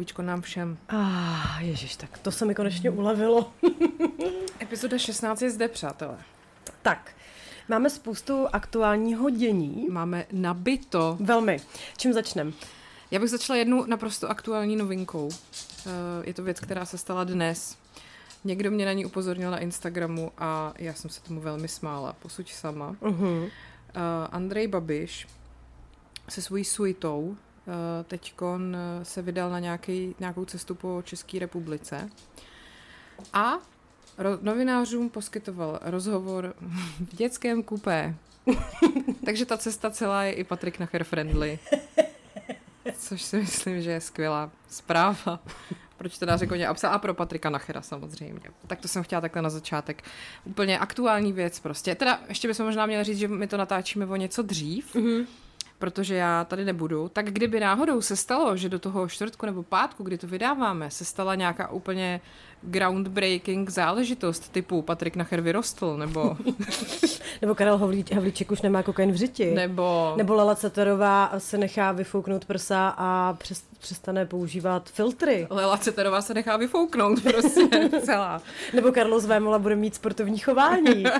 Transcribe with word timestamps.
Zdravíčko 0.00 0.22
nám 0.22 0.40
všem. 0.42 0.78
Ah, 0.88 1.60
ježiš, 1.60 1.96
tak 1.96 2.18
to 2.18 2.30
se 2.32 2.44
mi 2.44 2.54
konečně 2.54 2.90
ulevilo. 2.90 3.52
Epizoda 4.62 4.98
16 4.98 5.42
je 5.42 5.50
zde, 5.50 5.68
přátelé. 5.68 6.18
tak, 6.82 7.10
máme 7.68 7.90
spoustu 7.90 8.46
aktuálního 8.52 9.30
dění. 9.30 9.86
Máme 9.90 10.26
nabito. 10.32 11.16
Velmi. 11.20 11.60
Čím 11.96 12.12
začneme? 12.12 12.52
Já 13.10 13.20
bych 13.20 13.30
začala 13.30 13.56
jednu 13.56 13.84
naprosto 13.86 14.30
aktuální 14.30 14.76
novinkou. 14.76 15.28
Eh, 15.86 15.90
Je 16.24 16.34
to 16.34 16.42
věc, 16.42 16.60
která 16.60 16.84
se 16.84 16.98
stala 16.98 17.24
dnes. 17.24 17.76
Někdo 18.44 18.70
mě 18.70 18.86
na 18.86 18.92
ní 18.92 19.06
upozornil 19.06 19.50
na 19.50 19.58
Instagramu 19.58 20.32
a 20.38 20.72
já 20.78 20.94
jsem 20.94 21.10
se 21.10 21.20
tomu 21.22 21.40
velmi 21.40 21.68
smála. 21.68 22.12
Posuď 22.12 22.52
sama. 22.52 22.92
Uh-huh. 22.92 23.42
Uh, 23.44 23.50
Andrej 24.30 24.66
Babiš 24.68 25.26
se 26.28 26.42
svojí 26.42 26.64
suitou 26.64 27.36
teďkon 28.04 28.76
uh, 28.76 29.04
se 29.04 29.22
vydal 29.22 29.50
na 29.50 29.58
nějaký, 29.58 30.14
nějakou 30.20 30.44
cestu 30.44 30.74
po 30.74 31.02
České 31.04 31.38
republice 31.38 32.10
a 33.32 33.58
ro- 34.18 34.38
novinářům 34.42 35.10
poskytoval 35.10 35.78
rozhovor 35.82 36.54
v 37.10 37.16
dětském 37.16 37.62
kupé. 37.62 38.14
Takže 39.24 39.46
ta 39.46 39.56
cesta 39.56 39.90
celá 39.90 40.24
je 40.24 40.32
i 40.32 40.44
Patrik 40.44 40.78
Nacher 40.78 41.04
friendly. 41.04 41.58
Což 42.98 43.22
si 43.22 43.36
myslím, 43.36 43.82
že 43.82 43.90
je 43.90 44.00
skvělá 44.00 44.50
zpráva. 44.68 45.40
Proč 45.96 46.18
teda 46.18 46.36
řekl 46.36 46.54
mě 46.54 46.68
a 46.68 46.98
pro 46.98 47.14
Patrika 47.14 47.50
Nachera 47.50 47.82
samozřejmě. 47.82 48.40
Tak 48.66 48.80
to 48.80 48.88
jsem 48.88 49.02
chtěla 49.02 49.20
takhle 49.20 49.42
na 49.42 49.50
začátek. 49.50 50.04
Úplně 50.44 50.78
aktuální 50.78 51.32
věc 51.32 51.60
prostě. 51.60 51.94
Teda 51.94 52.20
ještě 52.28 52.48
bychom 52.48 52.66
možná 52.66 52.86
měli 52.86 53.04
říct, 53.04 53.18
že 53.18 53.28
my 53.28 53.46
to 53.46 53.56
natáčíme 53.56 54.06
o 54.06 54.16
něco 54.16 54.42
dřív, 54.42 54.94
mm-hmm. 54.94 55.26
Protože 55.80 56.14
já 56.14 56.44
tady 56.44 56.64
nebudu. 56.64 57.08
Tak 57.08 57.26
kdyby 57.30 57.60
náhodou 57.60 58.00
se 58.00 58.16
stalo, 58.16 58.56
že 58.56 58.68
do 58.68 58.78
toho 58.78 59.08
čtvrtku 59.08 59.46
nebo 59.46 59.62
pátku, 59.62 60.02
kdy 60.02 60.18
to 60.18 60.26
vydáváme, 60.26 60.90
se 60.90 61.04
stala 61.04 61.34
nějaká 61.34 61.70
úplně 61.70 62.20
groundbreaking 62.62 63.70
záležitost 63.70 64.52
typu 64.52 64.82
Patrik 64.82 65.16
Nacher 65.16 65.40
vyrostl, 65.40 65.96
nebo, 65.96 66.36
Nebo 67.42 67.54
Karel 67.54 67.78
Havlíč, 67.78 68.12
Havlíček 68.12 68.50
už 68.50 68.62
nemá 68.62 68.82
kokain 68.82 69.12
v 69.12 69.16
řiti. 69.16 69.54
nebo 69.54 70.14
Nebo 70.16 70.34
Lala 70.34 70.54
Ceterová 70.54 71.32
se 71.38 71.58
nechá 71.58 71.92
vyfouknout 71.92 72.44
prsa 72.44 72.94
a 72.98 73.32
přes, 73.38 73.64
přestane 73.78 74.26
používat 74.26 74.90
filtry. 74.90 75.46
Lela 75.50 75.76
Ceterová 75.78 76.22
se 76.22 76.34
nechá 76.34 76.56
vyfouknout 76.56 77.22
prostě 77.32 77.90
celá. 78.04 78.42
Nebo 78.74 78.92
Carlos 78.92 79.26
Vémola 79.26 79.58
bude 79.58 79.76
mít 79.76 79.94
sportovní 79.94 80.38
chování. 80.38 81.04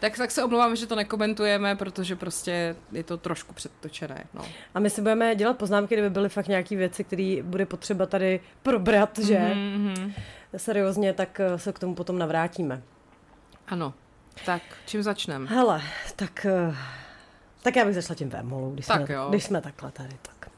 Tak, 0.00 0.16
tak 0.16 0.30
se 0.30 0.44
omlouvám, 0.44 0.76
že 0.76 0.86
to 0.86 0.94
nekomentujeme, 0.96 1.76
protože 1.76 2.16
prostě 2.16 2.76
je 2.92 3.02
to 3.04 3.16
trošku 3.16 3.54
předtočené. 3.54 4.24
No. 4.34 4.42
A 4.74 4.80
my 4.80 4.90
si 4.90 5.00
budeme 5.00 5.34
dělat 5.34 5.58
poznámky, 5.58 5.94
kdyby 5.94 6.10
byly 6.10 6.28
fakt 6.28 6.48
nějaké 6.48 6.76
věci, 6.76 7.04
které 7.04 7.38
bude 7.42 7.66
potřeba 7.66 8.06
tady 8.06 8.40
probrat, 8.62 9.18
že? 9.18 9.38
Mm-hmm. 9.38 10.12
Seriózně, 10.56 11.12
tak 11.12 11.40
se 11.56 11.72
k 11.72 11.78
tomu 11.78 11.94
potom 11.94 12.18
navrátíme. 12.18 12.82
Ano. 13.68 13.94
Tak, 14.44 14.62
čím 14.86 15.02
začneme? 15.02 15.46
Hele, 15.46 15.82
tak, 16.16 16.46
eh, 16.46 16.74
tak 17.62 17.76
já 17.76 17.84
bych 17.84 17.94
začala 17.94 18.14
tím 18.14 18.28
Vémolou, 18.28 18.70
když, 18.70 18.86
Tak 18.86 19.06
jsme, 19.06 19.14
jo. 19.14 19.26
když 19.28 19.44
jsme 19.44 19.60
takhle 19.60 19.90
tady. 19.90 20.16
Tak. 20.22 20.50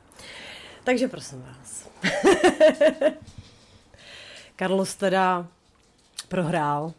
Takže 0.85 1.09
prosím 1.09 1.43
vás. 1.43 1.89
Carlos 4.59 4.95
teda 4.95 5.47
prohrál. 6.29 6.93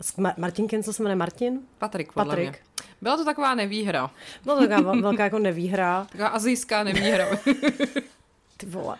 S 0.00 0.16
Ma- 0.18 0.34
Martinkem, 0.36 0.82
co 0.82 0.92
se 0.92 1.02
jmenuje 1.02 1.16
Martin? 1.16 1.60
Patrik, 1.78 2.12
podle 2.12 2.24
Patrik. 2.24 2.48
mě. 2.48 2.58
Byla 3.02 3.16
to 3.16 3.24
taková 3.24 3.54
nevýhra. 3.54 4.10
Byla 4.44 4.56
to 4.60 4.68
taková 4.68 4.92
vel- 4.92 5.02
velká 5.02 5.24
jako 5.24 5.38
nevýhra. 5.38 6.06
Taková 6.12 6.28
azijská 6.28 6.84
nevýhra. 6.84 7.26
Ty 8.56 8.66
vole. 8.66 8.96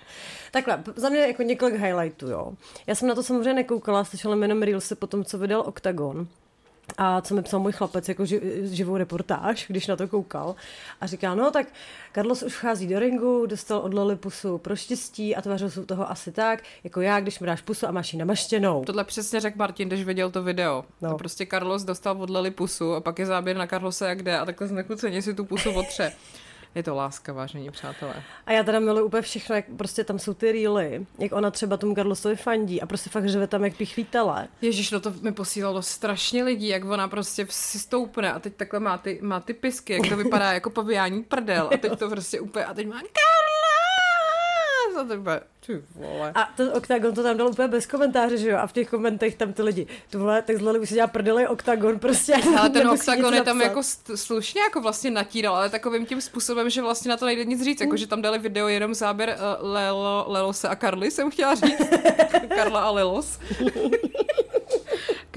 Takhle, 0.50 0.82
za 0.96 1.08
mě 1.08 1.18
jako 1.20 1.42
několik 1.42 1.74
highlightů, 1.74 2.28
jo. 2.28 2.52
Já 2.86 2.94
jsem 2.94 3.08
na 3.08 3.14
to 3.14 3.22
samozřejmě 3.22 3.54
nekoukala, 3.54 4.04
slyšela 4.04 4.36
jenom 4.42 4.62
Reelsy 4.62 4.94
po 4.94 5.06
tom, 5.06 5.24
co 5.24 5.38
vydal 5.38 5.60
Octagon. 5.60 6.26
A 7.00 7.20
co 7.20 7.34
mi 7.34 7.42
psal 7.42 7.60
můj 7.60 7.72
chlapec 7.72 8.08
jako 8.08 8.26
ži, 8.26 8.40
živou 8.62 8.96
reportáž, 8.96 9.66
když 9.68 9.86
na 9.86 9.96
to 9.96 10.08
koukal. 10.08 10.54
A 11.00 11.06
říká, 11.06 11.34
no 11.34 11.50
tak 11.50 11.66
Carlos 12.14 12.42
už 12.42 12.52
vchází 12.52 12.86
do 12.86 12.98
ringu, 12.98 13.46
dostal 13.46 13.78
od 13.78 13.94
Lily 13.94 14.16
pusu 14.16 14.58
pro 14.58 14.76
štěstí 14.76 15.36
a 15.36 15.42
tvářil 15.42 15.70
se 15.70 15.86
toho 15.86 16.10
asi 16.10 16.32
tak, 16.32 16.62
jako 16.84 17.00
já, 17.00 17.20
když 17.20 17.40
mi 17.40 17.46
dáš 17.46 17.60
pusu 17.60 17.86
a 17.88 17.90
máš 17.90 18.12
ji 18.12 18.18
namaštěnou. 18.18 18.84
Tohle 18.84 19.04
přesně 19.04 19.40
řekl 19.40 19.58
Martin, 19.58 19.88
když 19.88 20.04
viděl 20.04 20.30
to 20.30 20.42
video. 20.42 20.84
No. 21.02 21.10
To 21.10 21.16
prostě 21.16 21.46
Carlos 21.46 21.84
dostal 21.84 22.22
od 22.22 22.30
Lily 22.30 22.50
pusu 22.50 22.94
a 22.94 23.00
pak 23.00 23.18
je 23.18 23.26
záběr 23.26 23.56
na 23.56 23.66
Carlose 23.66 24.08
jak 24.08 24.22
jde 24.22 24.38
a 24.38 24.44
takhle 24.44 24.66
znekuceně 24.66 25.22
si 25.22 25.34
tu 25.34 25.44
pusu 25.44 25.70
otře. 25.70 26.12
Je 26.74 26.82
to 26.82 26.94
láska, 26.94 27.32
vážení 27.32 27.70
přátelé. 27.70 28.22
A 28.46 28.52
já 28.52 28.62
teda 28.62 28.80
miluji 28.80 29.04
úplně 29.04 29.22
všechno, 29.22 29.56
jak 29.56 29.64
prostě 29.76 30.04
tam 30.04 30.18
jsou 30.18 30.34
ty 30.34 30.52
reely, 30.52 31.06
jak 31.18 31.32
ona 31.32 31.50
třeba 31.50 31.76
tomu 31.76 31.94
Carlosovi 31.94 32.36
fandí 32.36 32.82
a 32.82 32.86
prostě 32.86 33.10
fakt 33.10 33.28
řve 33.28 33.46
tam 33.46 33.64
jak 33.64 33.76
pichlítele. 33.76 34.48
Ježíš, 34.62 34.90
no 34.90 35.00
to 35.00 35.12
mi 35.22 35.32
posílalo 35.32 35.82
strašně 35.82 36.44
lidí, 36.44 36.68
jak 36.68 36.84
ona 36.84 37.08
prostě 37.08 37.46
si 37.50 37.78
stoupne 37.78 38.32
a 38.32 38.38
teď 38.38 38.54
takhle 38.54 38.80
má 38.80 38.98
ty, 38.98 39.18
má 39.22 39.40
ty 39.40 39.54
pisky, 39.54 39.92
jak 39.92 40.08
to 40.08 40.16
vypadá 40.16 40.52
jako 40.52 40.70
paviání 40.70 41.22
prdel 41.22 41.70
a 41.74 41.76
teď 41.76 41.98
to 41.98 42.10
prostě 42.10 42.40
úplně, 42.40 42.64
a 42.64 42.74
teď 42.74 42.86
má 42.86 42.94
Carla! 42.94 43.47
A 44.98 45.04
to 45.04 45.14
úplně, 45.20 45.40
ty 45.66 45.82
vole. 45.94 46.32
A 46.34 46.48
ten 46.56 46.70
Octagon 46.74 47.14
to 47.14 47.22
tam 47.22 47.36
dal 47.36 47.48
úplně 47.48 47.68
bez 47.68 47.86
komentáře, 47.86 48.36
že 48.36 48.48
jo? 48.48 48.58
A 48.58 48.66
v 48.66 48.72
těch 48.72 48.90
komentech 48.90 49.36
tam 49.36 49.52
ty 49.52 49.62
lidi, 49.62 49.86
tohle, 50.10 50.42
tak 50.42 50.56
zlali 50.56 50.78
už 50.78 50.88
se 50.88 50.94
dělá 50.94 51.06
prdele 51.06 51.48
Octagon 51.48 51.98
prostě. 51.98 52.34
Ale 52.58 52.70
ten 52.70 52.90
nic 52.90 53.06
je 53.32 53.42
tam 53.42 53.60
jako 53.60 53.82
slušně 54.14 54.60
jako 54.60 54.80
vlastně 54.80 55.10
natíral, 55.10 55.56
ale 55.56 55.70
takovým 55.70 56.06
tím 56.06 56.20
způsobem, 56.20 56.70
že 56.70 56.82
vlastně 56.82 57.08
na 57.08 57.16
to 57.16 57.26
nejde 57.26 57.44
nic 57.44 57.62
říct, 57.62 57.80
jako 57.80 57.96
že 57.96 58.06
tam 58.06 58.22
dali 58.22 58.38
video 58.38 58.68
jenom 58.68 58.94
záběr 58.94 59.36
uh, 59.38 59.70
Lelo, 59.72 60.24
Lelose 60.28 60.68
a 60.68 60.76
Karly, 60.76 61.10
jsem 61.10 61.30
chtěla 61.30 61.54
říct. 61.54 61.82
Karla 62.54 62.80
a 62.80 62.90
Lelos. 62.90 63.38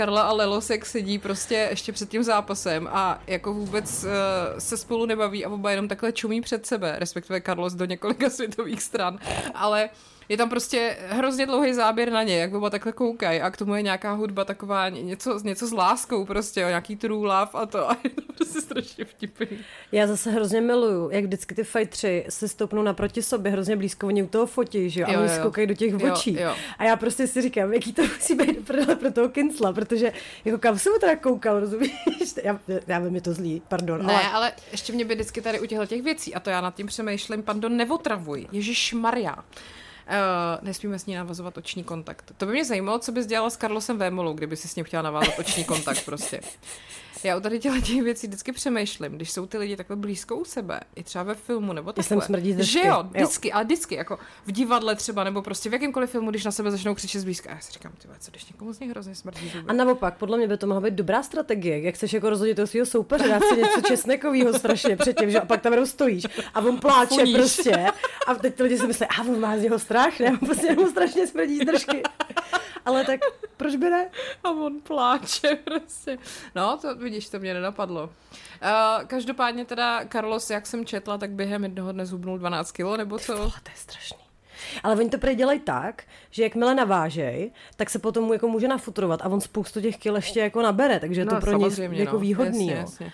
Karla 0.01 0.21
a 0.21 0.33
Lelos, 0.33 0.69
jak 0.69 0.85
sedí 0.85 1.19
prostě 1.19 1.67
ještě 1.69 1.91
před 1.91 2.09
tím 2.09 2.23
zápasem 2.23 2.89
a 2.91 3.21
jako 3.27 3.53
vůbec 3.53 4.03
uh, 4.03 4.09
se 4.59 4.77
spolu 4.77 5.05
nebaví 5.05 5.45
a 5.45 5.49
oba 5.49 5.71
jenom 5.71 5.87
takhle 5.87 6.11
čumí 6.11 6.41
před 6.41 6.65
sebe, 6.65 6.95
respektive 6.97 7.41
Carlos 7.41 7.73
do 7.73 7.85
několika 7.85 8.29
světových 8.29 8.83
stran, 8.83 9.19
ale 9.53 9.89
je 10.31 10.37
tam 10.37 10.49
prostě 10.49 10.97
hrozně 11.09 11.45
dlouhý 11.45 11.73
záběr 11.73 12.11
na 12.11 12.23
ně, 12.23 12.37
jak 12.37 12.53
oba 12.53 12.69
takhle 12.69 12.91
koukají 12.91 13.41
a 13.41 13.51
k 13.51 13.57
tomu 13.57 13.75
je 13.75 13.81
nějaká 13.81 14.11
hudba 14.13 14.45
taková 14.45 14.89
ně- 14.89 15.01
něco, 15.03 15.39
něco 15.43 15.67
s 15.67 15.71
láskou 15.73 16.25
prostě, 16.25 16.61
jo, 16.61 16.67
nějaký 16.67 16.95
true 16.95 17.17
love 17.27 17.49
a 17.53 17.65
to 17.65 17.89
a 17.91 17.97
je 18.03 18.09
to 18.09 18.21
prostě 18.35 18.61
strašně 18.61 19.05
vtipný. 19.05 19.47
Já 19.91 20.07
zase 20.07 20.31
hrozně 20.31 20.61
miluju, 20.61 21.09
jak 21.09 21.23
vždycky 21.23 21.55
ty 21.55 21.63
fightři 21.63 22.25
se 22.29 22.47
stoupnou 22.47 22.81
naproti 22.81 23.21
sobě, 23.21 23.51
hrozně 23.51 23.75
blízko, 23.75 24.07
oni 24.07 24.23
u 24.23 24.27
toho 24.27 24.45
fotí, 24.45 24.89
že 24.89 25.01
jo, 25.01 25.07
a 25.07 25.11
Jo, 25.11 25.19
oni 25.19 25.29
jo. 25.29 25.35
si 25.35 25.41
koukají 25.41 25.67
do 25.67 25.73
těch 25.73 25.91
Jo, 25.93 26.13
očí. 26.13 26.33
jo. 26.41 26.55
A 26.77 26.83
já 26.83 26.95
prostě 26.95 27.27
si 27.27 27.41
říkám, 27.41 27.73
jaký 27.73 27.93
to 27.93 28.01
musí 28.01 28.35
být 28.35 28.65
prdele 28.67 28.95
pro 28.95 29.11
toho 29.11 29.29
Kincla, 29.29 29.73
protože 29.73 30.11
jako 30.45 30.57
kam 30.57 30.79
jsem 30.79 30.93
mu 30.93 30.99
teda 30.99 31.15
koukal, 31.15 31.59
rozumíš? 31.59 31.91
Já, 32.43 32.59
já 32.87 32.99
vím, 32.99 33.15
je 33.15 33.21
to 33.21 33.33
zlý, 33.33 33.61
pardon, 33.67 34.05
Ne, 34.05 34.13
ale 34.13 34.27
ale 34.41 34.51
ještě 34.71 34.93
mě 34.93 35.05
by 35.05 35.13
vždycky 35.15 35.41
tady 35.41 35.59
u 35.59 35.65
těchto 35.65 35.85
těch 35.85 36.01
věcí, 36.01 36.35
a 36.35 36.39
to 36.39 36.49
já 36.49 36.61
nad 36.61 36.75
tím 36.75 36.87
přemýšlím, 36.87 37.43
pardon, 37.43 37.77
neotravuj, 37.77 38.47
Ježíš 38.51 38.93
Maria. 38.93 39.35
Uh, 40.07 40.65
nesmíme 40.65 40.99
s 40.99 41.05
ní 41.05 41.15
navazovat 41.15 41.57
oční 41.57 41.83
kontakt. 41.83 42.31
To 42.37 42.45
by 42.45 42.51
mě 42.51 42.65
zajímalo, 42.65 42.99
co 42.99 43.11
bys 43.11 43.25
dělala 43.25 43.49
s 43.49 43.57
Carlosem 43.57 43.97
Vémolou, 43.97 44.33
kdyby 44.33 44.57
si 44.57 44.67
s 44.67 44.75
ním 44.75 44.85
chtěla 44.85 45.03
navázat 45.03 45.39
oční 45.39 45.63
kontakt 45.63 46.05
prostě. 46.05 46.41
Já 47.23 47.37
u 47.37 47.39
tady 47.39 47.59
těchto 47.59 47.81
těch 47.81 48.01
věcí 48.03 48.27
vždycky 48.27 48.51
přemýšlím, 48.51 49.11
když 49.11 49.31
jsou 49.31 49.45
ty 49.45 49.57
lidi 49.57 49.77
takhle 49.77 49.95
blízko 49.95 50.35
u 50.35 50.45
sebe, 50.45 50.79
i 50.95 51.03
třeba 51.03 51.23
ve 51.23 51.35
filmu 51.35 51.73
nebo 51.73 51.93
takhle. 51.93 52.21
smrdí 52.21 52.53
zdržky. 52.53 52.71
Že 52.73 52.79
jo, 52.87 52.95
Jo. 52.95 53.03
vždycky, 53.11 53.51
ale 53.51 53.63
vždycky, 53.63 53.95
jako 53.95 54.19
v 54.45 54.51
divadle 54.51 54.95
třeba, 54.95 55.23
nebo 55.23 55.41
prostě 55.41 55.69
v 55.69 55.73
jakémkoliv 55.73 56.09
filmu, 56.09 56.29
když 56.29 56.45
na 56.45 56.51
sebe 56.51 56.71
začnou 56.71 56.95
křičet 56.95 57.21
zblízka. 57.21 57.49
A 57.49 57.53
já 57.53 57.59
si 57.59 57.71
říkám, 57.71 57.91
ty 57.97 58.07
co 58.19 58.31
když 58.31 58.45
někomu 58.45 58.73
z 58.73 58.79
nich 58.79 58.89
hrozně 58.89 59.15
smrdí 59.15 59.49
zuby. 59.49 59.65
a 59.67 59.73
naopak, 59.73 60.17
podle 60.17 60.37
mě 60.37 60.47
by 60.47 60.57
to 60.57 60.67
mohla 60.67 60.81
být 60.81 60.93
dobrá 60.93 61.23
strategie, 61.23 61.81
jak 61.81 61.95
chceš 61.95 62.13
jako 62.13 62.29
rozhodit 62.29 62.55
toho 62.55 62.67
svého 62.67 62.85
soupeře, 62.85 63.27
dát 63.27 63.43
si 63.43 63.55
něco 63.57 63.81
česnekového 63.81 64.53
strašně 64.53 64.97
předtím, 64.97 65.31
že 65.31 65.39
a 65.39 65.45
pak 65.45 65.61
tam 65.61 65.73
jenom 65.73 65.85
stojíš 65.87 66.23
a 66.53 66.59
on 66.59 66.77
pláče 66.77 67.15
Funíš. 67.15 67.35
prostě 67.35 67.85
a 68.27 68.35
teď 68.35 68.55
ty 68.55 68.63
lidi 68.63 68.77
si 68.77 68.87
myslí, 68.87 69.05
a 69.05 69.21
on 69.21 69.39
má 69.39 69.57
z 69.57 69.61
něho 69.61 69.79
strach, 69.79 70.19
ne, 70.19 70.31
on 70.31 70.37
prostě 70.37 70.75
mu 70.75 70.87
strašně 70.89 71.27
smrdí 71.27 71.57
z 71.57 71.65
držky. 71.65 72.03
Ale 72.85 73.05
tak 73.05 73.19
proč 73.57 73.75
by 73.75 73.89
ne? 73.89 74.09
A 74.43 74.49
on 74.51 74.81
pláče 74.81 75.55
prostě. 75.63 76.17
No, 76.55 76.77
to 76.81 76.95
vidíš, 77.11 77.29
to 77.29 77.39
mě 77.39 77.53
nenapadlo. 77.53 78.03
Uh, 78.03 79.07
každopádně 79.07 79.65
teda 79.65 80.05
Carlos, 80.11 80.49
jak 80.49 80.67
jsem 80.67 80.85
četla, 80.85 81.17
tak 81.17 81.31
během 81.31 81.63
jednoho 81.63 81.91
dne 81.91 82.05
zhubnul 82.05 82.37
12 82.37 82.71
kilo, 82.71 82.97
nebo 82.97 83.19
co? 83.19 83.37
Vole, 83.37 83.51
to 83.63 83.71
je 83.71 83.75
strašný. 83.75 84.17
Ale 84.83 84.95
oni 84.95 85.09
to 85.09 85.17
prý 85.17 85.35
dělají 85.35 85.59
tak, 85.59 86.03
že 86.31 86.43
jakmile 86.43 86.75
navážej, 86.75 87.51
tak 87.75 87.89
se 87.89 87.99
potom 87.99 88.33
jako 88.33 88.47
může 88.47 88.67
nafutrovat 88.67 89.21
a 89.21 89.25
on 89.29 89.41
spoustu 89.41 89.81
těch 89.81 89.97
kil 89.97 90.15
ještě 90.15 90.39
jako 90.39 90.61
nabere, 90.61 90.99
takže 90.99 91.21
je 91.21 91.25
to 91.25 91.35
No, 91.35 91.41
pro 91.41 91.51
ně 91.51 91.71
samozřejmě, 91.71 91.99
jako 91.99 92.13
no. 92.13 92.19
výhodný. 92.19 92.67
Jasně, 92.67 92.73
jo. 92.73 92.79
jasně. 92.81 93.13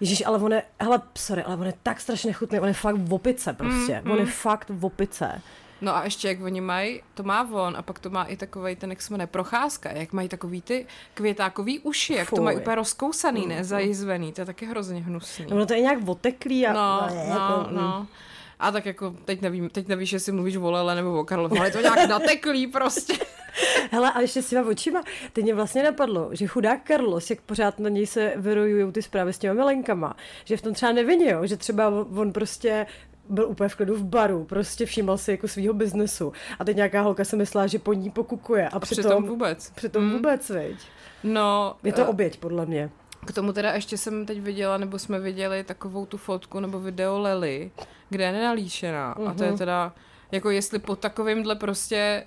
Ježíš, 0.00 0.26
ale 0.26 0.38
on 0.38 0.52
je, 0.52 0.62
hele, 0.80 1.02
sorry, 1.18 1.42
ale 1.42 1.56
on 1.56 1.66
je 1.66 1.74
tak 1.82 2.00
strašně 2.00 2.32
chutný, 2.32 2.60
on 2.60 2.68
je 2.68 2.74
fakt 2.74 2.96
v 2.96 3.14
opice 3.14 3.52
prostě, 3.52 4.00
Mm, 4.04 4.10
on 4.10 4.18
je 4.18 4.24
mm. 4.24 4.30
fakt 4.30 4.70
v 4.70 4.84
opice. 4.84 5.42
No 5.80 5.96
a 5.96 6.04
ještě 6.04 6.28
jak 6.28 6.42
oni 6.42 6.60
mají, 6.60 7.02
to 7.14 7.22
má 7.22 7.48
on 7.52 7.76
a 7.76 7.82
pak 7.82 7.98
to 7.98 8.10
má 8.10 8.24
i 8.24 8.36
takovej 8.36 8.76
ten, 8.76 8.90
jak 8.90 9.02
se 9.02 9.12
jmenuje, 9.12 9.26
procházka, 9.26 9.90
jak 9.92 10.12
mají 10.12 10.28
takový 10.28 10.62
ty 10.62 10.86
květákový 11.14 11.78
uši, 11.78 12.14
jak 12.14 12.30
to 12.30 12.36
Fuj. 12.36 12.44
mají 12.44 12.56
úplně 12.56 12.76
rozkousaný, 12.76 13.46
ne, 13.46 13.64
zajizvený, 13.64 14.32
to 14.32 14.40
je 14.40 14.44
taky 14.44 14.66
hrozně 14.66 15.02
hnusný. 15.02 15.46
Ono 15.46 15.66
to 15.66 15.74
je 15.74 15.80
nějak 15.80 16.08
oteklý 16.08 16.66
a... 16.66 16.72
No, 16.72 17.06
ne, 17.06 17.24
no, 17.28 17.34
jako, 17.34 17.70
mm. 17.70 17.76
no. 17.76 18.06
A 18.60 18.70
tak 18.72 18.86
jako, 18.86 19.14
teď 19.24 19.40
nevím, 19.40 19.68
teď 19.68 19.88
nevíš, 19.88 20.12
jestli 20.12 20.32
mluvíš 20.32 20.56
o 20.56 20.70
Lele 20.70 20.94
nebo 20.94 21.20
o 21.20 21.24
Karlovi, 21.24 21.58
ale 21.58 21.68
je 21.68 21.72
to 21.72 21.80
nějak 21.80 22.08
nateklý 22.08 22.66
prostě. 22.66 23.14
Hele, 23.90 24.12
a 24.12 24.20
ještě 24.20 24.42
s 24.42 24.48
těma 24.48 24.68
očima, 24.68 25.02
teď 25.32 25.44
mě 25.44 25.54
vlastně 25.54 25.82
napadlo, 25.82 26.28
že 26.32 26.46
chudák 26.46 26.80
Carlos, 26.86 27.30
jak 27.30 27.40
pořád 27.40 27.78
na 27.78 27.88
něj 27.88 28.06
se 28.06 28.32
vyrojují 28.36 28.92
ty 28.92 29.02
zprávy 29.02 29.32
s 29.32 29.38
těma 29.38 29.54
milenkama, 29.54 30.16
že 30.44 30.56
v 30.56 30.62
tom 30.62 30.74
třeba 30.74 30.92
nevině, 30.92 31.30
jo, 31.30 31.46
že 31.46 31.56
třeba 31.56 31.88
on 32.16 32.32
prostě 32.32 32.86
byl 33.30 33.48
úplně 33.48 33.68
v 33.68 33.76
klidu 33.76 33.96
v 33.96 34.04
baru, 34.04 34.44
prostě 34.44 34.86
všímal 34.86 35.18
si 35.18 35.30
jako 35.30 35.48
svýho 35.48 35.74
biznesu 35.74 36.32
a 36.58 36.64
teď 36.64 36.76
nějaká 36.76 37.00
holka 37.00 37.24
se 37.24 37.36
myslela, 37.36 37.66
že 37.66 37.78
po 37.78 37.92
ní 37.92 38.10
pokukuje 38.10 38.68
a, 38.68 38.76
A 38.76 38.80
přitom, 38.80 39.02
přitom 39.04 39.26
vůbec. 39.26 39.70
přitom 39.70 40.04
Mm. 40.04 40.12
vůbec, 40.12 40.50
veď. 40.50 40.76
No, 41.24 41.76
Je 41.82 41.92
to 41.92 42.00
eh, 42.00 42.06
oběť, 42.06 42.38
podle 42.38 42.66
mě. 42.66 42.90
K 43.26 43.32
tomu 43.32 43.52
teda 43.52 43.72
ještě 43.72 43.96
jsem 43.98 44.26
teď 44.26 44.40
viděla, 44.40 44.76
nebo 44.78 44.98
jsme 44.98 45.20
viděli 45.20 45.64
takovou 45.64 46.06
tu 46.06 46.16
fotku 46.16 46.60
nebo 46.60 46.80
video 46.80 47.18
Lely, 47.18 47.70
kde 48.10 48.24
je 48.24 48.32
nenalíšená. 48.32 49.14
Uh-huh. 49.14 49.28
A 49.30 49.34
to 49.34 49.42
je 49.44 49.48
Mhm. 49.50 49.58
teda, 49.58 49.92
jako 50.32 50.50
jestli 50.50 50.78
po 50.78 50.96
takovýmhle 50.96 51.56
prostě 51.56 52.24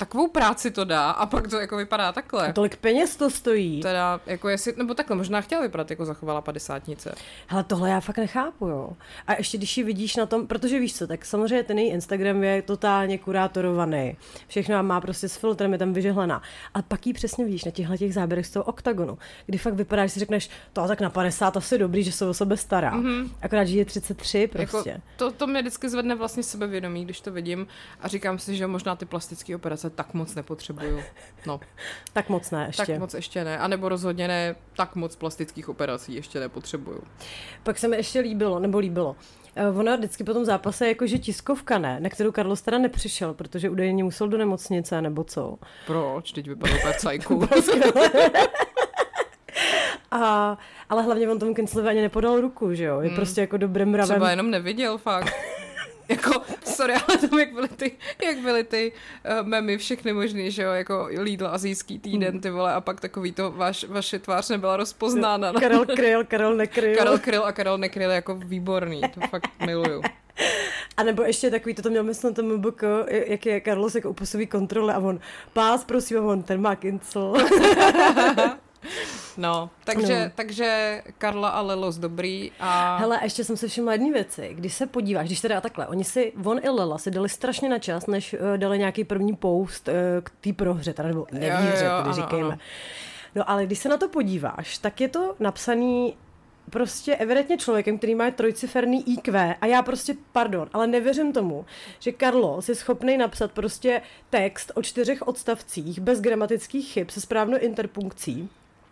takovou 0.00 0.28
práci 0.28 0.70
to 0.70 0.84
dá 0.84 1.10
a 1.10 1.26
pak 1.26 1.48
to 1.48 1.60
jako 1.60 1.76
vypadá 1.76 2.12
takhle. 2.12 2.52
Tolik 2.52 2.76
peněz 2.76 3.16
to 3.16 3.30
stojí. 3.30 3.80
Teda, 3.80 4.20
jako 4.26 4.48
jestli, 4.48 4.74
nebo 4.76 4.94
takhle, 4.94 5.16
možná 5.16 5.40
chtěla 5.40 5.62
vypadat 5.62 5.90
jako 5.90 6.04
zachovala 6.04 6.40
padesátnice. 6.40 7.14
Hele, 7.46 7.64
tohle 7.64 7.90
já 7.90 8.00
fakt 8.00 8.18
nechápu, 8.18 8.66
jo. 8.66 8.90
A 9.26 9.34
ještě 9.38 9.58
když 9.58 9.76
ji 9.76 9.84
vidíš 9.84 10.16
na 10.16 10.26
tom, 10.26 10.46
protože 10.46 10.80
víš 10.80 10.96
co, 10.96 11.06
tak 11.06 11.24
samozřejmě 11.24 11.62
ten 11.62 11.78
její 11.78 11.90
Instagram 11.90 12.42
je 12.42 12.62
totálně 12.62 13.18
kurátorovaný. 13.18 14.16
Všechno 14.48 14.82
má 14.82 15.00
prostě 15.00 15.28
s 15.28 15.36
filtrem, 15.36 15.72
je 15.72 15.78
tam 15.78 15.92
vyžehlená. 15.92 16.42
A 16.74 16.82
pak 16.82 17.06
ji 17.06 17.12
přesně 17.12 17.44
vidíš 17.44 17.64
na 17.64 17.70
těchto 17.70 17.96
těch 17.96 18.14
záběrech 18.14 18.46
z 18.46 18.50
toho 18.50 18.64
oktagonu, 18.64 19.18
kdy 19.46 19.58
fakt 19.58 19.74
vypadá, 19.74 20.06
že 20.06 20.12
si 20.12 20.20
řekneš, 20.20 20.50
to 20.72 20.88
tak 20.88 21.00
na 21.00 21.10
50 21.10 21.56
asi 21.56 21.78
dobrý, 21.78 22.02
že 22.02 22.12
se 22.12 22.26
o 22.26 22.34
sebe 22.34 22.56
stará. 22.56 22.96
Mm-hmm. 22.96 23.28
Akorát, 23.42 23.64
že 23.64 23.78
je 23.78 23.84
33 23.84 24.46
prostě. 24.46 24.90
Jako, 24.90 25.02
to, 25.16 25.30
to 25.30 25.46
mě 25.46 25.60
vždycky 25.60 25.88
zvedne 25.88 26.14
vlastně 26.14 26.42
sebevědomí, 26.42 27.04
když 27.04 27.20
to 27.20 27.32
vidím 27.32 27.66
a 28.00 28.08
říkám 28.08 28.38
si, 28.38 28.56
že 28.56 28.66
možná 28.66 28.96
ty 28.96 29.04
plastické 29.04 29.56
operace 29.56 29.89
tak 29.94 30.14
moc 30.14 30.34
nepotřebuju. 30.34 31.00
No, 31.46 31.60
Tak 32.12 32.28
moc 32.28 32.50
ne 32.50 32.64
ještě. 32.66 32.86
tak 32.86 32.98
moc 32.98 33.14
ještě 33.14 33.44
ne. 33.44 33.58
A 33.58 33.68
nebo 33.68 33.88
rozhodně 33.88 34.28
ne 34.28 34.54
tak 34.76 34.96
moc 34.96 35.16
plastických 35.16 35.68
operací 35.68 36.14
ještě 36.14 36.40
nepotřebuju. 36.40 37.02
Pak 37.62 37.78
se 37.78 37.88
mi 37.88 37.96
ještě 37.96 38.20
líbilo, 38.20 38.58
nebo 38.58 38.78
líbilo. 38.78 39.16
Eh, 39.56 39.68
Ona 39.68 39.96
vždycky 39.96 40.24
po 40.24 40.34
tom 40.34 40.44
zápase 40.44 40.88
jakože 40.88 41.18
tiskovka 41.18 41.78
ne, 41.78 42.00
na 42.00 42.08
kterou 42.08 42.32
Carlos 42.32 42.62
teda 42.62 42.78
nepřišel, 42.78 43.34
protože 43.34 43.70
údajně 43.70 44.04
musel 44.04 44.28
do 44.28 44.38
nemocnice 44.38 45.02
nebo 45.02 45.24
co. 45.24 45.58
Proč? 45.86 46.32
Teď 46.32 46.48
vypadá 46.48 46.74
úplně 46.76 46.92
v 46.92 46.96
cajku. 46.96 47.48
A, 50.10 50.58
ale 50.88 51.02
hlavně 51.02 51.28
on 51.28 51.38
tomu 51.38 51.54
Kinslovi 51.54 51.88
ani 51.88 52.00
nepodal 52.00 52.40
ruku, 52.40 52.74
že 52.74 52.84
jo? 52.84 53.00
Je 53.00 53.08
hmm. 53.08 53.16
prostě 53.16 53.40
jako 53.40 53.56
dobrým 53.56 53.88
mravem. 53.88 54.14
Třeba 54.14 54.30
jenom 54.30 54.50
neviděl 54.50 54.98
fakt. 54.98 55.34
Jako, 56.10 56.42
sorry, 56.64 56.94
ale 57.08 57.18
tam 57.18 57.38
jak 57.38 57.52
byly 57.52 57.68
ty, 57.68 57.92
jak 58.24 58.38
byly 58.38 58.64
ty 58.64 58.92
uh, 59.40 59.46
memy 59.46 59.78
všechny 59.78 60.12
možný, 60.12 60.50
že 60.50 60.62
jo, 60.62 60.70
jako 60.70 61.08
Lidl 61.18 61.46
azijský 61.46 61.98
týden, 61.98 62.40
ty 62.40 62.50
vole, 62.50 62.74
a 62.74 62.80
pak 62.80 63.00
takový 63.00 63.32
to, 63.32 63.50
váš, 63.50 63.84
vaše 63.84 64.18
tvář 64.18 64.48
nebyla 64.48 64.76
rozpoznána. 64.76 65.52
No. 65.52 65.60
Karel 65.60 65.86
kryl, 65.96 66.24
Karel 66.24 66.56
nekryl. 66.56 66.96
Karel 66.96 67.18
kryl 67.18 67.44
a 67.44 67.52
Karel 67.52 67.78
nekryl 67.78 68.10
jako 68.10 68.34
výborný, 68.34 69.00
to 69.00 69.20
fakt 69.20 69.50
miluju. 69.66 70.02
A 70.96 71.02
nebo 71.02 71.22
ještě 71.22 71.50
takový, 71.50 71.74
to, 71.74 71.82
to 71.82 71.90
měl 71.90 72.04
myslet 72.04 72.34
tomu 72.34 72.58
BK, 72.58 72.82
jak 73.08 73.46
je 73.46 73.60
Carlos 73.64 73.94
jako 73.94 74.10
u 74.10 74.46
kontrole 74.48 74.94
a 74.94 74.98
on, 74.98 75.20
pás, 75.52 75.84
prosím, 75.84 76.18
a 76.18 76.20
on, 76.20 76.42
ten 76.42 76.60
má 76.60 76.76
kincel. 76.76 77.34
No, 79.36 79.70
takže, 79.84 80.24
No. 80.24 80.30
takže 80.34 81.02
Karla 81.18 81.48
a 81.48 81.60
Lelos 81.60 81.96
dobrý 81.98 82.52
a... 82.60 82.96
Hele, 82.96 83.20
ještě 83.22 83.44
jsem 83.44 83.56
se 83.56 83.68
všimla 83.68 83.92
jedné 83.92 84.12
věci. 84.12 84.50
Když 84.54 84.74
se 84.74 84.86
podíváš, 84.86 85.26
když 85.26 85.40
teda 85.40 85.60
takhle, 85.60 85.86
oni 85.86 86.04
si, 86.04 86.32
on 86.44 86.60
i 86.62 86.68
Lela 86.68 86.98
si 86.98 87.10
dali 87.10 87.28
strašně 87.28 87.68
na 87.68 87.78
čas, 87.78 88.06
než 88.06 88.32
uh, 88.34 88.40
dali 88.56 88.78
nějaký 88.78 89.04
první 89.04 89.36
post 89.36 89.88
uh, 89.88 89.94
k 90.22 90.30
té 90.40 90.52
prohře, 90.52 90.92
teda, 90.92 91.08
nebo 91.08 91.26
nevýhře, 91.32 91.84
jo, 91.84 91.90
tedy 91.90 91.90
ano, 91.90 92.12
říkejme. 92.12 92.48
ano. 92.48 92.58
No 93.34 93.50
ale 93.50 93.66
když 93.66 93.78
se 93.78 93.88
na 93.88 93.96
to 93.96 94.08
podíváš, 94.08 94.78
tak 94.78 95.00
je 95.00 95.08
to 95.08 95.34
napsaný 95.40 96.16
prostě 96.70 97.16
evidentně 97.16 97.58
člověkem, 97.58 97.98
který 97.98 98.14
má 98.14 98.30
trojciferný 98.30 99.12
IQ 99.12 99.56
a 99.60 99.66
já 99.66 99.82
prostě, 99.82 100.14
pardon, 100.32 100.68
ale 100.72 100.86
nevěřím 100.86 101.32
tomu, 101.32 101.64
že 101.98 102.12
Carlos 102.20 102.68
je 102.68 102.74
schopný 102.74 103.16
napsat 103.16 103.52
prostě 103.52 104.02
text 104.30 104.72
o 104.74 104.82
čtyřech 104.82 105.28
odstavcích 105.28 106.00
bez 106.00 106.20
gramatických 106.20 106.92
chyb 106.92 107.08
se 107.10 107.20
správnou 107.20 107.58
interpunkcí. 107.58 108.48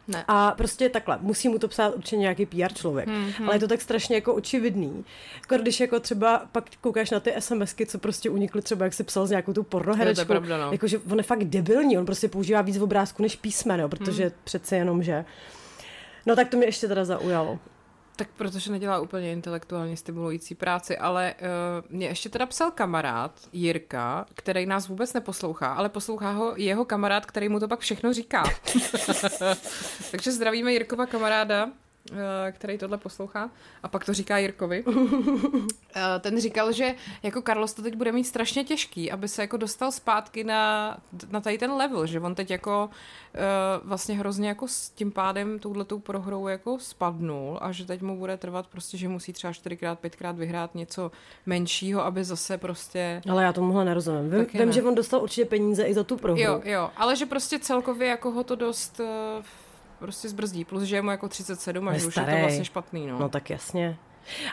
Ne. 0.08 0.25
A 0.28 0.50
prostě 0.50 0.88
takhle, 0.88 1.19
musí 1.20 1.49
mu 1.49 1.58
to 1.58 1.69
psát 1.69 1.94
určitě 1.94 2.16
nějaký 2.16 2.46
PR 2.46 2.72
člověk. 2.75 3.08
Hmm, 3.08 3.19
Mm-hmm. 3.28 3.44
Ale 3.46 3.55
je 3.56 3.60
to 3.60 3.69
tak 3.69 3.81
strašně 3.81 4.14
jako 4.16 4.34
očividný. 4.34 5.05
Jako 5.40 5.62
když 5.62 5.81
jako 5.81 6.00
třeba 6.00 6.43
pak 6.52 6.64
koukáš 6.81 7.10
na 7.10 7.20
ty 7.20 7.34
SMSky, 7.38 7.87
co 7.87 7.99
prostě 7.99 8.31
unikly 8.31 8.62
třeba, 8.62 8.84
jak 8.84 8.94
se 8.94 9.05
psal 9.05 9.26
s 9.26 9.31
nějakou 9.31 9.52
tu 9.52 9.62
pornoherečkou. 9.62 10.20
Jo, 10.22 10.26
to 10.26 10.32
je 10.32 10.38
pravda, 10.40 10.66
no. 10.66 10.72
Jakože 10.72 10.99
on 11.10 11.19
je 11.19 11.22
fakt 11.22 11.44
debilní, 11.44 11.99
on 11.99 12.06
prostě 12.06 12.28
používá 12.28 12.62
víc 12.62 12.78
obrázků 12.81 13.22
než 13.22 13.37
písmen, 13.37 13.81
jo, 13.81 13.88
protože 13.88 14.22
Hmm. 14.22 14.32
přece 14.44 14.76
jenom, 14.76 15.02
že... 15.02 15.25
No 16.26 16.37
tak 16.37 16.49
to 16.49 16.56
mě 16.56 16.66
ještě 16.66 16.88
teda 16.88 17.05
zaujalo. 17.05 17.58
Tak 18.19 18.29
protože 18.37 18.73
nedělá 18.73 19.00
úplně 19.00 19.32
intelektuálně 19.32 19.97
stimulující 19.97 20.55
práci, 20.55 20.99
ale 20.99 21.35
uh, 21.41 21.97
mě 21.97 22.06
ještě 22.06 22.29
teda 22.29 22.47
psal 22.47 22.70
kamarád 22.70 23.32
Jirka, 23.53 24.26
který 24.35 24.67
nás 24.67 24.88
vůbec 24.88 25.12
neposlouchá, 25.12 25.73
ale 25.73 25.88
poslouchá 25.88 26.31
ho 26.31 26.53
jeho 26.56 26.85
kamarád, 26.85 27.26
který 27.26 27.49
mu 27.49 27.61
to 27.61 27.69
pak 27.69 27.81
všechno 27.81 28.12
říká. 28.12 28.44
Takže 30.11 30.32
zdravíme 30.32 30.73
Jirkova 30.73 31.06
kamaráda, 31.06 31.70
který 32.52 32.78
tohle 32.78 32.99
poslouchá 32.99 33.50
a 33.82 33.88
pak 33.88 34.05
to 34.05 34.14
říká 34.14 34.38
Jirkovi. 34.38 34.84
Eh, 35.96 36.19
Ten 36.20 36.41
říkal, 36.41 36.72
že 36.72 36.94
jako 37.22 37.43
Carlos 37.43 37.74
to 37.74 37.82
teď 37.82 37.96
bude 37.96 38.12
mít 38.12 38.24
strašně 38.24 38.65
těžký, 38.65 39.10
aby 39.10 39.29
se 39.29 39.43
jako 39.43 39.56
dostal 39.56 39.93
zpátky 39.93 40.44
na, 40.44 40.96
na 41.31 41.41
tady 41.41 41.58
ten 41.58 41.72
level, 41.72 42.06
že 42.06 42.20
on 42.20 42.34
teď 42.34 42.50
jako 42.50 42.91
eh, 43.34 43.38
vlastně 43.84 44.15
hrozně 44.19 44.48
jako 44.48 44.69
s 44.69 44.91
tím 44.91 45.12
pádem 45.12 45.58
touhletou 45.58 45.98
prohrou 45.98 46.48
jako 46.48 46.79
spadnul 46.79 47.58
a 47.62 47.72
že 47.72 47.84
teď 47.86 48.03
mu 48.03 48.19
bude 48.19 48.36
trvat 48.36 48.67
prostě, 48.67 48.96
že 48.96 49.08
musí 49.08 49.32
třeba 49.32 49.53
čtyřikrát, 49.53 49.98
pětkrát 49.98 50.36
vyhrát 50.36 50.74
něco 50.74 51.10
menšího, 51.46 52.05
aby 52.05 52.24
zase 52.24 52.58
prostě 52.58 53.22
Ale 53.31 53.43
já 53.44 53.53
tomuhle 53.53 53.84
nerozumím. 53.84 54.31
Vím, 54.31 54.46
vím 54.55 54.67
ne. 54.67 54.72
že 54.72 54.82
on 54.82 54.94
dostal 54.94 55.22
určitě 55.22 55.44
peníze 55.44 55.84
i 55.84 55.94
za 55.94 56.05
tu 56.05 56.17
prohru. 56.17 56.43
Jo, 56.43 56.60
jo, 56.65 56.91
ale 56.96 57.17
že 57.17 57.27
prostě 57.27 57.58
celkově 57.58 58.08
jako 58.08 58.31
ho 58.31 58.44
to 58.44 58.55
dost 58.56 59.00
eh, 59.00 59.43
prostě 59.98 60.28
zbrzdí, 60.28 60.64
plus 60.64 60.82
že 60.82 60.96
je 60.96 61.02
mu 61.02 61.10
jako 61.10 61.28
37 61.28 61.88
a 61.88 61.94
už 61.94 62.17
je 62.17 62.22
to 62.22 62.36
vlastně 62.40 62.64
špatný, 62.64 63.06
no. 63.06 63.19
No 63.19 63.28
tak 63.28 63.50
jasně. 63.50 63.98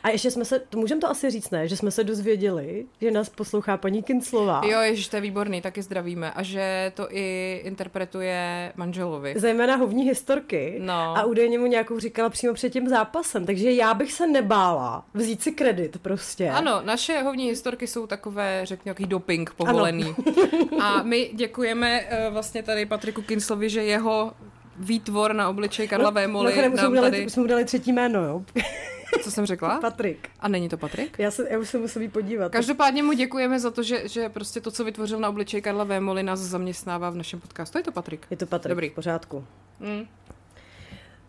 A 0.04 0.10
ještě 0.10 0.32
jsme 0.32 0.46
se, 0.46 0.60
to 0.60 0.78
můžeme 0.78 1.02
to 1.02 1.10
asi 1.10 1.30
říct, 1.30 1.50
ne? 1.50 1.68
Že 1.68 1.78
jsme 1.78 1.92
se 1.92 2.04
dozvěděli, 2.04 2.86
že 3.02 3.12
nás 3.12 3.30
poslouchá 3.30 3.78
paní 3.78 4.04
Kinclová. 4.04 4.62
Jo, 4.66 4.80
ježiš, 4.82 5.08
to 5.08 5.18
je 5.18 5.22
výborný, 5.22 5.62
taky 5.62 5.82
zdravíme. 5.82 6.32
A 6.32 6.44
že 6.44 6.92
to 6.96 7.08
i 7.10 7.62
interpretuje 7.64 8.72
manželovi. 8.76 9.34
Zejména 9.38 9.76
hovní 9.76 10.04
historky. 10.04 10.78
No. 10.82 11.18
A 11.18 11.24
údajně 11.24 11.60
mu 11.60 11.66
nějakou 11.66 12.00
říkala 12.00 12.30
přímo 12.30 12.54
před 12.54 12.70
tím 12.70 12.88
zápasem. 12.88 13.46
Takže 13.46 13.72
já 13.72 13.94
bych 13.94 14.14
se 14.14 14.28
nebála 14.28 15.06
vzít 15.14 15.42
si 15.42 15.52
kredit 15.52 15.98
prostě. 16.02 16.50
Ano, 16.50 16.82
naše 16.84 17.22
hovní 17.22 17.46
historky 17.46 17.88
jsou 17.88 18.08
takové, 18.08 18.62
řekněme, 18.64 18.92
jaký 18.92 19.06
doping 19.06 19.54
povolený. 19.54 20.16
A 20.82 21.04
my 21.04 21.30
děkujeme 21.34 22.02
uh, 22.02 22.34
vlastně 22.34 22.64
tady 22.64 22.86
Patriku 22.86 23.22
Kinslovi, 23.22 23.70
že 23.70 23.84
jeho 23.84 24.34
výtvor 24.78 25.34
na 25.34 25.50
obličej 25.50 25.88
Karla 25.88 26.10
Vémoly 26.10 26.46
Mimochodem, 26.46 26.74
už 26.74 26.80
jsme 26.80 26.84
nám 26.84 26.96
dali, 26.96 27.12
tady... 27.12 27.30
jsme 27.30 27.42
mu 27.42 27.48
dali 27.48 27.66
třetí 27.66 27.92
jméno, 27.92 28.24
jo? 28.24 28.44
Co 29.24 29.32
jsem 29.32 29.46
řekla? 29.46 29.80
Patrik. 29.80 30.30
A 30.40 30.48
není 30.48 30.70
to 30.70 30.78
Patrik? 30.78 31.20
Já, 31.20 31.32
se, 31.32 31.48
já 31.50 31.60
už 31.60 31.70
se 31.70 31.78
musím 31.78 32.12
podívat. 32.12 32.52
Každopádně 32.52 33.04
mu 33.04 33.14
děkujeme 33.14 33.60
za 33.60 33.72
to, 33.72 33.84
že, 33.84 34.08
že 34.08 34.30
prostě 34.30 34.62
to, 34.62 34.72
co 34.72 34.84
vytvořil 34.84 35.20
na 35.20 35.30
obličej 35.30 35.62
Karla 35.62 35.84
Vémoly, 35.84 36.24
nás 36.24 36.40
zaměstnává 36.40 37.10
v 37.10 37.16
našem 37.16 37.40
podcastu. 37.40 37.78
Je 37.78 37.84
to 37.84 37.92
Patrik? 37.92 38.28
Je 38.30 38.38
to 38.38 38.46
Patrik, 38.46 38.70
Dobrý. 38.70 38.90
v 38.90 38.94
pořádku. 38.94 39.46
Mm. 39.80 40.08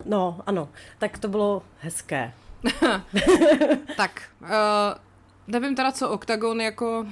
No, 0.04 0.40
ano. 0.46 0.68
Tak 0.98 1.18
to 1.18 1.28
bylo 1.28 1.62
hezké. 1.80 2.32
Tak, 3.96 4.22
uh, 4.42 4.48
nevím 5.48 5.74
teda, 5.74 5.92
co 5.92 6.08
Octagon 6.08 6.60
jako... 6.60 7.06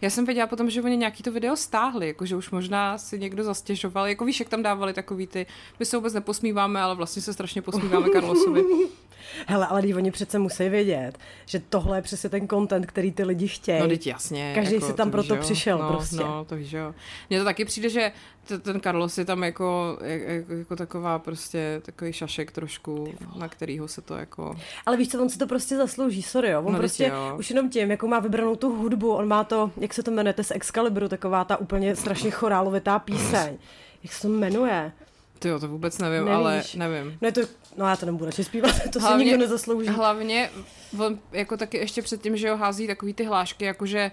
Já 0.00 0.10
jsem 0.10 0.24
věděla 0.24 0.46
potom, 0.46 0.70
že 0.70 0.82
oni 0.82 0.96
nějaký 0.96 1.22
to 1.22 1.32
video 1.32 1.56
stáhli, 1.56 2.06
jako 2.06 2.26
že 2.26 2.36
už 2.36 2.50
možná 2.50 2.98
si 2.98 3.18
někdo 3.18 3.44
zastěžoval, 3.44 4.06
jako 4.06 4.24
víš, 4.24 4.40
jak 4.40 4.48
tam 4.48 4.62
dávali 4.62 4.92
takový 4.92 5.26
ty, 5.26 5.46
my 5.78 5.86
se 5.86 5.96
vůbec 5.96 6.14
neposmíváme, 6.14 6.82
ale 6.82 6.94
vlastně 6.94 7.22
se 7.22 7.32
strašně 7.32 7.62
posmíváme 7.62 8.08
Carlosovi. 8.12 8.64
Hele, 9.46 9.66
ale 9.66 9.82
oni 9.94 10.10
přece 10.10 10.38
musí 10.38 10.68
vědět, 10.68 11.18
že 11.46 11.62
tohle 11.68 11.98
je 11.98 12.02
přesně 12.02 12.30
ten 12.30 12.48
content, 12.48 12.86
který 12.86 13.12
ty 13.12 13.24
lidi 13.24 13.48
chtějí. 13.48 13.80
No, 13.80 13.88
teď 13.88 14.06
jasně. 14.06 14.52
Každý 14.54 14.74
jako, 14.74 14.86
si 14.86 14.92
tam 14.92 15.08
to 15.08 15.12
proto 15.12 15.34
víš, 15.34 15.44
přišel 15.44 15.78
no, 15.78 15.88
prostě. 15.88 16.16
No, 16.16 16.44
to 16.44 16.56
víš, 16.56 16.72
jo. 16.72 16.94
Mně 17.30 17.38
to 17.38 17.44
taky 17.44 17.64
přijde, 17.64 17.88
že 17.88 18.12
t- 18.46 18.58
ten 18.58 18.80
Carlos 18.80 19.18
je 19.18 19.24
tam 19.24 19.42
jako, 19.44 19.98
jako, 20.02 20.52
jako 20.52 20.76
taková 20.76 21.18
prostě 21.18 21.82
takový 21.84 22.12
šašek 22.12 22.52
trošku, 22.52 23.14
na 23.36 23.48
kterýho 23.48 23.88
se 23.88 24.02
to 24.02 24.14
jako... 24.14 24.56
Ale 24.86 24.96
víš 24.96 25.08
co, 25.08 25.22
on 25.22 25.28
si 25.28 25.38
to 25.38 25.46
prostě 25.46 25.76
zaslouží, 25.76 26.22
sorry, 26.22 26.50
jo. 26.50 26.62
On 26.62 26.72
No, 26.72 26.78
prostě 26.78 27.06
jo. 27.06 27.36
už 27.38 27.50
jenom 27.50 27.70
tím, 27.70 27.90
jakou 27.90 28.06
má 28.08 28.20
vybranou 28.20 28.56
tu 28.56 28.76
hudbu, 28.76 29.12
on 29.12 29.28
má 29.28 29.44
to, 29.44 29.70
jak 29.76 29.94
se 29.94 30.02
to 30.02 30.10
jmenuje, 30.10 30.32
to 30.32 30.44
z 30.44 30.50
Excaliburu, 30.50 31.08
taková 31.08 31.44
ta 31.44 31.56
úplně 31.56 31.96
strašně 31.96 32.30
chorálovitá 32.30 32.98
píseň. 32.98 33.56
Jak 34.02 34.12
se 34.12 34.22
to 34.22 34.28
jmenuje? 34.28 34.92
Ty 35.42 35.48
jo, 35.48 35.58
to 35.58 35.68
vůbec 35.68 35.98
nevím, 35.98 36.24
Nevíš. 36.24 36.34
ale 36.34 36.62
nevím. 36.76 37.18
No 37.20 37.28
je 37.28 37.32
to, 37.32 37.40
no 37.76 37.88
já 37.88 37.96
to 37.96 38.06
nebudu 38.06 38.24
radši 38.24 38.44
zpívat, 38.44 38.74
to 38.92 39.00
si 39.00 39.14
nikdo 39.16 39.36
nezaslouží. 39.36 39.88
Hlavně, 39.88 40.50
on 40.98 41.18
jako 41.32 41.56
taky 41.56 41.76
ještě 41.76 42.02
předtím, 42.02 42.36
že 42.36 42.50
ho 42.50 42.56
hází 42.56 42.86
takový 42.86 43.14
ty 43.14 43.24
hlášky, 43.24 43.64
jakože 43.64 44.10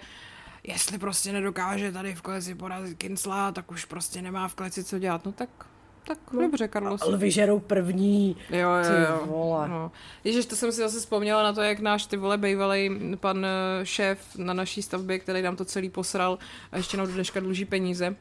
jestli 0.63 0.97
prostě 0.97 1.31
nedokáže 1.31 1.91
tady 1.91 2.15
v 2.15 2.21
kleci 2.21 2.55
porazit 2.55 2.97
Kincla, 2.97 3.51
tak 3.51 3.71
už 3.71 3.85
prostě 3.85 4.21
nemá 4.21 4.47
v 4.47 4.55
kleci 4.55 4.83
co 4.83 4.99
dělat. 4.99 5.25
No 5.25 5.31
tak, 5.31 5.49
tak 6.07 6.17
no, 6.33 6.41
dobře, 6.41 6.69
Carlos. 6.73 7.01
Ale 7.01 7.17
vyžerou 7.17 7.59
první. 7.59 8.37
Jo, 8.49 8.57
jo, 8.59 8.83
Ty 8.83 9.11
jo. 9.11 9.25
vole. 9.25 9.67
No. 9.67 9.91
Ježiš, 10.23 10.45
to 10.45 10.55
jsem 10.55 10.71
si 10.71 10.77
zase 10.77 10.99
vzpomněla 10.99 11.43
na 11.43 11.53
to, 11.53 11.61
jak 11.61 11.79
náš 11.79 12.05
ty 12.05 12.17
vole 12.17 12.37
bejvalej 12.37 12.99
pan 13.19 13.45
eh, 13.45 13.85
šéf 13.85 14.19
na 14.37 14.53
naší 14.53 14.81
stavbě, 14.81 15.19
který 15.19 15.41
nám 15.41 15.55
to 15.55 15.65
celý 15.65 15.89
posral 15.89 16.37
a 16.71 16.77
ještě 16.77 16.97
nám 16.97 17.07
do 17.07 17.13
dneška 17.13 17.39
dluží 17.39 17.65
peníze, 17.65 18.15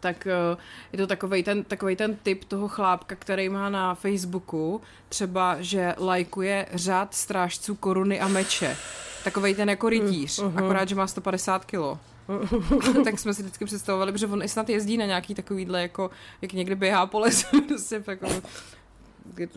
tak 0.00 0.26
eh, 0.26 0.56
je 0.92 0.98
to 0.98 1.06
takovej 1.06 1.42
ten, 1.42 1.64
takovej 1.64 1.96
ten 1.96 2.16
typ 2.22 2.44
toho 2.44 2.68
chlápka, 2.68 3.14
který 3.14 3.48
má 3.48 3.68
na 3.68 3.94
Facebooku 3.94 4.80
třeba, 5.08 5.56
že 5.60 5.94
lajkuje 5.98 6.66
řád 6.74 7.14
strážců 7.14 7.74
koruny 7.74 8.20
a 8.20 8.28
meče. 8.28 8.76
Takovej 9.24 9.54
ten 9.54 9.70
jako 9.70 9.88
rytíř, 9.88 10.38
Mhm. 10.42 10.58
akorát, 10.58 10.88
že 10.88 10.94
má 10.94 11.06
150 11.06 11.64
kilo. 11.64 11.98
tak 13.04 13.18
jsme 13.18 13.34
si 13.34 13.42
vždycky 13.42 13.64
představovali, 13.64 14.12
protože 14.12 14.26
on 14.26 14.42
i 14.42 14.48
snad 14.48 14.68
jezdí 14.68 14.96
na 14.96 15.06
nějaký 15.06 15.34
takovýhle, 15.34 15.82
jako 15.82 16.10
jak 16.42 16.52
někde 16.52 16.74
běhá 16.74 17.06
po 17.06 17.18
lesu, 17.20 17.60
prostě 17.68 18.02
jako, 18.06 18.26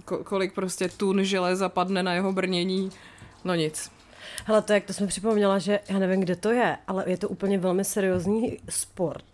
ko- 0.06 0.24
kolik 0.24 0.54
prostě 0.54 0.90
tun 0.90 1.24
železa 1.24 1.70
padne 1.70 2.04
na 2.04 2.14
jeho 2.14 2.34
brnění. 2.34 2.92
No 3.44 3.56
nic. 3.56 3.92
Hele, 4.46 4.62
to 4.62 4.74
jak 4.74 4.84
to 4.86 4.94
jsem 4.94 5.08
připomněla, 5.08 5.60
že 5.60 5.80
já 5.90 6.00
nevím, 6.00 6.22
kde 6.22 6.36
to 6.36 6.52
je, 6.52 6.78
ale 6.88 7.04
je 7.08 7.18
to 7.18 7.30
úplně 7.30 7.58
velmi 7.58 7.86
seriózní 7.86 8.58
sport, 8.70 9.26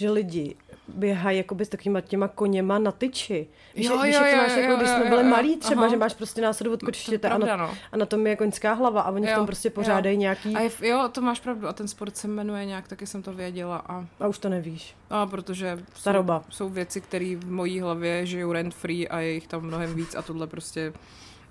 že 0.00 0.10
lidi 0.10 0.56
běhají 0.88 1.38
jakoby 1.38 1.64
s 1.64 1.68
takovýma 1.68 2.00
těma 2.00 2.28
koněma 2.28 2.78
na 2.78 2.92
tyči. 2.92 3.46
Víš, 3.74 3.86
Jo, 3.86 4.02
víš 4.02 4.14
jo, 4.14 4.20
jak 4.20 4.30
to 4.30 4.36
jo, 4.36 4.42
máš, 4.42 4.52
jo, 4.56 4.60
jako 4.62 4.76
když 4.76 4.88
jo, 4.88 4.94
jsme 4.94 5.04
jo, 5.04 5.08
byli 5.10 5.22
jo. 5.22 5.28
malí 5.28 5.56
třeba, 5.56 5.80
Aha. 5.80 5.90
že 5.90 5.96
máš 5.96 6.14
prostě 6.14 6.40
následu 6.40 6.72
od 6.72 6.82
kočištěte 6.82 7.28
a, 7.28 7.38
na, 7.38 7.56
no. 7.56 7.70
a 7.92 7.96
na 7.96 8.06
tom 8.06 8.26
je 8.26 8.36
koňská 8.36 8.72
hlava 8.72 9.00
a 9.02 9.10
oni 9.10 9.26
v 9.26 9.30
Jo, 9.30 9.36
tom 9.36 9.46
prostě 9.46 9.68
jo. 9.68 9.72
pořádají 9.74 10.16
nějaký... 10.16 10.54
A 10.56 10.60
je, 10.60 10.70
jo, 10.82 11.08
to 11.12 11.20
máš 11.20 11.40
pravdu. 11.40 11.68
A 11.68 11.72
ten 11.72 11.88
sport 11.88 12.16
se 12.16 12.28
jmenuje 12.28 12.64
nějak, 12.64 12.88
taky 12.88 13.06
jsem 13.06 13.22
to 13.22 13.32
věděla. 13.32 13.76
A, 13.88 14.06
A 14.20 14.26
už 14.28 14.38
to 14.38 14.48
nevíš. 14.48 14.94
a 15.10 15.26
protože 15.26 15.76
jsou, 15.76 16.00
Staroba. 16.00 16.44
jsou 16.50 16.68
věci, 16.68 17.00
které 17.00 17.36
v 17.36 17.50
mojí 17.50 17.80
hlavě 17.80 18.26
žijou 18.26 18.52
rent 18.52 18.74
free 18.74 19.08
a 19.08 19.20
je 19.20 19.32
jich 19.32 19.46
tam 19.46 19.62
mnohem 19.62 19.94
víc 19.94 20.14
a 20.14 20.22
tohle 20.22 20.46
prostě 20.46 20.92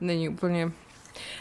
není 0.01 0.29
úplně 0.29 0.71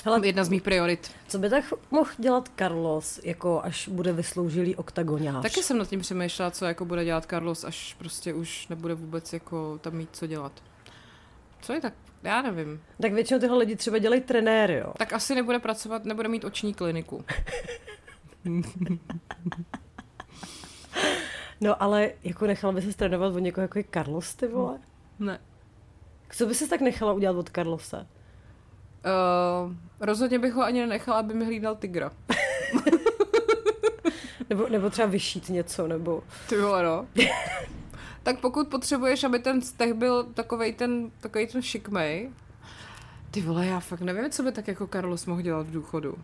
Hele, 0.05 0.27
jedna 0.27 0.45
z 0.45 0.49
mých 0.49 0.63
priorit. 0.63 1.11
co 1.29 1.39
by 1.39 1.51
tak 1.51 1.65
mohl 1.91 2.11
dělat 2.19 2.49
Carlos, 2.59 3.21
jako 3.25 3.61
až 3.65 3.89
bude 3.89 4.13
vysloužilý 4.13 4.77
oktagonář? 4.77 5.43
Taky 5.43 5.63
jsem 5.63 5.79
nad 5.79 5.89
tím 5.89 6.01
přemýšlela, 6.01 6.51
co 6.51 6.65
jako 6.65 6.85
bude 6.85 7.05
dělat 7.05 7.27
Carlos, 7.31 7.65
až 7.65 7.95
prostě 7.99 8.35
už 8.35 8.69
nebude 8.69 8.95
vůbec 8.95 9.33
jako 9.33 9.79
tam 9.79 9.93
mít 9.95 10.09
co 10.13 10.27
dělat. 10.27 10.53
Co 11.61 11.73
je 11.73 11.81
tak? 11.81 11.95
Já 12.23 12.43
nevím. 12.43 12.81
Tak 13.01 13.13
většinou 13.13 13.41
tyhle 13.41 13.59
lidi 13.59 13.77
třeba 13.77 13.99
dělají 13.99 14.21
trenéry, 14.21 14.75
jo. 14.75 14.93
Tak 14.97 15.13
asi 15.13 15.35
nebude 15.35 15.59
pracovat, 15.59 16.05
nebude 16.05 16.29
mít 16.29 16.45
oční 16.45 16.75
kliniku. 16.75 17.25
No 21.61 21.83
ale 21.83 22.11
jako 22.25 22.47
nechala 22.47 22.73
by 22.73 22.83
se 22.83 22.97
trénovat 22.97 23.35
od 23.35 23.39
někoho 23.39 23.63
jako 23.63 23.79
je 23.79 23.85
Carlos, 23.95 24.35
ty 24.35 24.47
vole? 24.47 24.79
Ne. 25.19 25.41
Co 26.31 26.47
by 26.47 26.55
se 26.55 26.69
tak 26.69 26.81
nechala 26.81 27.13
udělat 27.13 27.37
od 27.37 27.51
Carlose? 27.51 28.07
Uh, 29.05 29.73
rozhodně 30.01 30.39
bych 30.39 30.55
ho 30.55 30.63
ani 30.63 30.81
nenechala, 30.81 31.19
aby 31.19 31.35
mi 31.35 31.45
hlídal 31.45 31.77
tygra. 31.77 32.11
Nebo, 34.51 34.69
nebo 34.69 34.91
třeba 34.91 35.09
vyšít 35.09 35.49
něco, 35.49 35.87
nebo... 35.87 36.23
Ty 36.49 36.61
vole, 36.61 36.83
no. 36.83 37.07
tak 38.23 38.41
pokud 38.41 38.69
potřebuješ, 38.69 39.25
aby 39.25 39.39
ten 39.39 39.63
steh 39.63 39.93
byl 39.93 40.25
takovej 40.25 40.73
ten, 40.73 41.11
takovej 41.21 41.47
ten 41.47 41.63
šikmej, 41.63 42.31
ty 43.31 43.41
vole, 43.41 43.67
já 43.67 43.81
fakt 43.81 44.01
nevím, 44.01 44.31
co 44.31 44.43
by 44.43 44.53
tak 44.53 44.69
jako 44.69 44.87
Carlos 44.87 45.27
mohl 45.27 45.43
dělat 45.43 45.67
v 45.67 45.71
důchodu. 45.71 46.15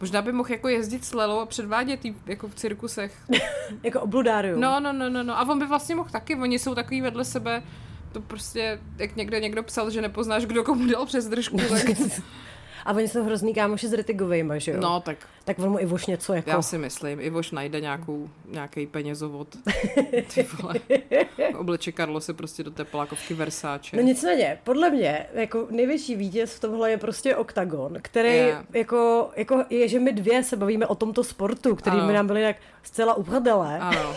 Možná 0.00 0.22
by 0.22 0.32
mohl 0.32 0.52
jako 0.52 0.68
jezdit 0.68 1.04
s 1.04 1.14
Lelou 1.14 1.40
a 1.40 1.46
předvádět 1.46 2.04
jí 2.04 2.16
jako 2.26 2.48
v 2.48 2.54
cirkusech. 2.54 3.18
Jako 3.82 4.00
obludárium. 4.00 4.60
No, 4.60 4.80
no, 4.80 4.92
no, 4.92 5.10
no, 5.10 5.22
no. 5.22 5.38
A 5.38 5.48
on 5.48 5.58
by 5.58 5.66
vlastně 5.66 5.94
mohl 5.94 6.10
taky, 6.10 6.36
oni 6.36 6.58
jsou 6.58 6.74
takový 6.74 7.00
vedle 7.00 7.24
sebe, 7.24 7.62
to 8.14 8.20
prostě, 8.20 8.78
jak 8.98 9.16
někde 9.16 9.40
někdo 9.40 9.62
psal, 9.62 9.90
že 9.90 10.02
nepoznáš, 10.02 10.46
kdo 10.46 10.64
komu 10.64 10.86
dal 10.86 11.06
přes 11.06 11.28
držku, 11.28 11.56
tak... 11.68 11.86
A 12.84 12.92
oni 12.92 13.08
jsou 13.08 13.24
hrozný 13.24 13.54
kámoši 13.54 13.88
s 13.88 13.92
Ritigovejma, 13.92 14.58
že 14.58 14.72
jo? 14.72 14.80
No, 14.80 15.00
tak 15.00 15.16
Tak 15.44 15.58
on 15.58 15.70
mu 15.70 15.78
i 15.78 15.86
voš 15.86 16.06
něco 16.06 16.34
jako... 16.34 16.50
já 16.50 16.62
si 16.62 16.78
myslím, 16.78 17.20
Ivoš 17.20 17.50
najde 17.50 17.80
nějakou, 17.80 18.30
nějaký 18.48 18.86
penězovod. 18.86 19.48
Ty 20.34 20.46
vole. 20.62 20.74
Obleče 21.58 21.92
Karlo 21.92 22.20
se 22.20 22.34
prostě 22.34 22.62
do 22.62 22.70
té 22.70 22.84
plákovky 22.84 23.34
Versace. 23.34 23.96
No 23.96 24.02
nicméně, 24.02 24.58
podle 24.64 24.90
mě, 24.90 25.26
jako 25.34 25.66
největší 25.70 26.14
vítěz 26.16 26.54
v 26.54 26.60
tomhle 26.60 26.90
je 26.90 26.96
prostě 26.98 27.36
OKTAGON, 27.36 27.98
který 28.02 28.28
Je. 28.28 28.56
jako, 28.74 29.30
jako 29.36 29.64
je, 29.70 29.88
že 29.88 29.98
my 30.00 30.12
dvě 30.12 30.42
se 30.42 30.56
bavíme 30.56 30.86
o 30.86 30.94
tomto 30.94 31.24
sportu, 31.24 31.74
který 31.76 31.96
Ano. 31.96 32.06
by 32.06 32.12
nám 32.12 32.26
byli 32.26 32.42
jak 32.42 32.56
zcela 32.82 33.14
uprdele, 33.14 33.78
Ano. 33.78 34.14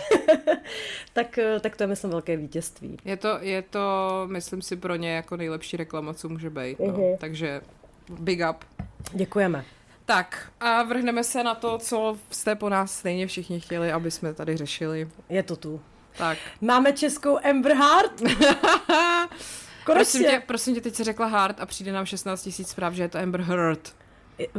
tak, 1.14 1.38
eh, 1.38 1.60
tak 1.60 1.76
to 1.76 1.84
je 1.84 1.88
myslím 1.88 2.12
velké 2.12 2.38
vítězství. 2.38 2.98
Je 3.06 3.18
to, 3.18 3.38
je 3.42 3.62
to, 3.62 3.80
myslím 4.28 4.62
si, 4.62 4.76
pro 4.76 4.96
ně 4.96 5.12
jako 5.12 5.38
nejlepší 5.38 5.78
reklama, 5.78 6.14
co 6.14 6.30
může 6.30 6.50
být. 6.50 6.80
No. 6.80 6.86
Mhm. 6.86 7.18
Takže 7.18 7.62
big 8.10 8.42
up. 8.50 8.66
Děkujeme. 9.14 9.66
Tak 10.06 10.52
a 10.60 10.84
vrhneme 10.84 11.24
se 11.24 11.44
na 11.44 11.56
to, 11.56 11.78
co 11.78 12.18
jste 12.30 12.56
po 12.56 12.70
nás 12.70 12.98
stejně 12.98 13.28
všichni 13.28 13.60
chtěli, 13.60 13.92
aby 13.92 14.12
jsme 14.12 14.34
tady 14.34 14.58
řešili. 14.58 15.10
Je 15.30 15.44
to 15.44 15.56
tu. 15.56 15.82
Tak. 16.18 16.38
Máme 16.62 16.94
českou 16.94 17.40
Amber 17.50 17.74
Heard. 17.74 18.22
Prosím 19.86 20.24
tě, 20.24 20.44
prosím 20.48 20.76
tě, 20.76 20.82
teď 20.82 20.96
se 20.96 21.04
řekla 21.04 21.26
Hard 21.26 21.60
a 21.60 21.66
přijde 21.66 21.92
nám 21.92 22.06
16 22.06 22.44
tisíc 22.44 22.70
zpráv, 22.70 22.94
že 22.94 23.04
je 23.04 23.10
to 23.10 23.20
Amber 23.20 23.42
Heard. 23.42 23.96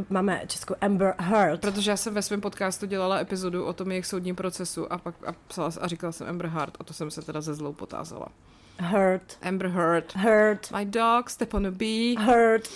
Máme 0.09 0.41
českou 0.47 0.75
Amber 0.81 1.15
Heard. 1.19 1.61
Protože 1.61 1.91
já 1.91 1.97
jsem 1.97 2.13
ve 2.13 2.21
svém 2.21 2.41
podcastu 2.41 2.85
dělala 2.85 3.19
epizodu 3.19 3.65
o 3.65 3.73
tom 3.73 3.91
jejich 3.91 4.05
soudním 4.05 4.35
procesu 4.35 4.93
a 4.93 4.97
pak 4.97 5.15
a, 5.27 5.35
psala, 5.47 5.71
a 5.81 5.87
říkala 5.87 6.11
jsem 6.11 6.27
Amber 6.27 6.47
Heard 6.47 6.77
a 6.79 6.83
to 6.83 6.93
jsem 6.93 7.11
se 7.11 7.21
teda 7.21 7.41
ze 7.41 7.53
zlou 7.53 7.73
potázala. 7.73 8.27
Heard. 8.79 9.37
Amber 9.41 9.67
Heard. 9.67 10.15
Heard. 10.15 10.71
My 10.77 10.85
dog, 10.85 11.29
step 11.29 11.53
on 11.53 11.67
a 11.67 11.71
bee. 11.71 12.15
Heard. 12.19 12.69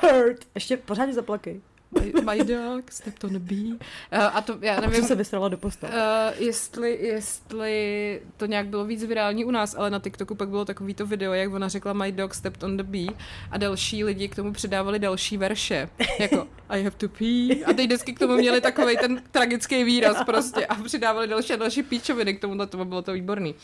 Heard. 0.00 0.38
Ještě 0.54 0.76
pořádně 0.76 1.14
zaplakej. 1.14 1.60
My, 1.90 2.12
my 2.32 2.44
dog, 2.44 2.92
stepped 2.92 3.24
on 3.24 3.36
a 3.36 3.38
bee. 3.38 3.72
Uh, 3.72 3.78
a 4.12 4.40
to, 4.40 4.58
já 4.60 4.76
A 4.76 4.80
nevím, 4.80 5.04
se 5.04 5.14
vysrala 5.14 5.48
do 5.48 5.58
postele. 5.58 5.92
Uh, 5.92 6.42
jestli, 6.42 6.98
jestli 7.06 8.22
to 8.36 8.46
nějak 8.46 8.66
bylo 8.66 8.84
víc 8.84 9.04
virální 9.04 9.44
u 9.44 9.50
nás, 9.50 9.74
ale 9.78 9.90
na 9.90 9.98
TikToku 9.98 10.34
pak 10.34 10.48
bylo 10.48 10.64
takový 10.64 10.94
to 10.94 11.06
video, 11.06 11.32
jak 11.32 11.52
ona 11.52 11.68
řekla 11.68 11.92
My 11.92 12.12
dog 12.12 12.34
stepped 12.34 12.62
on 12.62 12.76
the 12.76 12.82
bee 12.82 13.08
a 13.50 13.58
další 13.58 14.04
lidi 14.04 14.28
k 14.28 14.36
tomu 14.36 14.52
přidávali 14.52 14.98
další 14.98 15.36
verše, 15.36 15.88
jako 16.18 16.46
I 16.68 16.82
have 16.82 16.96
to 16.96 17.08
pee 17.08 17.64
a 17.64 17.72
teď 17.72 17.86
vždycky 17.86 18.12
k 18.12 18.18
tomu 18.18 18.34
měli 18.34 18.60
takový 18.60 18.96
ten 18.96 19.22
tragický 19.30 19.84
výraz 19.84 20.24
prostě 20.24 20.66
a 20.66 20.74
přidávali 20.74 21.26
další 21.26 21.52
a 21.52 21.56
další 21.56 21.82
píčoviny 21.82 22.34
k 22.34 22.40
tomu, 22.40 22.66
to 22.66 22.84
bylo 22.84 23.02
to 23.02 23.12
výborný. 23.12 23.54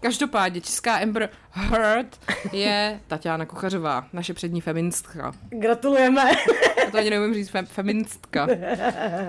Každopádně 0.00 0.60
česká 0.60 0.96
Amber 0.96 1.28
Heard 1.50 2.20
je 2.52 3.00
Tatiana 3.06 3.46
Kuchařová, 3.46 4.06
naše 4.12 4.34
přední 4.34 4.60
feministka. 4.60 5.34
Gratulujeme. 5.48 6.32
Já 6.84 6.90
to 6.90 6.98
ani 6.98 7.10
neumím 7.10 7.34
říct, 7.34 7.48
fem, 7.48 7.66
feministka. 7.66 8.48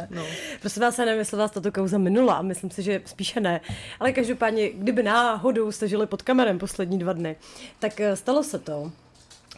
No. 0.09 0.25
Prosím 0.61 0.81
vás, 0.81 0.99
já 0.99 1.05
nevím, 1.05 1.19
jestli 1.19 1.38
vás 1.38 1.51
tato 1.51 1.71
kauza 1.71 1.97
minula, 1.97 2.33
a 2.33 2.41
myslím 2.41 2.71
si, 2.71 2.83
že 2.83 3.01
spíše 3.05 3.39
ne. 3.39 3.61
Ale 3.99 4.11
každopádně, 4.11 4.69
kdyby 4.69 5.03
náhodou 5.03 5.71
jste 5.71 5.88
žili 5.88 6.07
pod 6.07 6.21
kamerem 6.21 6.59
poslední 6.59 6.99
dva 6.99 7.13
dny, 7.13 7.35
tak 7.79 7.99
eh, 7.99 8.15
stalo 8.15 8.43
se 8.43 8.59
to, 8.59 8.91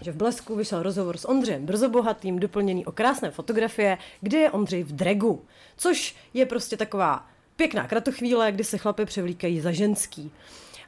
že 0.01 0.11
v 0.11 0.15
Blesku 0.15 0.55
vyšel 0.55 0.83
rozhovor 0.83 1.17
s 1.17 1.29
Ondřejem 1.29 1.65
Brzobohatým, 1.65 2.39
doplněný 2.39 2.85
o 2.85 2.91
krásné 2.91 3.31
fotografie, 3.31 3.97
kde 4.21 4.37
je 4.37 4.51
Ondřej 4.51 4.83
v 4.83 4.91
dregu, 4.91 5.45
což 5.77 6.15
je 6.33 6.45
prostě 6.45 6.77
taková 6.77 7.25
pěkná 7.55 7.87
kratochvíle, 7.87 8.51
kdy 8.51 8.63
se 8.63 8.77
chlapy 8.77 9.05
převlíkají 9.05 9.61
za 9.61 9.71
ženský. 9.71 10.31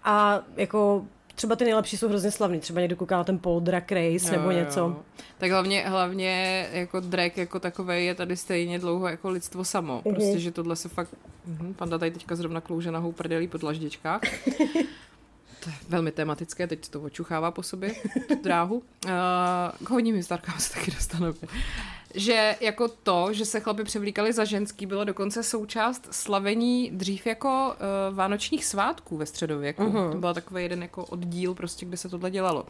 A 0.04 0.42
jako 0.56 1.06
třeba 1.36 1.56
ty 1.56 1.64
nejlepší 1.64 1.98
jsou 1.98 2.08
hrozně 2.08 2.32
slavný, 2.32 2.60
třeba 2.60 2.80
někdo 2.82 2.96
kouká 2.96 3.18
na 3.18 3.24
ten 3.24 3.40
Paul 3.40 3.60
Drag 3.60 3.92
Race 3.92 4.32
nebo 4.32 4.52
Jo, 4.52 4.52
jo, 4.52 4.58
něco. 4.66 4.80
jo. 4.80 5.02
Tak 5.38 5.52
hlavně, 5.52 5.82
hlavně 5.88 6.68
jako 6.72 7.00
drag 7.00 7.38
jako 7.38 7.60
takový 7.60 8.06
je 8.06 8.16
tady 8.16 8.38
stejně 8.38 8.80
dlouho 8.80 9.08
jako 9.08 9.30
lidstvo 9.30 9.66
samo. 9.66 10.02
Mhm. 10.06 10.16
Prostě, 10.16 10.40
že 10.40 10.52
tohle 10.52 10.76
se 10.76 10.90
fakt... 10.90 11.10
Mhm, 11.46 11.74
panda 11.74 11.98
tady 11.98 12.12
teďka 12.12 12.36
zrovna 12.36 12.62
klouže 12.62 12.92
nahou 12.92 13.12
prdelí 13.12 13.48
po 13.48 13.58
dlaždičkách. 13.58 14.22
to 15.64 15.70
je 15.70 15.76
velmi 15.90 16.12
tematické, 16.12 16.68
teď 16.68 16.90
to 16.90 17.02
očuchává 17.02 17.52
po 17.52 17.64
sobě, 17.64 17.92
tu 18.28 18.36
dráhu. 18.44 18.76
Uh, 18.76 19.12
k 19.84 19.90
hodním 19.90 20.16
historkám 20.16 20.60
se 20.60 20.74
taky 20.74 20.92
dostaneme. 20.92 21.34
Že 22.14 22.56
jako 22.60 22.88
to, 22.88 23.34
že 23.34 23.46
se 23.46 23.60
chlapi 23.60 23.84
převlíkali 23.84 24.34
za 24.34 24.46
ženský, 24.46 24.86
bylo 24.86 25.04
dokonce 25.04 25.44
součást 25.44 26.08
slavení 26.12 26.92
dřív 26.92 27.28
jako 27.28 27.76
uh, 28.10 28.16
vánočních 28.16 28.66
svátků 28.66 29.18
ve 29.18 29.26
středověku. 29.26 29.84
Uh-huh. 29.84 30.12
To 30.12 30.18
byl 30.18 30.34
takový 30.34 30.64
jeden 30.64 30.82
jako 30.82 31.06
oddíl, 31.06 31.54
prostě, 31.54 31.86
kde 31.86 31.98
se 31.98 32.10
tohle 32.10 32.32
dělalo. 32.32 32.66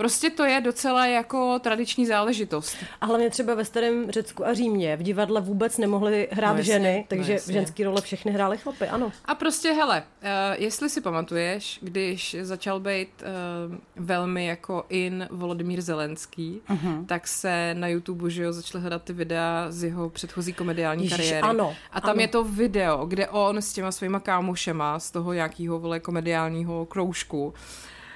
Uh, 0.00 0.10
Prostě 0.10 0.30
to 0.30 0.44
je 0.44 0.60
docela 0.60 1.06
jako 1.06 1.58
tradiční 1.58 2.06
záležitost. 2.06 2.76
A 3.00 3.06
hlavně 3.06 3.30
třeba 3.30 3.54
ve 3.54 3.64
starém 3.64 4.10
Řecku 4.10 4.46
a 4.46 4.54
Římě 4.54 4.96
v 4.96 5.02
divadle 5.02 5.40
vůbec 5.40 5.78
nemohly 5.78 6.28
hrát 6.32 6.52
no 6.52 6.58
jasně, 6.58 6.72
ženy, 6.72 6.96
no 6.96 7.04
takže 7.08 7.38
no 7.46 7.52
ženský 7.52 7.84
role 7.84 8.00
všechny 8.00 8.32
hrály 8.32 8.58
chlapy, 8.58 8.86
ano. 8.86 9.12
A 9.24 9.34
prostě, 9.34 9.72
hele, 9.72 10.02
uh, 10.22 10.28
jestli 10.62 10.90
si 10.90 11.00
pamatuješ, 11.00 11.78
když 11.82 12.36
začal 12.42 12.80
být 12.80 13.08
uh, 13.22 13.76
velmi 13.96 14.46
jako 14.46 14.84
in 14.88 15.28
Volodymír 15.30 15.80
Zelenský, 15.80 16.60
uh-huh. 16.68 17.06
tak 17.06 17.28
se 17.28 17.74
na 17.74 17.88
YouTube, 17.88 18.30
že 18.30 18.42
jo, 18.42 18.52
začaly 18.52 18.82
hledat 18.82 19.02
ty 19.02 19.12
videa 19.12 19.66
z 19.68 19.84
jeho 19.84 20.10
předchozí 20.10 20.52
komediální 20.52 21.04
Ježiš, 21.04 21.16
kariéry. 21.16 21.40
Ano, 21.40 21.74
a 21.92 22.00
tam 22.00 22.10
ano. 22.10 22.20
je 22.20 22.28
to 22.28 22.44
video, 22.44 23.06
kde 23.06 23.28
on 23.28 23.58
s 23.58 23.72
těma 23.72 23.92
svýma 23.92 24.20
kámošema 24.20 24.98
z 24.98 25.10
toho 25.10 25.32
nějakého 25.32 25.78
vole 25.78 26.00
komediálního 26.00 26.86
kroužku 26.86 27.54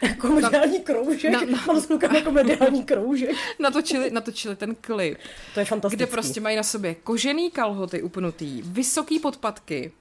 jako 0.09 0.29
mediální 0.29 0.81
kroužek? 0.81 1.33
Na, 1.33 1.41
na, 1.41 1.65
Mám 1.67 1.81
s 1.81 1.87
klukama 1.87 2.15
jako 2.19 2.31
mediální 2.31 2.85
kroužek. 2.85 3.31
natočili, 3.59 4.11
natočili 4.11 4.57
ten 4.57 4.75
klip. 4.81 5.19
To 5.55 5.61
je 5.61 5.67
fantastické. 5.67 6.05
Kde 6.05 6.13
prostě 6.13 6.41
mají 6.41 6.57
na 6.57 6.63
sobě 6.63 6.95
kožený 6.95 7.51
kalhoty 7.51 8.03
upnutý, 8.03 8.63
vysoký 8.65 9.19
podpatky, 9.19 9.93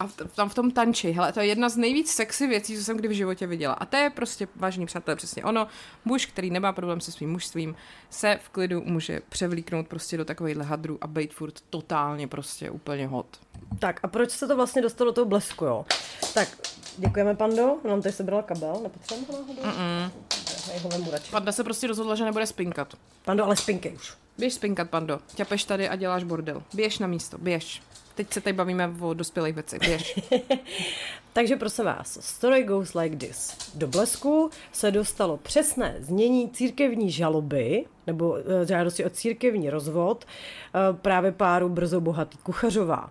a 0.00 0.08
tam 0.34 0.48
v 0.48 0.54
tom 0.54 0.70
tanči. 0.70 1.10
Hele, 1.10 1.32
to 1.32 1.40
je 1.40 1.46
jedna 1.46 1.68
z 1.68 1.76
nejvíc 1.76 2.10
sexy 2.10 2.46
věcí, 2.46 2.76
co 2.76 2.84
jsem 2.84 2.96
kdy 2.96 3.08
v 3.08 3.12
životě 3.12 3.46
viděla. 3.46 3.74
A 3.74 3.84
to 3.84 3.96
je 3.96 4.10
prostě, 4.10 4.48
vážení 4.56 4.86
přátelé, 4.86 5.16
přesně 5.16 5.44
ono. 5.44 5.66
Muž, 6.04 6.26
který 6.26 6.50
nemá 6.50 6.72
problém 6.72 7.00
se 7.00 7.12
svým 7.12 7.32
mužstvím, 7.32 7.74
se 8.10 8.38
v 8.42 8.48
klidu 8.48 8.82
může 8.84 9.20
převlíknout 9.28 9.88
prostě 9.88 10.16
do 10.16 10.24
takovýchhle 10.24 10.64
hadrů 10.64 10.98
a 11.00 11.06
být 11.06 11.34
furt 11.34 11.60
totálně 11.70 12.28
prostě 12.28 12.70
úplně 12.70 13.06
hot. 13.06 13.26
Tak 13.78 14.00
a 14.02 14.08
proč 14.08 14.30
se 14.30 14.46
to 14.46 14.56
vlastně 14.56 14.82
dostalo 14.82 15.10
do 15.10 15.14
toho 15.14 15.24
blesku, 15.24 15.64
jo? 15.64 15.86
Tak, 16.34 16.48
děkujeme, 16.98 17.34
Pando. 17.34 17.76
Nám 17.88 18.02
tady 18.02 18.12
sebrala 18.12 18.42
kabel, 18.42 18.80
nepotřebujeme 18.82 19.26
ho 19.32 19.38
náhodou? 19.38 19.62
Mm-mm. 19.62 20.10
Panda 21.30 21.52
se 21.52 21.64
prostě 21.64 21.86
rozhodla, 21.86 22.14
že 22.14 22.24
nebude 22.24 22.46
spinkat. 22.46 22.94
Pando, 23.24 23.44
ale 23.44 23.56
spinky 23.56 23.90
už. 23.90 24.12
Běž 24.38 24.54
spinkat, 24.54 24.90
Pando. 24.90 25.20
Ťapeš 25.34 25.64
tady 25.64 25.88
a 25.88 25.96
děláš 25.96 26.24
bordel. 26.24 26.62
Běž 26.74 26.98
na 26.98 27.06
místo, 27.06 27.38
běž. 27.38 27.82
Teď 28.14 28.32
se 28.32 28.40
tady 28.40 28.52
bavíme 28.52 28.94
o 29.00 29.14
dospělých 29.14 29.54
věcech, 29.54 29.80
běž. 29.80 30.20
Takže 31.32 31.56
prosím 31.56 31.84
vás, 31.84 32.18
story 32.20 32.62
goes 32.62 32.94
like 32.94 33.16
this. 33.16 33.56
Do 33.74 33.86
blesku 33.86 34.50
se 34.72 34.90
dostalo 34.90 35.36
přesné 35.36 35.96
znění 36.00 36.50
církevní 36.50 37.10
žaloby, 37.10 37.84
nebo 38.06 38.38
e, 38.38 38.66
žádosti 38.66 39.04
o 39.04 39.10
církevní 39.10 39.70
rozvod 39.70 40.24
e, 40.24 40.92
právě 40.92 41.32
páru 41.32 41.68
brzo 41.68 42.00
bohatý 42.00 42.38
Kuchařová. 42.38 43.10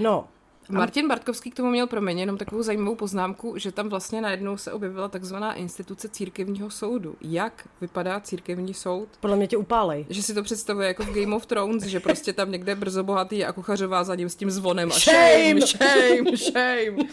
No, 0.00 0.28
Martin 0.68 1.08
Bartkovský 1.08 1.50
k 1.50 1.54
tomu 1.54 1.70
měl 1.70 1.86
pro 1.86 2.00
mě 2.00 2.22
jenom 2.22 2.38
takovou 2.38 2.62
zajímavou 2.62 2.94
poznámku, 2.94 3.58
že 3.58 3.72
tam 3.72 3.88
vlastně 3.88 4.20
najednou 4.20 4.56
se 4.56 4.72
objevila 4.72 5.08
takzvaná 5.08 5.54
instituce 5.54 6.08
církevního 6.08 6.70
soudu. 6.70 7.16
Jak 7.20 7.68
vypadá 7.80 8.20
církevní 8.20 8.74
soud? 8.74 9.08
Podle 9.20 9.36
mě 9.36 9.46
tě 9.46 9.56
upálej. 9.56 10.06
Že 10.10 10.22
si 10.22 10.34
to 10.34 10.42
představuje 10.42 10.88
jako 10.88 11.02
v 11.02 11.20
Game 11.20 11.36
of 11.36 11.46
Thrones, 11.46 11.82
že 11.82 12.00
prostě 12.00 12.32
tam 12.32 12.50
někde 12.50 12.74
brzo 12.74 13.02
bohatý 13.02 13.44
a 13.44 13.52
kuchařová 13.52 14.04
za 14.04 14.14
ním 14.14 14.28
s 14.28 14.34
tím 14.34 14.50
zvonem 14.50 14.92
a 14.92 14.98
shame, 14.98 15.60
shame, 15.60 16.36
shame. 16.36 17.08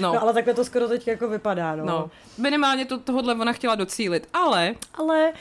No. 0.00 0.12
no 0.14 0.22
ale 0.22 0.32
takhle 0.32 0.54
to 0.54 0.64
skoro 0.64 0.88
teď 0.88 1.08
jako 1.08 1.28
vypadá, 1.28 1.76
no. 1.76 1.84
no. 1.84 2.10
Minimálně 2.38 2.84
to, 2.84 2.98
tohohle 2.98 3.34
ona 3.34 3.52
chtěla 3.52 3.74
docílit, 3.74 4.28
ale... 4.32 4.74
Ale 4.94 5.32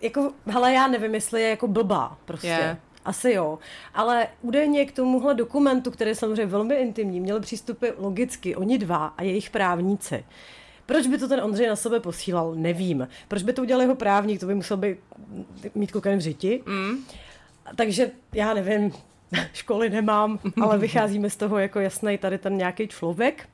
jako, 0.00 0.32
hele, 0.46 0.72
já 0.72 0.86
nevím, 0.86 1.14
jestli 1.14 1.42
je 1.42 1.48
jako 1.48 1.68
blbá 1.68 2.18
prostě. 2.24 2.46
Yeah. 2.46 2.78
Asi 3.04 3.30
jo. 3.30 3.58
Ale 3.94 4.28
údajně 4.42 4.86
k 4.86 4.92
tomuhle 4.92 5.34
dokumentu, 5.34 5.90
který 5.90 6.10
je 6.10 6.14
samozřejmě 6.14 6.46
velmi 6.46 6.74
intimní, 6.74 7.20
měli 7.20 7.40
přístupy 7.40 7.86
logicky 7.98 8.56
oni 8.56 8.78
dva 8.78 9.06
a 9.06 9.22
jejich 9.22 9.50
právníci. 9.50 10.24
Proč 10.86 11.06
by 11.06 11.18
to 11.18 11.28
ten 11.28 11.40
Ondřej 11.40 11.68
na 11.68 11.76
sebe 11.76 12.00
posílal, 12.00 12.54
nevím. 12.54 13.08
Proč 13.28 13.42
by 13.42 13.52
to 13.52 13.62
udělal 13.62 13.82
jeho 13.82 13.94
právník, 13.94 14.40
to 14.40 14.46
by 14.46 14.54
musel 14.54 14.76
být, 14.76 14.98
mít 15.74 15.92
kokain 15.92 16.18
v 16.18 16.20
řiti. 16.20 16.62
Mm. 16.66 17.04
Takže 17.76 18.10
já 18.32 18.54
nevím, 18.54 18.92
školy 19.52 19.90
nemám, 19.90 20.38
ale 20.62 20.78
vycházíme 20.78 21.30
z 21.30 21.36
toho 21.36 21.58
jako 21.58 21.80
jasný 21.80 22.18
tady 22.18 22.38
ten 22.38 22.56
nějaký 22.56 22.88
člověk. 22.88 23.48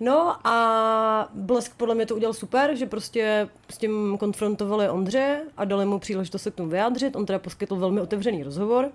No 0.00 0.46
a 0.46 1.28
Blesk 1.34 1.76
podle 1.76 1.94
mě 1.94 2.06
to 2.06 2.16
udělal 2.16 2.34
super, 2.34 2.76
že 2.76 2.86
prostě 2.86 3.48
s 3.70 3.78
tím 3.78 4.16
konfrontovali 4.18 4.88
Ondře 4.88 5.40
a 5.56 5.64
dali 5.64 5.86
mu 5.86 5.98
příležitost 5.98 6.42
se 6.42 6.50
k 6.50 6.54
tomu 6.54 6.68
vyjádřit. 6.68 7.16
On 7.16 7.26
teda 7.26 7.38
poskytl 7.38 7.76
velmi 7.76 8.00
otevřený 8.00 8.42
rozhovor 8.42 8.90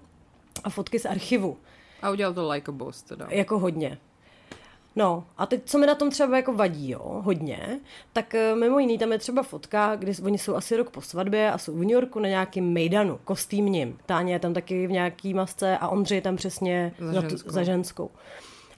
a 0.64 0.70
fotky 0.70 1.00
z 1.00 1.06
archivu. 1.06 1.58
A 2.02 2.10
udělal 2.10 2.34
to 2.34 2.50
like 2.50 2.72
a 2.72 2.72
boss 2.72 3.02
teda. 3.02 3.28
Jako 3.30 3.60
hodně. 3.60 3.98
No 4.96 5.24
a 5.38 5.46
teď, 5.46 5.62
co 5.66 5.78
mi 5.78 5.88
na 5.88 5.96
tom 5.96 6.10
třeba 6.10 6.38
jako 6.38 6.54
vadí, 6.54 6.90
jo, 6.90 7.22
hodně, 7.26 7.80
tak 8.14 8.36
eh, 8.36 8.56
mimo 8.56 8.80
jiný 8.80 8.98
tam 8.98 9.12
je 9.12 9.18
třeba 9.18 9.44
fotka, 9.44 9.96
kdy 9.96 10.14
oni 10.24 10.38
jsou 10.38 10.56
asi 10.56 10.78
rok 10.78 10.90
po 10.90 11.02
svatbě 11.02 11.52
a 11.52 11.58
jsou 11.58 11.74
v 11.74 11.80
New 11.80 11.90
Yorku 11.90 12.20
na 12.20 12.30
nějakým 12.30 12.74
mejdanu, 12.74 13.20
kostýmním. 13.24 13.98
Táně 14.06 14.34
je 14.34 14.40
tam 14.40 14.54
taky 14.54 14.88
v 14.88 14.92
nějaký 14.92 15.34
masce 15.34 15.78
a 15.78 15.88
Ondřej 15.88 16.18
je 16.18 16.22
tam 16.22 16.36
přesně 16.36 16.94
za 17.00 17.22
ženskou. 17.22 17.50
Tu, 17.50 17.54
za 17.54 17.64
ženskou. 17.64 18.10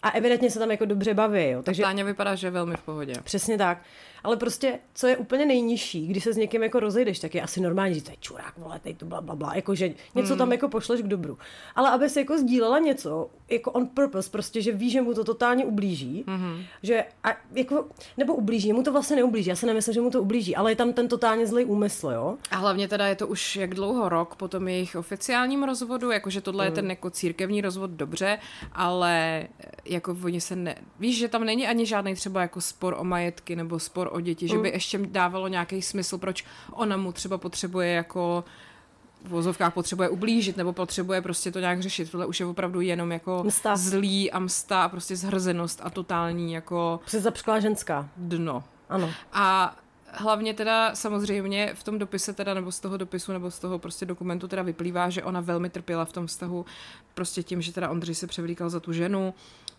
A 0.04 0.10
evidentně 0.10 0.52
se 0.52 0.60
tam 0.60 0.72
jako 0.72 0.86
dobře 0.86 1.14
baví. 1.14 1.50
Jo. 1.50 1.64
Takže... 1.64 1.84
Táně 1.84 2.04
vypadá, 2.04 2.36
že 2.36 2.48
je 2.48 2.52
velmi 2.52 2.76
v 2.76 2.84
pohodě. 2.84 3.14
Přesně 3.24 3.58
tak. 3.58 3.78
Ale 4.24 4.38
prostě, 4.38 4.80
co 4.94 5.08
je 5.08 5.18
úplně 5.18 5.46
nejnižší, 5.46 6.08
když 6.08 6.24
se 6.24 6.34
s 6.34 6.38
někým 6.38 6.64
jako 6.64 6.80
rozejdeš, 6.80 7.20
tak 7.20 7.36
je 7.36 7.42
asi 7.42 7.62
normální, 7.62 7.96
že 7.96 8.04
to 8.04 8.12
je 8.12 8.18
čurák, 8.20 8.58
vole, 8.58 8.80
teď 8.84 8.98
to 8.98 9.06
bla, 9.06 9.22
bla, 9.22 9.36
bla, 9.36 9.56
jako, 9.56 9.76
že 9.76 9.94
něco 10.16 10.30
hmm. 10.30 10.38
tam 10.38 10.52
jako 10.52 10.70
pošleš 10.70 11.02
k 11.02 11.08
dobru. 11.08 11.38
Ale 11.76 11.90
aby 11.90 12.10
si 12.10 12.20
jako 12.20 12.38
sdílela 12.38 12.80
něco, 12.80 13.30
jako 13.50 13.72
on 13.72 13.88
purpose, 13.88 14.30
prostě, 14.30 14.62
že 14.62 14.72
ví, 14.72 14.90
že 14.90 15.02
mu 15.02 15.14
to 15.14 15.24
totálně 15.24 15.66
ublíží, 15.66 16.24
hmm. 16.28 16.64
že 16.84 17.06
a 17.24 17.30
jako, 17.56 17.86
nebo 18.18 18.36
ublíží, 18.36 18.74
mu 18.74 18.84
to 18.84 18.92
vlastně 18.92 19.16
neublíží, 19.16 19.50
já 19.50 19.56
se 19.56 19.66
nemyslím, 19.66 19.94
že 19.94 20.02
mu 20.02 20.10
to 20.10 20.22
ublíží, 20.22 20.56
ale 20.56 20.72
je 20.72 20.76
tam 20.76 20.94
ten 20.94 21.08
totálně 21.08 21.48
zlý 21.48 21.66
úmysl, 21.66 22.10
jo. 22.10 22.38
A 22.52 22.56
hlavně 22.56 22.88
teda 22.88 23.08
je 23.08 23.16
to 23.16 23.28
už 23.28 23.56
jak 23.56 23.76
dlouho 23.76 24.10
rok 24.10 24.36
po 24.36 24.48
tom 24.48 24.68
jejich 24.68 24.96
oficiálním 24.96 25.64
rozvodu, 25.64 26.12
jakože 26.12 26.42
tohle 26.42 26.66
hmm. 26.66 26.72
je 26.72 26.76
ten 26.76 26.90
jako 26.90 27.10
církevní 27.10 27.62
rozvod 27.62 27.92
dobře, 27.92 28.40
ale 28.74 29.48
jako 29.86 30.18
oni 30.24 30.42
se 30.42 30.56
ne, 30.56 30.76
víš, 31.00 31.18
že 31.18 31.28
tam 31.28 31.44
není 31.46 31.68
ani 31.68 31.86
žádný 31.86 32.16
třeba 32.16 32.42
jako 32.42 32.62
spor 32.62 32.96
o 33.00 33.04
majetky 33.04 33.56
nebo 33.56 33.80
spor 33.80 34.10
o 34.14 34.20
děti, 34.20 34.48
že 34.48 34.58
by 34.58 34.70
mm. 34.70 34.74
ještě 34.74 34.98
dávalo 34.98 35.48
nějaký 35.48 35.82
smysl, 35.82 36.18
proč 36.18 36.46
ona 36.72 36.98
mu 36.98 37.12
třeba 37.12 37.38
potřebuje 37.38 37.90
jako 37.90 38.44
v 39.24 39.30
vozovkách 39.30 39.74
potřebuje 39.74 40.10
ublížit 40.10 40.58
nebo 40.58 40.74
potřebuje 40.74 41.22
prostě 41.22 41.52
to 41.52 41.60
nějak 41.60 41.82
řešit. 41.82 42.12
Tohle 42.12 42.26
už 42.26 42.40
je 42.40 42.46
opravdu 42.46 42.82
jenom 42.82 43.12
jako 43.12 43.44
msta. 43.44 43.76
zlý 43.76 44.32
a 44.32 44.40
msta 44.40 44.84
a 44.84 44.90
prostě 44.90 45.16
zhrzenost 45.16 45.80
a 45.84 45.90
totální 45.90 46.54
jako... 46.54 47.00
Přezapšklá 47.06 47.60
ženská. 47.60 48.10
Dno. 48.18 48.64
Ano. 48.90 49.10
A 49.34 49.76
hlavně 50.12 50.54
teda 50.54 50.96
samozřejmě 50.96 51.72
v 51.74 51.84
tom 51.84 52.00
dopise 52.00 52.34
teda, 52.34 52.54
nebo 52.54 52.72
z 52.72 52.80
toho 52.80 52.98
dopisu, 52.98 53.34
nebo 53.34 53.52
z 53.52 53.60
toho 53.60 53.80
prostě 53.80 54.06
dokumentu 54.06 54.48
teda 54.48 54.62
vyplývá, 54.62 55.10
že 55.10 55.24
ona 55.24 55.42
velmi 55.42 55.70
trpěla 55.70 56.06
v 56.06 56.12
tom 56.12 56.28
vztahu 56.28 56.66
prostě 57.14 57.44
tím, 57.44 57.62
že 57.62 57.74
teda 57.74 57.90
Ondřej 57.90 58.16
se 58.16 58.28
převlíkal 58.28 58.70
za 58.70 58.80
tu 58.80 58.94
ženu, 58.94 59.34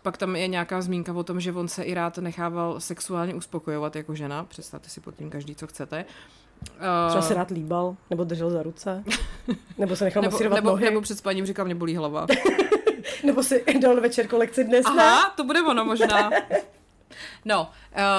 pak 0.05 0.17
tam 0.17 0.35
je 0.35 0.47
nějaká 0.47 0.81
zmínka 0.81 1.13
o 1.13 1.23
tom, 1.23 1.39
že 1.39 1.51
on 1.51 1.67
se 1.67 1.83
i 1.83 1.93
rád 1.93 2.17
nechával 2.17 2.79
sexuálně 2.79 3.33
uspokojovat 3.35 3.95
jako 3.95 4.15
žena. 4.15 4.43
Představte 4.43 4.89
si 4.89 5.01
pod 5.01 5.15
tím 5.15 5.29
každý, 5.29 5.55
co 5.55 5.67
chcete. 5.67 6.05
Třeba 7.07 7.21
se 7.21 7.33
rád 7.33 7.49
líbal, 7.49 7.95
nebo 8.09 8.23
držel 8.23 8.49
za 8.49 8.63
ruce, 8.63 9.03
nebo 9.77 9.95
se 9.95 10.03
nechal 10.03 10.21
nebo, 10.21 10.31
masírovat 10.31 10.55
nebo, 10.55 10.69
nohy. 10.69 10.85
Nebo 10.85 11.01
před 11.01 11.17
spaním 11.17 11.45
říkal, 11.45 11.65
mě 11.65 11.75
bolí 11.75 11.95
hlava. 11.95 12.27
nebo 13.23 13.43
si 13.43 13.63
dal 13.81 14.01
večer 14.01 14.27
kolekci 14.27 14.63
dnes, 14.63 14.85
Aha, 14.85 14.95
ne? 14.95 15.31
to 15.35 15.43
bude 15.43 15.61
ono 15.61 15.85
možná. 15.85 16.29
No, 17.45 17.71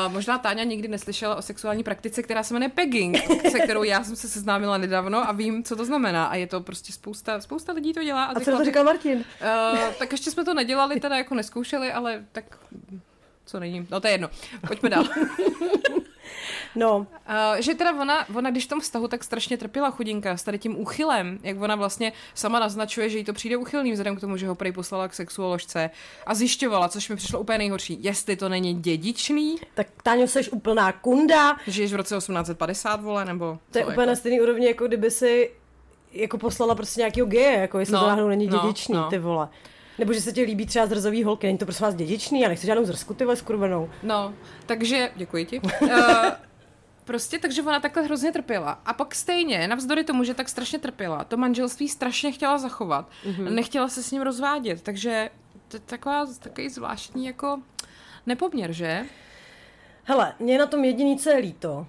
uh, 0.06 0.12
možná 0.12 0.38
Táňa 0.38 0.64
nikdy 0.64 0.88
neslyšela 0.88 1.34
o 1.34 1.42
sexuální 1.42 1.82
praktice, 1.82 2.22
která 2.22 2.42
se 2.42 2.54
jmenuje 2.54 2.68
pegging, 2.68 3.16
se 3.50 3.60
kterou 3.60 3.82
já 3.82 4.04
jsem 4.04 4.16
se 4.16 4.28
seznámila 4.28 4.78
nedávno 4.78 5.28
a 5.28 5.32
vím, 5.32 5.64
co 5.64 5.76
to 5.76 5.84
znamená. 5.84 6.26
A 6.26 6.34
je 6.34 6.46
to 6.46 6.60
prostě 6.60 6.92
spousta, 6.92 7.40
spousta 7.40 7.72
lidí 7.72 7.92
to 7.92 8.04
dělá. 8.04 8.24
A, 8.24 8.36
a 8.36 8.40
co 8.40 8.50
to 8.50 8.64
říkal 8.64 8.84
Martin? 8.84 9.18
Uh, 9.18 9.78
tak 9.98 10.12
ještě 10.12 10.30
jsme 10.30 10.44
to 10.44 10.54
nedělali, 10.54 11.00
teda 11.00 11.16
jako 11.16 11.34
neskoušeli, 11.34 11.92
ale 11.92 12.24
tak 12.32 12.44
co 13.46 13.60
není. 13.60 13.86
No 13.90 14.00
to 14.00 14.06
je 14.06 14.12
jedno. 14.12 14.30
Pojďme 14.66 14.90
dál. 14.90 15.04
No. 16.76 16.98
Uh, 16.98 17.06
že 17.58 17.74
teda 17.74 18.00
ona, 18.00 18.26
ona, 18.34 18.50
když 18.50 18.64
v 18.64 18.68
tom 18.68 18.80
vztahu 18.80 19.08
tak 19.08 19.24
strašně 19.24 19.56
trpěla 19.56 19.90
chudinka 19.90 20.36
s 20.36 20.42
tady 20.42 20.58
tím 20.58 20.80
úchylem, 20.80 21.38
jak 21.42 21.60
ona 21.60 21.74
vlastně 21.74 22.12
sama 22.34 22.60
naznačuje, 22.60 23.10
že 23.10 23.18
jí 23.18 23.24
to 23.24 23.32
přijde 23.32 23.56
úchylný 23.56 23.92
vzhledem 23.92 24.16
k 24.16 24.20
tomu, 24.20 24.36
že 24.36 24.48
ho 24.48 24.54
prej 24.54 24.72
poslala 24.72 25.08
k 25.08 25.14
sexuoložce 25.14 25.90
a 26.26 26.34
zjišťovala, 26.34 26.88
což 26.88 27.08
mi 27.08 27.16
přišlo 27.16 27.40
úplně 27.40 27.58
nejhorší, 27.58 27.98
jestli 28.00 28.36
to 28.36 28.48
není 28.48 28.74
dědičný. 28.74 29.56
Tak 29.74 29.86
Táňo, 30.02 30.26
seš 30.26 30.48
úplná 30.48 30.92
kunda. 30.92 31.56
Žiješ 31.66 31.92
v 31.92 31.96
roce 31.96 32.16
1850, 32.16 33.02
vole, 33.02 33.24
nebo... 33.24 33.58
To 33.70 33.78
je 33.78 33.84
úplně 33.84 34.00
jako? 34.00 34.10
na 34.10 34.16
stejný 34.16 34.40
úrovni, 34.40 34.66
jako 34.66 34.86
kdyby 34.86 35.10
si 35.10 35.50
jako 36.12 36.38
poslala 36.38 36.74
prostě 36.74 37.00
nějakého 37.00 37.26
geje, 37.26 37.60
jako 37.60 37.78
jestli 37.78 37.94
no, 37.94 38.00
to 38.00 38.06
náhodou 38.06 38.28
není 38.28 38.46
no, 38.46 38.58
dědičný, 38.58 38.94
no. 38.94 39.10
ty 39.10 39.18
vole. 39.18 39.48
Nebo 39.98 40.12
že 40.12 40.20
se 40.20 40.32
ti 40.32 40.42
líbí 40.42 40.66
třeba 40.66 40.86
zrzový 40.86 41.24
holky, 41.24 41.46
není 41.46 41.58
to 41.58 41.64
prosím 41.66 41.84
vás 41.84 41.94
dědičný, 41.94 42.40
já 42.40 42.48
nechci 42.48 42.66
žádnou 42.66 42.84
zrsku, 42.84 43.14
ty 43.14 43.24
skurvenou. 43.34 43.90
No, 44.02 44.34
takže, 44.66 45.10
děkuji 45.16 45.44
ti. 45.46 45.60
Uh, 45.60 45.90
prostě 47.04 47.38
takže 47.38 47.62
ona 47.62 47.80
takhle 47.80 48.02
hrozně 48.02 48.32
trpěla. 48.32 48.80
A 48.86 48.92
pak 48.92 49.14
stejně, 49.14 49.68
navzdory 49.68 50.04
tomu, 50.04 50.24
že 50.24 50.34
tak 50.34 50.48
strašně 50.48 50.78
trpěla, 50.78 51.24
to 51.24 51.36
manželství 51.36 51.88
strašně 51.88 52.32
chtěla 52.32 52.58
zachovat. 52.58 53.10
Mm-hmm. 53.24 53.54
Nechtěla 53.54 53.88
se 53.88 54.02
s 54.02 54.10
ním 54.10 54.22
rozvádět, 54.22 54.82
takže 54.82 55.30
to 55.68 55.76
je 55.76 55.80
taková, 55.80 56.26
takový 56.38 56.68
zvláštní 56.68 57.26
jako 57.26 57.62
nepoměr, 58.26 58.72
že? 58.72 59.04
Hele, 60.04 60.34
mě 60.38 60.58
na 60.58 60.66
tom 60.66 60.84
jediný, 60.84 61.18
co 61.18 61.30
je 61.30 61.36
líto, 61.36 61.86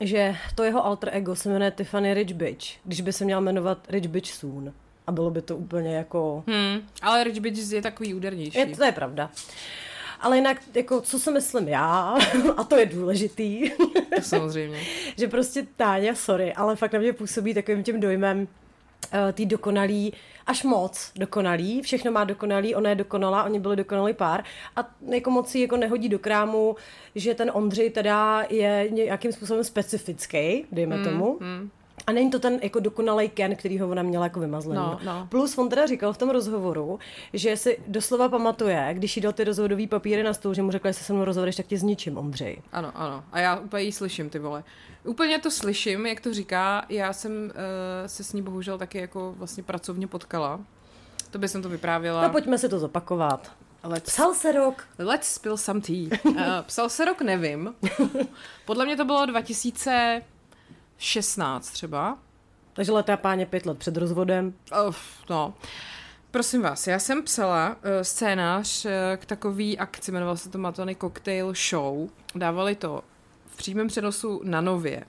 že 0.00 0.36
to 0.54 0.64
jeho 0.64 0.86
alter 0.86 1.10
ego 1.12 1.36
se 1.36 1.48
jmenuje 1.48 1.70
Tiffany 1.70 2.14
Rich 2.14 2.34
Bitch, 2.34 2.66
když 2.84 3.00
by 3.00 3.12
se 3.12 3.24
měl 3.24 3.40
jmenovat 3.40 3.86
Rich 3.88 4.08
Bitch 4.08 4.32
Soon. 4.32 4.74
A 5.08 5.12
bylo 5.12 5.30
by 5.30 5.42
to 5.42 5.56
úplně 5.56 5.96
jako... 5.96 6.44
Hmm, 6.46 6.80
ale 7.02 7.24
Rich 7.24 7.40
Bitch 7.40 7.72
je 7.72 7.82
takový 7.82 8.14
údernější. 8.14 8.58
Je, 8.58 8.66
to 8.66 8.84
je 8.84 8.92
pravda. 8.92 9.30
Ale 10.20 10.36
jinak, 10.36 10.62
jako, 10.74 11.00
co 11.00 11.18
si 11.18 11.30
myslím 11.30 11.68
já, 11.68 12.16
a 12.56 12.64
to 12.64 12.76
je 12.76 12.86
důležitý, 12.86 13.70
to 14.14 14.22
samozřejmě. 14.22 14.80
že 15.18 15.28
prostě 15.28 15.66
Táňa, 15.76 16.14
sorry, 16.14 16.54
ale 16.54 16.76
fakt 16.76 16.92
na 16.92 16.98
mě 16.98 17.12
působí 17.12 17.54
takovým 17.54 17.82
tím 17.82 18.00
dojmem 18.00 18.40
uh, 18.40 19.32
tý 19.32 19.46
dokonalý, 19.46 20.12
až 20.46 20.62
moc 20.62 21.12
dokonalý, 21.16 21.82
všechno 21.82 22.12
má 22.12 22.24
dokonalý, 22.24 22.74
ona 22.74 22.90
je 22.90 22.96
dokonalá, 22.96 23.44
oni 23.44 23.60
byli 23.60 23.76
dokonalý 23.76 24.14
pár 24.14 24.44
a 24.76 24.90
jako 25.08 25.30
moc 25.30 25.50
si 25.50 25.60
jako 25.60 25.76
nehodí 25.76 26.08
do 26.08 26.18
krámu, 26.18 26.76
že 27.14 27.34
ten 27.34 27.50
Ondřej 27.54 27.90
teda 27.90 28.46
je 28.50 28.88
nějakým 28.90 29.32
způsobem 29.32 29.64
specifický, 29.64 30.64
dejme 30.72 30.96
mm, 30.96 31.04
tomu. 31.04 31.38
Mm. 31.40 31.70
A 32.06 32.12
není 32.12 32.30
to 32.30 32.38
ten 32.38 32.58
jako 32.62 32.80
dokonalý 32.80 33.28
Ken, 33.28 33.56
který 33.56 33.78
ho 33.78 33.88
ona 33.88 34.02
měla 34.02 34.24
jako 34.24 34.40
vymazlený. 34.40 34.80
No, 34.80 35.00
no. 35.04 35.26
Plus 35.30 35.58
on 35.58 35.68
teda 35.68 35.86
říkal 35.86 36.12
v 36.12 36.18
tom 36.18 36.30
rozhovoru, 36.30 36.98
že 37.32 37.56
si 37.56 37.78
doslova 37.86 38.28
pamatuje, 38.28 38.90
když 38.92 39.16
jí 39.16 39.22
dal 39.22 39.32
ty 39.32 39.44
rozhodový 39.44 39.86
papíry 39.86 40.22
na 40.22 40.34
stůl, 40.34 40.54
že 40.54 40.62
mu 40.62 40.70
řekl, 40.70 40.88
že 40.88 40.94
se 40.94 41.04
se 41.04 41.12
mnou 41.12 41.24
rozhodeš, 41.24 41.56
tak 41.56 41.66
tě 41.66 41.78
zničím, 41.78 42.18
Ondřej. 42.18 42.62
Ano, 42.72 42.92
ano. 42.94 43.24
A 43.32 43.40
já 43.40 43.56
úplně 43.56 43.82
jí 43.82 43.92
slyším, 43.92 44.30
ty 44.30 44.38
vole. 44.38 44.64
Úplně 45.04 45.38
to 45.38 45.50
slyším, 45.50 46.06
jak 46.06 46.20
to 46.20 46.34
říká. 46.34 46.84
Já 46.88 47.12
jsem 47.12 47.32
uh, 47.32 47.50
se 48.06 48.24
s 48.24 48.32
ní 48.32 48.42
bohužel 48.42 48.78
taky 48.78 48.98
jako 48.98 49.34
vlastně 49.38 49.62
pracovně 49.62 50.06
potkala. 50.06 50.60
To 51.30 51.38
by 51.38 51.48
jsem 51.48 51.62
to 51.62 51.68
vyprávěla. 51.68 52.22
No 52.22 52.30
pojďme 52.30 52.58
si 52.58 52.68
to 52.68 52.78
zopakovat. 52.78 53.52
Let's, 53.84 54.12
psal 54.12 54.34
se 54.34 54.52
rok. 54.52 54.84
Let's 54.98 55.34
spill 55.34 55.56
some 55.56 55.80
tea. 55.80 56.18
Uh, 56.24 56.34
psal 56.62 56.88
se 56.88 57.04
rok, 57.04 57.22
nevím. 57.22 57.74
Podle 58.64 58.84
mě 58.84 58.96
to 58.96 59.04
bylo 59.04 59.26
2000 59.26 60.22
16 60.98 61.70
třeba. 61.70 62.18
Takže 62.72 62.92
letá 62.92 63.16
páně 63.16 63.46
pět 63.46 63.66
let 63.66 63.78
před 63.78 63.96
rozvodem. 63.96 64.54
Uf, 64.88 65.00
no. 65.30 65.54
Prosím 66.30 66.62
vás, 66.62 66.86
já 66.86 66.98
jsem 66.98 67.22
psala 67.22 67.68
uh, 67.68 67.74
scénář 68.02 68.84
uh, 68.84 68.90
k 69.16 69.26
takový 69.26 69.78
akci, 69.78 70.12
jmenoval 70.12 70.36
se 70.36 70.48
to 70.48 70.58
Matony 70.58 70.96
Cocktail 70.96 71.52
Show. 71.70 72.08
Dávali 72.34 72.74
to 72.74 73.04
v 73.46 73.56
přímém 73.56 73.88
přenosu 73.88 74.40
na 74.44 74.60
Nově. 74.60 75.04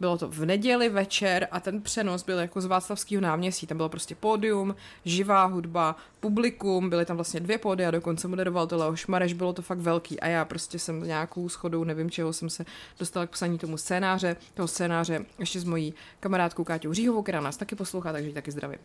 Bylo 0.00 0.18
to 0.18 0.28
v 0.28 0.44
neděli 0.44 0.88
večer 0.88 1.48
a 1.50 1.60
ten 1.60 1.82
přenos 1.82 2.24
byl 2.24 2.38
jako 2.38 2.60
z 2.60 2.66
Václavského 2.66 3.20
náměstí. 3.20 3.66
Tam 3.66 3.76
bylo 3.76 3.88
prostě 3.88 4.14
pódium, 4.14 4.76
živá 5.04 5.44
hudba, 5.44 5.96
publikum, 6.20 6.90
byly 6.90 7.04
tam 7.04 7.16
vlastně 7.16 7.40
dvě 7.40 7.58
pódia, 7.58 7.90
dokonce 7.90 8.28
moderoval 8.28 8.66
to 8.66 8.76
Leoš 8.76 9.06
Mareš, 9.06 9.32
bylo 9.32 9.52
to 9.52 9.62
fakt 9.62 9.78
velký 9.78 10.20
a 10.20 10.26
já 10.26 10.44
prostě 10.44 10.78
jsem 10.78 11.02
nějakou 11.02 11.48
schodou, 11.48 11.84
nevím 11.84 12.10
čeho, 12.10 12.32
jsem 12.32 12.50
se 12.50 12.64
dostala 12.98 13.26
k 13.26 13.30
psaní 13.30 13.58
tomu 13.58 13.76
scénáře, 13.76 14.36
toho 14.54 14.68
scénáře 14.68 15.24
ještě 15.38 15.60
s 15.60 15.64
mojí 15.64 15.94
kamarádkou 16.20 16.64
Káťou 16.64 16.92
Říhovou, 16.92 17.22
která 17.22 17.40
nás 17.40 17.56
taky 17.56 17.74
poslouchá, 17.74 18.12
takže 18.12 18.28
ji 18.28 18.34
taky 18.34 18.50
zdravím. 18.50 18.78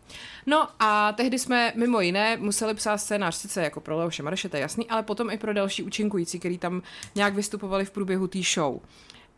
No 0.45 0.67
a 0.79 1.11
tehdy 1.11 1.39
jsme 1.39 1.73
mimo 1.75 2.01
jiné 2.01 2.37
museli 2.37 2.73
psát 2.73 2.97
scénář 2.97 3.35
sice 3.35 3.63
jako 3.63 3.81
pro 3.81 3.97
Leoše 3.97 4.23
Mareše, 4.23 4.49
to 4.49 4.57
je 4.57 4.61
jasný, 4.61 4.89
ale 4.89 5.03
potom 5.03 5.29
i 5.29 5.37
pro 5.37 5.53
další 5.53 5.83
účinkující, 5.83 6.39
který 6.39 6.57
tam 6.57 6.81
nějak 7.15 7.33
vystupovali 7.33 7.85
v 7.85 7.91
průběhu 7.91 8.27
té 8.27 8.39
show. 8.53 8.79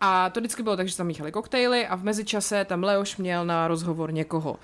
A 0.02 0.30
to 0.30 0.40
vždycky 0.40 0.64
bylo 0.64 0.78
tak, 0.78 0.88
že 0.88 0.98
tam 0.98 1.08
míchali 1.08 1.32
koktejly 1.32 1.88
a 1.88 1.96
v 1.96 2.04
mezičase 2.04 2.66
tam 2.66 2.84
Leoš 2.84 3.18
měl 3.18 3.46
na 3.46 3.68
rozhovor 3.68 4.14
někoho. 4.14 4.60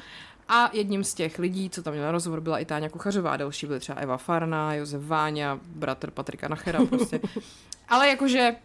A 0.47 0.69
jedním 0.73 1.03
z 1.03 1.13
těch 1.13 1.39
lidí, 1.39 1.69
co 1.69 1.83
tam 1.83 1.93
měl 1.93 2.05
na 2.05 2.11
rozhovor, 2.11 2.41
byla 2.41 2.59
i 2.59 2.65
Táňa 2.65 2.89
Kuchařová, 2.89 3.37
další 3.37 3.67
byly 3.67 3.79
třeba 3.79 3.99
Eva 3.99 4.17
Farna, 4.17 4.73
Josef 4.73 5.01
Váňa, 5.01 5.59
bratr 5.65 6.11
Patrika 6.11 6.47
Nachera 6.47 6.85
prostě. 6.85 7.19
Ale 7.89 8.07
jakože 8.07 8.55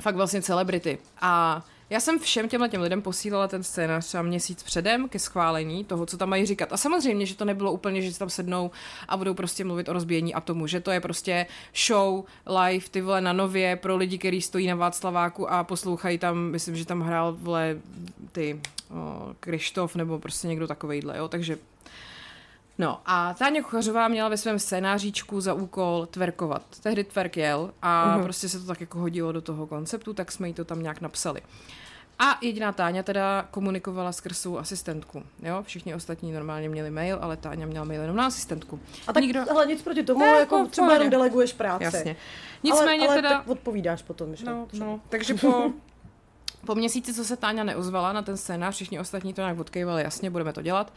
fakt 0.00 0.16
vlastně 0.16 0.42
celebrity. 0.42 0.98
A 1.20 1.62
já 1.92 2.00
jsem 2.00 2.18
všem 2.18 2.48
těmhle 2.48 2.68
těm 2.68 2.80
lidem 2.80 3.02
posílala 3.02 3.48
ten 3.48 3.62
scénář 3.62 4.06
třeba 4.06 4.22
měsíc 4.22 4.62
předem 4.62 5.08
ke 5.08 5.18
schválení 5.18 5.84
toho, 5.84 6.06
co 6.06 6.16
tam 6.16 6.28
mají 6.28 6.46
říkat. 6.46 6.72
A 6.72 6.76
samozřejmě, 6.76 7.26
že 7.26 7.34
to 7.34 7.44
nebylo 7.44 7.72
úplně, 7.72 8.02
že 8.02 8.12
si 8.12 8.18
tam 8.18 8.30
sednou 8.30 8.70
a 9.08 9.16
budou 9.16 9.34
prostě 9.34 9.64
mluvit 9.64 9.88
o 9.88 9.92
rozbíjení 9.92 10.34
atomu, 10.34 10.66
že 10.66 10.80
to 10.80 10.90
je 10.90 11.00
prostě 11.00 11.46
show 11.86 12.24
live, 12.46 12.86
ty 12.90 13.00
vole 13.00 13.20
na 13.20 13.32
nově 13.32 13.76
pro 13.76 13.96
lidi, 13.96 14.18
kteří 14.18 14.42
stojí 14.42 14.66
na 14.66 14.74
Václaváku 14.74 15.50
a 15.50 15.64
poslouchají 15.64 16.18
tam, 16.18 16.38
myslím, 16.38 16.76
že 16.76 16.86
tam 16.86 17.00
hrál 17.00 17.36
vole 17.38 17.76
ty 18.32 18.60
Krištof 19.40 19.96
nebo 19.96 20.18
prostě 20.18 20.48
někdo 20.48 20.66
takovejhle, 20.66 21.18
jo, 21.18 21.28
takže 21.28 21.58
No 22.78 23.00
a 23.06 23.34
Táně 23.34 23.62
Kuchařová 23.62 24.08
měla 24.08 24.28
ve 24.28 24.36
svém 24.36 24.58
scénáříčku 24.58 25.40
za 25.40 25.54
úkol 25.54 26.08
tverkovat. 26.10 26.62
Tehdy 26.82 27.04
tverk 27.04 27.36
jel 27.36 27.70
a 27.82 28.16
uh-huh. 28.18 28.22
prostě 28.22 28.48
se 28.48 28.60
to 28.60 28.66
tak 28.66 28.80
jako 28.80 28.98
hodilo 28.98 29.32
do 29.32 29.40
toho 29.40 29.66
konceptu, 29.66 30.14
tak 30.14 30.32
jsme 30.32 30.48
jí 30.48 30.54
to 30.54 30.64
tam 30.64 30.82
nějak 30.82 31.00
napsali. 31.00 31.40
A 32.18 32.38
jediná 32.40 32.72
Táňa 32.72 33.02
teda 33.02 33.48
komunikovala 33.50 34.12
skrz 34.12 34.38
svou 34.38 34.58
asistentku. 34.58 35.22
Jo? 35.42 35.62
Všichni 35.62 35.94
ostatní 35.94 36.32
normálně 36.32 36.68
měli 36.68 36.90
mail, 36.90 37.18
ale 37.20 37.36
Táňa 37.36 37.66
měla 37.66 37.84
mail 37.84 38.00
jenom 38.00 38.16
na 38.16 38.26
asistentku. 38.26 38.80
A 39.06 39.12
tak 39.12 39.22
Nikdo... 39.22 39.50
ale 39.50 39.66
nic 39.66 39.82
proti 39.82 40.02
tomu, 40.02 40.20
ne, 40.20 40.26
jako, 40.26 40.56
jako 40.56 40.70
třeba 40.70 40.92
jenom 40.92 41.10
deleguješ 41.10 41.52
práci. 41.52 41.84
Jasně. 41.84 42.16
Nicméně 42.62 43.06
ale, 43.06 43.08
ale 43.08 43.16
teda... 43.16 43.28
Tak 43.28 43.48
odpovídáš 43.48 44.02
potom. 44.02 44.36
Že? 44.36 44.44
No, 44.44 44.68
no, 44.72 45.00
takže 45.08 45.34
po, 45.34 45.72
po 46.66 46.74
měsíci, 46.74 47.14
co 47.14 47.24
se 47.24 47.36
Táňa 47.36 47.64
neozvala 47.64 48.12
na 48.12 48.22
ten 48.22 48.36
scénář, 48.36 48.74
všichni 48.74 49.00
ostatní 49.00 49.34
to 49.34 49.40
nějak 49.40 49.58
odkejvali, 49.58 50.02
jasně, 50.02 50.30
budeme 50.30 50.52
to 50.52 50.62
dělat, 50.62 50.92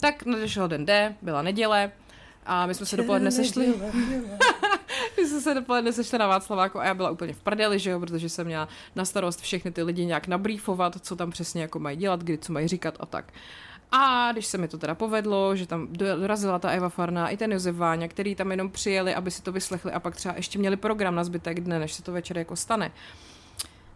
tak 0.00 0.24
nadešel 0.24 0.68
den 0.68 0.86
D, 0.86 1.14
byla 1.22 1.42
neděle 1.42 1.92
a 2.46 2.66
my 2.66 2.74
jsme 2.74 2.86
se 2.86 2.96
dopoledne 2.96 3.30
sešli. 3.30 3.74
my 5.20 5.28
jsme 5.28 5.40
se 5.40 5.54
dopoledne 5.54 5.92
sešli 5.92 6.18
na 6.18 6.26
Václaváku 6.26 6.80
a 6.80 6.84
já 6.84 6.94
byla 6.94 7.10
úplně 7.10 7.32
v 7.32 7.40
prdeli, 7.40 7.78
že 7.78 7.90
jo, 7.90 8.00
protože 8.00 8.28
jsem 8.28 8.46
měla 8.46 8.68
na 8.96 9.04
starost 9.04 9.40
všechny 9.40 9.70
ty 9.70 9.82
lidi 9.82 10.04
nějak 10.06 10.26
nabrýfovat, 10.26 10.96
co 11.00 11.16
tam 11.16 11.30
přesně 11.30 11.62
jako 11.62 11.78
mají 11.78 11.96
dělat, 11.96 12.20
kdy 12.20 12.38
co 12.38 12.52
mají 12.52 12.68
říkat 12.68 12.96
a 13.00 13.06
tak. 13.06 13.32
A 13.92 14.32
když 14.32 14.46
se 14.46 14.58
mi 14.58 14.68
to 14.68 14.78
teda 14.78 14.94
povedlo, 14.94 15.56
že 15.56 15.66
tam 15.66 15.88
dorazila 15.92 16.58
ta 16.58 16.70
Eva 16.70 16.88
Farna 16.88 17.28
i 17.28 17.36
ten 17.36 17.52
Josef 17.52 17.76
Váňa, 17.76 18.08
který 18.08 18.34
tam 18.34 18.50
jenom 18.50 18.70
přijeli, 18.70 19.14
aby 19.14 19.30
si 19.30 19.42
to 19.42 19.52
vyslechli 19.52 19.92
a 19.92 20.00
pak 20.00 20.16
třeba 20.16 20.34
ještě 20.36 20.58
měli 20.58 20.76
program 20.76 21.14
na 21.14 21.24
zbytek 21.24 21.60
dne, 21.60 21.78
než 21.78 21.92
se 21.92 22.02
to 22.02 22.12
večer 22.12 22.38
jako 22.38 22.56
stane. 22.56 22.92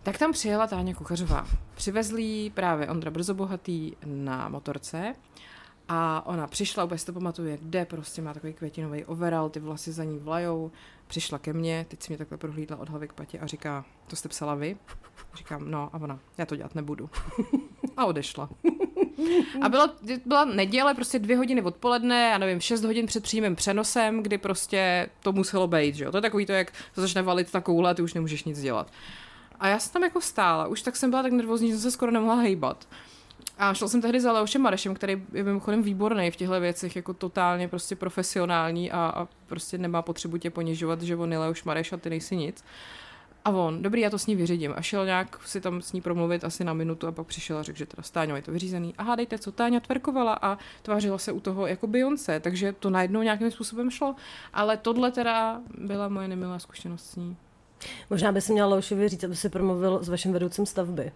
Tak 0.02 0.18
tam 0.18 0.32
přijela 0.32 0.66
Táně 0.66 0.94
Kuchařová. 0.94 1.46
Přivezli 1.74 2.50
právě 2.54 2.88
Ondra 2.88 3.10
Brzobohatý 3.10 3.92
na 4.04 4.48
motorce 4.48 5.14
a 5.88 6.26
ona 6.26 6.46
přišla, 6.46 6.88
si 6.96 7.06
to 7.06 7.12
pamatuje, 7.12 7.58
kde 7.62 7.84
prostě 7.84 8.22
má 8.22 8.34
takový 8.34 8.52
květinový 8.52 9.04
overall, 9.04 9.50
ty 9.50 9.60
vlasy 9.60 9.92
za 9.92 10.04
ní 10.04 10.18
vlajou, 10.18 10.70
přišla 11.06 11.38
ke 11.38 11.52
mně, 11.52 11.86
teď 11.88 12.02
si 12.02 12.12
mě 12.12 12.18
takhle 12.18 12.38
prohlídla 12.38 12.76
od 12.76 12.88
hlavy 12.88 13.08
k 13.08 13.12
patě 13.12 13.38
a 13.38 13.46
říká, 13.46 13.84
to 14.06 14.16
jste 14.16 14.28
psala 14.28 14.54
vy? 14.54 14.76
Říkám, 15.34 15.70
no 15.70 15.90
a 15.92 15.98
ona, 15.98 16.18
já 16.38 16.46
to 16.46 16.56
dělat 16.56 16.74
nebudu. 16.74 17.10
a 17.96 18.04
odešla. 18.04 18.48
A 19.62 19.68
byla, 19.68 19.94
byla 20.26 20.44
neděle, 20.44 20.94
prostě 20.94 21.18
dvě 21.18 21.36
hodiny 21.36 21.62
odpoledne, 21.62 22.28
já 22.28 22.38
nevím, 22.38 22.60
šest 22.60 22.84
hodin 22.84 23.06
před 23.06 23.22
přímým 23.22 23.56
přenosem, 23.56 24.22
kdy 24.22 24.38
prostě 24.38 25.08
to 25.22 25.32
muselo 25.32 25.68
být, 25.68 25.94
že 25.94 26.04
jo. 26.04 26.10
To 26.10 26.18
je 26.18 26.22
takový 26.22 26.46
to, 26.46 26.52
jak 26.52 26.72
to 26.94 27.00
začne 27.00 27.22
valit 27.22 27.50
ta 27.50 27.60
koule 27.60 27.94
ty 27.94 28.02
už 28.02 28.14
nemůžeš 28.14 28.44
nic 28.44 28.60
dělat. 28.60 28.90
A 29.60 29.68
já 29.68 29.78
jsem 29.78 29.92
tam 29.92 30.02
jako 30.02 30.20
stála, 30.20 30.66
už 30.66 30.82
tak 30.82 30.96
jsem 30.96 31.10
byla 31.10 31.22
tak 31.22 31.32
nervózní, 31.32 31.68
že 31.68 31.74
jsem 31.74 31.82
se 31.82 31.90
skoro 31.90 32.12
nemohla 32.12 32.34
hejbat. 32.34 32.88
A 33.58 33.74
šel 33.74 33.88
jsem 33.88 34.02
tehdy 34.02 34.20
za 34.20 34.32
Leošem 34.32 34.62
Marešem, 34.62 34.94
který 34.94 35.22
je 35.32 35.44
mimochodem 35.44 35.82
výborný 35.82 36.30
v 36.30 36.36
těchto 36.36 36.60
věcech, 36.60 36.96
jako 36.96 37.14
totálně 37.14 37.68
prostě 37.68 37.96
profesionální 37.96 38.90
a, 38.90 38.98
a 39.16 39.28
prostě 39.46 39.78
nemá 39.78 40.02
potřebu 40.02 40.36
tě 40.36 40.50
ponižovat, 40.50 41.02
že 41.02 41.16
on 41.16 41.32
je 41.32 41.38
Leoš 41.38 41.64
Mareš 41.64 41.92
a 41.92 41.96
ty 41.96 42.10
nejsi 42.10 42.36
nic. 42.36 42.64
A 43.44 43.50
on, 43.50 43.82
dobrý, 43.82 44.00
já 44.00 44.10
to 44.10 44.18
s 44.18 44.26
ní 44.26 44.36
vyřídím. 44.36 44.74
A 44.76 44.82
šel 44.82 45.06
nějak 45.06 45.40
si 45.44 45.60
tam 45.60 45.82
s 45.82 45.92
ní 45.92 46.00
promluvit 46.00 46.44
asi 46.44 46.64
na 46.64 46.72
minutu 46.72 47.06
a 47.06 47.12
pak 47.12 47.26
přišel 47.26 47.58
a 47.58 47.62
řekl, 47.62 47.78
že 47.78 47.86
teda 47.86 48.02
Stáňo 48.02 48.36
je 48.36 48.42
to 48.42 48.52
vyřízený. 48.52 48.94
A 48.98 49.02
hádejte, 49.02 49.38
co 49.38 49.52
Táňa 49.52 49.80
tverkovala 49.80 50.38
a 50.42 50.58
tvářila 50.82 51.18
se 51.18 51.32
u 51.32 51.40
toho 51.40 51.66
jako 51.66 51.86
Beyoncé, 51.86 52.40
takže 52.40 52.72
to 52.72 52.90
najednou 52.90 53.22
nějakým 53.22 53.50
způsobem 53.50 53.90
šlo. 53.90 54.14
Ale 54.52 54.76
tohle 54.76 55.12
teda 55.12 55.60
byla 55.78 56.08
moje 56.08 56.28
nemilá 56.28 56.58
zkušenost 56.58 57.10
s 57.10 57.16
ní. 57.16 57.36
Možná 58.10 58.32
by 58.32 58.40
si 58.40 58.52
měla 58.52 58.68
Leošovi 58.68 59.08
říct, 59.08 59.24
aby 59.24 59.36
si 59.36 59.48
promluvil 59.48 59.98
s 60.02 60.08
vaším 60.08 60.32
vedoucím 60.32 60.66
stavby. 60.66 61.12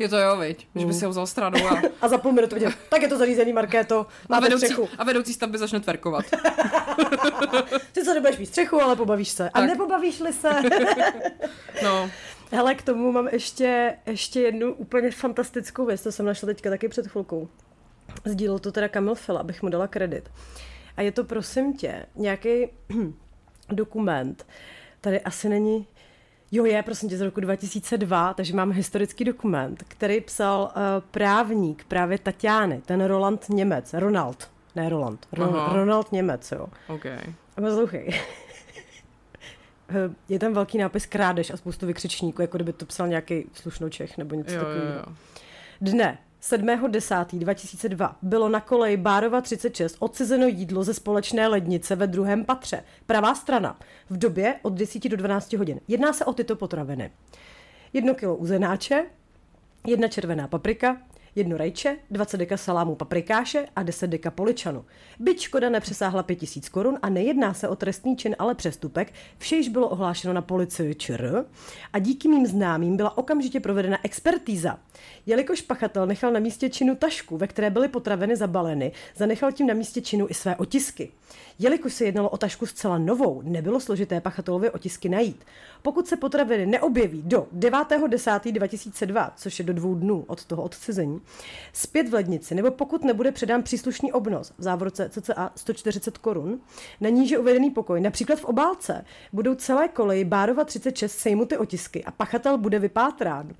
Je 0.00 0.08
to 0.08 0.18
jo, 0.18 0.36
viď? 0.36 0.66
Že 0.74 0.86
by 0.86 0.92
si 0.92 1.04
ho 1.04 1.10
vzal 1.10 1.26
stranu 1.26 1.66
a... 1.66 1.82
a 2.00 2.08
za 2.08 2.18
půl 2.18 2.32
minuty 2.32 2.54
viděl, 2.54 2.70
tak 2.88 3.02
je 3.02 3.08
to 3.08 3.18
zařízený, 3.18 3.52
Markéto, 3.52 4.06
a 4.30 4.40
vedoucí, 4.40 4.66
střechu. 4.66 4.88
A 4.98 5.04
vedoucí 5.04 5.34
stavby 5.34 5.58
začne 5.58 5.80
tverkovat. 5.80 6.24
Ty 7.92 8.04
se 8.04 8.14
nebudeš 8.14 8.38
mít 8.38 8.46
střechu, 8.46 8.82
ale 8.82 8.96
pobavíš 8.96 9.28
se. 9.28 9.44
Tak. 9.44 9.62
A 9.62 9.66
nepobavíš-li 9.66 10.32
se? 10.32 10.50
no. 11.82 12.10
Hele, 12.52 12.74
k 12.74 12.82
tomu 12.82 13.12
mám 13.12 13.28
ještě, 13.28 13.96
ještě 14.06 14.40
jednu 14.40 14.74
úplně 14.74 15.10
fantastickou 15.10 15.86
věc, 15.86 16.02
to 16.02 16.12
jsem 16.12 16.26
našla 16.26 16.46
teďka 16.46 16.70
taky 16.70 16.88
před 16.88 17.06
chvilkou. 17.06 17.48
Sdílel 18.24 18.58
to 18.58 18.72
teda 18.72 18.88
Kamil 18.88 19.14
Fila, 19.14 19.40
abych 19.40 19.62
mu 19.62 19.68
dala 19.68 19.86
kredit. 19.86 20.30
A 20.96 21.02
je 21.02 21.12
to, 21.12 21.24
prosím 21.24 21.76
tě, 21.76 22.06
nějaký 22.16 22.68
dokument, 23.68 24.46
tady 25.00 25.20
asi 25.20 25.48
není, 25.48 25.86
Jo, 26.52 26.64
je, 26.64 26.82
prosím 26.82 27.08
tě, 27.08 27.16
z 27.16 27.20
roku 27.20 27.40
2002, 27.40 28.34
takže 28.34 28.56
mám 28.56 28.72
historický 28.72 29.24
dokument, 29.24 29.84
který 29.88 30.20
psal 30.20 30.62
uh, 30.62 30.70
právník 31.10 31.84
právě 31.84 32.18
Tatiany, 32.18 32.82
ten 32.86 33.04
Roland 33.04 33.48
Němec, 33.48 33.94
Ronald, 33.94 34.50
ne 34.76 34.88
Roland, 34.88 35.26
Ron, 35.32 35.54
Ronald 35.72 36.12
Němec, 36.12 36.52
jo. 36.52 36.66
OK. 36.88 37.06
A 37.56 37.60
poslouchej. 37.60 38.20
Eh, 39.92 40.14
je 40.28 40.38
tam 40.38 40.52
velký 40.52 40.78
nápis 40.78 41.06
krádež 41.06 41.50
a 41.50 41.56
spoustu 41.56 41.86
vykřičníků, 41.86 42.42
jako 42.42 42.58
kdyby 42.58 42.72
to 42.72 42.86
psal 42.86 43.08
nějaký 43.08 43.44
slušnočech 43.52 44.18
nebo 44.18 44.34
něco 44.34 44.54
takového. 44.54 45.04
Dne 45.80 46.18
7.10.2002 46.42 48.14
bylo 48.22 48.48
na 48.48 48.60
koleji 48.60 48.96
Bárova 48.96 49.40
36 49.40 49.96
odcizeno 49.98 50.46
jídlo 50.46 50.84
ze 50.84 50.94
společné 50.94 51.48
lednice 51.48 51.96
ve 51.96 52.06
druhém 52.06 52.44
patře. 52.44 52.84
Pravá 53.06 53.34
strana. 53.34 53.78
V 54.10 54.16
době 54.16 54.54
od 54.62 54.72
10 54.72 55.08
do 55.08 55.16
12 55.16 55.52
hodin. 55.52 55.80
Jedná 55.88 56.12
se 56.12 56.24
o 56.24 56.32
tyto 56.32 56.56
potraviny. 56.56 57.10
Jedno 57.92 58.14
kilo 58.14 58.36
uzenáče, 58.36 59.06
jedna 59.86 60.08
červená 60.08 60.48
paprika, 60.48 60.96
jedno 61.34 61.56
rajče, 61.56 61.96
20 62.10 62.36
deka 62.36 62.56
salámu 62.56 62.94
paprikáše 62.94 63.66
a 63.76 63.82
10 63.82 64.06
deka 64.06 64.30
poličanu. 64.30 64.84
Byť 65.18 65.40
škoda 65.40 65.68
nepřesáhla 65.70 66.22
5000 66.22 66.68
korun 66.68 66.98
a 67.02 67.08
nejedná 67.08 67.54
se 67.54 67.68
o 67.68 67.76
trestný 67.76 68.16
čin, 68.16 68.36
ale 68.38 68.54
přestupek, 68.54 69.12
vše 69.38 69.56
již 69.56 69.68
bylo 69.68 69.88
ohlášeno 69.88 70.34
na 70.34 70.42
policii 70.42 70.94
ČR 70.94 71.44
a 71.92 71.98
díky 71.98 72.28
mým 72.28 72.46
známým 72.46 72.96
byla 72.96 73.18
okamžitě 73.18 73.60
provedena 73.60 73.98
expertíza. 74.02 74.78
Jelikož 75.26 75.60
pachatel 75.60 76.06
nechal 76.06 76.32
na 76.32 76.40
místě 76.40 76.68
činu 76.70 76.94
tašku, 76.94 77.36
ve 77.36 77.46
které 77.46 77.70
byly 77.70 77.88
potraviny 77.88 78.36
zabaleny, 78.36 78.92
zanechal 79.16 79.52
tím 79.52 79.66
na 79.66 79.74
místě 79.74 80.00
činu 80.00 80.26
i 80.30 80.34
své 80.34 80.56
otisky. 80.56 81.12
Jelikož 81.62 81.94
se 81.94 82.04
jednalo 82.04 82.28
o 82.28 82.36
tašku 82.36 82.66
zcela 82.66 82.98
novou, 82.98 83.42
nebylo 83.44 83.80
složité 83.80 84.20
pachatelově 84.20 84.70
otisky 84.70 85.08
najít. 85.08 85.44
Pokud 85.82 86.08
se 86.08 86.16
potraviny 86.16 86.66
neobjeví 86.66 87.22
do 87.22 87.46
9.10.2002, 87.58 89.30
což 89.36 89.58
je 89.58 89.64
do 89.64 89.72
dvou 89.72 89.94
dnů 89.94 90.24
od 90.26 90.44
toho 90.44 90.62
odcizení, 90.62 91.20
zpět 91.72 92.08
v 92.08 92.14
lednici, 92.14 92.54
nebo 92.54 92.70
pokud 92.70 93.04
nebude 93.04 93.32
předán 93.32 93.62
příslušný 93.62 94.12
obnos 94.12 94.52
v 94.58 94.62
závorce 94.62 95.08
cca 95.08 95.52
140 95.56 96.18
korun, 96.18 96.60
na 97.00 97.08
níže 97.08 97.38
uvedený 97.38 97.70
pokoj, 97.70 98.00
například 98.00 98.38
v 98.38 98.44
obálce, 98.44 99.04
budou 99.32 99.54
celé 99.54 99.88
koleji 99.88 100.24
Bárova 100.24 100.64
36 100.64 101.12
sejmuty 101.18 101.56
otisky 101.56 102.04
a 102.04 102.10
pachatel 102.10 102.58
bude 102.58 102.78
vypátrán. 102.78 103.54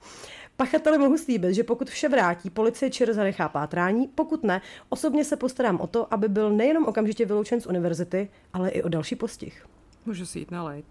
Pachateli 0.60 0.98
mohu 0.98 1.18
slíbit, 1.18 1.54
že 1.54 1.64
pokud 1.64 1.90
vše 1.90 2.08
vrátí, 2.08 2.50
policie 2.50 2.90
ČR 2.90 3.12
zanechá 3.12 3.48
pátrání, 3.48 4.08
pokud 4.08 4.44
ne, 4.44 4.60
osobně 4.88 5.24
se 5.24 5.36
postarám 5.36 5.80
o 5.80 5.86
to, 5.86 6.14
aby 6.14 6.28
byl 6.28 6.50
nejenom 6.50 6.84
okamžitě 6.84 7.26
vyloučen 7.26 7.60
z 7.60 7.66
univerzity, 7.66 8.28
ale 8.52 8.70
i 8.70 8.82
o 8.82 8.88
další 8.88 9.16
postih. 9.16 9.66
Můžu 10.06 10.26
si 10.26 10.38
jít 10.38 10.50
nalejt. 10.50 10.84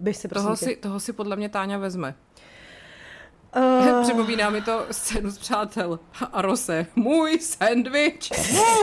Běž 0.00 0.16
si, 0.16 0.28
toho, 0.28 0.56
si, 0.56 0.76
toho 0.76 1.00
si 1.00 1.12
podle 1.12 1.36
mě 1.36 1.48
Táňa 1.48 1.78
vezme. 1.78 2.14
Uh... 3.56 4.02
Připomíná 4.02 4.50
mi 4.50 4.62
to 4.62 4.86
scénu 4.90 5.30
z 5.30 5.38
přátel. 5.38 6.00
A 6.32 6.42
Rose, 6.42 6.86
můj 6.96 7.38
sandwich, 7.40 8.30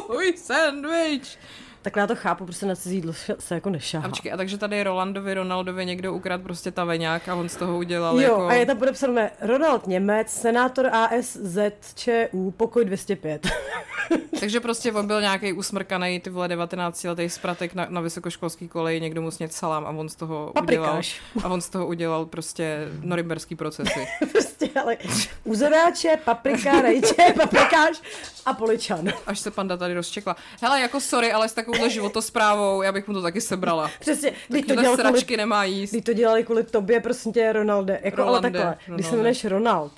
můj 0.10 0.34
sandwich. 0.38 1.38
Tak 1.82 1.96
já 1.96 2.08
to 2.08 2.16
chápu, 2.16 2.46
prostě 2.46 2.66
na 2.66 2.76
cizí 2.76 2.96
jídlo 2.96 3.14
se 3.40 3.56
jako 3.56 3.70
nešahá. 3.70 4.06
A, 4.06 4.10
počkej, 4.10 4.34
a 4.34 4.38
takže 4.38 4.58
tady 4.58 4.84
Rolandovi, 4.84 5.34
Ronaldovi 5.34 5.86
někdo 5.86 6.14
ukradl 6.14 6.44
prostě 6.44 6.72
taveňák 6.72 7.30
a 7.30 7.36
on 7.36 7.50
z 7.50 7.56
toho 7.56 7.78
udělal 7.78 8.16
jo, 8.16 8.22
jako... 8.22 8.48
a 8.48 8.54
je 8.54 8.66
tam 8.66 8.78
podepsané 8.78 9.32
Ronald 9.42 9.88
Němec, 9.88 10.30
senátor 10.30 10.88
ASZČU, 10.88 12.52
pokoj 12.58 12.86
205. 12.86 13.48
takže 14.40 14.60
prostě 14.60 14.92
on 14.92 15.08
byl 15.08 15.22
nějaký 15.22 15.54
usmrkaný 15.54 16.20
ty 16.20 16.30
vole 16.30 16.48
19 16.48 17.04
letý 17.04 17.30
spratek 17.30 17.76
na, 17.76 17.88
na 17.90 18.02
vysokoškolský 18.02 18.68
koleji, 18.68 19.02
někdo 19.02 19.22
mu 19.22 19.32
snět 19.32 19.54
salám 19.54 19.86
a 19.86 19.90
on 19.90 20.10
z 20.10 20.16
toho 20.16 20.52
Paprikáš. 20.54 21.22
udělal... 21.36 21.52
A 21.52 21.54
on 21.54 21.62
z 21.62 21.70
toho 21.70 21.88
udělal 21.88 22.26
prostě 22.26 22.88
norimberský 23.02 23.56
procesy. 23.56 24.08
prostě, 24.32 24.70
ale 24.82 24.98
uzoráče, 25.44 26.18
paprika, 26.26 26.82
rejče, 26.82 27.34
paprikáš 27.36 28.02
a 28.46 28.54
poličan. 28.54 29.10
Až 29.28 29.40
se 29.40 29.52
panda 29.52 29.78
tady 29.78 29.94
rozčekla. 29.94 30.36
Hele, 30.62 30.82
jako 30.82 31.00
sorry, 31.00 31.32
ale 31.32 31.50
s 31.50 31.54
takovouhle 31.70 31.90
životosprávou, 31.90 32.82
já 32.82 32.92
bych 32.92 33.08
mu 33.08 33.14
to 33.14 33.22
taky 33.22 33.42
sebrala. 33.42 33.92
Přesně, 34.00 34.34
když 34.48 34.66
to 34.66 34.76
dělal 34.76 34.98
kvůli, 34.98 35.38
nemá 35.38 35.64
jíst. 35.64 35.92
Když 35.92 36.04
to 36.04 36.14
dělali 36.14 36.44
kvůli 36.44 36.64
tobě, 36.64 37.00
prosím 37.00 37.34
tě, 37.34 37.54
Ronalde. 37.54 38.00
Jako, 38.04 38.18
Rolande, 38.18 38.36
ale 38.36 38.42
takhle, 38.42 38.62
Ronalde. 38.62 38.94
když 38.96 39.06
se 39.08 39.16
jmenuješ 39.16 39.46
Ronald. 39.46 39.92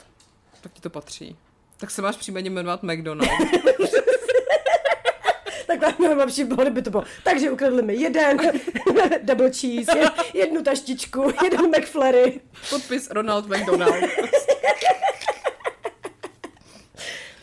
Tak 0.62 0.74
ti 0.74 0.82
to 0.82 0.90
patří. 0.90 1.36
Tak 1.78 1.92
se 1.92 2.02
máš 2.02 2.16
případně 2.16 2.50
jmenovat 2.50 2.84
McDonald. 2.84 3.30
tak 5.82 6.00
mnohem 6.00 6.18
lepší 6.18 6.44
bylo, 6.44 6.62
kdyby 6.62 6.82
to 6.82 6.90
bylo. 6.90 7.04
Takže 7.24 7.52
ukradli 7.52 7.82
mi 7.82 7.96
jeden 7.96 8.38
double 9.24 9.52
cheese, 9.52 10.12
jednu 10.34 10.64
taštičku, 10.64 11.34
jeden 11.44 11.62
McFlurry. 11.62 12.42
Podpis 12.70 13.10
Ronald 13.12 13.48
McDonald. 13.48 14.04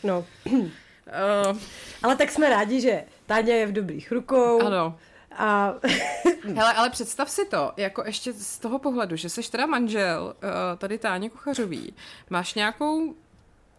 no. 0.03 0.25
Uh, 0.45 1.57
ale 2.03 2.15
tak 2.15 2.31
jsme 2.31 2.49
rádi, 2.49 2.81
že 2.81 3.03
Táňa 3.29 3.55
je 3.61 3.65
v 3.69 3.71
dobrých 3.71 4.11
rukou. 4.11 4.61
Ano. 4.65 4.97
A... 5.37 5.73
Hele, 6.55 6.73
ale 6.73 6.89
představ 6.89 7.29
si 7.29 7.45
to, 7.45 7.71
jako 7.77 8.03
ještě 8.05 8.33
z 8.33 8.59
toho 8.59 8.79
pohledu, 8.79 9.15
že 9.15 9.29
jsi 9.29 9.51
teda 9.51 9.65
manžel 9.65 10.35
uh, 10.43 10.49
tady 10.77 10.97
Táně 10.97 11.29
Kuchařový, 11.29 11.93
máš 12.29 12.53
nějakou, 12.53 13.15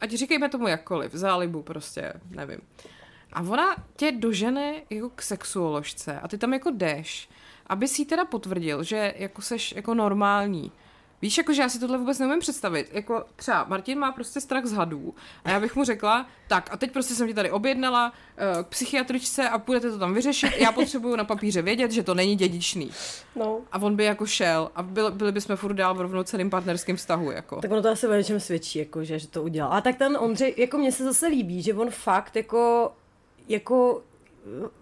ať 0.01 0.11
říkejme 0.11 0.49
tomu 0.49 0.69
jakkoliv, 0.69 1.13
zálibu 1.13 1.63
prostě, 1.63 2.13
nevím. 2.31 2.61
A 3.33 3.41
ona 3.41 3.77
tě 3.97 4.13
dožene 4.13 4.75
jako 4.91 5.11
k 5.11 5.23
sexuoložce 5.23 6.21
a 6.21 6.29
ty 6.29 6.39
tam 6.39 6.53
jako 6.53 6.71
jdeš, 6.71 7.29
aby 7.67 7.89
si 7.89 8.05
teda 8.05 8.25
potvrdil, 8.25 8.83
že 8.83 9.15
jako 9.17 9.43
seš 9.43 9.73
jako 9.77 9.95
normální. 9.95 10.73
Víš, 11.23 11.39
jako, 11.39 11.53
že 11.53 11.63
já 11.63 11.69
si 11.69 11.81
tohle 11.81 11.99
vůbec 11.99 12.19
neumím 12.19 12.41
představit. 12.41 12.89
Jako 12.93 13.25
třeba 13.37 13.65
Martin 13.69 13.99
má 13.99 14.13
prostě 14.13 14.41
strach 14.41 14.65
z 14.65 14.73
hadů 14.73 15.15
a 15.45 15.51
já 15.51 15.61
bych 15.61 15.77
mu 15.77 15.85
řekla, 15.85 16.27
tak 16.49 16.69
a 16.73 16.77
teď 16.77 16.93
prostě 16.93 17.15
jsem 17.15 17.29
ti 17.29 17.35
tady 17.35 17.51
objednala 17.51 18.13
uh, 18.13 18.65
k 18.65 18.67
psychiatričce 18.67 19.49
a 19.49 19.59
půjdete 19.59 19.91
to 19.91 19.99
tam 19.99 20.15
vyřešit. 20.15 20.53
Já 20.57 20.73
potřebuju 20.73 21.17
na 21.17 21.25
papíře 21.25 21.63
vědět, 21.63 21.91
že 21.91 22.03
to 22.03 22.15
není 22.15 22.37
dědičný. 22.37 22.91
No. 23.37 23.61
A 23.73 23.79
on 23.79 23.97
by 23.97 24.05
jako 24.05 24.27
šel 24.27 24.71
a 24.75 24.83
byli, 24.83 25.11
byli 25.13 25.33
bychom 25.33 25.57
furt 25.57 25.75
dál 25.75 25.95
v 25.95 26.01
rovnoceným 26.01 26.51
partnerským 26.51 26.97
vztahu. 26.97 27.31
Jako. 27.31 27.61
Tak 27.61 27.71
ono 27.71 27.83
to 27.83 27.89
asi 27.89 28.09
o 28.09 28.15
něčem 28.15 28.41
svědčí, 28.41 28.79
jako, 28.79 29.05
že, 29.05 29.19
že 29.19 29.29
to 29.29 29.43
udělal. 29.43 29.73
A 29.73 29.81
tak 29.81 29.97
ten 29.97 30.17
Ondřej, 30.21 30.55
jako 30.57 30.79
mně 30.79 30.93
se 30.93 31.05
zase 31.05 31.27
líbí, 31.27 31.63
že 31.63 31.75
on 31.75 31.91
fakt 31.91 32.37
jako 32.37 32.93
jako 33.49 34.03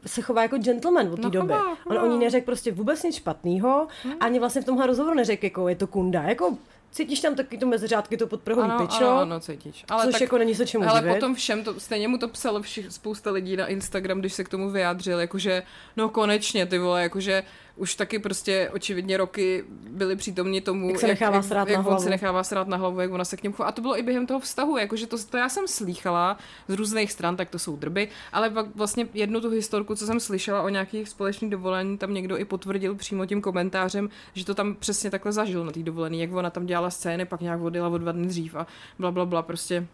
se 0.07 0.23
chová 0.23 0.43
jako 0.43 0.59
gentleman 0.59 1.09
od 1.09 1.17
té 1.17 1.23
no, 1.23 1.31
doby. 1.31 1.53
Chová, 1.53 1.77
On 1.87 1.99
o 1.99 2.07
ní 2.07 2.19
neřekl 2.19 2.47
prostě 2.47 2.73
vůbec 2.73 3.03
nic 3.03 3.17
špatného, 3.17 3.87
hmm. 4.03 4.15
ani 4.21 4.39
vlastně 4.39 4.63
v 4.63 4.65
tomhle 4.65 4.87
rozhovoru 4.87 5.17
neřekl, 5.17 5.45
jako 5.45 5.69
je 5.69 5.77
to 5.77 5.87
kunda. 5.87 6.23
Jako 6.23 6.57
Cítíš 6.91 7.21
tam 7.21 7.35
taky 7.35 7.59
to 7.59 7.67
meziřádky, 7.67 8.17
to 8.17 8.27
podprahový 8.27 8.69
ano, 8.69 8.87
pičo? 8.87 9.09
Ano, 9.09 9.21
ano, 9.21 9.41
cítíš. 9.41 9.85
Ale 9.89 10.05
což 10.05 10.13
tak, 10.13 10.21
jako 10.21 10.39
není 10.39 10.55
se 10.55 10.67
čemu 10.67 10.89
Ale 10.89 11.01
divit. 11.01 11.15
potom 11.15 11.35
všem, 11.35 11.65
to, 11.65 11.81
stejně 11.81 12.09
mu 12.09 12.19
to 12.19 12.29
psalo 12.29 12.63
všich, 12.63 12.93
spousta 12.93 13.31
lidí 13.31 13.57
na 13.57 13.67
Instagram, 13.67 14.21
když 14.21 14.33
se 14.33 14.45
k 14.45 14.49
tomu 14.49 14.71
vyjádřil, 14.71 15.21
jakože, 15.21 15.63
no 15.97 16.09
konečně, 16.09 16.67
ty 16.67 16.79
vole, 16.79 17.03
jakože 17.03 17.43
už 17.79 17.95
taky 17.95 18.19
prostě 18.19 18.71
očividně 18.73 19.17
roky 19.17 19.65
byli 19.91 20.17
přítomni 20.17 20.61
tomu, 20.61 20.91
jak 20.91 21.01
se 21.01 21.07
nechává 21.07 21.37
jak, 21.37 21.45
jak, 21.45 21.69
na 21.69 21.75
hlavu. 21.75 21.91
on 21.91 21.99
se 21.99 22.11
nechává 22.11 22.45
srát 22.45 22.69
na 22.69 22.77
hlavu, 22.77 23.01
jak 23.01 23.13
ona 23.13 23.25
se 23.25 23.37
k 23.37 23.43
němu 23.43 23.55
chová. 23.55 23.69
A 23.69 23.73
to 23.73 23.83
bylo 23.83 23.99
i 23.99 24.03
během 24.03 24.27
toho 24.27 24.41
vztahu, 24.41 24.79
jakože 24.79 25.07
to, 25.07 25.17
to 25.31 25.37
já 25.37 25.49
jsem 25.49 25.69
slýchala 25.69 26.39
z 26.69 26.75
různých 26.75 27.13
stran, 27.13 27.37
tak 27.37 27.51
to 27.51 27.59
jsou 27.59 27.77
drby, 27.77 28.09
ale 28.33 28.51
pak 28.51 28.67
vlastně 28.75 29.09
jednu 29.15 29.41
tu 29.41 29.51
historku, 29.51 29.95
co 29.95 30.07
jsem 30.07 30.21
slyšela 30.21 30.63
o 30.63 30.69
nějakých 30.69 31.09
společných 31.09 31.51
dovolení, 31.51 31.99
tam 31.99 32.15
někdo 32.15 32.39
i 32.39 32.45
potvrdil 32.45 32.95
přímo 32.95 33.27
tím 33.27 33.43
komentářem, 33.43 34.09
že 34.35 34.45
to 34.45 34.55
tam 34.55 34.75
přesně 34.75 35.11
takhle 35.11 35.33
zažil 35.33 35.65
na 35.65 35.73
té 35.73 35.83
dovolený, 35.83 36.21
jak 36.21 36.33
ona 36.33 36.51
tam 36.51 36.67
dělala 36.67 36.91
scény, 36.91 37.25
pak 37.25 37.41
nějak 37.41 37.61
odjela 37.61 37.89
o 37.89 37.99
dva 37.99 38.13
dny 38.13 38.27
dřív 38.27 38.55
a 38.55 38.67
bla, 38.99 39.11
bla, 39.11 39.27
bla, 39.27 39.43
prostě 39.43 39.87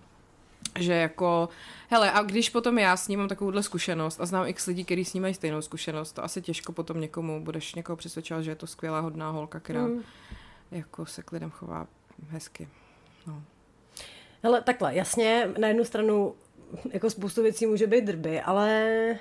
že 0.79 0.93
jako, 0.93 1.49
hele, 1.91 2.13
a 2.13 2.23
když 2.23 2.51
potom 2.51 2.79
já 2.79 2.97
s 2.97 3.09
ním 3.09 3.19
mám 3.19 3.29
takovouhle 3.29 3.63
zkušenost 3.63 4.21
a 4.21 4.27
znám 4.27 4.47
x 4.47 4.67
lidí, 4.67 4.85
kteří 4.85 5.05
s 5.05 5.15
ním 5.15 5.23
mají 5.23 5.35
stejnou 5.35 5.63
zkušenost, 5.63 6.13
to 6.13 6.25
asi 6.25 6.43
těžko 6.43 6.73
potom 6.73 7.01
někomu 7.01 7.45
budeš 7.45 7.75
někoho 7.75 7.97
přesvědčovat, 7.97 8.45
že 8.45 8.51
je 8.51 8.57
to 8.57 8.67
skvělá, 8.67 9.01
hodná 9.01 9.31
holka, 9.31 9.61
která 9.61 9.87
mm. 9.87 10.03
jako 10.71 11.07
se 11.07 11.23
k 11.23 11.33
lidem 11.33 11.51
chová 11.51 11.87
hezky. 12.29 12.69
No. 13.27 13.43
Hele, 14.43 14.63
takhle, 14.63 14.95
jasně, 14.95 15.49
na 15.59 15.69
jednu 15.69 15.85
stranu 15.85 16.35
jako 16.93 17.11
spoustu 17.11 17.43
věcí 17.43 17.67
může 17.67 17.87
být 17.87 18.05
drby, 18.05 18.41
ale 18.41 19.19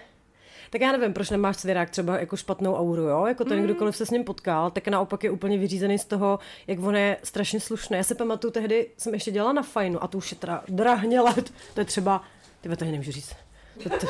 tak 0.70 0.82
já 0.82 0.92
nevím, 0.92 1.14
proč 1.14 1.30
nemáš 1.30 1.58
svěrák 1.58 1.90
třeba 1.90 2.20
jako 2.20 2.38
špatnou 2.38 2.76
auru, 2.76 3.02
jo? 3.02 3.26
Jako 3.26 3.46
to 3.46 3.54
mm. 3.54 3.64
kdokoliv 3.64 3.96
se 3.96 4.06
s 4.06 4.10
ním 4.10 4.24
potkal, 4.24 4.72
tak 4.72 4.88
naopak 4.88 5.24
je 5.24 5.32
úplně 5.32 5.58
vyřízený 5.58 6.00
z 6.00 6.06
toho, 6.06 6.40
jak 6.68 6.80
on 6.80 6.96
je 6.96 7.18
strašně 7.24 7.60
slušný. 7.60 7.98
Já 7.98 8.04
se 8.04 8.16
pamatuju, 8.16 8.52
tehdy 8.52 8.88
jsem 8.98 9.14
ještě 9.14 9.32
dělala 9.32 9.54
na 9.54 9.62
fajnu 9.62 10.04
a 10.04 10.08
to 10.08 10.18
už 10.18 10.32
je 10.32 10.38
teda 10.38 10.64
drahně 10.68 11.22
let, 11.22 11.54
to 11.74 11.82
je 11.82 11.86
třeba, 11.86 12.24
ty 12.62 12.76
to 12.76 12.86
nemůžu 12.86 13.12
říct, 13.12 13.36
to, 13.84 13.90
to, 13.90 14.08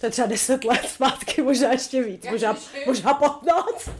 to, 0.00 0.06
je 0.06 0.10
třeba 0.10 0.28
10 0.28 0.64
let 0.64 0.84
zpátky, 0.88 1.42
možná 1.42 1.72
ještě 1.72 2.02
víc, 2.02 2.26
možná, 2.30 2.56
možná 2.86 3.14
15. 3.14 3.90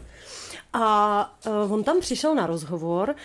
A 0.73 1.37
uh, 1.65 1.73
on 1.73 1.83
tam 1.83 1.99
přišel 1.99 2.35
na 2.35 2.47
rozhovor 2.47 3.15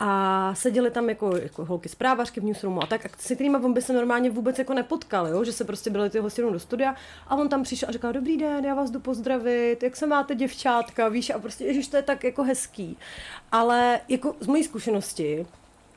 A 0.00 0.54
seděli 0.54 0.90
tam 0.90 1.08
jako, 1.08 1.36
jako 1.36 1.64
holky 1.64 1.88
z 1.88 1.94
právařky 1.94 2.40
v 2.40 2.44
newsroomu 2.44 2.82
a 2.82 2.86
tak, 2.86 3.06
a 3.06 3.08
se 3.18 3.34
kterými 3.34 3.56
on 3.56 3.72
by 3.72 3.82
se 3.82 3.92
normálně 3.92 4.30
vůbec 4.30 4.58
jako 4.58 4.74
nepotkal, 4.74 5.26
jo? 5.28 5.44
že 5.44 5.52
se 5.52 5.64
prostě 5.64 5.90
byli 5.90 6.10
ty 6.10 6.18
hosti 6.18 6.42
do 6.42 6.60
studia 6.60 6.94
a 7.26 7.36
on 7.36 7.48
tam 7.48 7.62
přišel 7.62 7.88
a 7.88 7.92
říkal, 7.92 8.12
dobrý 8.12 8.36
den, 8.36 8.64
já 8.64 8.74
vás 8.74 8.90
jdu 8.90 9.00
pozdravit, 9.00 9.82
jak 9.82 9.96
se 9.96 10.06
máte 10.06 10.34
děvčátka, 10.34 11.08
víš, 11.08 11.30
a 11.30 11.38
prostě, 11.38 11.64
ježiš, 11.64 11.88
to 11.88 11.96
je 11.96 12.02
tak 12.02 12.24
jako 12.24 12.42
hezký. 12.42 12.98
Ale 13.52 14.00
jako 14.08 14.36
z 14.40 14.46
mojí 14.46 14.64
zkušenosti, 14.64 15.46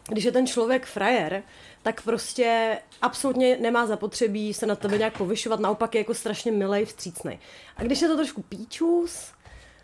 když 0.08 0.24
je 0.24 0.32
ten 0.32 0.48
člověk 0.48 0.86
frajer, 0.86 1.44
tak 1.84 2.02
prostě 2.02 2.78
absolutně 3.02 3.58
nemá 3.58 3.86
zapotřebí 3.86 4.54
se 4.54 4.66
na 4.66 4.76
tebe 4.76 4.98
nějak 4.98 5.18
povyšovat, 5.18 5.60
naopak 5.60 5.96
je 5.96 6.02
jako 6.02 6.14
strašně 6.14 6.52
milej, 6.52 6.86
vstřícnej. 6.86 7.40
A 7.78 7.84
když 7.84 8.02
je 8.02 8.08
to 8.08 8.16
trošku 8.16 8.42
píčus, 8.42 9.32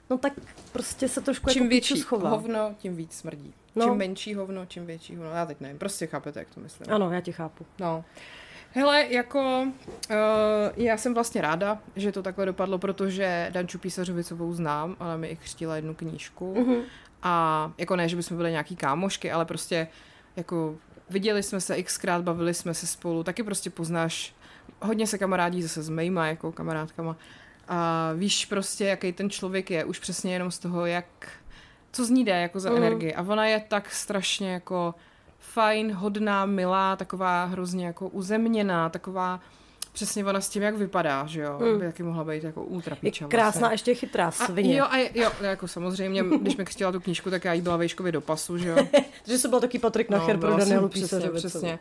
no 0.10 0.17
tak 0.17 0.34
prostě 0.71 1.08
se 1.08 1.21
trošku 1.21 1.49
Čím 1.49 1.63
jako 1.63 1.69
větší 1.69 2.04
hovno, 2.10 2.76
tím 2.78 2.95
víc 2.95 3.13
smrdí. 3.13 3.54
No. 3.76 3.86
Čím 3.86 3.96
menší 3.96 4.34
hovno, 4.34 4.66
čím 4.66 4.86
větší 4.86 5.16
hovno. 5.16 5.32
Já 5.32 5.46
teď 5.46 5.62
nevím, 5.62 5.78
prostě 5.78 6.08
chápete, 6.08 6.40
jak 6.40 6.50
to 6.50 6.60
myslím. 6.60 6.94
Ano, 6.94 7.12
já 7.12 7.22
tě 7.22 7.32
chápu. 7.32 7.66
No. 7.80 8.06
Hele, 8.72 9.06
jako 9.10 9.62
uh, 9.62 10.16
já 10.76 10.98
jsem 10.98 11.14
vlastně 11.14 11.42
ráda, 11.42 11.80
že 11.96 12.12
to 12.12 12.24
takhle 12.24 12.46
dopadlo, 12.46 12.78
protože 12.78 13.50
Danču 13.54 13.80
Písařovicovou 13.80 14.54
znám, 14.54 14.96
ale 15.00 15.18
mi 15.18 15.28
i 15.28 15.36
křtila 15.36 15.76
jednu 15.76 15.94
knížku. 15.94 16.54
Mhm. 16.58 16.76
A 17.24 17.72
jako 17.78 17.96
ne, 17.96 18.10
že 18.10 18.16
bychom 18.16 18.38
byli 18.38 18.52
nějaký 18.52 18.76
kámošky, 18.76 19.32
ale 19.32 19.46
prostě 19.46 19.88
jako 20.36 20.76
viděli 21.10 21.44
jsme 21.44 21.62
se 21.62 21.84
xkrát, 21.84 22.24
bavili 22.24 22.54
jsme 22.54 22.74
se 22.74 22.88
spolu, 22.88 23.24
taky 23.24 23.44
prostě 23.44 23.70
poznáš, 23.70 24.36
hodně 24.82 25.08
se 25.08 25.18
kamarádí 25.18 25.62
zase 25.62 25.84
s 25.84 25.90
mýma 25.90 26.28
jako 26.28 26.52
kamarádkama 26.52 27.18
a 27.68 28.12
víš 28.16 28.46
prostě, 28.46 28.86
jaký 28.86 29.14
ten 29.14 29.30
člověk 29.30 29.72
je, 29.72 29.86
už 29.86 30.00
přesně 30.00 30.34
jenom 30.34 30.52
z 30.52 30.60
toho, 30.60 30.86
jak, 30.86 31.06
co 31.93 32.06
z 32.06 32.10
ní 32.10 32.25
jde 32.25 32.32
jako 32.41 32.60
za 32.60 32.69
Mhm. 32.69 32.77
energii. 32.84 33.13
A 33.13 33.21
ona 33.21 33.45
je 33.45 33.63
tak 33.67 33.91
strašně 33.91 34.51
jako 34.53 34.95
fajn, 35.39 35.91
hodná, 35.91 36.45
milá, 36.45 36.95
taková 36.95 37.45
hrozně 37.45 37.86
jako 37.86 38.08
uzemněná, 38.08 38.89
taková 38.89 39.39
přesně 39.93 40.25
ona 40.25 40.41
s 40.41 40.49
tím, 40.49 40.63
jak 40.63 40.75
vypadá, 40.75 41.25
že 41.27 41.41
jo, 41.41 41.60
Mm. 41.73 41.79
by 41.79 41.86
taky 41.86 42.03
mohla 42.03 42.23
být 42.23 42.43
jako 42.43 42.63
ultra 42.63 42.95
Je 43.01 43.12
píča 43.12 43.27
krásná, 43.27 43.60
vlastně. 43.60 43.73
ještě 43.73 43.95
chytrá 43.95 44.27
A, 44.27 44.32
svině. 44.32 44.77
jo, 44.77 44.86
a 44.89 44.97
je- 44.97 45.10
jo, 45.21 45.32
jako 45.41 45.67
samozřejmě, 45.67 46.23
když 46.41 46.58
mi 46.58 46.65
křtila 46.65 46.91
tu 46.91 46.99
knížku, 46.99 47.29
tak 47.29 47.45
já 47.45 47.53
jí 47.53 47.62
byla 47.62 47.77
vejškově 47.77 48.12
do 48.12 48.21
pasu, 48.21 48.58
že 48.58 48.69
jo. 48.69 48.75
Takže 49.25 49.41
to 49.41 49.47
byl 49.47 49.60
taky 49.60 49.79
Patrik 49.79 50.10
Nacher 50.10 50.38
pro 50.38 50.58
Danielu 50.58 50.89
přesně, 50.89 51.29
přesně. 51.29 51.79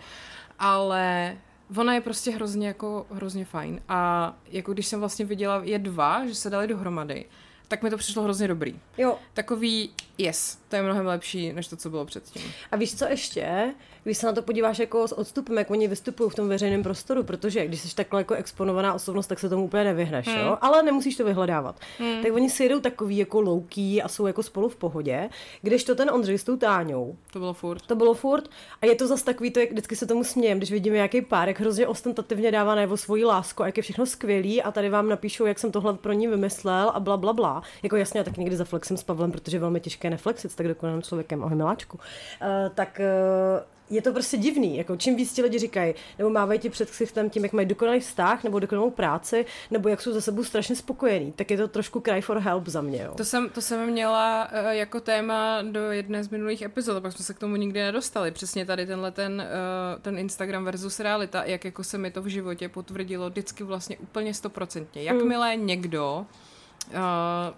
Ale 0.59 1.37
ona 1.77 1.94
je 1.94 2.01
prostě 2.01 2.31
hrozně 2.31 2.66
jako 2.68 3.07
hrozně 3.11 3.44
fajn. 3.44 3.81
A 3.88 4.33
jako 4.48 4.72
když 4.72 4.87
jsem 4.87 5.01
vlastně 5.01 5.25
viděla 5.25 5.61
je 5.64 5.79
dva, 5.79 6.27
že 6.27 6.35
se 6.35 6.51
dali 6.51 6.66
dohromady, 6.66 7.25
tak 7.73 7.83
mi 7.83 7.91
to 7.91 7.97
přišlo 7.97 8.23
hrozně 8.23 8.49
dobrý. 8.49 8.81
Jo, 8.99 9.19
Takový, 9.35 9.91
yes, 10.23 10.59
to 10.69 10.77
je 10.77 10.83
mnohem 10.83 11.07
lepší, 11.07 11.53
než 11.53 11.69
to, 11.69 11.77
co 11.77 11.91
bylo 11.91 12.05
předtím. 12.05 12.43
A 12.73 12.77
víš 12.77 12.95
co 12.99 13.05
ještě? 13.05 13.75
Když 14.05 14.19
se 14.19 14.27
na 14.27 14.33
to 14.33 14.43
podíváš 14.43 14.79
jako 14.79 15.09
s 15.09 15.13
odstupem, 15.19 15.59
jak 15.59 15.71
oni 15.71 15.89
vystupují 15.89 16.31
v 16.31 16.35
tom 16.35 16.49
veřejném 16.49 16.83
prostoru, 16.83 17.23
protože 17.23 17.67
když 17.67 17.81
jsi 17.81 17.95
takhle 17.95 18.21
jako 18.21 18.35
exponovaná 18.35 18.95
osobnost, 18.95 19.27
tak 19.27 19.39
se 19.39 19.49
tomu 19.49 19.65
úplně 19.65 19.85
nevyhneš, 19.85 20.27
Hmm. 20.29 20.39
jo? 20.39 20.59
Ale 20.61 20.83
nemusíš 20.83 21.17
to 21.17 21.25
vyhledávat. 21.25 21.81
Tak 22.23 22.33
oni 22.33 22.51
si 22.51 22.63
jedou 22.63 22.81
takový 22.81 23.17
jako 23.17 23.41
louký 23.41 24.03
a 24.03 24.09
jsou 24.09 24.27
jako 24.27 24.43
spolu 24.43 24.69
v 24.69 24.77
pohodě, 24.77 25.29
když 25.63 25.85
to 25.85 25.95
ten 25.95 26.11
Ondřej 26.11 26.39
s 26.39 26.45
tou 26.45 26.57
Táňou, 26.57 27.17
To 27.33 27.39
bylo 27.39 27.55
furt. 27.55 27.83
to 27.87 27.95
bylo 27.97 28.15
furt 28.15 28.49
a 28.83 28.87
je 28.87 28.95
to 28.95 29.07
zase 29.07 29.25
takový, 29.25 29.51
to 29.51 29.61
jak 29.61 29.71
vždycky 29.71 29.97
se 29.97 30.07
tomu 30.07 30.25
smějem, 30.25 30.59
když 30.59 30.73
vidíme 30.73 30.97
nějaký 30.97 31.23
pár, 31.23 31.49
jak 31.49 31.61
hrozně 31.61 31.87
ostentativně 31.87 32.51
dává 32.51 32.75
najevo 32.75 32.97
svoji 32.97 33.25
lásku 33.25 33.63
a 33.63 33.67
jak 33.67 33.77
je 33.77 33.83
všechno 33.83 34.07
skvělý 34.07 34.63
a 34.63 34.71
tady 34.73 34.89
vám 34.89 35.09
napíšou, 35.09 35.47
jak 35.47 35.59
jsem 35.59 35.73
tohle 35.73 35.95
pro 35.95 36.13
ní 36.13 36.29
vymyslel 36.29 36.91
a 36.95 37.01
bla, 37.01 37.17
bla, 37.17 37.33
bla. 37.33 37.63
Jako 37.83 37.97
jasně, 37.97 38.19
já 38.19 38.25
tak 38.25 38.37
někdy 38.37 38.57
zaflexím 38.57 38.97
s 38.97 39.03
Pavlem, 39.03 39.33
protože 39.33 39.57
je 39.57 39.61
velmi 39.61 39.81
těžké 39.81 40.11
neflexit 40.12 40.53
s 40.53 40.55
tak 40.55 40.68
dokonalým 40.68 41.03
člověkem, 41.03 41.44
ahoj 41.44 41.57
miláčku. 41.57 41.98
Uh, 41.98 42.48
tak 42.75 43.01
uh, 43.01 43.72
je 43.92 44.03
to 44.03 44.12
prostě 44.12 44.37
divný, 44.37 44.77
jako 44.77 44.96
čím 44.96 45.16
víc 45.16 45.33
ti 45.33 45.42
lidi 45.42 45.59
říkají, 45.59 45.94
nebo 46.18 46.31
mávají 46.31 46.61
ti 46.61 46.70
před 46.70 46.90
ksichtem 46.90 47.31
tím, 47.31 47.42
jak 47.42 47.53
mají 47.53 47.66
dokonalý 47.66 48.01
vztah, 48.01 48.44
nebo 48.44 48.59
dokonalou 48.59 48.90
práci, 48.90 49.46
nebo 49.70 49.88
jak 49.88 50.01
jsou 50.01 50.12
za 50.12 50.20
sebou 50.20 50.44
strašně 50.44 50.77
spokojení, 50.77 51.33
tak 51.33 51.51
je 51.51 51.57
to 51.57 51.68
trošku 51.68 52.01
cry 52.01 52.20
for 52.20 52.38
help 52.38 52.66
za 52.66 52.81
mě, 52.81 53.03
jo. 53.03 53.14
To 53.16 53.25
jsem, 53.25 53.48
to 53.48 53.61
jsem 53.61 53.90
měla 53.90 54.48
eh, 54.53 54.77
jako 54.77 55.01
téma 55.01 55.62
do 55.62 55.90
jedné 55.90 56.25
z 56.25 56.29
minulých 56.29 56.62
epizod, 56.62 57.03
pak 57.03 57.12
jsme 57.12 57.25
se 57.25 57.35
k 57.35 57.38
tomu 57.38 57.57
nikdy 57.57 57.81
nedostali. 57.81 58.31
Přesně 58.31 58.66
tady 58.66 58.87
tenhle 58.87 59.11
ten, 59.11 59.40
eh, 59.40 60.01
ten 60.03 60.18
Instagram 60.18 60.64
versus 60.64 61.01
realita, 61.01 61.44
jak 61.44 61.64
jako 61.64 61.85
se 61.85 61.98
mi 61.98 62.11
to 62.11 62.22
v 62.22 62.27
životě 62.27 62.68
potvrdilo 62.68 63.31
vždycky 63.31 63.64
vlastně 63.64 63.98
úplně 63.98 64.35
stoprocentně. 64.35 65.03
Jakmile 65.03 65.57
někdo 65.57 66.27
eh, 66.31 66.52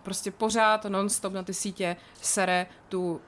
prostě 0.02 0.30
pořád 0.30 0.84
non-stop 0.84 1.32
na 1.32 1.42
ty 1.42 1.54
sítě 1.54 1.96
sere 2.22 2.66
tu 2.88 3.20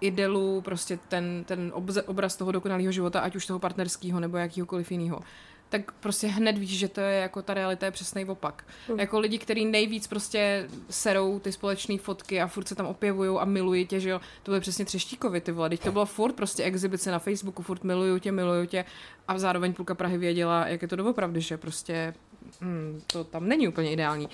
idelu, 0.00 0.60
prostě 0.60 0.98
ten, 1.08 1.44
ten 1.44 1.70
obze, 1.74 2.02
obraz 2.02 2.36
toho 2.36 2.52
dokonalého 2.52 2.92
života, 2.92 3.20
ať 3.20 3.36
už 3.36 3.46
toho 3.46 3.58
partnerského 3.58 4.20
nebo 4.20 4.36
jakýhokoliv 4.36 4.92
jiného, 4.92 5.20
tak 5.68 5.92
prostě 5.92 6.26
hned 6.26 6.58
víš, 6.58 6.78
že 6.78 6.88
to 6.88 7.00
je 7.00 7.18
jako 7.18 7.42
ta 7.42 7.54
realita 7.54 7.86
je 7.86 7.92
přesný 7.92 8.24
opak. 8.24 8.64
Mm. 8.88 9.00
Jako 9.00 9.20
lidi, 9.20 9.38
kteří 9.38 9.64
nejvíc 9.64 10.06
prostě 10.06 10.68
serou 10.90 11.38
ty 11.38 11.52
společné 11.52 11.98
fotky 11.98 12.40
a 12.40 12.46
furt 12.46 12.68
se 12.68 12.74
tam 12.74 12.86
opěvují 12.86 13.38
a 13.38 13.44
milují 13.44 13.86
tě, 13.86 14.00
že 14.00 14.10
jo, 14.10 14.20
to 14.42 14.50
byly 14.50 14.60
přesně 14.60 14.84
třeštíkovi, 14.84 15.40
ty 15.40 15.52
vole, 15.52 15.68
teď 15.68 15.80
to 15.80 15.92
bylo 15.92 16.06
furt 16.06 16.32
prostě 16.32 16.62
exibice 16.62 17.10
na 17.10 17.18
Facebooku, 17.18 17.62
furt 17.62 17.84
miluju 17.84 18.18
tě, 18.18 18.32
miluju 18.32 18.66
tě 18.66 18.84
a 19.28 19.38
zároveň 19.38 19.72
půlka 19.72 19.94
Prahy 19.94 20.18
věděla, 20.18 20.68
jak 20.68 20.82
je 20.82 20.88
to 20.88 20.96
doopravdy, 20.96 21.40
že 21.40 21.56
prostě 21.56 22.14
hmm, 22.60 23.02
to 23.06 23.24
tam 23.24 23.48
není 23.48 23.68
úplně 23.68 23.92
ideální. 23.92 24.28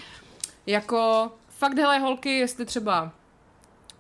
Jako 0.67 1.33
fakt, 1.49 1.79
hele, 1.79 1.99
holky, 1.99 2.39
jestli 2.39 2.67
třeba 2.67 3.13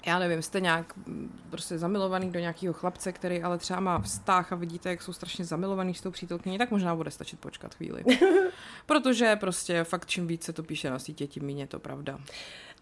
já 0.07 0.19
nevím, 0.19 0.43
jste 0.43 0.61
nějak 0.61 0.97
mm, 0.97 1.41
prostě 1.51 1.79
zamilovaný 1.79 2.31
do 2.31 2.41
nějakého 2.41 2.75
chlapce, 2.75 3.13
který 3.13 3.43
ale 3.43 3.59
třeba 3.59 3.81
má 3.81 3.99
vztah 3.99 4.53
a 4.53 4.57
vidíte, 4.57 4.89
jak 4.89 5.03
jsou 5.03 5.13
strašně 5.13 5.45
zamilovaný 5.45 5.95
s 5.95 6.01
tou 6.01 6.11
přítelkyní, 6.11 6.59
tak 6.59 6.71
možná 6.71 6.97
bude 6.97 7.11
stačit 7.11 7.41
počkat 7.41 7.75
chvíli. 7.75 8.05
Protože 8.87 9.37
prostě 9.37 9.85
fakt 9.85 10.07
čím 10.07 10.27
víc 10.27 10.45
se 10.45 10.53
to 10.53 10.63
píše 10.63 10.91
na 10.91 10.99
sítě, 10.99 11.27
tím 11.27 11.47
méně 11.47 11.63
je 11.63 11.67
to 11.67 11.79
pravda. 11.79 12.19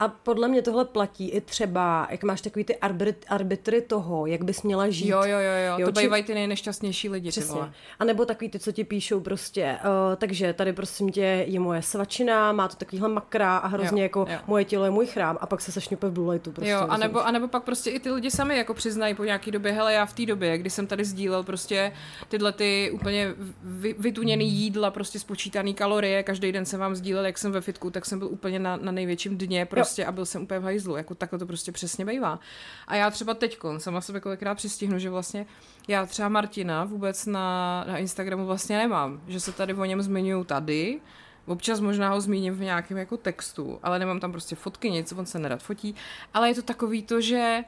A 0.01 0.09
podle 0.09 0.49
mě 0.49 0.63
tohle 0.63 0.85
platí 0.85 1.29
i 1.29 1.41
třeba, 1.41 2.09
jak 2.11 2.23
máš 2.23 2.41
takový 2.41 2.65
ty 2.65 2.77
arbit, 2.77 3.25
arbitry 3.29 3.81
toho, 3.81 4.27
jak 4.27 4.45
bys 4.45 4.63
měla 4.63 4.89
žít. 4.91 5.09
Jo, 5.09 5.19
jo, 5.19 5.39
jo, 5.39 5.39
jo, 5.67 5.79
Jo, 5.79 5.87
to 5.87 5.93
či- 6.01 6.05
bývají 6.07 6.23
ty 6.23 6.35
nejnešťastnější 6.35 7.09
lidi, 7.09 7.29
ty 7.29 7.31
Přesně. 7.31 7.55
vole. 7.55 7.73
A 7.99 8.05
nebo 8.05 8.25
takový 8.25 8.51
ty, 8.51 8.59
co 8.59 8.73
ti 8.73 8.85
píšou 8.85 9.21
prostě, 9.21 9.79
uh, 9.85 10.17
takže 10.17 10.53
tady 10.53 10.73
prosím 10.73 11.13
tě 11.13 11.45
je 11.47 11.61
moje 11.61 11.83
svačina, 11.83 12.53
má 12.53 12.69
to 12.69 12.77
takovýhle 12.77 13.09
makra 13.09 13.57
a 13.57 13.67
hrozně 13.67 14.03
Jo, 14.03 14.03
jako 14.03 14.27
jo. 14.31 14.39
moje 14.47 14.65
tělo 14.65 14.85
je 14.85 14.91
můj 14.91 15.07
chrám 15.07 15.39
a 15.41 15.47
pak 15.47 15.61
se 15.61 15.73
sešňupe 15.73 16.09
v 16.09 16.13
blue 16.13 16.33
lightu. 16.33 16.53
Prostě, 16.53 16.71
jo, 16.71 16.79
rozumíš? 16.81 16.95
anebo, 16.95 17.27
anebo 17.27 17.49
pak 17.49 17.63
prostě 17.63 17.91
i 17.91 18.01
ty 18.01 18.11
lidi 18.11 18.31
sami 18.31 18.57
jako 18.57 18.75
přiznají 18.75 19.15
po 19.15 19.25
nějaký 19.25 19.51
době, 19.51 19.73
hele, 19.73 19.93
já 19.93 20.07
v 20.07 20.13
té 20.13 20.27
době, 20.27 20.59
kdy 20.59 20.71
jsem 20.71 20.87
tady 20.87 21.05
sdílel 21.05 21.43
prostě 21.43 21.93
tyhle 22.29 22.53
ty 22.53 22.91
úplně 22.95 23.35
vy, 23.63 23.95
vytuněný 23.99 24.51
jídla, 24.53 24.91
prostě 24.91 25.19
spočítaný 25.19 25.75
kalorie, 25.75 26.23
každý 26.23 26.53
den 26.53 26.65
jsem 26.65 26.81
vám 26.81 26.95
sdílel, 26.95 27.27
jak 27.27 27.39
jsem 27.39 27.53
ve 27.53 27.61
fitku, 27.61 27.91
tak 27.91 28.07
jsem 28.07 28.19
byl 28.19 28.29
úplně 28.29 28.59
na, 28.59 28.77
na 28.77 28.93
největším 28.93 29.39
dně 29.39 29.67
prostě 29.67 29.88
a 30.05 30.12
byl 30.12 30.27
jsem 30.27 30.42
úplně 30.42 30.61
v 30.61 30.64
hajzlu, 30.64 30.96
jako 30.96 31.14
takhle 31.14 31.38
to 31.38 31.46
prostě 31.46 31.72
přesně 31.72 32.05
bývá. 32.05 32.40
A 32.87 32.96
já 32.96 33.11
třeba 33.11 33.35
teďkon 33.35 33.81
sama 33.81 34.01
sebe 34.01 34.20
kolikrát 34.20 34.55
přistihnu, 34.55 34.98
že 34.98 35.11
vlastně 35.11 35.46
já 35.88 36.07
třeba 36.07 36.29
Martina 36.29 36.85
vůbec 36.85 37.27
na, 37.27 37.85
na 37.88 37.98
Instagramu 37.98 38.46
vlastně 38.46 38.79
nemám, 38.79 39.20
že 39.29 39.40
se 39.40 39.53
tady 39.53 39.74
o 39.74 39.85
něm 39.85 40.03
zmiňují 40.03 40.44
tady, 40.44 41.01
Občas 41.48 41.81
možná 41.81 42.11
ho 42.11 42.20
zmíním 42.20 42.55
v 42.55 42.61
nějakém 42.61 42.96
jako 42.96 43.16
textu, 43.16 43.79
ale 43.83 43.98
nemám 43.98 44.20
tam 44.20 44.33
prostě 44.33 44.57
fotky, 44.57 44.90
nic, 44.90 45.12
on 45.12 45.27
se 45.27 45.38
nerad 45.38 45.62
fotí. 45.62 45.94
Ale 46.35 46.48
je 46.48 46.55
to 46.55 46.62
takový 46.62 47.03
to, 47.03 47.20
že 47.20 47.64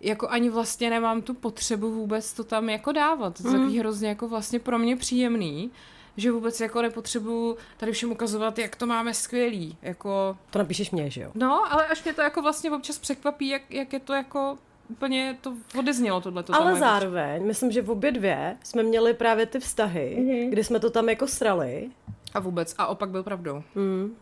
jako 0.00 0.28
ani 0.28 0.50
vlastně 0.50 0.90
nemám 0.90 1.22
tu 1.22 1.34
potřebu 1.34 1.90
vůbec 1.90 2.32
to 2.32 2.44
tam 2.44 2.68
jako 2.68 2.92
dávat. 2.92 3.42
To 3.42 3.48
je 3.48 3.52
takový 3.54 3.78
hrozně 3.78 4.08
jako 4.08 4.28
vlastně 4.28 4.58
pro 4.58 4.78
mě 4.78 4.96
příjemný, 4.96 5.70
že 6.16 6.32
vůbec 6.32 6.60
jako 6.60 6.82
nepotřebuju 6.82 7.56
tady 7.76 7.92
všem 7.92 8.12
ukazovat, 8.12 8.58
jak 8.58 8.76
to 8.76 8.86
máme 8.86 9.14
skvělý. 9.14 9.76
Jako, 9.82 10.36
To 10.50 10.58
napíšeš 10.58 10.90
mě, 10.90 11.10
že 11.10 11.20
jo? 11.20 11.30
no, 11.34 11.72
ale 11.72 11.86
až 11.86 12.04
mě 12.04 12.12
to 12.14 12.22
jako 12.22 12.42
vlastně 12.42 12.70
občas 12.70 12.98
překvapí, 12.98 13.48
jak, 13.48 13.62
jak 13.70 13.92
je 13.92 14.00
to 14.00 14.12
jako 14.12 14.58
úplně 14.88 15.38
to 15.40 15.54
odeznělo 15.78 16.20
tohle. 16.20 16.44
Ale 16.52 16.74
zároveň, 16.78 17.46
myslím, 17.46 17.70
že 17.72 17.82
v 17.82 17.90
obě 17.90 18.12
dvě 18.12 18.56
jsme 18.64 18.82
měli 18.82 19.14
právě 19.14 19.46
ty 19.46 19.60
vztahy, 19.60 20.16
Mhm. 20.18 20.28
mm-hmm. 20.28 20.50
kdy 20.50 20.64
jsme 20.64 20.80
to 20.80 20.90
tam 20.90 21.08
jako 21.08 21.26
srali. 21.26 21.90
A 22.34 22.40
vůbec. 22.40 22.74
A 22.78 22.86
opak 22.86 23.10
byl 23.10 23.22
pravdou. 23.22 23.62
Mm. 23.74 24.16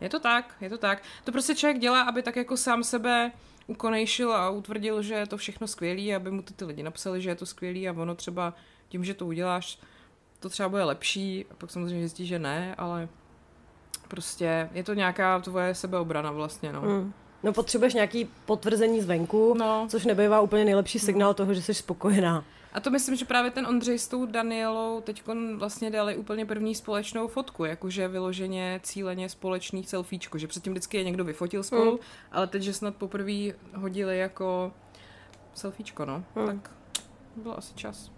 Je 0.00 0.08
to 0.08 0.20
tak, 0.20 0.54
je 0.60 0.70
to 0.70 0.78
tak. 0.78 1.02
To 1.24 1.32
prostě 1.32 1.54
člověk 1.54 1.78
dělá, 1.78 2.02
aby 2.02 2.22
tak 2.22 2.36
jako 2.36 2.56
sám 2.56 2.84
sebe 2.84 3.32
ukonejšil 3.66 4.32
a 4.32 4.50
utvrdil, 4.50 5.02
že 5.02 5.14
je 5.14 5.26
to 5.26 5.36
všechno 5.36 5.66
skvělý, 5.66 6.14
aby 6.14 6.30
mu 6.30 6.42
to 6.42 6.54
ty 6.54 6.64
lidi 6.64 6.82
napsali, 6.82 7.20
že 7.22 7.30
je 7.30 7.34
to 7.34 7.46
skvělý 7.46 7.88
a 7.88 7.92
ono 7.92 8.14
třeba 8.14 8.54
tím, 8.88 9.04
že 9.04 9.14
to 9.14 9.26
uděláš, 9.26 9.78
to 10.40 10.48
třeba 10.48 10.68
bude 10.68 10.84
lepší 10.84 11.44
a 11.50 11.54
pak 11.54 11.70
samozřejmě 11.70 11.98
zjistí, 12.00 12.26
že 12.26 12.38
ne, 12.38 12.74
ale 12.78 13.08
prostě 14.08 14.68
je 14.72 14.84
to 14.84 14.94
nějaká 14.94 15.40
tvoje 15.40 15.74
sebeobrana 15.74 16.30
vlastně, 16.32 16.72
no. 16.72 16.80
Mm. 16.82 17.12
No 17.42 17.52
potřebuješ 17.52 17.94
nějaký 17.94 18.28
potvrzení 18.46 19.00
zvenku, 19.00 19.54
No. 19.58 19.86
což 19.90 20.04
nebývá 20.04 20.40
úplně 20.40 20.64
nejlepší 20.64 20.98
signál 20.98 21.34
toho, 21.34 21.54
že 21.54 21.62
jsi 21.62 21.74
spokojená. 21.74 22.44
A 22.72 22.80
to 22.80 22.90
myslím, 22.90 23.16
že 23.16 23.24
právě 23.24 23.50
ten 23.50 23.66
Ondřej 23.66 23.98
s 23.98 24.08
tou 24.08 24.26
Danielou 24.26 25.00
teď 25.00 25.22
vlastně 25.56 25.90
dali 25.90 26.16
úplně 26.16 26.46
první 26.46 26.74
společnou 26.74 27.28
fotku, 27.28 27.64
jakože 27.64 28.08
vyloženě 28.08 28.80
cíleně 28.82 29.28
společný 29.28 29.84
selfiečko, 29.84 30.38
že 30.38 30.46
předtím 30.46 30.72
vždycky 30.72 30.96
je 30.96 31.04
někdo 31.04 31.24
vyfotil 31.24 31.62
spolu, 31.62 31.92
Mm. 31.92 31.98
ale 32.32 32.46
teď, 32.46 32.62
že 32.62 32.72
snad 32.72 32.96
poprvé 32.96 33.32
hodili 33.74 34.18
jako 34.18 34.72
selfiečko, 35.54 36.04
no. 36.04 36.24
Mm. 36.36 36.46
Tak 36.46 36.70
Byl 37.36 37.54
asi 37.56 37.74
čas. 37.74 38.10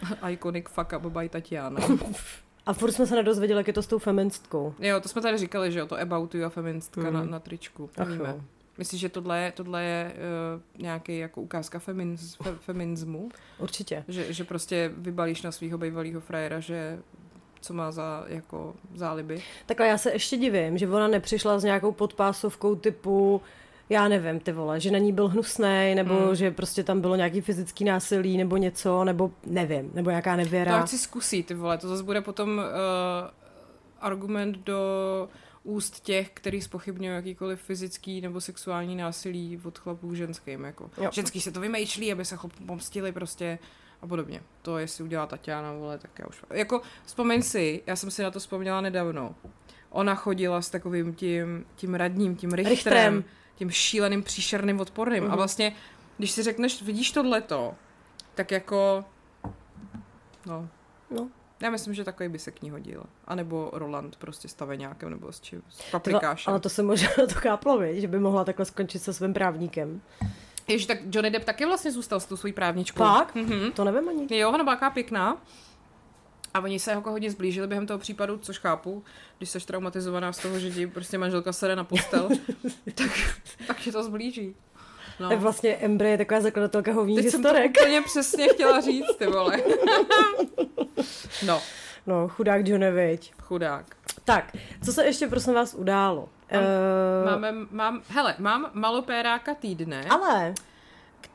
Iconic 0.30 0.64
fuck 0.68 0.92
up 0.96 1.02
by 1.12 1.28
Tatiana. 1.28 1.80
A 2.66 2.72
furt 2.72 2.92
jsme 2.92 3.06
se 3.06 3.14
nedozvěděli, 3.14 3.58
jak 3.60 3.66
je 3.66 3.72
to 3.72 3.82
s 3.82 3.86
tou 3.86 3.98
feministkou. 3.98 4.74
jo, 4.78 5.00
to 5.00 5.08
jsme 5.08 5.22
tady 5.22 5.38
říkali, 5.38 5.72
že 5.72 5.78
jo, 5.78 5.86
to 5.86 6.00
about 6.00 6.34
you 6.34 6.44
a 6.44 6.48
feministka 6.48 7.00
Mhm. 7.00 7.12
na, 7.14 7.24
na 7.24 7.40
tričku. 7.40 7.90
Ach 7.98 8.08
jo. 8.10 8.40
Myslíš, 8.78 9.00
že 9.00 9.08
tohle 9.08 9.40
je, 9.40 9.52
tohle 9.52 9.84
je 9.84 10.12
uh, 10.76 10.82
nějaký 10.82 11.18
jako 11.18 11.40
ukázka 11.40 11.78
feminiz, 11.78 12.34
fe, 12.42 12.54
feminismu? 12.60 13.28
Určitě. 13.58 14.04
Že, 14.08 14.32
že 14.32 14.44
prostě 14.44 14.90
vybalíš 14.96 15.42
na 15.42 15.52
svého 15.52 15.78
bývalého 15.78 16.20
frajera, 16.20 16.60
že 16.60 16.98
co 17.60 17.74
má 17.74 17.92
za 17.92 18.24
jako 18.28 18.74
záliby. 18.94 19.42
Takhle 19.66 19.86
já 19.86 19.98
se 19.98 20.12
ještě 20.12 20.36
divím, 20.36 20.78
že 20.78 20.88
ona 20.88 21.08
nepřišla 21.08 21.58
s 21.58 21.64
nějakou 21.64 21.92
podpásovkou 21.92 22.74
typu 22.76 23.40
já 23.88 24.08
nevím, 24.08 24.40
ty 24.40 24.52
vole, 24.52 24.80
že 24.80 24.90
na 24.90 24.98
ní 24.98 25.12
byl 25.12 25.28
hnusnej, 25.28 25.94
nebo 25.94 26.14
Hmm. 26.14 26.34
že 26.34 26.50
prostě 26.50 26.84
tam 26.84 27.00
bylo 27.00 27.16
nějaký 27.16 27.40
fyzický 27.40 27.84
násilí, 27.84 28.36
nebo 28.36 28.56
něco, 28.56 29.04
nebo 29.04 29.30
nevím, 29.46 29.90
nebo 29.94 30.10
nějaká 30.10 30.30
To 30.32 30.36
nevěra. 30.36 30.80
ať 30.80 30.88
si 30.88 30.98
zkusí, 30.98 31.42
ty 31.42 31.54
vole, 31.54 31.78
to 31.78 31.88
zase 31.88 32.02
bude 32.02 32.20
potom 32.20 32.58
uh, 32.58 32.64
argument 34.00 34.58
do 34.58 34.78
úst 35.64 36.00
těch, 36.00 36.30
který 36.34 36.60
spochybňují 36.62 37.14
jakýkoliv 37.14 37.60
fyzický 37.60 38.20
nebo 38.20 38.40
sexuální 38.40 38.96
násilí 38.96 39.60
od 39.64 39.78
chlapů 39.78 40.14
ženským. 40.14 40.64
Jako. 40.64 40.90
Jo. 41.02 41.10
Ženský 41.12 41.40
se 41.40 41.52
to 41.52 41.60
vymýšlí, 41.60 42.12
aby 42.12 42.24
se 42.24 42.36
chlap 42.36 42.52
pomstili 42.66 43.12
prostě 43.12 43.58
a 44.02 44.06
podobně. 44.06 44.40
To 44.62 44.78
jestli 44.78 45.04
udělá 45.04 45.26
Tatiana, 45.26 45.72
vole, 45.72 45.98
tak 45.98 46.10
já 46.18 46.26
už... 46.26 46.42
Jako, 46.52 46.80
vzpomeň 47.06 47.42
si, 47.42 47.82
já 47.86 47.96
jsem 47.96 48.10
si 48.10 48.22
na 48.22 48.30
to 48.30 48.38
vzpomněla 48.38 48.80
nedávno. 48.80 49.34
Ona 49.90 50.14
chodila 50.14 50.62
s 50.62 50.70
takovým 50.70 51.14
tím, 51.14 51.64
tím 51.76 51.94
radním, 51.94 52.36
tím 52.36 52.50
Richterem, 52.52 52.74
Richterem. 52.76 53.24
Tím 53.56 53.70
šíleným, 53.70 54.22
příšerným, 54.22 54.80
odporným. 54.80 55.22
Uh-huh. 55.22 55.26
A 55.26 55.28
Mhm. 55.28 55.36
vlastně, 55.36 55.72
když 56.18 56.30
si 56.30 56.42
řekneš, 56.42 56.82
vidíš 56.82 57.10
tohleto, 57.12 57.74
tak 58.34 58.50
jako... 58.50 59.04
No, 60.46 60.68
No. 61.10 61.28
já 61.60 61.70
myslím, 61.70 61.94
že 61.94 62.04
takový 62.04 62.28
by 62.28 62.38
se 62.38 62.50
k 62.50 62.62
ní 62.62 62.70
hodil. 62.70 63.02
A 63.24 63.34
nebo 63.34 63.70
Roland 63.72 64.16
prostě 64.16 64.48
staveňákem, 64.48 65.10
nebo 65.10 65.32
s 65.32 65.40
čím, 65.40 65.62
s 65.68 65.90
paprikášem. 65.90 66.50
ale 66.50 66.60
to 66.60 66.68
se 66.68 66.82
možná 66.82 67.08
to 67.34 67.40
káplo, 67.42 67.80
že 67.92 68.08
by 68.08 68.18
mohla 68.18 68.44
takhle 68.44 68.64
skončit 68.64 68.98
se 68.98 69.12
svým 69.12 69.34
právníkem. 69.34 70.00
Ježiš, 70.68 70.86
tak 70.86 70.98
Johnny 71.10 71.30
Depp 71.30 71.44
taky 71.44 71.66
vlastně 71.66 71.92
zůstal 71.92 72.20
s 72.20 72.26
tou 72.26 72.36
svojí 72.36 72.52
právničkou. 72.52 72.98
Fakt? 73.04 73.34
Mhm. 73.34 73.72
To 73.72 73.84
nevím 73.84 74.08
ani. 74.08 74.38
Jo, 74.38 74.48
ona 74.52 74.64
byla 74.64 74.90
pěkná. 74.90 75.36
A 76.56 76.60
oni 76.60 76.78
se 76.78 76.90
jako 76.90 77.10
hodně 77.10 77.30
zblížili 77.30 77.66
během 77.66 77.86
toho 77.86 77.98
případu, 77.98 78.38
což 78.38 78.58
chápu, 78.58 79.04
když 79.38 79.50
jsi 79.50 79.60
traumatizovaná 79.60 80.32
z 80.32 80.38
toho, 80.38 80.58
že 80.58 80.70
ti 80.70 80.86
prostě 80.86 81.18
manželka 81.18 81.52
sere 81.52 81.76
na 81.76 81.84
postel, 81.84 82.28
tak, 82.94 83.10
tak 83.66 83.76
tě 83.80 83.92
to 83.92 84.02
zblíží. 84.02 84.54
No. 85.20 85.28
Tak 85.28 85.38
vlastně 85.40 85.74
Embry 85.76 86.10
je 86.10 86.18
taková 86.18 86.40
zakladatelka 86.40 86.92
hovních 86.92 87.22
Teď 87.22 87.30
jsem 87.30 87.42
to 87.42 87.48
historek. 87.48 87.70
úplně 87.70 88.02
přesně 88.02 88.48
chtěla 88.48 88.80
říct, 88.80 89.16
ty 89.18 89.26
vole. 89.26 89.56
no, 91.46 91.62
No, 92.06 92.28
chudák 92.28 92.68
Johnny, 92.68 92.90
viď. 92.92 93.32
chudák. 93.42 93.96
Tak, 94.24 94.56
co 94.84 94.92
se 94.92 95.04
ještě 95.04 95.26
prosím 95.28 95.54
vás 95.54 95.74
událo? 95.74 96.20
Mám- 96.52 96.62
Eh, 96.62 97.30
Máme, 97.30 97.52
mám, 97.70 98.02
hele, 98.08 98.34
mám 98.38 98.70
malopéráka 98.72 99.54
týdne. 99.54 100.04
Ale, 100.10 100.54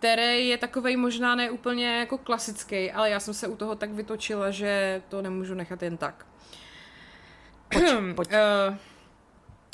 který 0.02 0.48
je 0.48 0.58
takovej 0.58 0.98
možná 0.98 1.36
ne 1.36 1.52
úplně 1.52 2.00
jako 2.00 2.18
klasický, 2.18 2.92
ale 2.92 3.10
já 3.10 3.20
jsem 3.20 3.34
se 3.34 3.48
u 3.48 3.56
toho 3.56 3.76
tak 3.76 3.92
vytočila, 3.92 4.52
že 4.52 5.02
to 5.10 5.22
nemůžu 5.22 5.54
nechat 5.54 5.84
jen 5.84 5.98
tak. 5.98 6.26
Pojď, 7.74 7.84
pojď. 8.16 8.30
Uh, 8.30 8.76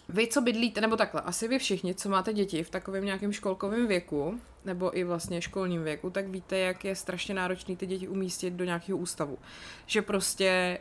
vy, 0.10 0.28
co 0.28 0.42
bydlíte, 0.42 0.82
nebo 0.82 0.96
takhle, 0.96 1.22
asi 1.22 1.48
vy 1.48 1.60
všichni, 1.60 1.96
co 1.96 2.10
máte 2.10 2.34
děti 2.34 2.64
v 2.64 2.70
takovém 2.70 3.06
nějakém 3.06 3.34
školkovém 3.34 3.88
věku, 3.88 4.40
nebo 4.68 4.98
i 4.98 5.04
vlastně 5.04 5.42
školním 5.42 5.84
věku, 5.84 6.10
tak 6.10 6.28
víte, 6.28 6.58
jak 6.58 6.86
je 6.86 6.96
strašně 6.96 7.34
náročný 7.34 7.78
ty 7.78 7.86
děti 7.86 8.08
umístit 8.08 8.54
do 8.54 8.66
nějakého 8.66 8.98
ústavu. 8.98 9.38
Že 9.86 10.02
prostě 10.02 10.80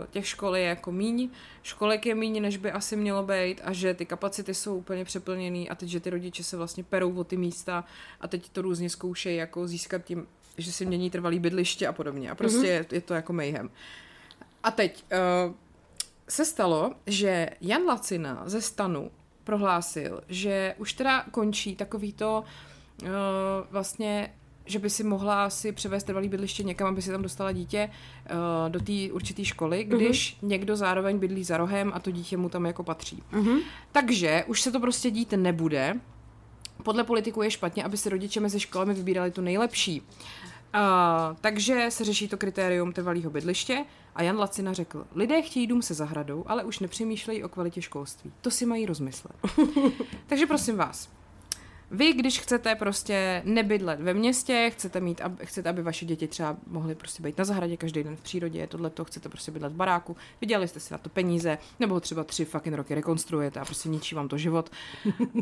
uh, 0.00 0.06
těch 0.06 0.26
škol 0.26 0.56
je 0.56 0.64
jako 0.64 0.92
míň, 0.92 1.30
školek 1.62 2.06
je 2.06 2.14
míň, 2.14 2.42
než 2.42 2.56
by 2.56 2.72
asi 2.72 2.96
mělo 2.96 3.22
být 3.22 3.60
a 3.64 3.72
že 3.72 3.94
ty 3.94 4.06
kapacity 4.06 4.54
jsou 4.54 4.76
úplně 4.76 5.04
přeplněný 5.04 5.70
a 5.70 5.74
teď, 5.74 5.88
že 5.88 6.00
ty 6.00 6.10
rodiče 6.10 6.44
se 6.44 6.56
vlastně 6.56 6.84
perou 6.84 7.14
o 7.14 7.24
ty 7.24 7.36
místa 7.36 7.84
a 8.20 8.28
teď 8.28 8.48
to 8.48 8.62
různě 8.62 8.90
zkoušejí 8.90 9.36
jako 9.36 9.68
získat 9.68 10.04
tím, 10.04 10.26
že 10.58 10.72
si 10.72 10.86
mění 10.86 11.10
trvalý 11.10 11.38
bydliště 11.38 11.86
a 11.86 11.92
podobně. 11.92 12.30
A 12.30 12.34
prostě 12.34 12.58
mm-hmm. 12.58 12.64
je, 12.64 12.86
je 12.92 13.00
to 13.00 13.14
jako 13.14 13.32
mayhem. 13.32 13.70
A 14.62 14.70
teď 14.70 15.04
uh, 15.12 15.54
se 16.28 16.44
stalo, 16.44 16.92
že 17.06 17.50
Jan 17.60 17.82
Lacina 17.82 18.42
ze 18.46 18.62
Stanu 18.62 19.10
prohlásil, 19.44 20.20
že 20.28 20.74
už 20.78 20.92
teda 20.92 21.24
končí 21.30 21.76
takový 21.76 22.12
to 22.12 22.40
uh, 22.40 22.48
vlastně 23.70 24.30
že 24.68 24.78
by 24.78 24.90
si 24.90 25.04
mohla 25.04 25.50
si 25.50 25.72
převést 25.72 26.04
trvalý 26.04 26.28
bydliště 26.28 26.62
někam, 26.62 26.88
aby 26.88 27.02
si 27.02 27.10
tam 27.10 27.22
dostala 27.22 27.52
dítě 27.52 27.90
uh, 27.90 28.36
do 28.70 28.80
té 28.80 29.12
určité 29.12 29.44
školy, 29.44 29.84
když 29.84 30.34
mm-hmm. 30.34 30.48
někdo 30.48 30.76
zároveň 30.76 31.18
bydlí 31.18 31.44
za 31.44 31.56
rohem 31.56 31.92
a 31.94 31.98
to 31.98 32.10
dítě 32.10 32.36
mu 32.36 32.48
tam 32.48 32.66
jako 32.66 32.82
patří. 32.82 33.22
Mhm. 33.32 33.58
Takže 33.92 34.44
už 34.46 34.60
se 34.60 34.72
to 34.72 34.80
prostě 34.80 35.10
dít 35.10 35.32
nebude. 35.32 35.94
Podle 36.82 37.04
politiků 37.04 37.42
je 37.42 37.50
špatně, 37.50 37.84
aby 37.84 37.96
si 37.96 38.08
rodiče 38.08 38.40
mezi 38.40 38.60
školami 38.60 38.94
vybírali 38.94 39.30
tu 39.30 39.40
nejlepší. 39.40 40.00
Uh, 40.00 41.36
takže 41.40 41.86
se 41.88 42.04
řeší 42.04 42.28
to 42.28 42.36
kritérium 42.36 42.92
trvalého 42.92 43.30
bydliště 43.30 43.84
a 44.14 44.22
Jan 44.22 44.38
Lacina 44.38 44.72
řekl, 44.72 45.06
lidé 45.14 45.42
chtějí 45.42 45.66
dům 45.66 45.82
se 45.82 45.94
zahradou, 45.94 46.44
ale 46.46 46.64
už 46.64 46.78
nepřemýšlejí 46.78 47.44
o 47.44 47.48
kvalitě 47.48 47.82
školství. 47.82 48.32
To 48.40 48.50
si 48.50 48.66
mají 48.66 48.86
rozmyslet. 48.86 49.36
takže 50.26 50.46
prosím 50.46 50.76
vás, 50.76 51.08
vy, 51.90 52.12
když 52.12 52.40
chcete 52.40 52.74
prostě 52.74 53.42
nebydlet 53.44 54.00
ve 54.00 54.14
městě, 54.14 54.70
chcete 54.74 55.00
mít, 55.00 55.20
ab, 55.20 55.32
chcete, 55.42 55.68
aby 55.68 55.82
vaše 55.82 56.06
děti 56.06 56.28
třeba 56.28 56.56
mohly 56.66 56.94
prostě 56.94 57.22
být 57.22 57.38
na 57.38 57.44
zahradě 57.44 57.76
každý 57.76 58.02
den 58.02 58.16
v 58.16 58.20
přírodě, 58.20 58.66
tohle 58.66 58.90
to 58.90 59.04
chcete 59.04 59.28
prostě 59.28 59.50
bydlet 59.50 59.72
v 59.72 59.76
baráku, 59.76 60.16
vydělali 60.40 60.68
jste 60.68 60.80
si 60.80 60.94
na 60.94 60.98
to 60.98 61.08
peníze, 61.08 61.58
nebo 61.80 62.00
třeba 62.00 62.24
tři 62.24 62.44
fucking 62.44 62.76
roky 62.76 62.94
rekonstruujete 62.94 63.60
a 63.60 63.64
prostě 63.64 63.88
ničí 63.88 64.14
vám 64.14 64.28
to 64.28 64.38
život. 64.38 64.70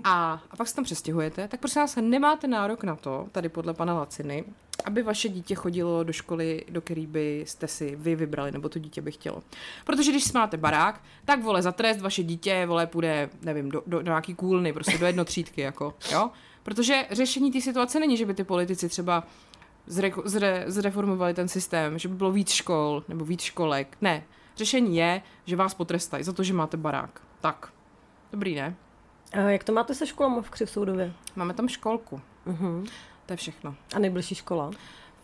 A, 0.05 0.42
a 0.51 0.57
pak 0.57 0.68
se 0.68 0.74
tam 0.74 0.84
přestěhujete, 0.84 1.49
tak 1.49 1.61
prosím 1.61 1.82
vás, 1.82 1.97
nemáte 2.01 2.47
nárok 2.47 2.84
na 2.84 2.97
to, 2.97 3.26
tady 3.32 3.49
podle 3.49 3.74
pana 3.74 3.94
Laciny, 3.94 4.44
aby 4.87 5.03
vaše 5.03 5.28
dítě 5.28 5.55
chodilo 5.55 6.05
do 6.05 6.12
školy, 6.12 6.64
do 6.68 6.80
který 6.80 7.07
byste 7.07 7.68
si 7.68 7.97
vy 7.97 8.16
vybrali, 8.16 8.53
nebo 8.53 8.68
to 8.68 8.78
dítě 8.78 9.03
by 9.03 9.12
chtělo. 9.12 9.43
Protože 9.84 10.11
když 10.11 10.32
máte 10.32 10.57
barák, 10.57 11.03
tak 11.24 11.43
vole 11.43 11.62
za 11.62 11.72
trest 11.72 12.01
vaše 12.01 12.22
dítě, 12.22 12.66
vole 12.66 12.87
půjde, 12.87 13.30
nevím, 13.43 13.70
do, 13.70 13.82
do, 13.87 14.03
do 14.03 14.11
nějaký 14.11 14.34
kůlny, 14.34 14.72
prostě 14.72 14.99
do 14.99 15.07
jednotřídky, 15.07 15.61
jako, 15.61 15.95
jo? 16.12 16.30
Protože 16.62 17.07
řešení 17.11 17.53
té 17.53 17.61
situace 17.61 18.01
není, 18.01 18.16
že 18.16 18.26
by 18.26 18.34
ty 18.34 18.45
politici 18.45 18.89
třeba 18.89 19.24
zre, 19.87 20.11
zre, 20.24 20.64
zreformovali 20.66 21.34
ten 21.34 21.49
systém, 21.49 21.99
že 21.99 22.09
by 22.09 22.14
bylo 22.14 22.32
víc 22.32 22.51
škol 22.51 23.05
nebo 23.09 23.24
víc 23.24 23.41
školek. 23.41 23.97
Ne. 24.01 24.24
Řešení 24.57 24.97
je, 24.97 25.22
že 25.47 25.57
vás 25.57 25.74
potrestají 25.74 26.24
za 26.24 26.32
to, 26.32 26.43
že 26.43 26.55
máte 26.55 26.76
barák. 26.76 27.20
Tak. 27.41 27.72
Dobrý, 28.32 28.55
ne? 28.55 28.74
A 29.32 29.39
jak 29.39 29.64
to 29.64 29.72
máte 29.72 29.95
se 29.95 30.07
školama 30.07 30.43
v 30.43 30.51
Křivsoudově? 30.51 31.12
Máme 31.37 31.55
tam 31.55 31.68
školku. 31.68 32.20
Uh-huh. 32.47 32.87
To 33.27 33.33
je 33.33 33.37
všechno. 33.37 33.74
A 33.95 33.99
nejbližší 33.99 34.35
škola? 34.35 34.70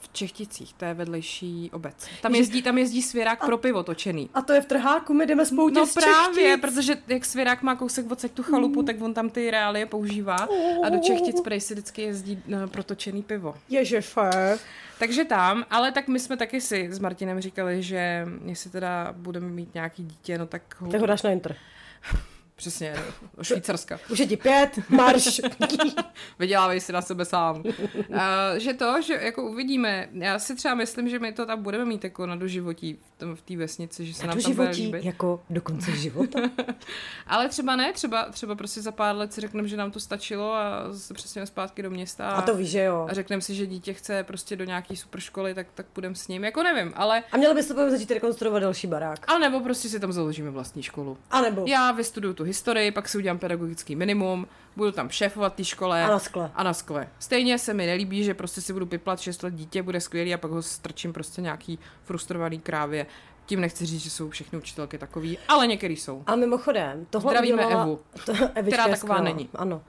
V 0.01 0.09
Čechticích, 0.13 0.73
to 0.75 0.85
je 0.85 0.95
vedlejší 0.95 1.71
obec. 1.73 2.07
Tam 2.23 2.35
jezdí, 2.35 2.63
tam 2.63 2.79
jezdí 2.79 3.03
svěrák 3.03 3.45
pro 3.47 3.59
pivo 3.59 3.83
točený. 3.83 4.31
A 4.35 4.43
to 4.43 4.53
je 4.53 4.61
v 4.61 4.67
trháku, 4.67 5.15
my 5.15 5.27
jdeme 5.27 5.47
spoutě 5.47 5.81
No 5.81 5.87
právě, 5.95 6.43
Čechtic. 6.45 6.61
protože 6.61 6.97
jak 7.09 7.25
svěrák 7.25 7.63
má 7.63 7.75
kousek 7.77 8.11
odsaď 8.11 8.31
tu 8.33 8.43
chalupu, 8.43 8.83
tak 8.83 9.03
on 9.03 9.15
tam 9.15 9.31
ty 9.31 9.51
reálie 9.51 9.87
používá 9.87 10.37
a 10.85 10.89
do 10.89 10.99
Čechtic 10.99 11.41
prej 11.41 11.61
si 11.61 11.75
vždycky 11.75 12.03
jezdí 12.03 12.43
na 12.47 12.67
protočený 12.67 13.23
pivo. 13.23 13.55
Ježe. 13.69 14.01
Takže 14.99 15.25
tam, 15.25 15.65
ale 15.71 15.93
tak 15.93 16.09
my 16.09 16.21
jsme 16.21 16.37
taky 16.37 16.61
si 16.61 16.89
s 16.93 16.99
Martinem 16.99 17.41
říkali, 17.41 17.83
že 17.83 18.27
jestli 18.45 18.71
teda 18.71 19.15
budeme 19.17 19.49
mít 19.49 19.75
nějaký 19.75 20.03
dítě, 20.05 20.39
no 20.39 20.47
tak 20.47 20.81
ho, 20.81 20.91
Tak 20.91 21.01
ho 21.01 21.07
dáš 21.07 21.23
na 21.23 21.31
inter. 21.31 21.57
Přesně 22.63 22.95
do 23.37 23.45
Švýcarska. 23.45 23.99
Už 24.11 24.19
je 24.19 24.27
ti 24.27 24.37
pět, 24.37 24.79
marš. 24.89 25.41
Vydělávej 26.39 26.81
si 26.81 26.93
na 26.93 27.03
sebe 27.03 27.25
sám. 27.25 27.57
uh, 27.57 28.15
že 28.57 28.75
to, 28.75 29.03
že 29.03 29.15
jako 29.15 29.43
uvidíme, 29.43 30.09
já 30.13 30.39
si 30.39 30.55
třeba 30.57 30.75
myslím, 30.75 31.09
že 31.09 31.19
my 31.19 31.33
to 31.33 31.47
tam 31.47 31.63
budeme 31.63 31.85
mít 31.85 32.05
jako 32.05 32.27
na 32.27 32.37
doživotí 32.37 32.99
v 33.17 33.19
tom- 33.19 33.37
v 33.37 33.43
té 33.43 33.57
vesnici, 33.57 34.07
že 34.07 34.15
se 34.15 34.27
Na 34.27 34.35
nám 34.35 34.43
tam 34.43 34.55
bude 34.55 34.69
líbit. 34.71 35.05
jako 35.05 35.43
do 35.51 35.61
konce 35.61 35.91
života. 35.97 36.41
Ale 37.27 37.49
třeba 37.49 37.77
ne, 37.77 37.93
třeba, 37.93 38.25
třeba 38.31 38.55
prostě 38.55 38.81
za 38.83 38.93
pár 38.93 39.17
let 39.17 39.33
si 39.33 39.41
řekneme, 39.41 39.69
že 39.69 39.77
nám 39.77 39.91
to 39.91 40.01
stačilo 40.01 40.53
a 40.55 40.83
se 40.93 41.15
přesně 41.15 41.47
zpátky 41.47 41.83
do 41.83 41.91
města. 41.91 42.31
A 42.31 42.43
to 42.43 42.55
víš, 42.55 42.71
že 42.71 42.83
jo. 42.83 43.07
a 43.11 43.15
řekneme 43.15 43.43
si, 43.43 43.55
že 43.55 43.67
dítě 43.67 43.93
chce 43.93 44.23
prostě 44.25 44.57
do 44.57 44.65
nějaký 44.65 44.97
super 44.97 45.21
školy, 45.21 45.55
tak, 45.55 45.67
tak 45.75 45.87
půjdeme 45.87 46.15
s 46.15 46.29
ním. 46.29 46.45
Jako 46.45 46.63
nevím, 46.63 46.93
ale 46.97 47.23
A 47.33 47.37
měli 47.37 47.55
byste 47.55 47.75
potom 47.75 47.91
začít 47.91 48.11
rekonstruovat 48.11 48.63
další 48.63 48.87
barák. 48.87 49.31
a 49.31 49.39
nebo 49.39 49.61
prostě 49.61 49.89
si 49.89 50.01
tam 50.01 50.13
založíme 50.13 50.51
vlastní 50.51 50.83
školu. 50.83 51.19
A 51.31 51.41
nebo. 51.41 51.65
Já 51.67 51.93
vystuduju 51.93 52.35
tu 52.35 52.45
historii, 52.53 52.91
pak 52.91 53.09
si 53.09 53.19
udělám 53.19 53.39
pedagogický 53.39 53.97
minimum, 53.97 54.47
budu 54.77 54.93
tam 54.93 55.09
šéfovat 55.09 55.55
té 55.55 55.65
škole. 55.65 56.05
A 56.05 56.09
na 56.09 56.19
skle. 56.19 56.51
A 56.55 56.63
na 56.63 56.73
skle. 56.75 57.09
Stejně 57.19 57.59
se 57.59 57.75
mi 57.75 57.87
nelíbí, 57.87 58.25
že 58.25 58.35
prostě 58.35 58.61
si 58.61 58.73
budu 58.73 58.87
piplat 58.87 59.21
6 59.21 59.43
let 59.43 59.55
dítě, 59.55 59.83
bude 59.83 60.01
skvělý 60.01 60.35
a 60.35 60.39
pak 60.39 60.51
ho 60.51 60.63
strčím 60.63 61.13
prostě 61.13 61.41
nějaký 61.41 61.79
frustrovaný 62.05 62.61
krávě. 62.61 63.07
Tím 63.47 63.61
nechci 63.61 63.87
říct, 63.87 64.01
že 64.03 64.11
jsou 64.11 64.31
všechny 64.31 64.59
učitelky 64.59 64.99
takový, 64.99 65.39
ale 65.49 65.67
některý 65.67 65.97
jsou. 65.97 66.23
A 66.27 66.37
mimochodem, 66.37 67.07
tohle 67.11 67.33
Zdravíme 67.33 67.67
udělala... 67.67 67.83
Evu, 67.83 68.01
To, 68.27 68.33
která 68.33 68.83
taková 68.83 68.97
skvělá, 68.97 69.21
není. 69.21 69.49
Ano. 69.55 69.83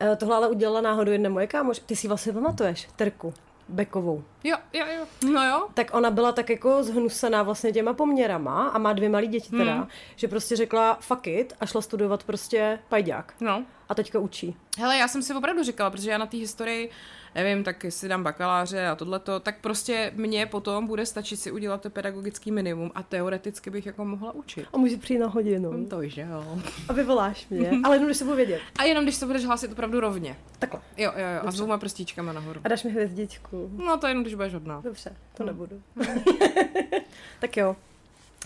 Eh, 0.00 0.16
Tohle 0.16 0.36
ale 0.36 0.48
udělala 0.48 0.80
náhodou 0.80 1.12
jedna 1.12 1.30
moje 1.30 1.46
kámoš. 1.46 1.78
Ty 1.78 1.96
si 1.96 2.08
vlastně 2.08 2.32
pamatuješ, 2.32 2.88
Terku. 2.96 3.34
Bekovou. 3.70 4.24
Jo, 4.44 4.56
jo, 4.72 4.84
jo. 4.98 5.30
No 5.32 5.44
jo. 5.44 5.68
Tak 5.74 5.94
ona 5.94 6.10
byla 6.10 6.32
tak 6.32 6.50
jako 6.50 6.82
zhnusená 6.82 7.42
vlastně 7.42 7.72
těma 7.72 7.92
poměrama 7.92 8.68
a 8.68 8.78
má 8.78 8.92
dvě 8.92 9.08
malé 9.08 9.26
děti 9.26 9.50
teda, 9.50 9.74
hmm. 9.74 9.86
že 10.16 10.28
prostě 10.28 10.56
řekla 10.56 10.98
fuck 11.00 11.26
it 11.26 11.52
a 11.60 11.66
šla 11.66 11.82
studovat 11.82 12.24
prostě 12.24 12.78
pajďák. 12.88 13.34
No. 13.40 13.64
A 13.88 13.94
teďka 13.94 14.18
učí. 14.18 14.56
Hele, 14.78 14.96
já 14.96 15.08
jsem 15.08 15.22
si 15.22 15.34
opravdu 15.34 15.62
říkala, 15.62 15.90
protože 15.90 16.10
já 16.10 16.18
na 16.18 16.26
té 16.26 16.36
historii, 16.36 16.90
nevím, 17.34 17.64
tak 17.64 17.84
si 17.88 18.08
dám 18.08 18.22
bakaláře 18.22 18.86
a 18.86 18.94
tohleto, 18.96 19.40
tak 19.40 19.58
prostě 19.60 20.12
mně 20.14 20.46
potom 20.46 20.86
bude 20.86 21.06
stačit 21.06 21.36
si 21.36 21.50
udělat 21.52 21.82
to 21.82 21.90
pedagogický 21.90 22.50
minimum 22.52 22.90
a 22.94 23.02
teoreticky 23.02 23.70
bych 23.70 23.86
jako 23.86 24.04
mohla 24.04 24.32
učit. 24.32 24.66
A 24.72 24.76
může 24.78 24.96
přijít 24.96 25.18
na 25.18 25.26
hodinu. 25.26 25.70
Hm, 25.72 25.86
To 25.86 26.08
že 26.08 26.20
jo. 26.30 26.58
A 26.88 26.92
vyvoláš 26.92 27.48
mě. 27.48 27.70
Ale 27.84 27.96
jenom, 27.96 28.06
když 28.08 28.16
se 28.16 28.24
budu 28.24 28.36
vědět. 28.36 28.60
A 28.78 28.84
jenom 28.84 29.04
když 29.04 29.18
to 29.18 29.26
budeš 29.26 29.44
hlásit 29.44 29.72
opravdu 29.72 30.00
rovně. 30.00 30.36
Takhle. 30.58 30.80
Jo, 30.96 31.12
jo, 31.16 31.26
jo. 31.34 31.40
A 31.48 31.50
s 31.52 31.56
dvouma 31.56 31.78
prstíčkama 31.78 32.32
nahoru. 32.32 32.60
A 32.64 32.68
dáš 32.68 32.84
mi 32.84 32.90
hvězdičku. 32.90 33.70
No 33.86 33.98
to 33.98 34.06
jenom, 34.06 34.22
když 34.22 34.34
budeš 34.34 34.54
hodná. 34.54 34.80
Dobře, 34.84 35.16
to 35.36 35.44
nebudu. 35.44 35.82
tak 37.40 37.56
jo. 37.56 37.76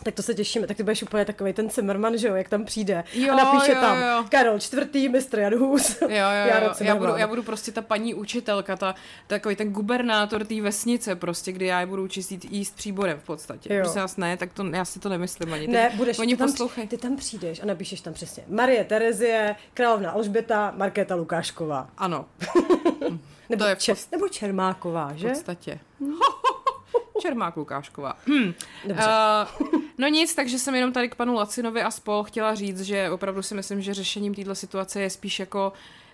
Tak 0.04 0.14
to 0.14 0.22
se 0.22 0.34
těšíme. 0.34 0.66
Tak 0.66 0.76
ty 0.76 0.82
budeš 0.82 1.02
úplně 1.02 1.24
takový 1.24 1.52
ten 1.52 1.70
Zimmerman, 1.70 2.18
že 2.18 2.28
jo, 2.28 2.34
jak 2.34 2.48
tam 2.48 2.64
přijde. 2.64 3.04
Jo, 3.12 3.32
a 3.32 3.36
napíše 3.36 3.72
jo, 3.72 3.80
tam 3.80 4.02
jo. 4.02 4.24
Karol 4.28 4.58
čtvrtý, 4.58 5.08
mistr 5.08 5.38
Jan 5.38 5.54
Hus. 5.58 6.00
Jo, 6.00 6.08
jo, 6.08 6.16
Já 6.18 6.64
jo. 6.64 6.70
Já, 6.80 6.96
budu, 6.96 7.16
já 7.16 7.26
budu 7.26 7.42
prostě 7.42 7.72
ta 7.72 7.82
paní 7.82 8.14
učitelka, 8.14 8.76
ta, 8.76 8.94
takový 9.26 9.56
ten 9.56 9.72
gubernátor 9.72 10.44
té 10.44 10.60
vesnice, 10.60 11.16
prostě, 11.16 11.52
kdy 11.52 11.66
já 11.66 11.80
je 11.80 11.86
budu 11.86 12.08
čistit 12.08 12.44
jíst 12.44 12.76
příborem 12.76 13.18
v 13.18 13.22
podstatě. 13.26 13.74
Jo. 13.74 13.80
Prosím 13.82 14.00
vás, 14.00 14.16
ne, 14.16 14.36
tak 14.36 14.52
to, 14.52 14.64
já 14.66 14.84
si 14.84 14.98
to 15.00 15.08
nemyslím 15.08 15.52
ani. 15.54 15.66
Ne, 15.68 15.88
Teď 15.88 15.96
budeš, 15.96 16.18
Oni 16.18 16.32
ty 16.34 16.38
tam, 16.38 16.50
poslouchají. 16.50 16.88
ty 16.88 16.96
tam 16.98 17.16
přijdeš 17.16 17.62
a 17.62 17.66
napíšeš 17.66 18.00
tam 18.00 18.12
přesně 18.14 18.44
Marie 18.48 18.84
Terezie, 18.84 19.56
královna 19.74 20.10
Alžběta, 20.10 20.72
Markéta 20.76 21.14
Lukášková. 21.14 21.88
Ano, 21.98 22.24
Nebo, 23.48 23.64
To 23.64 23.68
je 23.68 23.74
v 23.74 23.78
Čes, 23.78 24.10
nebo 24.10 24.28
Čermáková, 24.28 25.12
v 25.12 25.16
že? 25.16 25.28
podstatě. 25.28 25.78
Čermák 27.20 27.56
Lukášková. 27.56 28.16
Hm. 28.26 28.52
Dobře. 28.84 29.04
Uh, 29.04 29.80
no 29.98 30.08
nic, 30.08 30.34
takže 30.34 30.58
jsem 30.58 30.74
jenom 30.74 30.92
tady 30.92 31.08
k 31.08 31.14
panu 31.14 31.34
Lacinovi 31.34 31.82
a 31.82 31.90
spol 31.90 32.22
chtěla 32.24 32.54
říct, 32.54 32.80
že 32.80 33.10
opravdu 33.10 33.42
si 33.42 33.54
myslím, 33.54 33.80
že 33.82 33.94
řešením 33.94 34.34
této 34.34 34.54
situace 34.54 35.00
je 35.00 35.10
spíš 35.10 35.38
jako 35.40 35.72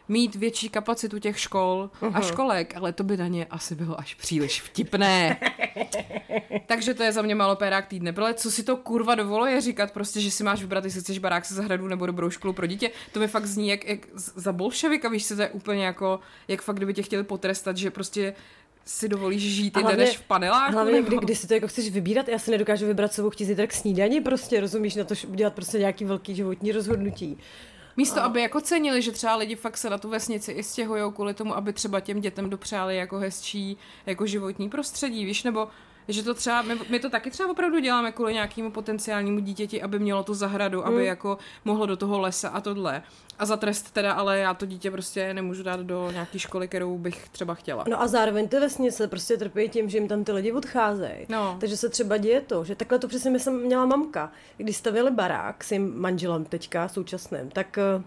mít 0.08 0.34
větší 0.34 0.68
kapacitu 0.68 1.18
těch 1.18 1.40
škol 1.40 1.90
Mhm. 2.02 2.16
a 2.16 2.20
školek, 2.20 2.76
ale 2.76 2.92
to 2.92 3.04
by 3.04 3.16
na 3.16 3.26
ně 3.28 3.46
asi 3.50 3.74
bylo 3.74 4.00
až 4.00 4.14
příliš 4.14 4.62
vtipné. 4.62 5.40
Takže 6.66 6.94
to 6.94 7.02
je 7.02 7.12
za 7.12 7.22
mě 7.22 7.34
malo 7.34 7.56
pérák 7.56 7.86
týdne. 7.86 8.12
Protože 8.12 8.34
co 8.34 8.50
si 8.50 8.62
to 8.62 8.76
kurva 8.76 9.14
dovoluje 9.14 9.60
říkat 9.60 9.90
prostě, 9.92 10.20
že 10.20 10.30
si 10.30 10.44
máš 10.44 10.60
vybrat, 10.60 10.84
jestli 10.84 11.00
chceš 11.00 11.18
barák 11.18 11.44
se 11.44 11.54
zahradu 11.54 11.88
nebo 11.88 12.06
dobrou 12.06 12.30
školu 12.30 12.52
pro 12.52 12.66
dítě. 12.66 12.90
To 13.12 13.20
mi 13.20 13.28
fakt 13.28 13.46
zní 13.46 13.68
jak, 13.68 13.84
jak 13.88 13.98
za 14.14 14.52
bolševika, 14.52 15.08
víš 15.08 15.26
co, 15.28 15.36
to 15.36 15.42
je 15.42 15.48
úplně 15.50 15.84
jako, 15.84 16.20
jak 16.48 16.62
fakt 16.62 16.76
kdyby 16.76 16.94
tě 16.94 17.02
chtěli 17.02 17.24
potrestat, 17.24 17.76
že 17.76 17.90
prostě 17.90 18.34
si 18.84 19.08
dovolíš 19.08 19.42
žít 19.42 19.76
A 19.76 19.80
jinde 19.80 19.96
než 19.96 20.18
v 20.18 20.22
paneláku. 20.22 20.72
hlavně 20.72 20.92
nebo... 20.92 21.08
kdy, 21.08 21.18
kdy 21.18 21.36
si 21.36 21.46
to 21.46 21.54
jako 21.54 21.68
chceš 21.68 21.90
vybírat, 21.90 22.28
já 22.28 22.38
si 22.38 22.50
nedokážu 22.50 22.86
vybrat, 22.86 23.12
co 23.12 23.30
chtít 23.30 23.44
zítra 23.44 23.66
k 23.66 23.72
snídani, 23.72 24.20
prostě 24.20 24.60
rozumíš 24.60 24.94
na 24.94 25.04
to, 25.04 25.14
udělat 25.28 25.54
prostě 25.54 25.78
nějaký 25.78 26.04
velký 26.04 26.34
životní 26.34 26.72
rozhodnutí. 26.72 27.38
Místo, 27.96 28.22
aby 28.22 28.40
jako 28.40 28.60
cenili, 28.60 29.02
že 29.02 29.12
třeba 29.12 29.36
lidi 29.36 29.56
fakt 29.56 29.76
se 29.76 29.90
na 29.90 29.98
tu 29.98 30.08
vesnici 30.08 30.52
i 30.52 30.62
stěhujou 30.62 31.10
kvůli 31.10 31.34
tomu, 31.34 31.56
aby 31.56 31.72
třeba 31.72 32.00
těm 32.00 32.20
dětem 32.20 32.50
dopřáli 32.50 32.96
jako 32.96 33.18
hezčí 33.18 33.76
jako 34.06 34.26
životní 34.26 34.68
prostředí, 34.68 35.24
víš, 35.24 35.42
nebo 35.42 35.68
že 36.12 36.22
to 36.22 36.34
třeba, 36.34 36.62
my, 36.62 36.78
my 36.88 37.00
to 37.00 37.10
taky 37.10 37.30
třeba 37.30 37.50
opravdu 37.50 37.78
děláme 37.78 38.12
kvůli 38.12 38.34
nějakému 38.34 38.70
potenciálnímu 38.70 39.38
dítěti, 39.40 39.82
aby 39.82 39.98
mělo 39.98 40.22
tu 40.22 40.34
zahradu, 40.34 40.86
aby 40.86 40.96
Mm. 40.96 41.02
jako 41.02 41.38
mohlo 41.64 41.86
do 41.86 41.96
toho 41.96 42.18
lesa 42.20 42.48
a 42.48 42.60
tohle. 42.60 43.02
A 43.38 43.46
za 43.46 43.56
trest 43.56 43.90
teda, 43.90 44.12
ale 44.12 44.38
já 44.38 44.54
to 44.54 44.66
dítě 44.66 44.90
prostě 44.90 45.34
nemůžu 45.34 45.62
dát 45.62 45.80
do 45.80 46.10
nějaké 46.10 46.38
školy, 46.38 46.68
kterou 46.68 46.98
bych 46.98 47.28
třeba 47.28 47.54
chtěla. 47.54 47.84
No 47.88 48.02
a 48.02 48.06
zároveň 48.06 48.48
ty 48.48 48.58
vesnice 48.60 49.08
prostě 49.08 49.36
trpí 49.36 49.68
tím, 49.68 49.88
že 49.90 49.98
jim 49.98 50.08
tam 50.08 50.24
ty 50.24 50.32
lidi 50.32 50.52
odcházejí. 50.52 51.26
No. 51.28 51.56
Takže 51.60 51.76
se 51.76 51.88
třeba 51.88 52.16
děje 52.16 52.40
to, 52.40 52.64
že 52.64 52.74
takhle 52.74 52.98
to 52.98 53.08
přesně 53.08 53.38
jsem 53.38 53.60
měla 53.62 53.86
mamka. 53.86 54.32
Když 54.56 54.76
stavili 54.76 55.10
barák 55.10 55.64
s 55.64 55.72
jejím 55.72 56.00
manželem 56.00 56.44
teďka 56.44 56.88
současným, 56.88 57.50
tak 57.50 57.78
eh, 57.78 58.02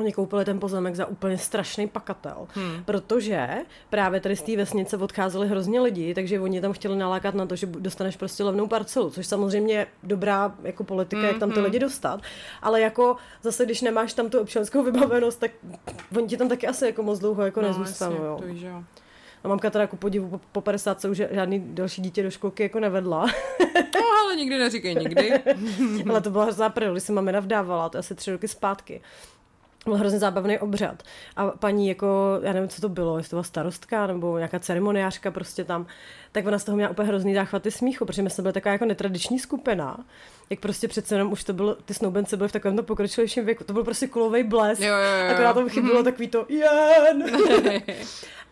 Oni 0.00 0.12
koupili 0.12 0.44
ten 0.44 0.60
pozemek 0.60 0.94
za 0.94 1.06
úplně 1.06 1.38
strašný 1.38 1.88
pakatel, 1.88 2.46
hmm. 2.54 2.84
protože 2.84 3.48
právě 3.90 4.20
tady 4.20 4.36
z 4.36 4.42
té 4.42 4.56
vesnice 4.56 4.96
odcházeli 4.96 5.48
hrozně 5.48 5.80
lidi, 5.80 6.14
takže 6.14 6.40
oni 6.40 6.60
tam 6.60 6.72
chtěli 6.72 6.96
nalákat 6.96 7.34
na 7.34 7.46
to, 7.46 7.56
že 7.56 7.66
dostaneš 7.66 8.16
prostě 8.16 8.44
levnou 8.44 8.66
parcelu, 8.66 9.10
což 9.10 9.26
samozřejmě 9.26 9.74
je 9.74 9.86
dobrá 10.02 10.54
jako 10.62 10.84
politika, 10.84 11.20
hmm. 11.20 11.28
jak 11.28 11.38
tam 11.38 11.52
ty 11.52 11.60
lidi 11.60 11.78
dostat, 11.78 12.20
ale 12.62 12.80
jako 12.80 13.16
zase, 13.42 13.64
když 13.64 13.82
nemáš 13.82 14.14
tam 14.14 14.30
tu 14.30 14.40
občanskou 14.40 14.82
vybavenost, 14.82 15.40
tak 15.40 15.50
oni 16.16 16.26
ti 16.26 16.36
tam 16.36 16.48
taky 16.48 16.66
asi 16.66 16.86
jako 16.86 17.02
moc 17.02 17.18
dlouho 17.18 17.44
jako 17.44 17.62
no, 17.62 17.68
nezůstanou. 17.68 18.40
jasně, 18.46 18.68
jo. 18.68 18.82
A 19.44 19.48
mamka 19.48 19.70
teda 19.70 19.86
ku 19.86 19.96
podivu 19.96 20.28
po, 20.28 20.40
po 20.52 20.60
50 20.60 21.04
už 21.04 21.22
žádný 21.30 21.74
další 21.74 22.02
dítě 22.02 22.22
do 22.22 22.30
školky 22.30 22.62
jako 22.62 22.80
nevedla. 22.80 23.26
No, 23.94 24.02
ale 24.24 24.36
nikdy 24.36 24.58
neříkej 24.58 24.94
nikdy. 24.94 25.32
Ale 26.10 26.20
to 26.20 26.30
byla 26.30 26.44
hrozná 26.44 26.68
prdel, 26.68 26.92
když 26.92 27.02
se 27.02 27.12
mamina 27.12 27.40
vdávala, 27.40 27.88
to 27.88 27.96
je 27.96 27.98
asi 27.98 28.14
tři 28.14 28.30
roky 28.30 28.48
zpátky. 28.48 29.00
Byl 29.86 29.96
hrozně 29.96 30.18
zábavný 30.18 30.58
obřad. 30.58 31.02
A 31.36 31.46
paní 31.50 31.88
jako, 31.88 32.40
já 32.42 32.52
nevím, 32.52 32.68
co 32.68 32.80
to 32.80 32.88
bylo, 32.88 33.18
jestli 33.18 33.30
to 33.30 33.36
byla 33.36 33.42
starostka 33.42 34.06
nebo 34.06 34.36
nějaká 34.38 34.58
ceremoniářka 34.58 35.30
prostě 35.30 35.64
tam, 35.64 35.86
tak 36.32 36.46
ona 36.46 36.58
z 36.58 36.64
toho 36.64 36.76
měla 36.76 36.90
úplně 36.90 37.08
hrozný 37.08 37.34
záchvaty 37.34 37.70
smíchu, 37.70 38.04
protože 38.04 38.22
my 38.22 38.30
jsme 38.30 38.42
byli 38.42 38.52
taková 38.52 38.72
jako 38.72 38.84
netradiční 38.84 39.38
skupina. 39.38 40.04
Jak 40.50 40.60
prostě 40.60 40.88
přece 40.88 41.14
jenom 41.14 41.32
už 41.32 41.44
to 41.44 41.52
bylo, 41.52 41.74
ty 41.74 41.94
snoubence 41.94 42.36
byly 42.36 42.48
v 42.48 42.52
takovém 42.52 42.76
pokročilejším 42.76 43.44
věku. 43.44 43.64
To 43.64 43.72
byl 43.72 43.84
prostě 43.84 44.06
kulový 44.06 44.42
blesk. 44.42 44.82
Jo, 44.82 44.94
jo, 44.94 45.24
jo. 45.26 45.32
Akorát 45.32 45.52
tam 45.54 45.68
chybilo 45.68 46.02
takový 46.02 46.28
to 46.28 46.46
jen. 46.48 47.24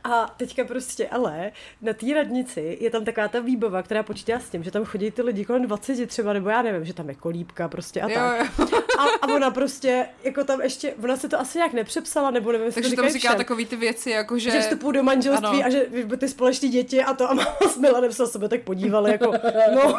A 0.05 0.35
teďka 0.37 0.65
prostě 0.65 1.09
ale 1.09 1.51
na 1.83 1.93
té 1.93 2.15
radnici 2.15 2.79
je 2.81 2.91
tam 2.91 3.05
taková 3.05 3.29
ta 3.29 3.41
výbava, 3.41 3.83
která 3.83 4.03
počítá 4.03 4.39
s 4.39 4.51
tím, 4.51 4.63
že 4.63 4.71
tam 4.71 4.85
chodí 4.85 5.11
ty 5.11 5.23
lidi 5.23 5.45
kolem 5.45 5.63
20 5.63 6.07
třeba, 6.07 6.33
nebo 6.33 6.49
já 6.49 6.63
nevím, 6.63 6.85
že 6.85 6.95
tam 6.95 7.09
je 7.09 7.15
kolíbka 7.15 7.69
prostě 7.69 8.01
a 8.01 8.09
tak. 8.09 8.49
jo. 8.59 8.67
A, 8.99 9.03
a 9.23 9.35
ona 9.35 9.51
prostě, 9.51 10.07
jako 10.25 10.45
tam 10.45 10.61
ještě, 10.61 10.95
ona 11.05 11.17
se 11.17 11.29
to 11.29 11.41
asi 11.41 11.59
nějak 11.59 11.73
nepřepsala, 11.73 12.31
nebo 12.31 12.53
nevím, 12.53 12.67
jestli 12.67 12.83
Takže 12.83 12.97
to 12.97 13.03
tam 13.03 13.11
říká 13.11 13.29
všem. 13.29 13.39
takový 13.39 13.67
ty 13.67 13.77
věci, 13.77 14.11
jako 14.11 14.39
že... 14.39 14.51
Že 14.51 14.61
vstupují 14.61 14.95
do 14.95 15.03
manželství 15.03 15.49
Ano. 15.49 15.67
a 15.67 15.71
že 15.71 15.87
ty 16.19 16.29
společné 16.29 16.69
děti 16.69 17.03
a 17.03 17.15
to 17.15 17.31
a 17.31 17.35
máma 17.35 17.57
s 17.73 17.77
Milanem 17.77 18.13
se 18.13 18.23
o 18.23 18.27
sebe 18.27 18.49
tak 18.49 18.63
podívali, 18.63 19.11
jako 19.11 19.33
no. 19.75 19.95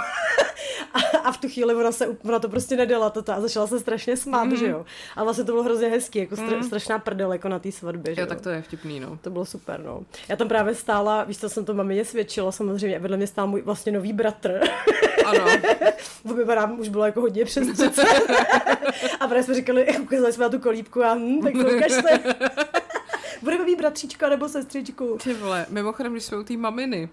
A, 0.93 1.17
a 1.17 1.31
v 1.31 1.37
tu 1.37 1.49
chvíli 1.49 1.75
ona, 1.75 1.91
se, 1.91 2.07
ona 2.07 2.39
to 2.39 2.49
prostě 2.49 2.75
nedala 2.75 3.09
toto 3.09 3.31
a 3.31 3.41
začala 3.41 3.67
se 3.67 3.79
strašně 3.79 4.17
smát, 4.17 4.43
Mhm. 4.43 4.53
mm. 4.53 4.57
že 4.59 4.67
jo. 4.67 4.85
A 5.15 5.23
vlastně 5.23 5.43
to 5.43 5.51
bylo 5.51 5.63
hrozně 5.63 5.87
hezký, 5.87 6.19
jako 6.19 6.35
stra, 6.35 6.63
strašná 6.63 6.99
prdel 6.99 7.33
jako 7.33 7.49
na 7.49 7.59
té 7.59 7.71
svatbě, 7.71 8.15
že 8.15 8.21
Jo, 8.21 8.27
tak 8.27 8.41
to 8.41 8.49
je 8.49 8.61
vtipný, 8.61 8.99
no. 8.99 9.17
to 9.21 9.29
bylo 9.29 9.45
super, 9.45 9.79
no. 9.85 10.01
Já 10.29 10.35
tam 10.35 10.47
právě 10.47 10.75
stála, 10.75 11.23
víš, 11.23 11.37
co 11.39 11.49
jsem 11.49 11.65
to 11.65 11.73
mamině 11.73 12.05
svědčila, 12.05 12.51
samozřejmě, 12.51 12.97
a 12.97 12.99
vedle 12.99 13.17
mě 13.17 13.27
stál 13.27 13.47
můj 13.47 13.61
vlastně 13.61 13.91
nový 13.91 14.13
bratr. 14.13 14.59
Ano. 15.25 15.45
Obyva 16.31 16.55
nám 16.55 16.79
už 16.79 16.89
bylo 16.89 17.05
jako 17.05 17.21
hodně 17.21 17.45
přes 17.45 17.67
30. 17.67 18.05
a 19.19 19.27
právě 19.27 19.43
jsme 19.43 19.53
říkali, 19.53 19.87
ukázali 20.01 20.33
jsme 20.33 20.43
na 20.45 20.49
tu 20.49 20.59
kolíbku 20.59 21.03
a 21.03 21.13
hm, 21.13 21.41
tak 21.43 21.53
to 21.53 21.59
ukažte. 21.75 22.19
Budeme 23.41 23.65
mít 23.65 23.77
bratříčka 23.77 24.29
nebo 24.29 24.49
sestřičku. 24.49 25.17
Ty 25.23 25.33
vole, 25.33 25.65
mimochodem, 25.69 26.11
když 26.11 26.23
jsme 26.23 26.37
u 26.37 26.43
té 26.43 26.57
maminy, 26.57 27.09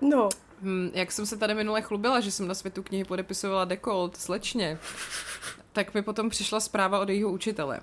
No, 0.00 0.28
hm, 0.62 0.90
jak 0.94 1.12
jsem 1.12 1.26
se 1.26 1.36
tady 1.36 1.54
minule 1.54 1.82
chlubila, 1.82 2.20
že 2.20 2.30
jsem 2.30 2.48
na 2.48 2.54
světu 2.54 2.82
knihy 2.82 3.04
podepisovala 3.04 3.64
dekolt 3.64 4.16
slečně, 4.16 4.78
tak 5.72 5.94
mi 5.94 6.02
potom 6.02 6.28
přišla 6.28 6.60
zpráva 6.60 7.00
od 7.00 7.08
jejího 7.08 7.30
učitele. 7.30 7.80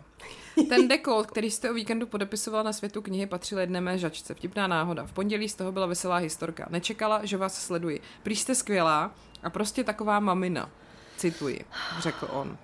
Ten 0.69 0.87
dekolt, 0.87 1.27
který 1.27 1.51
jste 1.51 1.71
o 1.71 1.73
víkendu 1.73 2.07
podepisovala 2.07 2.63
na 2.63 2.73
světu 2.73 3.01
knihy, 3.01 3.25
patřil 3.25 3.59
jedné 3.59 3.81
mé 3.81 3.97
žačce. 3.97 4.33
Vtipná 4.33 4.67
náhoda. 4.67 5.05
V 5.05 5.11
pondělí 5.11 5.49
z 5.49 5.55
toho 5.55 5.71
byla 5.71 5.85
veselá 5.85 6.17
historka. 6.17 6.67
Nečekala, 6.69 7.25
že 7.25 7.37
vás 7.37 7.65
sleduji. 7.65 8.01
Prý 8.23 8.35
jste 8.35 8.55
skvělá 8.55 9.11
a 9.43 9.49
prostě 9.49 9.83
taková 9.83 10.19
mamina. 10.19 10.69
Cituji, 11.17 11.65
řekl 11.99 12.27
on. 12.31 12.47
Uh, 12.49 12.57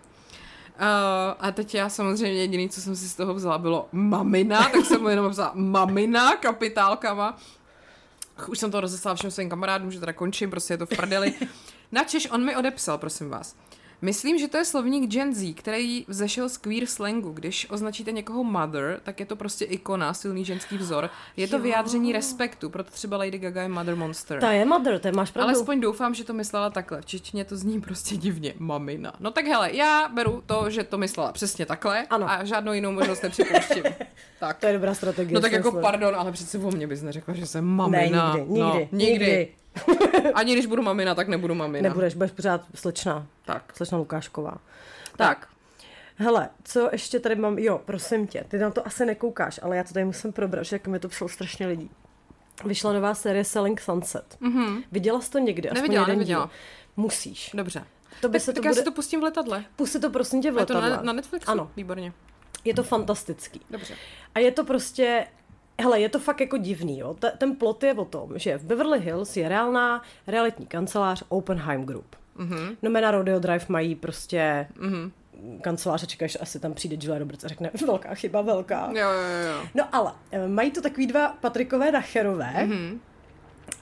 a 1.40 1.52
teď 1.52 1.76
já 1.76 1.90
samozřejmě 1.90 2.42
jediný, 2.42 2.70
co 2.70 2.82
jsem 2.82 2.96
si 2.96 3.10
z 3.10 3.16
toho 3.16 3.34
vzala, 3.34 3.58
bylo 3.58 3.90
mamina, 3.92 4.70
tak 4.70 4.86
jsem 4.86 5.02
mu 5.02 5.10
jenom 5.10 5.30
vzala 5.30 5.52
mamina 5.56 6.36
kapitálkama. 6.36 7.38
Už 8.50 8.60
jsem 8.60 8.72
to 8.72 8.82
rozeslala 8.82 9.16
všem 9.16 9.32
svým 9.32 9.50
kamarádům, 9.50 9.92
že 9.92 10.00
teda 10.00 10.14
končím, 10.14 10.50
prostě 10.50 10.74
je 10.74 10.78
to 10.78 10.86
v 10.86 10.90
prdeli. 10.90 11.34
Načež 11.92 12.28
on 12.32 12.46
mi 12.46 12.56
odepsal, 12.56 12.98
prosím 12.98 13.30
vás. 13.30 13.56
Myslím, 14.02 14.38
že 14.40 14.48
to 14.48 14.58
je 14.58 14.66
slovník 14.66 15.12
Gen 15.12 15.34
Z, 15.34 15.54
který 15.54 16.06
vzešel 16.08 16.50
z 16.50 16.58
queer 16.58 16.86
slangu. 16.86 17.32
Když 17.32 17.68
označíte 17.70 18.12
někoho 18.12 18.44
mother, 18.44 19.00
tak 19.04 19.20
je 19.20 19.26
to 19.26 19.36
prostě 19.36 19.66
ikona, 19.66 20.14
silný 20.14 20.46
ženský 20.46 20.78
vzor. 20.78 21.10
Je 21.38 21.48
to 21.48 21.56
Jo. 21.56 21.62
vyjádření 21.64 22.12
respektu, 22.14 22.70
proto 22.70 22.92
třeba 22.92 23.18
Lady 23.18 23.40
Gaga 23.40 23.62
je 23.62 23.68
mother 23.70 23.96
monster. 23.96 24.40
ta 24.40 24.52
je 24.52 24.66
mother, 24.66 25.00
to 25.00 25.12
máš 25.12 25.32
pravdu. 25.32 25.50
Alespoň 25.56 25.82
doufám, 25.82 26.14
že 26.14 26.24
to 26.24 26.34
myslela 26.34 26.70
takhle. 26.70 27.02
V 27.02 27.06
češtině 27.06 27.46
to 27.46 27.56
zní 27.58 27.82
prostě 27.82 28.18
divně. 28.18 28.54
Mamina. 28.60 29.14
No 29.20 29.32
tak 29.32 29.46
hele, 29.46 29.76
já 29.76 30.08
beru 30.08 30.44
to, 30.46 30.70
že 30.70 30.84
to 30.84 30.98
myslela 30.98 31.32
přesně 31.32 31.66
takhle 31.66 32.06
Ano. 32.08 32.30
a 32.30 32.44
žádnou 32.44 32.74
jinou 32.74 32.92
možnost 32.92 33.22
nepřipouštím. 33.24 33.84
tak. 34.40 34.58
To 34.60 34.68
je 34.68 34.74
dobrá 34.74 34.94
strategie. 34.94 35.36
No 35.36 35.42
tak 35.42 35.52
jako 35.52 35.72
pardon, 35.72 36.16
ale 36.16 36.32
přece 36.32 36.58
o 36.58 36.72
mě 36.72 36.88
bys 36.88 37.02
neřekla, 37.02 37.34
že 37.34 37.46
jsem 37.46 37.66
Ne, 37.66 37.72
mamina. 37.76 38.36
nikdy, 38.38 38.60
no, 38.60 38.74
nikdy, 38.92 39.06
nikdy. 39.06 39.48
Ani 40.34 40.54
když 40.54 40.66
budu 40.66 40.82
mamina, 40.82 41.16
tak 41.16 41.28
nebudu 41.28 41.56
mamina. 41.56 41.90
Nebudeš, 41.90 42.14
budeš 42.16 42.32
pořád 42.32 42.62
slečna. 42.76 43.28
Tak. 43.46 43.74
Slečna 43.76 43.98
Lukášková. 43.98 44.58
Tak. 45.18 45.48
Hele, 46.16 46.50
co 46.64 46.90
ještě 46.92 47.20
tady 47.20 47.36
mám? 47.36 47.60
Jo, 47.60 47.82
prosím 47.86 48.28
tě, 48.28 48.46
ty 48.48 48.58
na 48.58 48.72
to 48.72 48.88
asi 48.88 49.06
nekoukáš, 49.06 49.60
ale 49.64 49.78
já 49.78 49.84
to 49.84 49.94
tady 49.94 50.06
musím 50.06 50.34
probrat, 50.34 50.66
že 50.66 50.76
jako 50.76 50.90
mi 50.90 51.00
to 51.00 51.10
psalo 51.10 51.30
strašně 51.30 51.68
lidí. 51.68 51.90
vyšla 52.66 52.94
nová 52.94 53.14
série 53.16 53.44
Selling 53.44 53.82
Sunset. 53.82 54.38
Mm-hmm. 54.42 54.84
Viděla 54.92 55.22
jsi 55.22 55.32
to 55.32 55.40
někdy? 55.40 55.70
Aspoň 55.70 55.82
Neviděla, 55.82 56.04
jeden 56.04 56.16
neviděla. 56.18 56.46
Díl. 56.46 56.52
Musíš. 56.98 57.52
Dobře. 57.54 57.84
To 58.22 58.30
by 58.30 58.40
tak, 58.40 58.42
se 58.46 58.52
to 58.54 58.56
tak 58.56 58.66
já 58.66 58.72
bude... 58.72 58.80
si 58.82 58.86
to 58.86 58.92
pustím 58.92 59.20
v 59.20 59.24
letadle. 59.24 59.66
Pusti 59.76 60.00
to 60.00 60.10
prosím 60.10 60.42
tě 60.42 60.52
v 60.52 60.58
Je 60.58 60.66
to 60.66 60.74
letadle. 60.74 60.98
na, 60.98 61.04
na 61.04 61.14
Netflixu? 61.14 61.52
Ano. 61.52 61.72
Výborně. 61.76 62.14
Je 62.66 62.74
to 62.74 62.84
fantastický. 62.84 63.62
Dobře. 63.70 63.94
A 64.36 64.40
je 64.40 64.52
to 64.52 64.64
prostě, 64.64 65.28
hele, 65.82 66.00
je 66.00 66.10
to 66.10 66.20
fakt 66.20 66.42
jako 66.42 66.58
divný, 66.58 67.00
jo. 67.00 67.14
Te- 67.14 67.32
Ten 67.38 67.56
plot 67.56 67.84
je 67.84 67.94
o 67.94 68.06
tom, 68.06 68.30
že 68.36 68.58
v 68.58 68.64
Beverly 68.64 69.00
Hills 69.00 69.38
je 69.38 69.50
reálná 69.50 70.02
realitní 70.28 70.66
kancelář 70.66 71.24
Oppenheim 71.30 71.86
Group. 71.86 72.16
Mm-hmm. 72.38 72.78
No 72.82 72.90
na 72.90 73.12
Rodeo 73.12 73.40
Drive 73.40 73.66
mají 73.68 73.96
prostě 73.96 74.68
mm-hmm. 74.80 75.12
kancelář 75.62 76.04
a 76.04 76.06
čekáš, 76.06 76.38
asi 76.42 76.60
tam 76.60 76.74
přijde 76.74 76.98
Julia 77.00 77.20
Roberts 77.20 77.44
a 77.44 77.48
řekne, 77.48 77.72
velká 77.86 78.16
chyba, 78.16 78.42
velká. 78.42 78.88
Jo, 78.88 79.10
jo, 79.12 79.48
jo. 79.48 79.68
No 79.76 79.96
ale 79.96 80.14
eh, 80.32 80.48
mají 80.48 80.72
to 80.72 80.82
takový 80.82 81.08
dva 81.08 81.28
Patrikové 81.42 81.92
Nacherové. 81.92 82.54
Mm-hmm. 82.54 83.00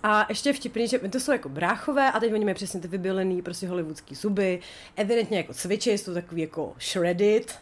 A 0.04 0.26
ještě 0.30 0.50
je 0.50 0.54
vtipný, 0.54 0.88
že 0.88 1.00
to 1.00 1.20
jsou 1.20 1.32
jako 1.32 1.50
bráchové 1.50 2.12
a 2.12 2.20
teď 2.20 2.34
oni 2.34 2.46
mají 2.46 2.56
přesně 2.56 2.80
ty 2.80 2.88
vybylený 2.88 3.42
prostě 3.42 3.68
hollywoodský 3.68 4.16
zuby. 4.16 4.60
Evidentně 4.96 5.38
jako 5.38 5.54
cvičí, 5.54 5.90
jsou 5.90 6.14
takový 6.14 6.42
jako 6.42 6.74
shredded. 6.80 7.60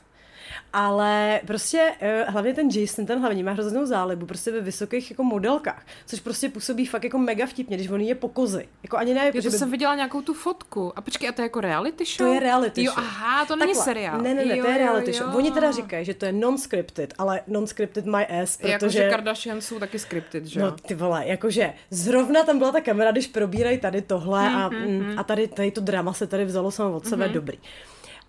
Ale 0.73 1.41
prostě 1.47 1.91
uh, 2.01 2.33
hlavně 2.33 2.53
ten 2.53 2.69
Jason, 2.69 3.05
ten 3.05 3.19
hlavní, 3.19 3.43
má 3.43 3.51
hroznou 3.51 3.85
zálibu 3.85 4.25
prostě 4.25 4.51
ve 4.51 4.61
vysokých 4.61 5.09
jako 5.11 5.23
modelkách, 5.23 5.85
což 6.05 6.19
prostě 6.19 6.49
působí 6.49 6.85
fakt 6.85 7.03
jako 7.03 7.17
mega 7.17 7.45
vtipně, 7.45 7.77
když 7.77 7.89
on 7.89 8.01
je 8.01 8.15
po 8.15 8.29
kozy. 8.29 8.67
Jako 8.83 8.97
ani 8.97 9.13
ne, 9.13 9.31
Jo, 9.33 9.41
že 9.41 9.49
by... 9.49 9.57
jsem 9.57 9.71
viděla 9.71 9.95
nějakou 9.95 10.21
tu 10.21 10.33
fotku. 10.33 10.93
A 10.95 11.01
počkej, 11.01 11.29
a 11.29 11.31
to 11.31 11.41
je 11.41 11.45
jako 11.45 11.61
reality 11.61 12.05
show? 12.05 12.27
To 12.27 12.33
je 12.33 12.39
reality 12.39 12.83
jo, 12.83 12.91
show. 12.91 13.03
aha, 13.05 13.45
to 13.45 13.55
není 13.55 13.73
Takhle. 13.73 13.83
seriál. 13.85 14.21
Ne, 14.21 14.33
ne, 14.33 14.45
ne, 14.45 14.57
jo, 14.57 14.63
to 14.63 14.69
je 14.71 14.77
jo, 14.77 14.79
reality 14.85 15.11
jo. 15.11 15.17
show. 15.17 15.35
Oni 15.35 15.51
teda 15.51 15.71
říkají, 15.71 16.05
že 16.05 16.13
to 16.13 16.25
je 16.25 16.31
non-scripted, 16.31 17.13
ale 17.17 17.41
non-scripted 17.47 18.05
my 18.05 18.25
ass, 18.41 18.57
protože... 18.57 18.71
Jakože 18.71 19.09
Kardashian 19.09 19.61
jsou 19.61 19.79
taky 19.79 19.99
scripted, 19.99 20.45
že 20.45 20.59
No 20.59 20.65
jo? 20.65 20.75
ty 20.87 20.95
vole, 20.95 21.27
jakože 21.27 21.73
zrovna 21.89 22.43
tam 22.43 22.57
byla 22.57 22.71
ta 22.71 22.81
kamera, 22.81 23.11
když 23.11 23.27
probírají 23.27 23.77
tady 23.77 24.01
tohle 24.01 24.49
a, 24.49 24.69
mm, 24.69 25.13
a 25.17 25.23
tady, 25.23 25.47
tady 25.47 25.71
to 25.71 25.81
drama 25.81 26.13
se 26.13 26.27
tady 26.27 26.45
vzalo 26.45 26.71
samo 26.71 26.95
od 26.95 27.07
sebe, 27.07 27.29
dobrý. 27.29 27.57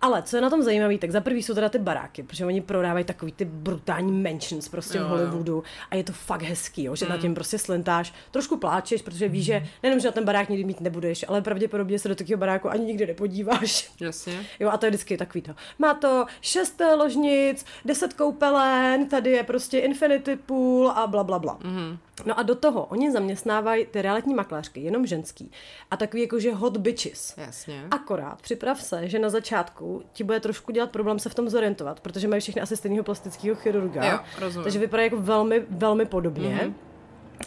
Ale 0.01 0.23
co 0.23 0.35
je 0.35 0.41
na 0.41 0.49
tom 0.49 0.63
zajímavé, 0.63 0.97
tak 0.97 1.11
za 1.11 1.21
prvý 1.21 1.43
jsou 1.43 1.53
teda 1.53 1.69
ty 1.69 1.79
baráky, 1.79 2.23
protože 2.23 2.45
oni 2.45 2.61
prodávají 2.61 3.05
takový 3.05 3.31
ty 3.31 3.45
brutální 3.45 4.11
mansions 4.11 4.69
prostě 4.69 4.97
Jo, 4.97 5.03
v 5.03 5.07
jo. 5.07 5.09
Hollywoodu 5.09 5.63
a 5.91 5.95
je 5.95 6.03
to 6.03 6.13
fakt 6.13 6.41
hezký, 6.41 6.83
jo, 6.83 6.95
že 6.95 7.05
na 7.09 7.17
tím 7.17 7.35
prostě 7.35 7.59
slentáš, 7.59 8.13
trošku 8.31 8.57
pláčeš, 8.57 9.01
protože 9.01 9.27
víš, 9.27 9.45
že 9.45 9.67
nejenom, 9.83 9.99
že 9.99 10.07
na 10.07 10.11
ten 10.11 10.25
barák 10.25 10.49
nikdy 10.49 10.63
mít 10.63 10.81
nebudeš, 10.81 11.25
ale 11.27 11.41
pravděpodobně 11.41 11.99
se 11.99 12.09
do 12.09 12.15
takového 12.15 12.39
baráku 12.39 12.69
ani 12.69 12.85
nikdy 12.85 13.07
nepodíváš. 13.07 13.91
Jasně. 13.99 14.45
Jo, 14.59 14.69
a 14.69 14.77
to 14.77 14.85
je 14.85 14.89
vždycky 14.89 15.17
takový 15.17 15.41
to. 15.41 15.55
Má 15.79 15.93
to 15.93 16.25
šest 16.41 16.81
ložnic, 16.97 17.65
deset 17.85 18.13
koupelen, 18.13 19.09
tady 19.09 19.31
je 19.31 19.43
prostě 19.43 19.79
infinity 19.79 20.35
pool 20.35 20.89
a 20.89 21.07
bla, 21.07 21.23
bla, 21.23 21.39
bla. 21.39 21.57
Mm-hmm. 21.57 21.97
No 22.25 22.39
a 22.39 22.43
do 22.43 22.55
toho 22.55 22.85
oni 22.85 23.11
zaměstnávají 23.11 23.85
ty 23.85 24.01
realitní 24.01 24.33
makléřky, 24.33 24.79
jenom 24.79 25.05
ženský. 25.05 25.51
A 25.91 25.97
takový 25.97 26.21
jakože 26.21 26.53
hot 26.53 26.77
bitches. 26.77 27.33
Jasně. 27.37 27.83
Akorát 27.91 28.41
připrav 28.41 28.81
se, 28.81 29.07
že 29.07 29.19
na 29.19 29.29
začátku 29.29 30.03
ti 30.13 30.23
bude 30.23 30.39
trošku 30.39 30.71
dělat 30.71 30.91
problém 30.91 31.19
se 31.19 31.29
v 31.29 31.35
tom 31.35 31.49
zorientovat, 31.49 31.99
protože 31.99 32.27
mají 32.27 32.41
všechny 32.41 32.61
asi 32.61 32.77
stejného 32.77 33.03
plastického 33.03 33.55
chirurga. 33.55 34.11
Jo, 34.11 34.19
rozumím. 34.39 34.63
Takže 34.63 34.79
vypadá 34.79 35.03
jako 35.03 35.17
velmi, 35.17 35.65
velmi 35.69 36.05
podobně. 36.05 36.59
Mm-hmm. 36.63 36.88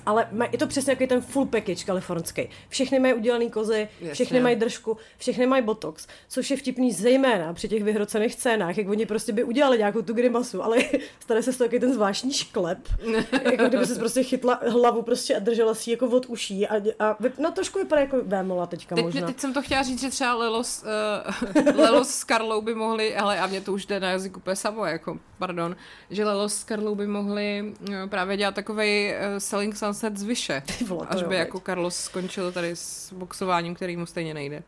Ale 0.07 0.29
je 0.53 0.59
to 0.59 0.67
přesně 0.67 0.93
jako 0.93 1.07
ten 1.07 1.21
full 1.21 1.47
package 1.47 1.85
kalifornský. 1.85 2.49
Všechny 2.69 2.99
mají 2.99 3.15
udělaný 3.15 3.51
kozy, 3.51 3.89
Jasně. 4.01 4.15
všechny 4.15 4.41
mají 4.41 4.57
držku, 4.57 4.97
všechny 5.19 5.47
mají 5.47 5.63
botox, 5.63 6.07
což 6.29 6.51
je 6.51 6.57
vtipný 6.57 6.93
zejména 6.93 7.55
při 7.55 7.69
těch 7.69 7.85
vyhrocených 7.85 8.33
scénách, 8.35 8.79
jak 8.79 8.89
oni 8.89 9.07
prostě 9.07 9.33
by 9.33 9.45
udělali 9.45 9.79
nějakou 9.79 10.03
tu 10.03 10.15
grimasu, 10.15 10.63
ale 10.63 10.79
stane 11.21 11.43
se 11.43 11.53
z 11.53 11.57
toho 11.57 11.71
ten 11.81 11.95
zvláštní 11.95 12.33
šklep, 12.33 12.79
jako 13.53 13.65
kdyby 13.65 13.87
se 13.87 13.95
prostě 13.95 14.23
chytla 14.23 14.61
hlavu 14.69 15.03
prostě 15.03 15.37
a 15.37 15.39
držela 15.39 15.75
si 15.75 15.91
jako 15.91 16.07
od 16.07 16.27
uší 16.27 16.67
a, 16.67 16.77
a 16.99 17.17
no 17.39 17.51
trošku 17.53 17.79
vypadá 17.79 18.01
jako 18.01 18.17
vémola 18.23 18.67
teďka 18.67 18.95
Teď, 18.95 19.05
možná. 19.05 19.27
teď 19.27 19.41
jsem 19.41 19.55
to 19.55 19.63
chtěla 19.63 19.83
říct, 19.83 20.01
že 20.01 20.11
třeba 20.11 20.35
Lelos, 20.35 20.85
uh, 21.57 21.77
Lelos 21.77 22.09
s 22.09 22.25
Karlou 22.25 22.61
by 22.61 22.75
mohli, 22.75 23.17
ale 23.17 23.41
a 23.41 23.47
mě 23.47 23.61
to 23.61 23.73
už 23.73 23.87
jde 23.87 24.01
na 24.01 24.11
jazyk 24.11 24.37
úplně 24.37 24.57
samo, 24.57 24.85
jako, 24.85 25.19
pardon, 25.39 25.77
že 26.11 26.25
Lelos 26.25 26.55
s 26.55 26.65
Karlou 26.65 26.95
by 26.95 27.07
mohli 27.07 27.75
uh, 27.89 27.95
právě 28.09 28.37
dělat 28.37 28.55
takovej 28.55 29.15
uh, 29.15 29.39
Selling 29.39 29.77
Sunset 29.83 30.17
z 30.17 30.23
vyše, 30.23 30.63
až 31.09 31.23
by 31.23 31.37
jako 31.37 31.61
Carlos 31.61 31.97
skončil 31.97 32.53
tady 32.53 32.71
s 32.77 33.13
boxováním, 33.13 33.75
který 33.75 33.97
mu 33.97 34.07
stejně 34.07 34.35
nejde. 34.35 34.63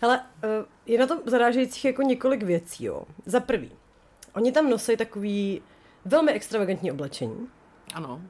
Hele, 0.00 0.20
eh, 0.42 0.48
je 0.86 0.98
na 0.98 1.06
tom 1.06 1.18
zarážejících 1.26 1.84
jako 1.84 2.02
několik 2.02 2.42
věcí, 2.42 2.84
jo. 2.84 3.02
Za 3.26 3.40
prvý, 3.40 3.70
oni 4.34 4.52
tam 4.52 4.70
nosí 4.70 4.96
takový 4.96 5.62
velmi 6.04 6.32
extravagantní 6.32 6.92
oblečení, 6.92 7.48
Ano. 7.94 8.20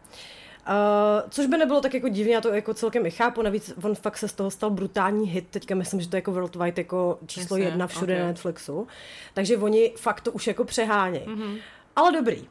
Uh, 0.68 1.30
což 1.30 1.46
by 1.46 1.56
nebylo 1.56 1.80
tak 1.80 1.94
jako 1.94 2.08
divně, 2.08 2.34
já 2.34 2.40
to 2.40 2.48
jako 2.48 2.74
celkem 2.74 3.06
i 3.06 3.10
chápu, 3.10 3.42
navíc 3.42 3.72
on 3.82 3.94
fakt 3.94 4.18
se 4.18 4.28
z 4.28 4.32
toho 4.32 4.50
stal 4.50 4.70
brutální 4.70 5.28
hit, 5.28 5.46
teďka 5.50 5.74
myslím, 5.74 6.00
že 6.00 6.08
to 6.08 6.16
je 6.16 6.18
jako 6.18 6.32
worldwide 6.32 6.82
jako 6.82 7.18
číslo 7.26 7.56
Jasně, 7.56 7.70
jedna 7.70 7.86
všude 7.86 8.14
ok. 8.14 8.20
na 8.20 8.26
Netflixu, 8.26 8.86
takže 9.34 9.56
oni 9.56 9.92
fakt 9.96 10.20
to 10.20 10.32
už 10.32 10.46
jako 10.46 10.64
přehánějí. 10.64 11.26
Mm-hmm. 11.26 11.58
Ale 11.96 12.12
dobrý. 12.12 12.48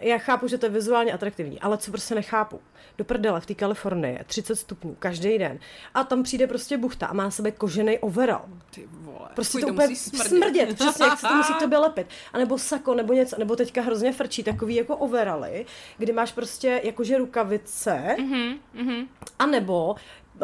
Já 0.00 0.18
chápu, 0.18 0.48
že 0.48 0.58
to 0.58 0.66
je 0.66 0.70
vizuálně 0.70 1.12
atraktivní, 1.12 1.60
ale 1.60 1.78
co 1.78 1.90
prostě 1.90 2.14
nechápu. 2.14 2.60
Do 2.98 3.04
prdele 3.04 3.40
v 3.40 3.46
té 3.46 3.54
Kalifornii 3.54 4.14
je 4.14 4.24
30 4.24 4.56
stupňů 4.56 4.96
každý 4.98 5.38
den 5.38 5.58
a 5.94 6.04
tam 6.04 6.22
přijde 6.22 6.46
prostě 6.46 6.78
buchta 6.78 7.06
a 7.06 7.12
má 7.12 7.22
na 7.24 7.30
sebe 7.30 7.50
kožený 7.50 7.98
overall. 7.98 8.44
Ty 8.70 8.88
vole. 8.90 9.28
Prostě 9.34 9.52
Fuj, 9.52 9.62
to, 9.62 9.68
úplně 9.68 9.96
smrdět. 9.96 10.28
smrdět, 10.28 10.74
přesně, 10.74 11.04
jak 11.04 11.20
se 11.20 11.28
to 11.28 11.34
musí 11.34 11.54
k 11.54 11.58
tobě 11.58 11.78
lepit. 11.78 12.06
A 12.32 12.38
nebo 12.38 12.58
sako, 12.58 12.94
nebo 12.94 13.12
něco, 13.12 13.36
nebo 13.38 13.56
teďka 13.56 13.82
hrozně 13.82 14.12
frčí 14.12 14.42
takový 14.42 14.74
jako 14.74 14.96
overaly, 14.96 15.66
kdy 15.98 16.12
máš 16.12 16.32
prostě 16.32 16.80
jakože 16.84 17.18
rukavice, 17.18 18.16
mm-hmm, 18.18 18.58
mhm. 18.74 19.08
a 19.38 19.46
nebo 19.46 19.96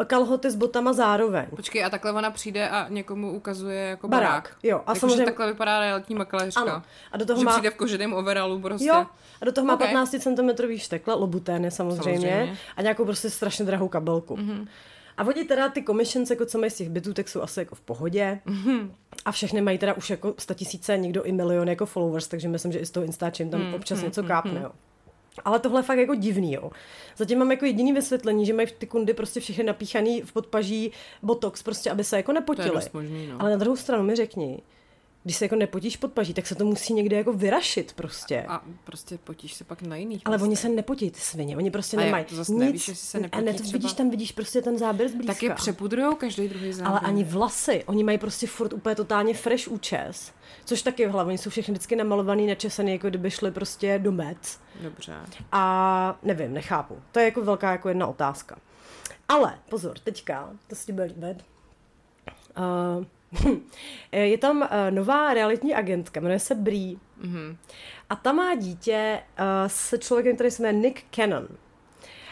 kalhoty 0.05 0.51
s 0.51 0.55
botama 0.55 0.93
zároveň. 0.93 1.45
Počkej, 1.55 1.85
a 1.85 1.89
takhle 1.89 2.11
ona 2.11 2.31
přijde 2.31 2.69
a 2.69 2.89
někomu 2.89 3.31
ukazuje 3.31 3.79
jako 3.81 4.07
Barák, 4.07 4.29
barák. 4.29 4.55
jo, 4.63 4.77
a 4.77 4.79
Jako, 4.91 4.99
samozřejmě- 4.99 5.17
že 5.17 5.25
takhle 5.25 5.47
vypadá 5.47 5.79
realitní 5.79 6.15
makléřka. 6.15 6.61
Ano. 6.61 6.81
A 7.11 7.17
do 7.17 7.25
toho 7.25 7.39
že 7.39 7.45
má- 7.45 7.51
přijde 7.51 7.69
v 7.69 7.75
koženém 7.75 8.13
overalu 8.13 8.59
prostě. 8.59 8.87
Jo, 8.87 9.05
a 9.41 9.45
do 9.45 9.51
toho 9.51 9.67
má 9.67 9.73
Ok. 9.73 9.79
15 9.79 10.19
cm 10.19 10.77
štekle, 10.77 11.13
lobutény 11.13 11.71
samozřejmě, 11.71 12.19
Samozřejmě. 12.27 12.57
a 12.77 12.81
nějakou 12.81 13.05
prostě 13.05 13.29
strašně 13.29 13.65
drahou 13.65 13.87
kabelku. 13.87 14.35
Mm-hmm. 14.35 14.67
A 15.17 15.23
oni 15.23 15.43
teda 15.43 15.69
ty 15.69 15.83
commissions, 15.83 16.29
jako 16.29 16.45
co 16.45 16.57
mají 16.57 16.71
z 16.71 16.75
těch 16.75 16.89
bytů, 16.89 17.13
tak 17.13 17.29
jsou 17.29 17.41
asi 17.41 17.59
jako 17.59 17.75
v 17.75 17.81
pohodě. 17.81 18.39
Mm-hmm. 18.47 18.89
A 19.25 19.31
všechny 19.31 19.61
mají 19.61 19.77
teda 19.77 19.93
už 19.93 20.09
jako 20.09 20.33
tisíce, 20.55 20.97
někdo 20.97 21.23
i 21.23 21.31
milion 21.31 21.69
jako 21.69 21.85
followers, 21.85 22.27
takže 22.27 22.47
myslím, 22.47 22.71
že 22.71 22.79
i 22.79 22.85
z 22.85 22.91
toho 22.91 23.05
Instačím 23.05 23.49
tam 23.49 23.73
občas 23.73 24.01
něco 24.01 24.23
kápne, 24.23 24.61
jo. 24.63 24.71
Ale 25.45 25.59
tohle 25.59 25.79
je 25.79 25.83
fakt 25.83 25.97
jako 25.97 26.15
divný, 26.15 26.53
jo. 26.53 26.71
Zatím 27.17 27.39
mám 27.39 27.51
jako 27.51 27.65
jediný 27.65 27.93
vysvětlení, 27.93 28.45
že 28.45 28.53
mají 28.53 28.67
ty 28.77 28.87
kundy 28.87 29.13
prostě 29.13 29.39
všechny 29.39 29.63
napíchaný 29.63 30.21
v 30.21 30.33
podpaží 30.33 30.91
botox, 31.21 31.63
prostě 31.63 31.91
aby 31.91 32.03
se 32.03 32.17
jako 32.17 32.33
možný, 32.93 33.27
no. 33.27 33.41
Ale 33.41 33.51
na 33.51 33.57
druhou 33.57 33.75
stranu 33.75 34.03
mi 34.03 34.15
řekni, 34.15 34.61
když 35.25 35.37
se 35.37 35.45
jako 35.45 35.55
nepotíš 35.55 35.97
podpaží, 35.97 36.33
tak 36.33 36.47
se 36.47 36.55
to 36.55 36.65
musí 36.65 36.93
někde 36.93 37.17
jako 37.17 37.33
vyrašit 37.33 37.93
prostě. 37.93 38.45
A 38.47 38.61
prostě 38.83 39.17
potíš 39.23 39.53
se 39.53 39.63
pak 39.63 39.81
na 39.81 39.95
jiných 39.95 40.21
Ale 40.25 40.37
místech. 40.37 40.47
oni 40.47 40.55
se 40.55 40.69
nepotí, 40.69 41.11
ty 41.11 41.19
svině, 41.19 41.57
oni 41.57 41.71
prostě 41.71 41.97
A 41.97 41.99
nemají 41.99 42.25
to 42.25 42.35
zase 42.35 42.51
nic. 42.51 42.59
nevíš, 42.59 42.87
jestli 42.87 43.05
se 43.07 43.17
a 43.17 43.21
nepotí 43.21 43.45
ne, 43.45 43.53
to 43.53 43.63
třeba? 43.63 43.71
vidíš, 43.73 43.93
tam 43.93 44.09
vidíš 44.09 44.31
prostě 44.31 44.61
ten 44.61 44.77
záběr 44.77 45.09
zblízka. 45.09 45.33
Tak 45.33 45.43
je 45.43 45.53
přepudrujou 45.53 46.15
každý 46.15 46.47
druhý 46.47 46.73
záběr. 46.73 46.87
Ale 46.91 46.99
ani 46.99 47.23
vlasy, 47.23 47.83
oni 47.85 48.03
mají 48.03 48.17
prostě 48.17 48.47
furt 48.47 48.73
úplně 48.73 48.95
totálně 48.95 49.33
fresh 49.33 49.67
účes, 49.67 50.31
což 50.65 50.81
taky 50.81 51.07
v 51.07 51.11
hlavě, 51.11 51.29
oni 51.29 51.37
jsou 51.37 51.49
všechny 51.49 51.71
vždycky 51.71 51.95
namalovaný, 51.95 52.47
načesaný, 52.47 52.91
jako 52.91 53.09
kdyby 53.09 53.31
šli 53.31 53.51
prostě 53.51 53.99
do 53.99 54.11
Mec. 54.11 54.59
Dobře. 54.81 55.13
A 55.51 56.19
nevím, 56.23 56.53
nechápu. 56.53 56.97
To 57.11 57.19
je 57.19 57.25
jako 57.25 57.41
velká 57.41 57.71
jako 57.71 57.89
jedna 57.89 58.07
otázka. 58.07 58.57
Ale 59.29 59.59
pozor, 59.69 59.99
teďka, 59.99 60.49
to 60.67 60.75
se 60.75 60.85
ti 60.85 60.91
bude 60.91 61.03
líbit. 61.05 61.45
Uh, 62.99 63.05
je 64.11 64.37
tam 64.37 64.61
uh, 64.61 64.67
nová 64.89 65.33
realitní 65.33 65.75
agentka, 65.75 66.19
jmenuje 66.19 66.39
se 66.39 66.55
Bree. 66.55 66.95
Mm-hmm. 67.21 67.55
A 68.09 68.15
ta 68.15 68.31
má 68.31 68.55
dítě 68.55 69.19
uh, 69.39 69.45
s 69.67 69.97
člověkem, 69.97 70.35
který 70.35 70.51
se 70.51 70.63
jmenuje 70.63 70.81
Nick 70.81 71.03
Cannon. 71.15 71.47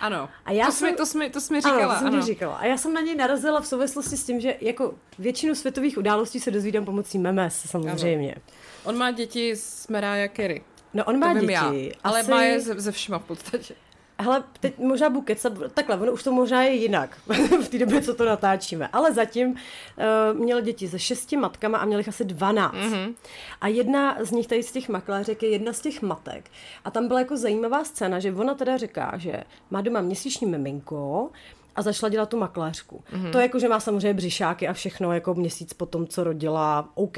Ano. 0.01 0.29
A 0.45 0.51
já 0.51 0.65
to, 0.65 0.71
jsem- 0.71 0.89
jsi, 0.89 0.95
to, 0.95 1.05
jsi, 1.05 1.29
to 1.29 1.41
jsi 1.41 1.53
mi 1.53 1.61
říkala, 1.61 1.83
ano, 1.83 1.93
to 1.93 1.99
jsem 1.99 2.07
ano. 2.13 2.21
říkala. 2.21 2.55
A 2.55 2.65
já 2.65 2.77
jsem 2.77 2.93
na 2.93 3.01
něj 3.01 3.15
narazila 3.15 3.61
v 3.61 3.67
souvislosti 3.67 4.17
s 4.17 4.25
tím, 4.25 4.39
že 4.39 4.55
jako 4.61 4.93
většinu 5.19 5.55
světových 5.55 5.97
událostí 5.97 6.39
se 6.39 6.51
dozvídám 6.51 6.85
pomocí 6.85 7.17
memes, 7.17 7.63
samozřejmě. 7.69 8.35
On 8.83 8.97
má 8.97 9.11
děti 9.11 9.51
s 9.51 9.87
Mariah 9.87 10.31
Carey. 10.35 10.61
No 10.93 11.03
on 11.05 11.19
To 11.19 11.19
má 11.19 11.33
vím 11.33 11.41
děti, 11.41 11.53
já. 11.53 11.71
Ale 12.03 12.19
asi... 12.19 12.31
má 12.31 12.43
je 12.43 12.59
ze, 12.59 12.79
ze 12.81 12.91
všema 12.91 13.19
v 13.19 13.23
podstatě. 13.23 13.75
Hele, 14.19 14.43
teď 14.59 14.79
možná 14.79 15.09
budu 15.09 15.21
kecat, 15.21 15.53
takhle, 15.73 15.97
ono 15.97 16.11
už 16.11 16.23
to 16.23 16.31
možná 16.31 16.63
je 16.63 16.73
jinak 16.73 17.17
v 17.63 17.69
té 17.69 17.79
době, 17.79 18.01
co 18.01 18.13
to 18.13 18.25
natáčíme, 18.25 18.87
ale 18.93 19.13
zatím 19.13 19.49
uh, 19.49 20.39
měl 20.39 20.61
děti 20.61 20.87
se 20.87 20.99
šesti 20.99 21.37
matkama 21.37 21.77
a 21.77 21.85
měl 21.85 21.99
jich 21.99 22.09
asi 22.09 22.25
12. 22.25 22.73
Mhm. 22.73 22.93
Mm-hmm. 22.93 23.13
A 23.61 23.67
jedna 23.67 24.17
z 24.19 24.31
nich 24.31 24.47
tady 24.47 24.63
z 24.63 24.71
těch 24.71 24.89
makléřek 24.89 25.43
je 25.43 25.49
jedna 25.49 25.73
z 25.73 25.81
těch 25.81 26.01
matek. 26.01 26.51
A 26.85 26.91
tam 26.91 27.07
byla 27.07 27.19
jako 27.19 27.37
zajímavá 27.37 27.83
scéna, 27.83 28.19
že 28.19 28.33
ona 28.33 28.53
teda 28.53 28.77
říká, 28.77 29.13
že 29.17 29.43
má 29.71 29.81
doma 29.81 30.01
měsíční 30.01 30.47
miminko, 30.47 31.29
a 31.75 31.81
začala 31.81 32.09
dělat 32.09 32.29
tu 32.29 32.37
makléřku. 32.37 33.03
Mm-hmm. 33.13 33.31
To 33.31 33.39
jako, 33.39 33.59
že 33.59 33.69
má 33.69 33.79
samozřejmě 33.79 34.13
břišáky 34.13 34.67
a 34.67 34.73
všechno 34.73 35.13
jako 35.13 35.33
měsíc 35.33 35.73
po 35.73 35.85
tom, 35.85 36.07
co 36.07 36.23
rodila, 36.23 36.89
OK. 36.95 37.17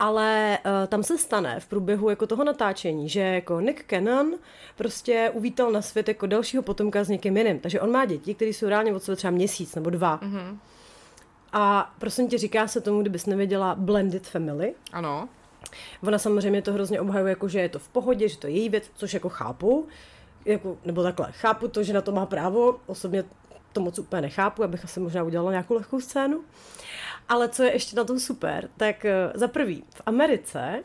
Ale 0.00 0.58
uh, 0.64 0.86
tam 0.86 1.02
se 1.02 1.18
stane 1.18 1.60
v 1.60 1.66
průběhu 1.66 2.10
jako 2.10 2.26
toho 2.26 2.44
natáčení, 2.44 3.08
že 3.08 3.20
jako 3.20 3.60
Nick 3.60 3.84
Cannon 3.90 4.34
prostě 4.76 5.30
uvítal 5.34 5.72
na 5.72 5.82
svět 5.82 6.08
jako 6.08 6.26
dalšího 6.26 6.62
potomka 6.62 7.04
s 7.04 7.08
někým 7.08 7.36
jiným. 7.36 7.60
Takže 7.60 7.80
on 7.80 7.90
má 7.90 8.04
děti, 8.04 8.34
které 8.34 8.50
jsou 8.50 8.68
reálně 8.68 8.94
od 8.94 9.02
sebe 9.02 9.16
třeba 9.16 9.30
měsíc 9.30 9.74
nebo 9.74 9.90
dva. 9.90 10.18
Mm-hmm. 10.18 10.56
A 11.52 11.94
prosím 11.98 12.28
tě, 12.28 12.38
říká 12.38 12.68
se 12.68 12.80
tomu, 12.80 13.00
kdybys 13.00 13.26
nevěděla 13.26 13.74
blended 13.74 14.26
family. 14.26 14.74
Ano. 14.92 15.28
Ona 16.02 16.18
samozřejmě 16.18 16.62
to 16.62 16.72
hrozně 16.72 17.00
obhajuje, 17.00 17.30
jako 17.30 17.48
že 17.48 17.60
je 17.60 17.68
to 17.68 17.78
v 17.78 17.88
pohodě, 17.88 18.28
že 18.28 18.38
to 18.38 18.46
je 18.46 18.52
její 18.52 18.68
věc, 18.68 18.90
což 18.94 19.14
jako 19.14 19.28
chápu. 19.28 19.86
Jako, 20.44 20.76
nebo 20.84 21.02
takhle, 21.02 21.32
chápu 21.32 21.68
to, 21.68 21.82
že 21.82 21.92
na 21.92 22.00
to 22.00 22.12
má 22.12 22.26
právo, 22.26 22.76
osobně 22.86 23.24
to 23.72 23.80
moc 23.80 23.98
úplně 23.98 24.22
nechápu, 24.22 24.64
abych 24.64 24.84
asi 24.84 25.00
možná 25.00 25.22
udělala 25.22 25.50
nějakou 25.50 25.74
lehkou 25.74 26.00
scénu. 26.00 26.40
Ale 27.30 27.48
co 27.48 27.62
je 27.62 27.72
ještě 27.72 27.96
na 27.96 28.04
tom 28.04 28.18
super, 28.18 28.70
tak 28.76 29.04
eh, 29.04 29.32
za 29.34 29.48
prvý, 29.48 29.84
v 29.94 30.02
Americe 30.06 30.82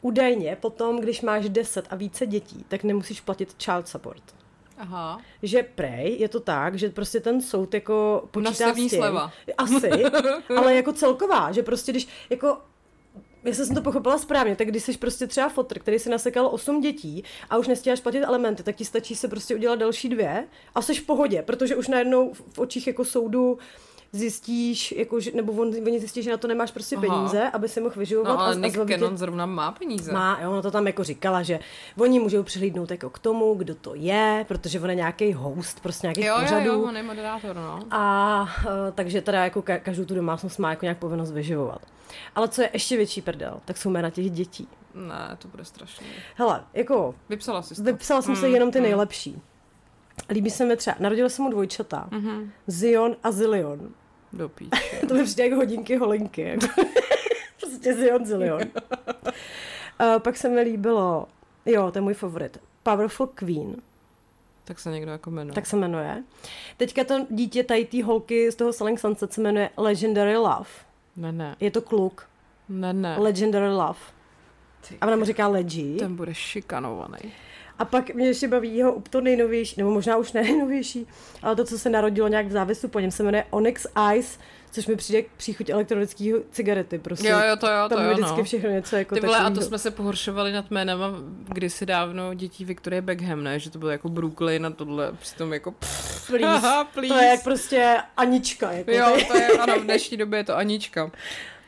údajně 0.00 0.56
potom, 0.60 1.00
když 1.00 1.22
máš 1.22 1.48
10 1.48 1.86
a 1.90 1.96
více 1.96 2.26
dětí, 2.26 2.64
tak 2.68 2.84
nemusíš 2.84 3.20
platit 3.20 3.54
child 3.58 3.88
support. 3.88 4.22
Aha. 4.78 5.20
Že 5.42 5.62
prej 5.62 6.16
je 6.18 6.28
to 6.28 6.40
tak, 6.40 6.78
že 6.78 6.88
prostě 6.88 7.20
ten 7.20 7.40
soud 7.40 7.74
jako 7.74 8.28
počítá 8.30 8.72
s 8.72 8.76
tím, 8.76 8.88
sleva. 8.88 9.32
asi, 9.58 9.90
ale 10.56 10.74
jako 10.74 10.92
celková, 10.92 11.52
že 11.52 11.62
prostě 11.62 11.92
když 11.92 12.08
jako 12.30 12.58
jestli 13.44 13.66
jsem 13.66 13.74
to 13.74 13.82
pochopila 13.82 14.18
správně, 14.18 14.56
tak 14.56 14.68
když 14.68 14.82
jsi 14.82 14.98
prostě 14.98 15.26
třeba 15.26 15.48
fotr, 15.48 15.78
který 15.78 15.98
si 15.98 16.10
nasekal 16.10 16.48
8 16.52 16.80
dětí 16.80 17.24
a 17.50 17.56
už 17.56 17.68
nestíháš 17.68 18.00
platit 18.00 18.22
elementy, 18.22 18.62
tak 18.62 18.76
ti 18.76 18.84
stačí 18.84 19.14
se 19.14 19.28
prostě 19.28 19.54
udělat 19.54 19.78
další 19.78 20.08
dvě 20.08 20.48
a 20.74 20.82
jsi 20.82 20.94
v 20.94 21.06
pohodě, 21.06 21.42
protože 21.42 21.76
už 21.76 21.88
najednou 21.88 22.32
v 22.32 22.58
očích 22.58 22.86
jako 22.86 23.04
soudu 23.04 23.58
zjistíš, 24.12 24.92
jako, 24.92 25.20
že, 25.20 25.30
nebo 25.34 25.52
on, 25.52 25.68
oni 25.86 25.98
zjistí, 25.98 26.22
že 26.22 26.30
na 26.30 26.36
to 26.36 26.48
nemáš 26.48 26.70
prostě 26.70 26.96
Aha. 26.96 27.06
peníze, 27.06 27.50
aby 27.50 27.68
si 27.68 27.80
mohl 27.80 27.94
vyživovat. 27.96 28.28
No 28.34 28.40
ale 28.40 28.50
a, 28.54 28.58
Nick 28.58 28.76
tě- 28.76 28.84
Cannon 28.94 29.16
zrovna 29.18 29.46
má 29.46 29.72
peníze. 29.72 30.12
má, 30.12 30.38
jo, 30.42 30.50
ona 30.52 30.62
to 30.62 30.70
tam 30.70 30.86
jako 30.86 31.04
říkala, 31.04 31.42
že 31.42 31.58
oni 31.98 32.18
můžou 32.20 32.42
přihlídnout 32.42 32.90
jako 32.90 33.10
k 33.10 33.18
tomu, 33.18 33.54
kdo 33.54 33.74
to 33.74 33.94
je, 33.94 34.44
protože 34.48 34.80
on 34.80 34.90
je 34.90 34.96
nějaký 34.96 35.32
host, 35.32 35.80
prostě 35.80 36.06
nějaký 36.06 36.24
Jo, 36.24 36.34
jo, 36.34 36.40
pořadů. 36.42 36.66
jo, 36.66 36.82
on 36.82 36.96
je 36.96 37.02
moderátor, 37.02 37.56
no. 37.56 37.80
A 37.90 38.42
uh, 38.42 38.70
takže 38.94 39.22
teda 39.22 39.44
jako 39.44 39.60
ka- 39.60 39.80
každou 39.80 40.04
tu 40.04 40.14
domácnost 40.14 40.58
má 40.58 40.70
jako 40.70 40.84
nějak 40.84 40.98
povinnost 40.98 41.30
vyživovat. 41.32 41.78
Ale 42.34 42.48
co 42.48 42.62
je 42.62 42.70
ještě 42.72 42.96
větší 42.96 43.22
prdel, 43.22 43.60
tak 43.64 43.76
jsou 43.76 43.90
jména 43.90 44.10
těch 44.10 44.30
dětí. 44.30 44.68
Ne, 44.94 45.36
to 45.38 45.48
bude 45.48 45.64
strašný. 45.64 46.06
Hele, 46.34 46.64
jako 46.74 47.14
Vypsala 47.28 47.62
jsi 47.62 47.74
to. 47.74 47.82
vypsala 47.82 48.22
jsem 48.22 48.36
se 48.36 48.48
jenom 48.48 48.70
ty 48.70 48.80
nejlepší. 48.80 49.42
Líbí 50.30 50.50
se 50.50 50.64
mi 50.64 50.76
třeba, 50.76 50.96
narodila 51.00 51.28
se 51.28 51.42
mu 51.42 51.50
dvojčata, 51.50 52.08
Mhm. 52.10 52.50
Zion 52.66 53.16
a 53.22 53.30
Zilion. 53.30 53.88
Do 54.32 54.50
to 55.08 55.14
mi 55.14 55.24
přijde 55.24 55.44
jako 55.44 55.56
hodinky 55.56 55.96
holinky. 55.96 56.42
jako. 56.42 56.66
prostě 57.60 57.94
Zion, 57.94 58.26
Zilion. 58.26 58.60
uh, 58.62 60.18
pak 60.18 60.36
se 60.36 60.48
mi 60.48 60.60
líbilo, 60.60 61.26
jo, 61.66 61.90
to 61.90 61.98
je 61.98 62.02
můj 62.02 62.14
favorit, 62.14 62.58
Powerful 62.82 63.26
Queen. 63.26 63.76
Tak 64.64 64.78
se 64.80 64.90
někdo 64.90 65.10
jako 65.12 65.30
jmenuje. 65.30 65.54
tak 65.54 65.66
se 65.66 65.76
jmenuje. 65.76 66.22
Teďka 66.76 67.04
to 67.04 67.26
dítě 67.30 67.64
tady 67.64 67.84
té 67.84 68.04
holky 68.04 68.52
z 68.52 68.54
toho 68.56 68.72
Selling 68.72 69.00
Sunset 69.00 69.32
se 69.32 69.40
jmenuje 69.40 69.70
Legendary 69.76 70.36
Love. 70.36 70.70
Ne, 71.16 71.32
ne. 71.32 71.56
Je 71.60 71.70
to 71.70 71.82
kluk. 71.82 72.26
Ne, 72.68 72.92
ne. 72.92 73.16
Legendary 73.18 73.68
Love. 73.68 73.98
A 75.00 75.06
ona 75.06 75.16
mu 75.16 75.24
říká 75.24 75.48
Leggy. 75.48 75.96
Ten 75.98 76.16
bude 76.16 76.34
šikanovaný. 76.34 77.32
A 77.78 77.84
pak 77.84 78.14
mě 78.14 78.26
ještě 78.26 78.48
baví 78.48 78.76
jeho 78.76 79.02
to 79.10 79.20
nejnovější, 79.20 79.74
nebo 79.78 79.90
možná 79.90 80.16
už 80.16 80.32
ne 80.32 80.42
nejnovější, 80.42 81.06
ale 81.42 81.56
to, 81.56 81.64
co 81.64 81.78
se 81.78 81.90
narodilo 81.90 82.28
nějak 82.28 82.46
v 82.46 82.50
závisu 82.52 82.88
po 82.88 83.00
něm, 83.00 83.10
se 83.10 83.22
jmenuje 83.22 83.44
Onyx 83.50 83.86
Ice, 84.16 84.38
což 84.72 84.86
mi 84.86 84.96
přijde 84.96 85.22
k 85.22 85.26
příchuť 85.36 85.70
elektronického 85.70 86.40
cigarety. 86.50 86.98
Prostě. 86.98 87.28
Jo, 87.28 87.38
jo, 87.48 87.56
to 87.56 87.66
jo, 87.66 87.88
to 87.88 87.94
Tam 87.94 88.04
jo, 88.04 88.12
vždycky 88.12 88.38
no. 88.38 88.44
všechno 88.44 88.70
něco 88.70 88.96
jako 88.96 89.14
Ty 89.14 89.20
vole, 89.20 89.38
a 89.38 89.50
to 89.50 89.62
jsme 89.62 89.78
se 89.78 89.90
pohoršovali 89.90 90.52
nad 90.52 90.70
jménama 90.70 91.14
kdysi 91.48 91.86
dávno 91.86 92.34
dětí 92.34 92.64
Victoria 92.64 93.02
Beckham, 93.02 93.44
ne? 93.44 93.58
Že 93.58 93.70
to 93.70 93.78
bylo 93.78 93.90
jako 93.90 94.08
Brooklyn 94.08 94.66
a 94.66 94.70
tohle 94.70 95.12
přitom 95.12 95.52
jako 95.52 95.72
pff, 95.72 96.26
Please. 96.30 96.44
haha, 96.46 96.84
please. 96.84 97.14
To 97.14 97.20
je 97.20 97.28
jak 97.28 97.44
prostě 97.44 97.96
Anička. 98.16 98.72
Jako 98.72 98.90
Jo, 98.90 99.04
tady. 99.10 99.24
to 99.24 99.36
je, 99.36 99.48
ano, 99.48 99.80
v 99.80 99.84
dnešní 99.84 100.16
době 100.16 100.38
je 100.38 100.44
to 100.44 100.56
Anička. 100.56 101.10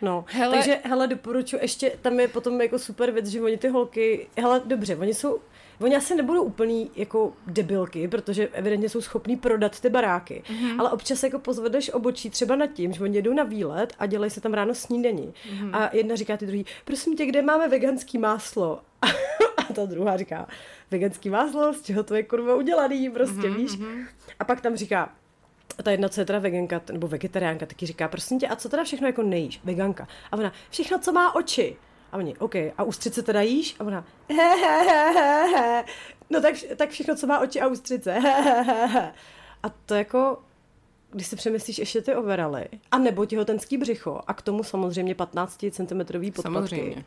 No, 0.02 0.24
hele. 0.28 0.56
takže 0.56 0.78
hele, 0.84 1.06
doporučuji 1.06 1.62
ještě, 1.62 1.92
tam 2.02 2.20
je 2.20 2.28
potom 2.28 2.60
jako 2.60 2.78
super 2.78 3.10
věc, 3.10 3.26
že 3.26 3.42
oni 3.42 3.58
ty 3.58 3.68
holky, 3.68 4.26
hele, 4.38 4.62
dobře, 4.64 4.96
oni 4.96 5.14
jsou, 5.14 5.38
oni 5.80 5.96
asi 5.96 6.14
nebudou 6.14 6.42
úplný 6.42 6.90
jako 6.96 7.32
debilky, 7.46 8.08
protože 8.08 8.48
evidentně 8.48 8.88
jsou 8.88 9.00
schopní 9.00 9.36
prodat 9.36 9.80
ty 9.80 9.90
baráky, 9.90 10.42
mm-hmm. 10.46 10.80
ale 10.80 10.90
občas 10.90 11.22
jako 11.22 11.38
pozvedeš 11.38 11.90
obočí 11.90 12.30
třeba 12.30 12.56
nad 12.56 12.66
tím, 12.66 12.92
že 12.92 13.02
oni 13.02 13.16
jedou 13.16 13.32
na 13.32 13.42
výlet 13.42 13.92
a 13.98 14.06
dělají 14.06 14.30
se 14.30 14.40
tam 14.40 14.54
ráno 14.54 14.74
snídaní. 14.74 15.34
Mm-hmm. 15.50 15.76
A 15.76 15.96
jedna 15.96 16.16
říká 16.16 16.36
ty 16.36 16.46
druhý, 16.46 16.66
prosím 16.84 17.16
tě, 17.16 17.26
kde 17.26 17.42
máme 17.42 17.68
veganský 17.68 18.18
máslo? 18.18 18.80
a 19.70 19.72
ta 19.72 19.86
druhá 19.86 20.16
říká, 20.16 20.48
veganský 20.90 21.30
máslo, 21.30 21.72
z 21.74 21.82
čeho 21.82 22.02
to 22.02 22.14
je 22.14 22.22
kurva 22.22 22.54
udělaný, 22.54 23.10
prostě 23.10 23.34
mm-hmm. 23.34 23.56
víš? 23.56 23.78
A 24.38 24.44
pak 24.44 24.60
tam 24.60 24.76
říká, 24.76 25.12
a 25.78 25.82
ta 25.82 25.90
jedna, 25.90 26.08
co 26.08 26.20
je 26.20 26.24
teda 26.24 26.38
veganka, 26.38 26.80
nebo 26.92 27.08
vegetariánka, 27.08 27.66
taky 27.66 27.86
říká, 27.86 28.08
prosím 28.08 28.38
tě, 28.38 28.48
a 28.48 28.56
co 28.56 28.68
teda 28.68 28.84
všechno 28.84 29.06
jako 29.06 29.22
nejíš? 29.22 29.60
Veganka. 29.64 30.08
A 30.32 30.36
ona, 30.36 30.52
všechno, 30.70 30.98
co 30.98 31.12
má 31.12 31.34
oči. 31.34 31.76
A 32.12 32.16
oni, 32.16 32.36
OK, 32.36 32.54
a 32.78 32.82
ústřice 32.82 33.22
teda 33.22 33.42
jíš? 33.42 33.76
A 33.78 33.84
ona, 33.84 34.04
he, 34.28 34.56
he, 34.56 34.82
he, 34.82 35.12
he, 35.12 35.48
he. 35.56 35.84
No 36.30 36.40
tak, 36.40 36.54
tak 36.76 36.90
všechno, 36.90 37.16
co 37.16 37.26
má 37.26 37.38
oči 37.38 37.60
a 37.60 37.66
ústřice. 37.66 38.12
He, 38.12 38.42
he, 38.42 38.62
he, 38.62 38.86
he. 38.86 39.12
A 39.62 39.68
to 39.68 39.94
jako, 39.94 40.38
když 41.10 41.26
si 41.26 41.36
přemyslíš 41.36 41.78
ještě 41.78 42.02
ty 42.02 42.14
overaly, 42.14 42.64
a 42.90 42.98
nebo 42.98 43.26
těhotenský 43.26 43.78
břicho, 43.78 44.20
a 44.26 44.34
k 44.34 44.42
tomu 44.42 44.62
samozřejmě 44.62 45.14
15 45.14 45.64
cm 45.70 45.98
podpatky. 45.98 46.42
Samozřejmě. 46.42 47.04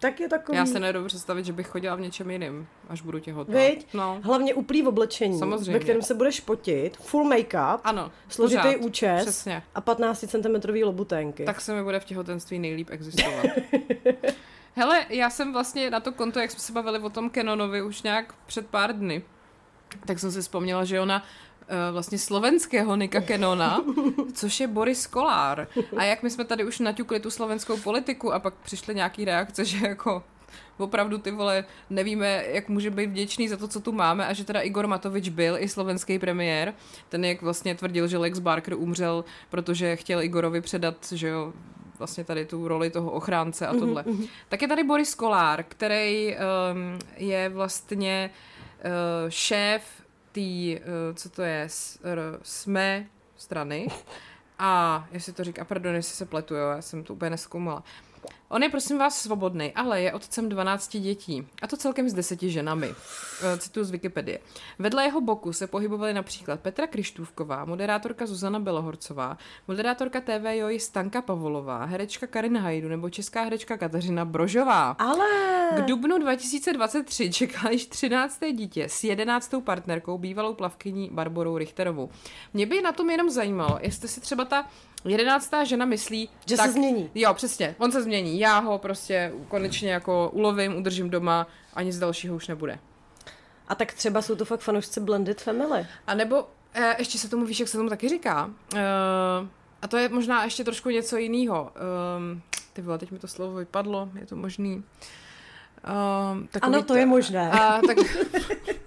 Tak 0.00 0.20
je 0.20 0.28
takový... 0.28 0.58
Já 0.58 0.66
se 0.66 0.80
nedovedu 0.80 1.08
představit, 1.08 1.44
že 1.44 1.52
bych 1.52 1.66
chodila 1.68 1.94
v 1.94 2.00
něčem 2.00 2.30
jiným, 2.30 2.68
až 2.88 3.02
budu 3.02 3.18
těhotná. 3.18 3.54
Viď? 3.58 3.86
No. 3.94 4.20
Hlavně 4.22 4.54
úplný 4.54 4.82
oblečení, 4.86 5.38
Samozřejmě. 5.38 5.72
ve 5.72 5.78
kterém 5.78 6.02
se 6.02 6.14
budeš 6.14 6.40
potit, 6.40 6.96
full 6.96 7.24
make-up, 7.30 7.78
Ano, 7.84 8.10
složitý 8.28 8.62
pořád. 8.62 8.76
účes 8.80 9.22
Přesně. 9.22 9.62
a 9.74 9.80
15 9.80 10.24
cm 10.28 10.82
lobuténky. 10.82 11.44
Tak 11.44 11.60
se 11.60 11.74
mi 11.74 11.82
bude 11.82 12.00
v 12.00 12.04
těhotenství 12.04 12.58
nejlíp 12.58 12.88
existovat. 12.90 13.44
Hele, 14.74 15.06
já 15.08 15.30
jsem 15.30 15.52
vlastně 15.52 15.90
na 15.90 16.00
to 16.00 16.12
konto, 16.12 16.40
jak 16.40 16.50
jsme 16.50 16.60
se 16.60 16.72
bavili 16.72 16.98
o 16.98 17.10
tom 17.10 17.30
Canonovi 17.30 17.82
už 17.82 18.02
nějak 18.02 18.34
před 18.46 18.66
pár 18.66 18.92
dny, 18.98 19.22
tak 20.06 20.18
jsem 20.18 20.32
si 20.32 20.40
vzpomněla, 20.40 20.84
že 20.84 21.00
ona 21.00 21.24
vlastně 21.92 22.18
slovenského 22.18 22.96
Nika 22.96 23.20
Kenona, 23.20 23.80
což 24.34 24.60
je 24.60 24.66
Boris 24.66 25.06
Kolár. 25.06 25.68
A 25.96 26.04
jak 26.04 26.22
my 26.22 26.30
jsme 26.30 26.44
tady 26.44 26.64
už 26.64 26.78
naťukli 26.78 27.20
tu 27.20 27.30
slovenskou 27.30 27.76
politiku 27.76 28.32
a 28.32 28.38
pak 28.38 28.54
přišly 28.54 28.94
nějaký 28.94 29.24
reakce, 29.24 29.64
že 29.64 29.86
jako 29.86 30.22
opravdu 30.78 31.18
ty 31.18 31.30
vole, 31.30 31.64
nevíme, 31.90 32.44
jak 32.46 32.68
může 32.68 32.90
být 32.90 33.06
vděčný 33.06 33.48
za 33.48 33.56
to, 33.56 33.68
co 33.68 33.80
tu 33.80 33.92
máme 33.92 34.26
a 34.26 34.32
že 34.32 34.44
teda 34.44 34.60
Igor 34.60 34.86
Matovič 34.86 35.28
byl 35.28 35.56
i 35.58 35.68
slovenský 35.68 36.18
premiér. 36.18 36.74
Ten 37.08 37.24
jak 37.24 37.42
vlastně 37.42 37.74
tvrdil, 37.74 38.08
že 38.08 38.18
Lex 38.18 38.38
Barker 38.38 38.74
umřel, 38.74 39.24
protože 39.50 39.96
chtěl 39.96 40.22
Igorovi 40.22 40.60
předat, 40.60 41.12
že 41.12 41.28
jo, 41.28 41.52
vlastně 41.98 42.24
tady 42.24 42.44
tu 42.46 42.68
roli 42.68 42.90
toho 42.90 43.10
ochránce 43.10 43.66
a 43.66 43.72
tohle. 43.72 44.04
Tak 44.48 44.62
je 44.62 44.68
tady 44.68 44.84
Boris 44.84 45.14
Kolár, 45.14 45.64
který 45.68 46.36
um, 46.36 46.98
je 47.16 47.48
vlastně 47.48 48.30
uh, 48.84 48.90
šéf 49.28 49.82
té, 50.32 50.80
uh, 50.80 51.14
co 51.14 51.28
to 51.28 51.42
je, 51.42 51.62
s, 51.62 51.98
r, 52.04 52.38
SME 52.42 53.06
strany. 53.36 53.88
A 54.58 55.06
jestli 55.12 55.32
to 55.32 55.44
říká, 55.44 55.64
pardon, 55.64 55.94
jestli 55.94 56.16
se 56.16 56.26
pletu, 56.26 56.54
jo, 56.54 56.68
já 56.70 56.82
jsem 56.82 57.04
to 57.04 57.14
úplně 57.14 57.30
neskoumala. 57.30 57.84
On 58.50 58.62
je 58.62 58.68
prosím 58.68 58.98
vás 58.98 59.20
svobodný, 59.20 59.72
ale 59.74 60.02
je 60.02 60.12
otcem 60.12 60.48
12 60.48 60.96
dětí. 60.96 61.46
A 61.62 61.66
to 61.66 61.76
celkem 61.76 62.08
s 62.08 62.14
deseti 62.14 62.50
ženami. 62.50 62.94
Eh, 63.42 63.58
Cituji 63.58 63.84
z 63.84 63.90
Wikipedie. 63.90 64.38
Vedle 64.78 65.04
jeho 65.04 65.20
boku 65.20 65.52
se 65.52 65.66
pohybovali 65.66 66.14
například 66.14 66.60
Petra 66.60 66.86
Krištůvková, 66.86 67.64
moderátorka 67.64 68.26
Zuzana 68.26 68.60
Belohorcová, 68.60 69.38
moderátorka 69.68 70.20
TV 70.20 70.56
Joj 70.56 70.80
Stanka 70.80 71.22
Pavolová, 71.22 71.84
herečka 71.84 72.26
Karin 72.26 72.58
Hajdu 72.58 72.88
nebo 72.88 73.10
česká 73.10 73.42
herečka 73.42 73.76
Kateřina 73.76 74.24
Brožová. 74.24 74.96
Ale... 74.98 75.26
K 75.76 75.80
dubnu 75.80 76.18
2023 76.18 77.32
čeká 77.32 77.70
již 77.70 77.86
13. 77.86 78.40
dítě 78.52 78.84
s 78.88 79.04
11. 79.04 79.54
partnerkou, 79.64 80.18
bývalou 80.18 80.54
plavkyní 80.54 81.10
Barborou 81.12 81.58
Richterovou. 81.58 82.10
Mě 82.54 82.66
by 82.66 82.82
na 82.82 82.92
tom 82.92 83.10
jenom 83.10 83.30
zajímalo, 83.30 83.78
jestli 83.82 84.08
si 84.08 84.20
třeba 84.20 84.44
ta 84.44 84.64
11. 85.04 85.50
žena 85.64 85.84
myslí... 85.84 86.28
Že 86.46 86.56
se 86.56 86.72
změní. 86.72 87.10
Jo, 87.14 87.34
přesně, 87.34 87.74
on 87.78 87.92
se 87.92 88.02
změní. 88.02 88.37
Já 88.38 88.58
ho 88.58 88.78
prostě 88.78 89.32
konečně 89.48 89.92
jako 89.92 90.30
ulovím, 90.32 90.76
udržím 90.76 91.10
doma 91.10 91.46
a 91.74 91.82
nic 91.82 91.98
dalšího 91.98 92.36
už 92.36 92.48
nebude. 92.48 92.78
A 93.68 93.74
tak 93.74 93.92
třeba 93.92 94.22
jsou 94.22 94.34
to 94.34 94.44
fakt 94.44 94.60
fanoušci 94.60 95.00
Blended 95.00 95.40
Family. 95.42 95.86
A 96.06 96.14
nebo 96.14 96.44
eh, 96.74 96.94
ještě 96.98 97.18
se 97.18 97.28
tomu 97.28 97.46
víš, 97.46 97.60
jak 97.60 97.68
se 97.68 97.78
tomu 97.78 97.88
taky 97.88 98.08
říká. 98.08 98.50
Eh, 98.76 98.78
a 99.82 99.88
to 99.88 99.96
je 99.96 100.08
možná 100.08 100.44
ještě 100.44 100.64
trošku 100.64 100.90
něco 100.90 101.16
jiného. 101.16 101.72
Eh, 101.76 102.40
ty 102.72 102.82
vole, 102.82 102.98
teď 102.98 103.10
mi 103.10 103.18
to 103.18 103.28
slovo 103.28 103.54
vypadlo, 103.56 104.10
je 104.20 104.26
to 104.26 104.36
možný. 104.36 104.84
Um, 106.34 106.48
Ano, 106.62 106.82
to 106.82 106.94
je 106.94 107.06
možné. 107.06 107.50
A, 107.50 107.80
tak, 107.86 107.96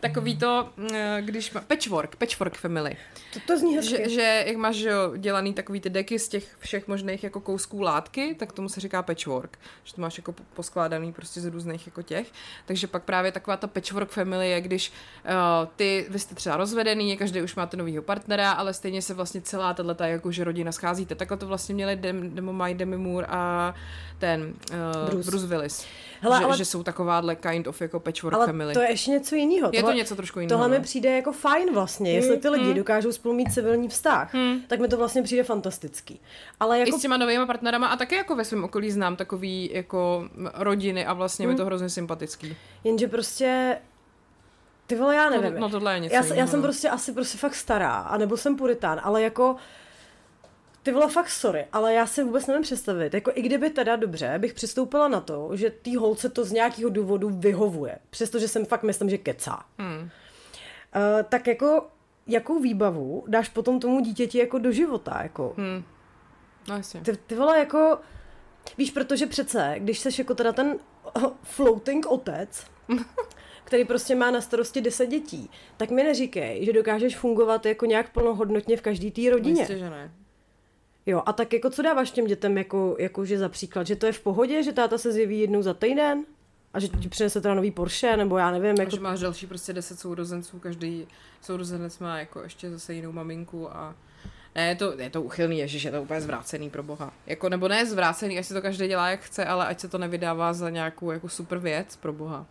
takový 0.00 0.36
to, 0.36 0.68
eh, 0.94 1.18
když 1.20 1.52
má, 1.52 1.60
patchwork, 1.60 2.16
patchwork 2.16 2.56
family. 2.56 2.96
To, 3.32 3.40
to 3.46 3.58
zní 3.58 3.76
hezky. 3.76 3.96
Že, 3.96 4.08
že 4.08 4.44
jak 4.46 4.56
máš 4.56 4.80
že 4.80 4.88
jo, 4.88 5.16
dělaný 5.16 5.54
takový 5.54 5.80
ty 5.80 5.90
deky 5.90 6.18
z 6.18 6.28
těch 6.28 6.56
všech 6.58 6.88
možných 6.88 7.24
jako 7.24 7.40
kousků 7.40 7.82
látky, 7.82 8.34
tak 8.34 8.52
tomu 8.52 8.68
se 8.68 8.80
říká 8.80 9.02
patchwork. 9.02 9.58
Že 9.84 9.94
to 9.94 10.00
máš 10.00 10.18
jako 10.18 10.32
po- 10.32 10.42
poskládaný 10.54 11.12
prostě 11.12 11.40
z 11.40 11.44
různých 11.44 11.86
jako 11.86 12.02
těch. 12.02 12.32
Takže 12.66 12.86
pak 12.86 13.02
právě 13.02 13.32
taková 13.32 13.56
ta 13.56 13.66
patchwork 13.66 14.10
family 14.10 14.50
je, 14.50 14.60
když 14.60 14.92
uh, 15.24 15.68
ty, 15.76 16.06
vy 16.08 16.18
jste 16.18 16.34
třeba 16.34 16.56
rozvedený, 16.56 17.16
každý 17.16 17.42
už 17.42 17.54
máte 17.54 17.76
novýho 17.76 18.02
partnera, 18.02 18.52
ale 18.52 18.74
stejně 18.74 19.02
se 19.02 19.14
vlastně 19.14 19.40
celá 19.40 19.74
tato 19.74 20.02
jakože 20.02 20.44
rodina 20.44 20.72
scházíte. 20.72 21.14
Takhle 21.14 21.36
to 21.36 21.46
vlastně 21.46 21.74
měli 21.74 21.96
Dem, 21.96 22.34
Demo 22.34 22.64
Demi 22.74 22.96
Moore 22.96 23.26
a 23.30 23.74
ten 24.18 24.54
uh. 24.70 25.10
Bruce. 25.10 25.30
Bruce 25.30 25.46
Willis. 25.46 25.86
Hele, 26.22 26.38
že, 26.38 26.44
ale- 26.44 26.56
že 26.56 26.64
jsou 26.64 26.82
takováhle 26.82 27.36
kind 27.36 27.66
of 27.66 27.80
jako 27.80 28.00
patchwork 28.00 28.34
Ale 28.36 28.46
family. 28.46 28.74
to 28.74 28.80
je 28.80 28.90
ještě 28.90 29.10
něco 29.10 29.34
jiného. 29.34 29.70
Je 29.72 29.82
to 29.82 29.92
něco 29.92 30.16
trošku 30.16 30.40
jiného, 30.40 30.58
Tohle 30.58 30.68
no. 30.68 30.74
mi 30.78 30.80
přijde 30.84 31.16
jako 31.16 31.32
fajn 31.32 31.74
vlastně. 31.74 32.12
Jestli 32.12 32.36
ty 32.36 32.48
lidi 32.48 32.74
dokážou 32.74 33.12
spolu 33.12 33.34
mít 33.34 33.52
civilní 33.52 33.88
vztah, 33.88 34.32
tak 34.68 34.80
mi 34.80 34.88
to 34.88 34.96
vlastně 34.96 35.22
přijde 35.22 35.42
fantastický. 35.42 36.20
Ale 36.60 36.76
I 36.76 36.80
jako 36.80 36.98
s 36.98 37.02
těma 37.02 37.16
novými 37.16 37.46
partnerama 37.46 37.86
a 37.86 37.96
také 37.96 38.16
jako 38.16 38.36
ve 38.36 38.44
svém 38.44 38.64
okolí 38.64 38.90
znám 38.90 39.16
takový 39.16 39.70
jako 39.72 40.28
rodiny 40.54 41.06
a 41.06 41.12
vlastně 41.12 41.46
mi 41.46 41.54
to 41.54 41.64
hrozně 41.64 41.88
sympatický. 41.88 42.56
Jenže 42.84 43.08
prostě 43.08 43.78
ty 44.86 44.96
vole, 44.96 45.16
já 45.16 45.30
nevím. 45.30 45.60
no 45.60 45.68
tohle 45.68 45.94
je 45.94 46.00
něco 46.00 46.14
já, 46.14 46.22
s- 46.22 46.26
já 46.28 46.34
jiného, 46.34 46.48
jsem 46.50 46.60
no. 46.60 46.66
prostě 46.66 46.88
asi 46.90 47.12
prostě 47.12 47.38
fakt 47.38 47.54
stará, 47.54 47.92
anebo 47.94 48.36
jsem 48.36 48.56
puritán, 48.56 49.00
ale 49.02 49.22
jako 49.22 49.56
ty 50.82 50.92
vole, 50.92 51.08
fakt 51.08 51.30
sorry, 51.30 51.66
ale 51.72 51.94
já 51.94 52.06
si 52.06 52.24
vůbec 52.24 52.46
nevím 52.46 52.62
představit. 52.62 53.14
Jako 53.14 53.30
i 53.34 53.42
kdyby 53.42 53.70
teda 53.70 53.96
dobře, 53.96 54.34
bych 54.38 54.54
přistoupila 54.54 55.08
na 55.08 55.20
to, 55.20 55.50
že 55.56 55.70
tý 55.70 55.96
holce 55.96 56.28
to 56.28 56.44
z 56.44 56.52
nějakého 56.52 56.90
důvodu 56.90 57.30
vyhovuje. 57.30 57.98
Přestože 58.10 58.48
jsem 58.48 58.64
fakt 58.66 58.82
myslím, 58.82 59.10
že 59.10 59.18
kecá. 59.18 59.64
Hmm. 59.78 60.00
Uh, 60.00 60.08
tak 61.28 61.46
jako 61.46 61.86
jakou 62.26 62.60
výbavu 62.60 63.24
dáš 63.28 63.48
potom 63.48 63.80
tomu 63.80 64.00
dítěti 64.00 64.38
jako 64.38 64.58
do 64.58 64.72
života, 64.72 65.18
jako. 65.22 65.54
Hmm. 65.56 65.84
No 66.68 66.76
jasně. 66.76 67.00
Ty, 67.00 67.16
ty 67.16 67.34
vole, 67.34 67.58
jako, 67.58 67.98
víš, 68.78 68.90
protože 68.90 69.26
přece, 69.26 69.74
když 69.78 69.98
seš 69.98 70.18
jako 70.18 70.34
teda 70.34 70.52
ten 70.52 70.78
floating 71.42 72.06
otec, 72.06 72.64
který 73.64 73.84
prostě 73.84 74.14
má 74.14 74.30
na 74.30 74.40
starosti 74.40 74.80
10 74.80 75.06
dětí, 75.06 75.50
tak 75.76 75.90
mi 75.90 76.02
neříkej, 76.02 76.64
že 76.64 76.72
dokážeš 76.72 77.16
fungovat 77.16 77.66
jako 77.66 77.86
nějak 77.86 78.12
plnohodnotně 78.12 78.76
v 78.76 78.82
každý 78.82 79.10
té 79.10 79.30
rodině. 79.30 79.60
Jistě, 79.60 79.78
že 79.78 79.90
ne. 79.90 80.10
Jo, 81.06 81.22
a 81.26 81.32
tak 81.32 81.52
jako 81.52 81.70
co 81.70 81.82
dáváš 81.82 82.10
těm 82.10 82.26
dětem 82.26 82.58
jako, 82.58 82.96
jako 82.98 83.24
že 83.24 83.38
za 83.38 83.48
příklad, 83.48 83.86
že 83.86 83.96
to 83.96 84.06
je 84.06 84.12
v 84.12 84.20
pohodě, 84.20 84.62
že 84.62 84.72
táta 84.72 84.98
se 84.98 85.12
zjeví 85.12 85.40
jednou 85.40 85.62
za 85.62 85.74
týden 85.74 86.24
a 86.74 86.80
že 86.80 86.88
ti 86.88 87.08
přinese 87.08 87.40
teda 87.40 87.54
nový 87.54 87.70
Porsche, 87.70 88.16
nebo 88.16 88.38
já 88.38 88.50
nevím, 88.50 88.66
Jako... 88.66 88.80
jako... 88.80 88.96
Že 88.96 89.00
máš 89.00 89.20
další 89.20 89.46
prostě 89.46 89.72
deset 89.72 90.00
sourozenců, 90.00 90.58
každý 90.58 91.06
sourozenec 91.42 91.98
má 91.98 92.18
jako 92.18 92.42
ještě 92.42 92.70
zase 92.70 92.94
jinou 92.94 93.12
maminku 93.12 93.76
a 93.76 93.94
ne, 94.54 94.68
je 94.68 94.76
to, 94.76 95.00
je 95.00 95.10
to 95.10 95.22
uchylný, 95.22 95.58
ježiš, 95.58 95.82
je 95.82 95.90
to 95.90 96.02
úplně 96.02 96.20
zvrácený 96.20 96.70
pro 96.70 96.82
boha. 96.82 97.12
Jako, 97.26 97.48
nebo 97.48 97.68
ne 97.68 97.86
zvrácený, 97.86 98.38
ať 98.38 98.46
si 98.46 98.54
to 98.54 98.62
každý 98.62 98.88
dělá 98.88 99.08
jak 99.08 99.20
chce, 99.20 99.44
ale 99.44 99.66
ať 99.66 99.80
se 99.80 99.88
to 99.88 99.98
nevydává 99.98 100.52
za 100.52 100.70
nějakou 100.70 101.10
jako 101.10 101.28
super 101.28 101.58
věc 101.58 101.96
pro 101.96 102.12
boha. 102.12 102.46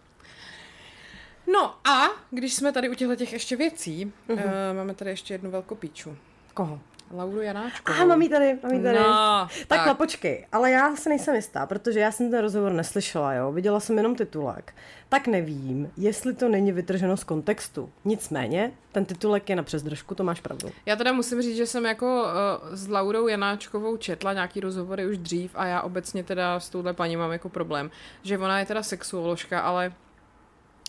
No 1.53 1.75
a 1.89 2.07
když 2.31 2.53
jsme 2.53 2.71
tady 2.71 2.89
u 2.89 2.93
těchto 2.93 3.15
těch 3.15 3.33
ještě 3.33 3.55
věcí, 3.55 4.13
uh-huh. 4.29 4.33
uh, 4.33 4.77
máme 4.77 4.93
tady 4.93 5.11
ještě 5.11 5.33
jednu 5.33 5.51
velkou 5.51 5.75
píču. 5.75 6.17
Koho? 6.53 6.79
Lauru 7.17 7.41
Janáčkovou. 7.41 7.95
Aha, 7.95 8.05
mám 8.05 8.21
jí 8.21 8.29
tady, 8.29 8.57
mám 8.63 8.73
jí 8.73 8.83
tady. 8.83 8.99
No, 8.99 9.47
Takhle, 9.67 9.87
tak. 9.87 9.97
počkej, 9.97 10.45
ale 10.51 10.71
já 10.71 10.95
si 10.95 11.09
nejsem 11.09 11.35
jistá, 11.35 11.65
protože 11.65 11.99
já 11.99 12.11
jsem 12.11 12.31
ten 12.31 12.41
rozhovor 12.41 12.71
neslyšela, 12.71 13.33
jo, 13.33 13.51
viděla 13.51 13.79
jsem 13.79 13.97
jenom 13.97 14.15
titulek. 14.15 14.73
Tak 15.09 15.27
nevím, 15.27 15.91
jestli 15.97 16.33
to 16.33 16.49
není 16.49 16.71
vytrženo 16.71 17.17
z 17.17 17.23
kontextu. 17.23 17.89
Nicméně, 18.05 18.71
ten 18.91 19.05
titulek 19.05 19.49
je 19.49 19.55
na 19.55 19.63
přesdržku, 19.63 20.15
to 20.15 20.23
máš 20.23 20.39
pravdu. 20.41 20.69
Já 20.85 20.95
teda 20.95 21.11
musím 21.13 21.41
říct, 21.41 21.57
že 21.57 21.65
jsem 21.65 21.85
jako 21.85 22.23
uh, 22.23 22.75
s 22.75 22.87
Laurou 22.87 23.27
Janáčkovou 23.27 23.97
četla 23.97 24.33
nějaký 24.33 24.59
rozhovory 24.59 25.07
už 25.07 25.17
dřív 25.17 25.51
a 25.55 25.65
já 25.65 25.81
obecně 25.81 26.23
teda 26.23 26.59
s 26.59 26.69
touhle 26.69 26.93
paní 26.93 27.17
mám 27.17 27.31
jako 27.31 27.49
problém, 27.49 27.91
že 28.23 28.37
ona 28.37 28.59
je 28.59 28.65
teda 28.65 28.83
sexuoložka, 28.83 29.59
ale 29.59 29.93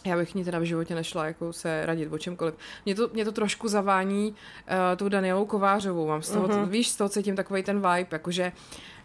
já 0.04 0.16
bych 0.16 0.34
ní 0.34 0.44
teda 0.44 0.58
v 0.58 0.62
životě 0.62 0.94
nešla 0.94 1.26
jako 1.26 1.52
se 1.52 1.86
radit 1.86 2.12
o 2.12 2.18
čemkoliv. 2.18 2.54
Mě 2.84 2.94
to, 2.94 3.10
mě 3.12 3.24
to 3.24 3.32
trošku 3.32 3.68
zavání 3.68 4.28
uh, 4.30 4.36
tou 4.96 5.08
Danielou 5.08 5.46
Kovářovou. 5.46 6.08
Mám 6.08 6.22
z 6.22 6.30
toho, 6.30 6.48
uh-huh. 6.48 6.68
víš, 6.68 6.88
z 6.88 6.96
toho 6.96 7.08
cítím 7.08 7.36
takový 7.36 7.62
ten 7.62 7.76
vibe, 7.76 8.08
jakože 8.10 8.52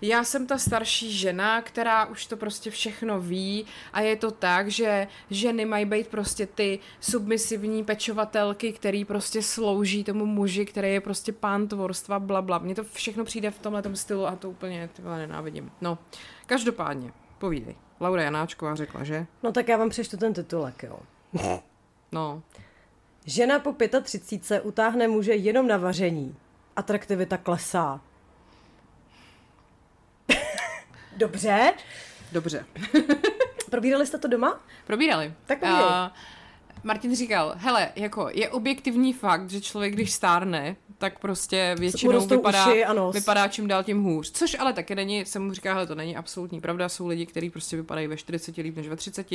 já 0.02 0.24
jsem 0.24 0.48
ta 0.48 0.58
starší 0.58 1.12
žena, 1.12 1.62
která 1.62 2.06
už 2.06 2.26
to 2.26 2.38
prostě 2.38 2.72
všechno 2.72 3.22
ví 3.22 3.66
a 3.94 4.02
je 4.02 4.16
to 4.16 4.32
tak, 4.32 4.68
že 4.68 5.08
ženy 5.30 5.66
mají 5.66 5.86
být 5.86 6.08
prostě 6.08 6.46
ty 6.46 6.80
submisivní 7.00 7.84
pečovatelky, 7.84 8.72
který 8.72 9.06
prostě 9.06 9.42
slouží 9.42 10.04
tomu 10.04 10.26
muži, 10.26 10.66
který 10.66 10.94
je 10.94 11.02
prostě 11.02 11.32
pán 11.32 11.68
tvorstva, 11.68 12.20
bla, 12.20 12.42
bla. 12.42 12.58
Mně 12.58 12.76
to 12.76 12.84
všechno 12.84 13.24
přijde 13.26 13.52
v 13.52 13.60
tomhle 13.60 13.84
stylu 13.94 14.28
a 14.28 14.36
to 14.36 14.50
úplně 14.50 14.90
ty 14.94 15.02
vole, 15.02 15.18
nenávidím. 15.18 15.72
No, 15.82 15.98
každopádně, 16.46 17.12
povídej. 17.38 17.76
Laura 18.02 18.24
Janáčková 18.24 18.76
řekla, 18.76 19.04
že? 19.04 19.26
No 19.44 19.52
tak 19.52 19.68
já 19.68 19.78
vám 19.78 19.90
přečtu 19.90 20.18
ten 20.18 20.34
titulek, 20.34 20.84
jo. 20.84 21.00
No, 22.12 22.42
Žena 23.26 23.60
po 23.60 23.76
35 24.04 24.62
utáhne 24.62 25.08
muže 25.08 25.34
jenom 25.34 25.68
na 25.68 25.78
vaření. 25.78 26.36
Atraktivita 26.76 27.38
klesá. 27.38 28.02
Dobře. 31.18 31.74
dobře. 32.32 32.66
Probírali 33.70 34.06
jste 34.06 34.18
to 34.18 34.28
doma? 34.28 34.60
Probírali. 34.88 35.34
Tak 35.46 35.60
povídej. 35.60 35.86
Martin 36.86 37.16
říkal, 37.16 37.54
hele, 37.58 37.90
jako 37.96 38.30
je 38.34 38.50
objektivní 38.50 39.14
fakt, 39.14 39.50
že 39.50 39.62
člověk, 39.62 39.94
když 39.94 40.12
stárne, 40.12 40.76
tak 40.98 41.20
prostě 41.20 41.76
většinou 41.80 42.28
vypadá, 42.28 42.68
uši 42.68 42.84
vypadá 43.14 43.48
čím 43.48 43.68
dál 43.68 43.84
tím 43.84 44.04
hůř. 44.04 44.32
Což 44.32 44.56
ale 44.60 44.74
taky 44.74 44.96
není, 44.96 45.26
se 45.26 45.40
mu 45.40 45.54
říká, 45.54 45.74
hele, 45.74 45.88
to 45.88 45.96
není 45.96 46.16
absolutní 46.16 46.62
pravda, 46.62 46.90
jsou 46.90 47.08
lidi, 47.08 47.26
kteří 47.26 47.50
prostě 47.50 47.78
vypadají 47.78 48.08
ve 48.08 48.18
40 48.18 48.58
líp 48.58 48.76
než 48.76 48.88
ve 48.88 48.96
30. 48.96 49.28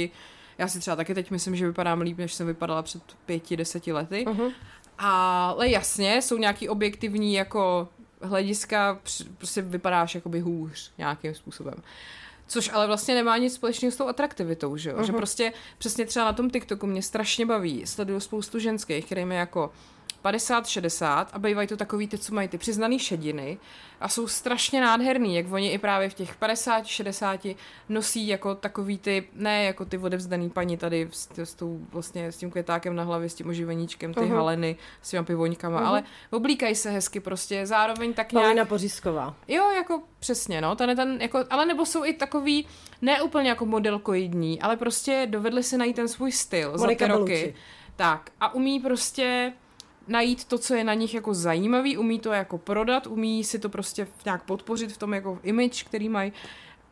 Já 0.59 0.69
si 0.69 0.81
třeba 0.81 0.97
taky 0.97 1.15
teď 1.15 1.31
myslím, 1.31 1.57
že 1.57 1.67
vypadám 1.67 2.01
líp, 2.01 2.19
než 2.19 2.35
jsem 2.35 2.47
vypadala 2.47 2.83
před 2.83 3.03
pěti, 3.27 3.57
deseti 3.57 3.93
lety. 3.93 4.25
Uh-huh. 4.29 4.53
Ale 4.99 5.69
jasně, 5.69 6.23
jsou 6.23 6.37
nějaký 6.37 6.69
objektivní 6.69 7.35
jako 7.35 7.89
hlediska, 8.23 8.99
prostě 9.39 9.63
vypadáš 9.63 10.15
jakoby 10.15 10.41
hůř 10.41 10.93
nějakým 10.99 11.35
způsobem. 11.35 11.75
Což 12.51 12.71
ale 12.73 12.87
vlastně 12.87 13.15
nemá 13.15 13.37
nic 13.37 13.55
společného 13.55 13.93
s 13.93 13.97
tou 13.97 14.09
atraktivitou, 14.09 14.77
že 14.77 14.91
jo? 14.91 14.97
Uh-huh. 14.97 15.07
Že 15.07 15.13
prostě 15.13 15.53
přesně 15.79 16.07
třeba 16.07 16.25
na 16.25 16.33
tom 16.33 16.51
TikToku 16.51 16.87
mě 16.87 17.03
strašně 17.03 17.47
baví, 17.47 17.87
sleduju 17.87 18.21
spoustu 18.21 18.59
ženských, 18.59 19.07
kterým 19.07 19.33
je 19.33 19.39
jako 19.39 19.73
50, 20.23 20.67
60 20.67 21.31
a 21.33 21.39
bývají 21.39 21.69
to 21.69 21.77
takový 21.77 22.09
ty, 22.09 22.19
co 22.19 22.35
mají 22.35 22.49
ty 22.49 22.59
přiznaný 22.59 22.99
šediny 22.99 23.59
a 24.01 24.09
jsou 24.09 24.29
strašně 24.29 24.81
nádherný, 24.81 25.37
jak 25.37 25.53
oni 25.53 25.73
i 25.73 25.79
právě 25.79 26.11
v 26.11 26.15
těch 26.15 26.37
50, 26.37 26.87
60 26.87 27.47
nosí 27.89 28.29
jako 28.29 28.55
takový 28.55 28.99
ty, 28.99 29.29
ne 29.35 29.65
jako 29.65 29.85
ty 29.85 29.99
odevzdaný 29.99 30.51
paní 30.51 30.77
tady 30.77 31.09
s, 31.13 31.29
s, 31.39 31.55
tou, 31.55 31.81
vlastně, 31.93 32.33
s 32.33 32.37
tím 32.37 32.51
květákem 32.51 32.97
na 32.97 33.05
hlavě, 33.05 33.29
s 33.29 33.35
tím 33.35 33.49
oživeníčkem, 33.49 34.15
ty 34.15 34.21
uh-huh. 34.21 34.35
haleny, 34.35 34.77
s 35.03 35.11
těma 35.11 35.25
pivoňkama, 35.25 35.81
uh-huh. 35.81 35.87
ale 35.87 36.03
oblíkají 36.31 36.75
se 36.75 36.91
hezky 36.91 37.21
prostě, 37.21 37.67
zároveň 37.67 38.15
tak 38.15 38.33
nějak... 38.33 38.45
Paulina 38.45 38.65
Pořízková. 38.65 39.35
Jo, 39.49 39.71
jako 39.71 40.03
přesně, 40.19 40.61
no, 40.61 40.77
ten, 40.77 40.97
ten, 40.97 41.19
jako, 41.23 41.45
ale 41.51 41.67
nebo 41.67 41.87
jsou 41.87 42.05
i 42.05 42.13
takový, 42.13 42.67
ne 43.03 43.23
úplně 43.23 43.49
jako 43.49 43.67
modelkoidní, 43.67 44.61
ale 44.63 44.77
prostě 44.77 45.27
dovedli 45.31 45.63
si 45.63 45.77
najít 45.77 45.97
ten 45.97 46.09
svůj 46.09 46.33
styl 46.33 46.75
Monika 46.79 47.07
za 47.07 47.13
ty 47.13 47.19
roky. 47.19 47.33
Bellucci. 47.33 47.55
Tak, 47.97 48.31
a 48.41 48.55
umí 48.55 48.81
prostě 48.81 49.53
najít 50.11 50.45
to, 50.45 50.59
co 50.59 50.75
je 50.75 50.85
na 50.85 50.95
nich 50.95 51.15
jako 51.15 51.35
zajímavý, 51.35 51.97
umí 51.97 52.19
to 52.19 52.33
jako 52.33 52.59
prodat, 52.59 53.07
umí 53.07 53.45
si 53.45 53.59
to 53.59 53.69
prostě 53.69 54.07
nějak 54.25 54.45
podpořit 54.45 54.93
v 54.93 54.99
tom 54.99 55.15
jako 55.15 55.39
image, 55.43 55.85
který 55.85 56.09
mají 56.09 56.33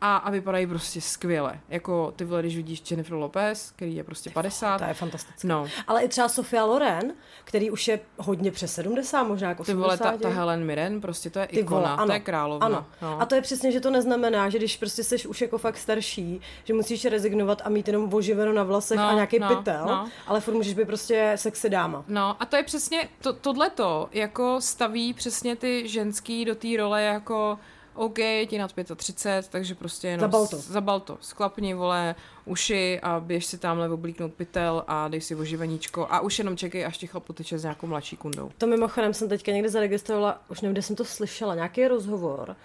a, 0.01 0.17
a 0.17 0.29
vypadají 0.31 0.67
prostě 0.67 1.01
skvěle. 1.01 1.59
Jako 1.69 2.13
ty 2.15 2.25
vole, 2.25 2.41
když 2.41 2.55
vidíš 2.55 2.91
Jennifer 2.91 3.13
Lopez, 3.13 3.71
který 3.75 3.95
je 3.95 4.03
prostě 4.03 4.29
50. 4.29 4.77
To 4.77 4.83
je 4.83 4.93
fantastické. 4.93 5.47
No, 5.47 5.65
Ale 5.87 6.03
i 6.03 6.07
třeba 6.07 6.29
Sofia 6.29 6.65
Loren, 6.65 7.13
který 7.43 7.71
už 7.71 7.87
je 7.87 7.99
hodně 8.17 8.51
přes 8.51 8.73
70, 8.73 9.23
možná 9.23 9.49
jako 9.49 9.63
ty 9.63 9.73
vole, 9.73 9.97
ta, 9.97 10.17
ta 10.17 10.29
Helen 10.29 10.65
Mirren, 10.65 11.01
prostě 11.01 11.29
to 11.29 11.39
je 11.39 11.47
Ty 11.47 11.59
ikona, 11.59 11.79
vole, 11.79 11.93
ano, 11.93 12.05
to 12.05 12.13
je 12.13 12.19
královna. 12.19 12.65
Ano. 12.65 12.85
No. 13.01 13.21
A 13.21 13.25
to 13.25 13.35
je 13.35 13.41
přesně, 13.41 13.71
že 13.71 13.79
to 13.79 13.91
neznamená, 13.91 14.49
že 14.49 14.57
když 14.57 14.77
prostě 14.77 15.03
jsi 15.03 15.27
už 15.27 15.41
jako 15.41 15.57
fakt 15.57 15.77
starší, 15.77 16.41
že 16.63 16.73
musíš 16.73 17.05
rezignovat 17.05 17.61
a 17.65 17.69
mít 17.69 17.87
jenom 17.87 18.13
oživeno 18.13 18.53
na 18.53 18.63
vlasech 18.63 18.97
No, 18.97 19.09
a 19.09 19.13
nějaký 19.13 19.39
no, 19.39 19.55
pytel, 19.55 19.85
no. 19.85 20.07
ale 20.27 20.41
furt 20.41 20.53
můžeš 20.53 20.73
být 20.73 20.85
prostě 20.87 21.33
sexy 21.35 21.69
dáma. 21.69 22.03
No 22.07 22.35
a 22.39 22.45
to 22.45 22.55
je 22.55 22.63
přesně, 22.63 23.09
to, 23.21 23.33
tohleto 23.33 24.09
jako 24.11 24.61
staví 24.61 25.13
přesně 25.13 25.55
ty 25.55 25.87
ženský 25.87 26.45
do 26.45 26.55
té 26.55 26.67
role 26.77 27.03
jako 27.03 27.59
OK, 27.93 28.17
je 28.17 28.45
ti 28.45 28.57
nad 28.57 28.73
35, 28.95 29.47
takže 29.47 29.75
prostě 29.75 30.07
jenom 30.07 30.19
Zabal 30.19 30.47
to. 30.47 30.57
Zabal 30.57 30.99
to. 30.99 31.17
Sklapni, 31.21 31.73
vole, 31.73 32.15
uši 32.45 32.99
a 33.03 33.19
běž 33.19 33.45
si 33.45 33.57
tamhle 33.57 33.89
oblíknout 33.89 34.33
pytel 34.33 34.83
a 34.87 35.07
dej 35.07 35.21
si 35.21 35.35
oživeníčko 35.35 36.07
a 36.09 36.19
už 36.19 36.39
jenom 36.39 36.57
čekej, 36.57 36.85
až 36.85 36.97
ti 36.97 37.07
chlap 37.07 37.23
poteče 37.23 37.59
s 37.59 37.63
nějakou 37.63 37.87
mladší 37.87 38.17
kundou. 38.17 38.51
To 38.57 38.67
mimochodem 38.67 39.13
jsem 39.13 39.29
teďka 39.29 39.51
někde 39.51 39.69
zaregistrovala, 39.69 40.41
už 40.47 40.61
nevím, 40.61 40.73
kde 40.73 40.81
jsem 40.81 40.95
to 40.95 41.05
slyšela, 41.05 41.55
nějaký 41.55 41.87
rozhovor. 41.87 42.55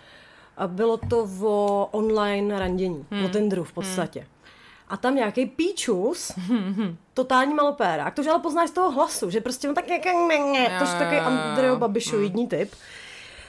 A 0.57 0.67
bylo 0.67 0.97
to 0.97 1.29
o 1.43 1.89
online 1.93 2.59
randění, 2.59 3.07
hmm. 3.11 3.25
o 3.25 3.29
Tinderu 3.29 3.65
v 3.65 3.73
podstatě. 3.73 4.21
Hmm. 4.21 4.29
a 4.89 4.97
tam 4.97 5.15
nějaký 5.15 5.47
píčus, 5.47 6.33
totální 7.15 7.55
malopérák, 7.55 8.15
to 8.15 8.23
už 8.23 8.29
ale 8.29 8.39
poznáš 8.39 8.71
z 8.71 8.73
toho 8.73 8.91
hlasu, 8.91 9.31
že 9.31 9.41
prostě 9.41 9.69
on 9.69 9.75
tak 9.75 9.87
nějaký, 9.87 10.09
to 10.79 10.85
je 10.85 10.99
takový 10.99 11.17
Andreo 11.17 11.77
Babišoidní 11.77 12.49
typ 12.49 12.71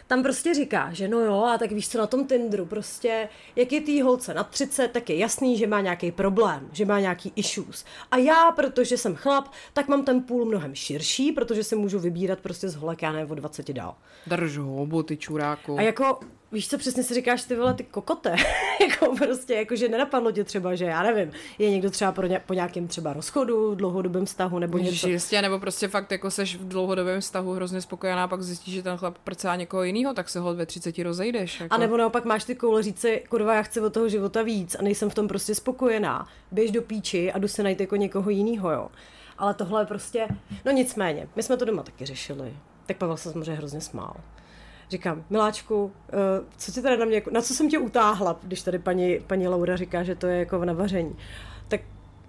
tam 0.08 0.24
prostě 0.24 0.54
říká, 0.54 0.90
že 0.94 1.08
no 1.08 1.20
jo, 1.20 1.44
a 1.44 1.58
tak 1.58 1.72
víš 1.72 1.90
co 1.90 1.98
na 1.98 2.08
tom 2.08 2.28
Tinderu, 2.28 2.66
prostě 2.66 3.30
jak 3.56 3.72
je 3.72 3.82
tý 3.82 4.02
holce 4.02 4.34
na 4.34 4.44
30, 4.44 4.88
tak 4.88 5.10
je 5.10 5.18
jasný, 5.18 5.58
že 5.58 5.68
má 5.68 5.82
nějaký 5.82 6.12
problém, 6.12 6.70
že 6.72 6.86
má 6.86 7.00
nějaký 7.00 7.34
issues. 7.36 7.86
A 8.12 8.18
já, 8.18 8.52
protože 8.52 8.98
jsem 8.98 9.16
chlap, 9.16 9.48
tak 9.74 9.88
mám 9.88 10.06
ten 10.06 10.22
půl 10.24 10.46
mnohem 10.46 10.76
širší, 10.76 11.32
protože 11.32 11.64
si 11.64 11.76
můžu 11.76 12.00
vybírat 12.00 12.40
prostě 12.40 12.70
z 12.70 12.76
holek, 12.76 13.02
já 13.02 13.12
nevím, 13.12 13.32
o 13.32 13.36
20 13.36 13.74
dál. 13.74 13.96
Drž 14.28 14.58
hobu, 14.58 15.04
ty 15.04 15.18
čuráku. 15.18 15.78
A 15.78 15.82
jako 15.82 16.20
víš 16.52 16.70
co, 16.70 16.78
přesně 16.78 17.04
si 17.04 17.14
říkáš 17.14 17.44
ty 17.44 17.56
vole, 17.56 17.74
ty 17.74 17.84
kokote, 17.84 18.36
jako 18.82 19.16
prostě, 19.16 19.54
jako 19.54 19.76
že 19.76 19.90
nenapadlo 19.90 20.32
tě 20.32 20.44
třeba, 20.44 20.76
že 20.76 20.86
já 20.86 21.04
nevím, 21.04 21.32
je 21.60 21.72
někdo 21.72 21.90
třeba 21.90 22.12
pro 22.12 22.28
ně, 22.28 22.42
po 22.46 22.54
nějakém 22.54 22.88
třeba 22.88 23.14
rozchodu, 23.14 23.76
dlouhodobém 23.76 24.26
vztahu 24.26 24.60
nebo 24.60 24.78
něco. 24.78 25.08
Jistě, 25.08 25.42
nebo 25.42 25.60
prostě 25.60 25.88
fakt 25.88 26.12
jako 26.12 26.32
seš 26.32 26.56
v 26.56 26.68
dlouhodobém 26.68 27.22
vztahu 27.22 27.54
hrozně 27.54 27.82
spokojená, 27.82 28.24
a 28.24 28.28
pak 28.28 28.42
zjistíš, 28.42 28.74
že 28.74 28.84
ten 28.84 28.98
chlap 28.98 29.18
prcá 29.18 29.56
někoho 29.56 29.84
jiného, 29.84 30.14
tak 30.14 30.30
se 30.30 30.40
ho 30.40 30.56
ve 30.56 30.66
30 30.66 30.98
rozejdeš. 31.00 31.60
Jako. 31.60 31.76
A 31.76 31.78
nebo 31.78 31.98
naopak 31.98 32.26
máš 32.26 32.44
ty 32.44 32.56
koule 32.56 32.84
říct 32.84 33.00
si, 33.00 33.24
kurva, 33.30 33.56
já 33.56 33.62
chci 33.62 33.82
od 33.82 33.94
toho 33.94 34.10
života 34.10 34.42
víc 34.42 34.76
a 34.76 34.82
nejsem 34.82 35.10
v 35.10 35.16
tom 35.16 35.28
prostě 35.28 35.56
spokojená. 35.56 36.28
Běž 36.52 36.72
do 36.72 36.82
píči 36.82 37.32
a 37.32 37.40
jdu 37.40 37.48
se 37.48 37.64
najít 37.64 37.82
jako 37.82 37.96
někoho 37.96 38.30
jiného, 38.30 38.72
jo. 38.72 38.90
Ale 39.38 39.54
tohle 39.54 39.82
je 39.82 39.86
prostě, 39.86 40.28
no 40.66 40.72
nicméně, 40.72 41.28
my 41.36 41.44
jsme 41.44 41.58
to 41.58 41.66
doma 41.66 41.84
taky 41.84 42.06
řešili. 42.06 42.54
Tak 42.86 42.98
Pavel 42.98 43.18
se 43.18 43.32
samozřejmě 43.32 43.54
hrozně 43.54 43.82
smál. 43.82 44.16
Říkám, 44.90 45.26
miláčku, 45.30 45.84
uh, 45.84 45.92
co 46.58 46.72
ti 46.72 46.82
tady 46.82 46.98
na 46.98 47.06
mě, 47.06 47.16
jako, 47.16 47.32
na 47.32 47.42
co 47.42 47.54
jsem 47.54 47.70
tě 47.70 47.80
utáhla, 47.80 48.40
když 48.44 48.62
tady 48.62 48.80
paní, 48.80 49.20
paní 49.28 49.48
Laura 49.48 49.76
říká, 49.76 50.04
že 50.04 50.16
to 50.16 50.28
je 50.28 50.40
jako 50.40 50.60
v 50.60 50.66
navaření. 50.66 51.16
Tak 51.68 51.82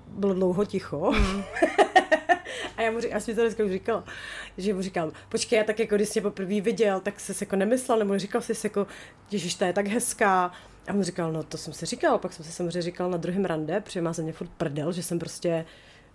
bylo 0.09 0.35
dlouho 0.35 0.65
ticho. 0.65 1.13
Mm. 1.13 1.43
a 2.77 2.83
já 2.83 2.91
mu 2.91 3.01
říkám, 3.01 3.15
já 3.15 3.21
jsem 3.21 3.33
mi 3.33 3.37
to 3.37 3.43
dneska 3.43 3.65
už 3.65 3.71
říkala, 3.71 4.05
že 4.59 4.75
mu 4.75 4.83
říkám, 4.83 5.13
počkej, 5.29 5.57
já 5.57 5.65
tak 5.65 5.79
jako 5.79 5.97
když 5.97 6.09
jsi 6.09 6.21
poprvé 6.21 6.61
viděl, 6.61 7.01
tak 7.01 7.21
jsi 7.21 7.33
jako 7.41 7.57
nemyslel, 7.57 7.99
nebo 7.99 8.19
říkal 8.19 8.41
jsi 8.43 8.53
jako, 8.65 8.87
ježiš, 9.31 9.55
ta 9.55 9.67
je 9.67 9.73
tak 9.73 9.87
hezká. 9.87 10.53
A 10.89 10.93
mu 10.93 11.03
říkal, 11.03 11.33
no 11.33 11.43
to 11.43 11.59
jsem 11.59 11.73
si 11.73 11.87
říkal, 11.87 12.19
pak 12.19 12.33
jsem 12.33 12.45
si 12.45 12.53
samozřejmě 12.53 12.83
říkal 12.83 13.11
na 13.11 13.17
druhém 13.17 13.45
rande, 13.45 13.81
protože 13.81 14.01
má 14.01 14.13
ze 14.13 14.23
mě 14.23 14.33
furt 14.33 14.51
prdel, 14.51 14.93
že 14.93 15.03
jsem 15.03 15.19
prostě 15.19 15.65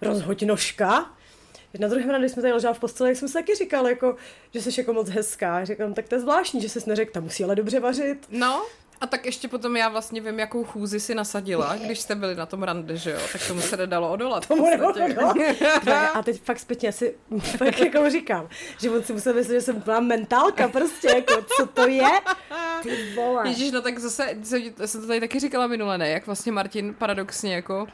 rozhoď 0.01 0.43
nožka. 0.43 1.11
Na 1.79 1.87
druhém 1.87 2.09
rande, 2.09 2.25
když 2.25 2.31
jsme 2.31 2.41
tady 2.41 2.53
ležela 2.53 2.73
v 2.73 2.79
posteli, 2.79 3.09
jak 3.09 3.17
jsem 3.17 3.27
si 3.27 3.33
taky 3.33 3.55
říkal, 3.55 3.87
jako, 3.87 4.15
že 4.53 4.61
jsi 4.61 4.81
jako 4.81 4.93
moc 4.93 5.09
hezká. 5.09 5.65
Říkám, 5.65 5.93
tak 5.93 6.07
to 6.07 6.15
je 6.15 6.21
zvláštní, 6.21 6.61
že 6.61 6.69
jsi 6.69 6.79
neřekl, 6.89 7.11
ta 7.11 7.19
musí 7.19 7.43
ale 7.43 7.55
dobře 7.55 7.79
vařit. 7.79 8.27
No, 8.29 8.65
a 9.01 9.07
tak 9.07 9.25
ještě 9.25 9.47
potom 9.47 9.77
já 9.77 9.89
vlastně 9.89 10.21
vím, 10.21 10.39
jakou 10.39 10.63
chůzi 10.63 10.99
si 10.99 11.15
nasadila, 11.15 11.75
když 11.75 11.99
jste 11.99 12.15
byli 12.15 12.35
na 12.35 12.45
tom 12.45 12.63
rande, 12.63 12.97
že 12.97 13.11
jo? 13.11 13.19
Tak 13.31 13.47
tomu 13.47 13.61
se 13.61 13.77
nedalo 13.77 14.11
odolat. 14.11 14.47
Tomu 14.47 14.73
odolat. 14.73 15.37
A 16.13 16.23
teď 16.23 16.41
fakt 16.41 16.59
zpětně 16.59 16.91
si 16.91 17.15
tak 17.59 17.79
jako 17.79 18.09
říkám, 18.09 18.49
že 18.81 18.89
on 18.89 19.03
si 19.03 19.13
musel 19.13 19.33
myslet, 19.33 19.53
že 19.53 19.61
jsem 19.61 19.79
byla 19.79 19.99
mentálka 19.99 20.67
prostě, 20.67 21.07
jako 21.07 21.45
co 21.57 21.65
to 21.65 21.87
je? 21.87 22.09
Ty 22.83 23.13
vole. 23.15 23.47
Ježíš, 23.47 23.71
no 23.71 23.81
tak 23.81 23.99
zase, 23.99 24.37
jsem 24.85 25.01
to 25.01 25.07
tady 25.07 25.19
taky 25.19 25.39
říkala 25.39 25.67
minule, 25.67 25.97
ne? 25.97 26.09
Jak 26.09 26.25
vlastně 26.25 26.51
Martin 26.51 26.93
paradoxně 26.93 27.55
jako 27.55 27.87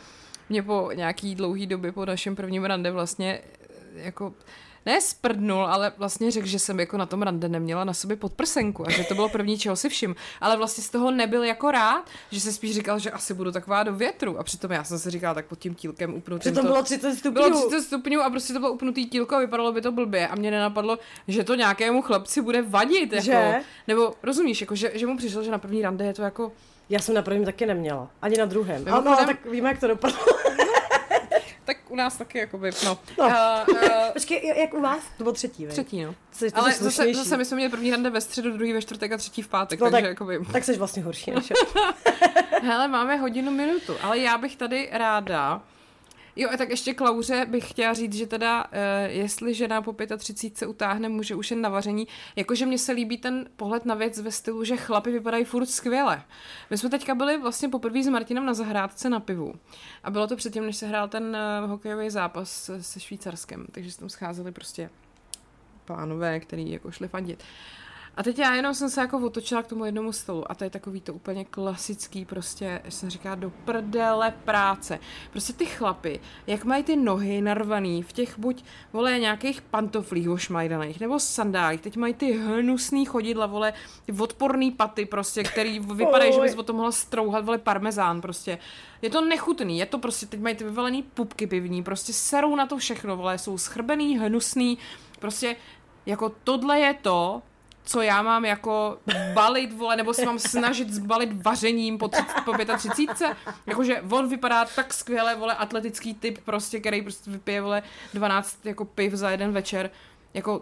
mě 0.49 0.63
po 0.63 0.89
nějaký 0.93 1.36
dlouhý 1.36 1.67
době 1.67 1.91
po 1.91 2.05
našem 2.05 2.36
prvním 2.36 2.65
rande 2.65 2.91
vlastně 2.91 3.41
jako 3.98 4.34
ne 4.88 5.02
sprdnul, 5.02 5.66
ale 5.66 5.91
vlastně 5.98 6.32
řekl, 6.32 6.48
že 6.48 6.60
jsem 6.60 6.80
jako 6.80 6.98
na 6.98 7.06
tom 7.06 7.22
rande 7.22 7.50
neměla 7.50 7.84
na 7.84 7.93
sobě 7.93 8.18
podprsenku 8.18 8.88
a 8.88 8.91
že 8.91 9.04
to 9.04 9.16
bylo 9.16 9.30
první, 9.30 9.60
čeho 9.60 9.76
si 9.76 9.89
všim. 9.89 10.16
Ale 10.41 10.58
vlastně 10.58 10.84
z 10.84 10.89
toho 10.89 11.12
nebyl 11.12 11.43
jako 11.43 11.72
rád, 11.72 12.10
že 12.32 12.41
se 12.41 12.54
spíš 12.54 12.76
říkal, 12.76 13.00
že 13.00 13.12
asi 13.12 13.34
budu 13.34 13.52
taková 13.52 13.84
do 13.84 13.93
větru. 13.93 14.39
A 14.39 14.43
přitom 14.43 14.72
já 14.72 14.84
jsem 14.84 15.00
si 15.00 15.10
říkala, 15.10 15.34
tak 15.34 15.45
pod 15.45 15.60
tím 15.60 15.76
tílkem 15.76 16.14
upnutým. 16.14 16.54
to 16.56 16.62
bylo 16.62 16.84
30 16.84 17.16
stupňů. 17.16 17.32
Bylo 17.32 17.68
30 17.68 17.82
stupňů 17.82 18.22
a 18.22 18.30
prostě 18.30 18.54
to 18.54 18.60
bylo 18.60 18.72
upnutý 18.72 19.06
tílko 19.06 19.36
a 19.36 19.39
vypadalo 19.39 19.72
by 19.72 19.82
to 19.82 19.91
blbě. 19.91 20.28
A 20.28 20.36
mě 20.36 20.52
nenapadlo, 20.52 21.00
že 21.28 21.43
to 21.43 21.56
nějakému 21.56 22.02
chlapci 22.02 22.41
bude 22.41 22.62
vadit. 22.62 23.14
Jako. 23.14 23.26
Že? 23.26 23.62
Nebo 23.88 24.14
rozumíš, 24.24 24.62
jako, 24.62 24.76
že, 24.76 24.91
že 24.93 25.08
mu 25.08 25.18
přišlo, 25.18 25.43
že 25.43 25.52
na 25.52 25.58
první 25.58 25.82
rande 25.82 26.06
je 26.06 26.14
to 26.14 26.22
jako 26.22 26.52
já 26.89 27.00
jsem 27.00 27.16
na 27.16 27.22
prvním 27.22 27.45
taky 27.45 27.66
neměla. 27.66 28.10
Ani 28.22 28.38
na 28.38 28.45
druhém. 28.45 28.84
Ano, 28.88 29.02
no, 29.02 29.26
tak 29.26 29.45
víme, 29.45 29.70
jak 29.70 29.80
to 29.80 29.88
dopadlo 29.88 30.18
tak 31.68 31.78
u 31.89 31.95
nás 31.95 32.18
taky 32.18 32.38
jakoby, 32.38 32.72
no. 32.86 32.99
no. 33.18 33.26
Uh, 33.28 33.76
uh, 33.76 33.89
Počkej, 34.13 34.53
jak 34.57 34.74
u 34.74 34.82
vás? 34.82 35.03
To 35.18 35.24
bylo 35.24 35.34
třetí, 35.34 35.65
vej? 35.65 35.72
Třetí, 35.72 36.03
no. 36.03 36.15
Jsi, 36.32 36.51
Ale 36.51 36.74
zase, 36.74 37.13
zase 37.13 37.38
my 37.38 37.45
jsme 37.45 37.55
měli 37.55 37.72
první 37.72 37.91
rande 37.91 38.09
ve 38.09 38.22
středu, 38.22 38.51
druhý 38.51 38.74
ve 38.74 38.82
čtvrtek 38.82 39.11
a 39.11 39.18
třetí 39.18 39.41
v 39.41 39.47
pátek, 39.47 39.80
no, 39.80 39.86
takže 39.86 40.01
tak, 40.01 40.09
jakoby... 40.09 40.39
Tak 40.51 40.63
jsi 40.63 40.78
vlastně 40.78 41.03
horší 41.03 41.32
než 41.32 41.53
Hele, 42.61 42.88
máme 42.88 43.15
hodinu 43.15 43.51
minutu, 43.51 43.93
ale 44.01 44.20
já 44.20 44.38
bych 44.38 44.55
tady 44.55 44.89
ráda 44.91 45.61
Jo, 46.39 46.49
a 46.53 46.57
tak 46.57 46.69
ještě 46.69 46.93
Klauře 46.93 47.45
bych 47.45 47.69
chtěla 47.69 47.93
říct, 47.93 48.13
že 48.13 48.27
teda, 48.27 48.65
uh, 48.65 48.71
jestli 49.07 49.53
žena 49.53 49.81
po 49.81 49.95
35 50.17 50.57
se 50.57 50.67
utáhne, 50.67 51.09
může 51.09 51.35
už 51.35 51.51
jen 51.51 51.61
na 51.61 51.69
vaření, 51.69 52.07
jakože 52.35 52.65
mně 52.65 52.77
se 52.77 52.91
líbí 52.91 53.17
ten 53.17 53.49
pohled 53.55 53.85
na 53.85 53.95
věc 53.95 54.21
ve 54.21 54.31
stylu, 54.31 54.63
že 54.63 54.77
chlapi 54.77 55.11
vypadají 55.11 55.45
furt 55.45 55.65
skvěle. 55.65 56.23
My 56.69 56.77
jsme 56.77 56.89
teďka 56.89 57.15
byli 57.15 57.38
vlastně 57.38 57.69
poprvé 57.69 58.03
s 58.03 58.07
Martinem 58.07 58.45
na 58.45 58.53
zahrádce 58.53 59.09
na 59.09 59.19
pivu. 59.19 59.53
A 60.03 60.11
bylo 60.11 60.27
to 60.27 60.35
předtím, 60.35 60.65
než 60.65 60.77
se 60.77 60.88
hrál 60.88 61.07
ten 61.07 61.38
uh, 61.63 61.69
hokejový 61.69 62.09
zápas 62.09 62.69
se 62.81 62.99
Švýcarskem, 62.99 63.65
takže 63.71 63.91
se 63.91 63.99
tam 63.99 64.09
scházeli 64.09 64.51
prostě 64.51 64.89
pánové, 65.85 66.39
který 66.39 66.71
jako 66.71 66.91
šli 66.91 67.07
fandit. 67.07 67.43
A 68.18 68.24
teď 68.24 68.39
já 68.39 68.55
jenom 68.55 68.74
jsem 68.74 68.89
se 68.89 69.01
jako 69.01 69.18
otočila 69.18 69.63
k 69.63 69.68
tomu 69.68 69.86
jednomu 69.86 70.11
stolu 70.11 70.51
a 70.51 70.55
to 70.55 70.63
je 70.63 70.70
takový 70.70 71.01
to 71.01 71.13
úplně 71.13 71.45
klasický 71.45 72.26
prostě, 72.26 72.82
se 72.89 73.09
říká 73.09 73.36
do 73.36 73.49
prdele 73.49 74.34
práce. 74.45 74.99
Prostě 75.32 75.53
ty 75.53 75.65
chlapy, 75.65 76.20
jak 76.47 76.65
mají 76.65 76.84
ty 76.84 76.95
nohy 76.95 77.41
narvaný 77.41 78.03
v 78.03 78.13
těch 78.13 78.39
buď, 78.39 78.63
vole, 78.93 79.20
nějakých 79.20 79.61
pantoflích 79.61 80.30
ošmajdaných 80.30 80.99
nebo 80.99 81.20
sandálích, 81.20 81.82
teď 81.82 81.97
mají 81.97 82.13
ty 82.13 82.32
hnusný 82.32 83.05
chodidla, 83.05 83.45
vole, 83.45 83.74
ty 84.05 84.11
odporný 84.11 84.72
paty 84.72 85.05
prostě, 85.05 85.43
který 85.43 85.80
vypadají, 85.93 86.34
že 86.34 86.41
bys 86.41 86.55
o 86.55 86.63
tom 86.63 86.76
mohla 86.76 86.91
strouhat, 86.91 87.45
vole, 87.45 87.57
parmezán 87.57 88.22
prostě. 88.22 88.59
Je 89.01 89.09
to 89.09 89.22
nechutný, 89.22 89.80
je 89.80 89.86
to 89.86 89.99
prostě, 89.99 90.26
teď 90.26 90.39
mají 90.39 90.55
ty 90.55 90.63
vyvalený 90.63 91.03
pupky 91.03 91.47
pivní, 91.47 91.84
prostě 91.84 92.13
serou 92.13 92.55
na 92.55 92.65
to 92.65 92.78
všechno, 92.78 93.18
vole, 93.18 93.38
jsou 93.38 93.57
schrbený, 93.57 94.18
hnusný, 94.18 94.78
prostě 95.20 95.55
jako 96.05 96.32
tohle 96.43 96.80
je 96.80 96.93
to, 96.93 97.41
co 97.88 98.01
já 98.01 98.21
mám 98.21 98.45
jako 98.45 98.97
balit, 99.33 99.73
vole, 99.73 99.95
nebo 99.95 100.13
se 100.13 100.25
mám 100.25 100.39
snažit 100.39 100.89
zbalit 100.89 101.43
vařením 101.43 101.97
po, 101.97 102.07
30, 102.07 102.25
po 102.45 102.53
35. 102.77 103.35
Jakože 103.65 104.01
on 104.09 104.29
vypadá 104.29 104.65
tak 104.65 104.93
skvěle, 104.93 105.35
vole, 105.35 105.55
atletický 105.55 106.13
typ 106.13 106.38
prostě, 106.45 106.79
který 106.79 107.01
prostě 107.01 107.31
vypije, 107.31 107.61
vole, 107.61 107.83
12 108.13 108.65
jako 108.65 108.85
piv 108.85 109.13
za 109.13 109.29
jeden 109.29 109.51
večer. 109.51 109.89
Jako 110.33 110.61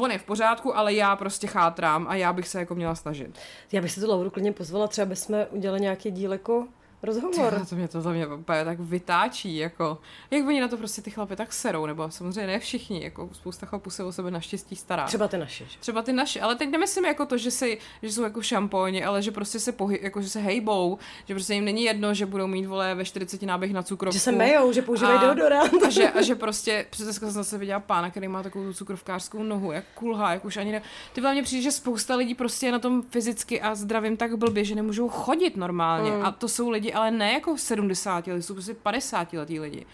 on 0.00 0.10
je 0.10 0.18
v 0.18 0.24
pořádku, 0.24 0.76
ale 0.76 0.94
já 0.94 1.16
prostě 1.16 1.46
chátrám 1.46 2.06
a 2.08 2.14
já 2.14 2.32
bych 2.32 2.48
se 2.48 2.58
jako 2.58 2.74
měla 2.74 2.94
snažit. 2.94 3.38
Já 3.72 3.82
bych 3.82 3.92
se 3.92 4.00
tu 4.00 4.08
Lauru 4.08 4.30
klidně 4.30 4.52
pozvala, 4.52 4.88
třeba 4.88 5.06
bychom 5.06 5.46
udělali 5.50 5.80
nějaký 5.80 6.10
díl 6.10 6.32
jako 6.32 6.66
rozhovor. 7.02 7.54
Tyjo, 7.54 7.66
to 7.66 7.76
mě 7.76 7.88
to 7.88 8.00
za 8.00 8.12
mě 8.12 8.26
úplně 8.26 8.64
tak 8.64 8.80
vytáčí, 8.80 9.56
jako, 9.56 9.98
jak 10.30 10.46
oni 10.46 10.60
na 10.60 10.68
to 10.68 10.76
prostě 10.76 11.02
ty 11.02 11.10
chlapy 11.10 11.36
tak 11.36 11.52
serou, 11.52 11.86
nebo 11.86 12.10
samozřejmě 12.10 12.46
ne 12.46 12.58
všichni, 12.58 13.04
jako 13.04 13.28
spousta 13.32 13.66
chlapů 13.66 13.90
se 13.90 14.04
o 14.04 14.12
sebe 14.12 14.30
naštěstí 14.30 14.76
stará. 14.76 15.04
Třeba 15.04 15.28
ty 15.28 15.38
naše. 15.38 15.64
Že? 15.64 15.78
Třeba 15.78 16.02
ty 16.02 16.12
naše, 16.12 16.40
ale 16.40 16.56
teď 16.56 16.70
nemyslím 16.70 17.04
jako 17.04 17.26
to, 17.26 17.38
že, 17.38 17.50
si, 17.50 17.78
že 18.02 18.12
jsou 18.12 18.22
jako 18.22 18.42
šampóni, 18.42 19.04
ale 19.04 19.22
že 19.22 19.30
prostě 19.30 19.60
se 19.60 19.72
pohy, 19.72 19.98
jako 20.02 20.22
že 20.22 20.28
se 20.28 20.40
hejbou, 20.40 20.98
že 21.24 21.34
prostě 21.34 21.54
jim 21.54 21.64
není 21.64 21.82
jedno, 21.82 22.14
že 22.14 22.26
budou 22.26 22.46
mít 22.46 22.66
vole 22.66 22.94
ve 22.94 23.04
40 23.04 23.42
náběh 23.42 23.72
na 23.72 23.82
cukrovku. 23.82 24.14
Že 24.14 24.20
se 24.20 24.32
mejou, 24.32 24.72
že 24.72 24.82
používají 24.82 25.20
deodorant. 25.20 25.82
A 25.82 25.90
že, 25.90 26.10
a 26.10 26.22
že 26.22 26.34
prostě, 26.34 26.86
přes 26.90 27.16
jsem 27.16 27.30
zase 27.30 27.58
viděla 27.58 27.80
pána, 27.80 28.10
který 28.10 28.28
má 28.28 28.42
takovou 28.42 28.72
cukrovkářskou 28.72 29.42
nohu, 29.42 29.72
jak 29.72 29.84
kulhá, 29.94 30.32
jak 30.32 30.44
už 30.44 30.56
ani 30.56 30.72
ne. 30.72 30.82
Ty 31.12 31.20
mě 31.20 31.42
přijde, 31.42 31.62
že 31.62 31.70
spousta 31.70 32.16
lidí 32.16 32.34
prostě 32.34 32.66
je 32.66 32.72
na 32.72 32.78
tom 32.78 33.02
fyzicky 33.02 33.60
a 33.60 33.74
zdravím 33.74 34.16
tak 34.16 34.36
blbě, 34.36 34.64
že 34.64 34.74
nemůžou 34.74 35.08
chodit 35.08 35.56
normálně. 35.56 36.10
Mm. 36.10 36.24
A 36.24 36.30
to 36.30 36.48
jsou 36.48 36.70
lidi, 36.70 36.85
ale 36.92 37.10
ne 37.10 37.32
jako 37.32 37.58
70 37.58 38.26
let, 38.26 38.42
jsou 38.42 38.54
prostě 38.54 38.74
50 38.74 39.32
letý 39.32 39.60
lidi. 39.60 39.86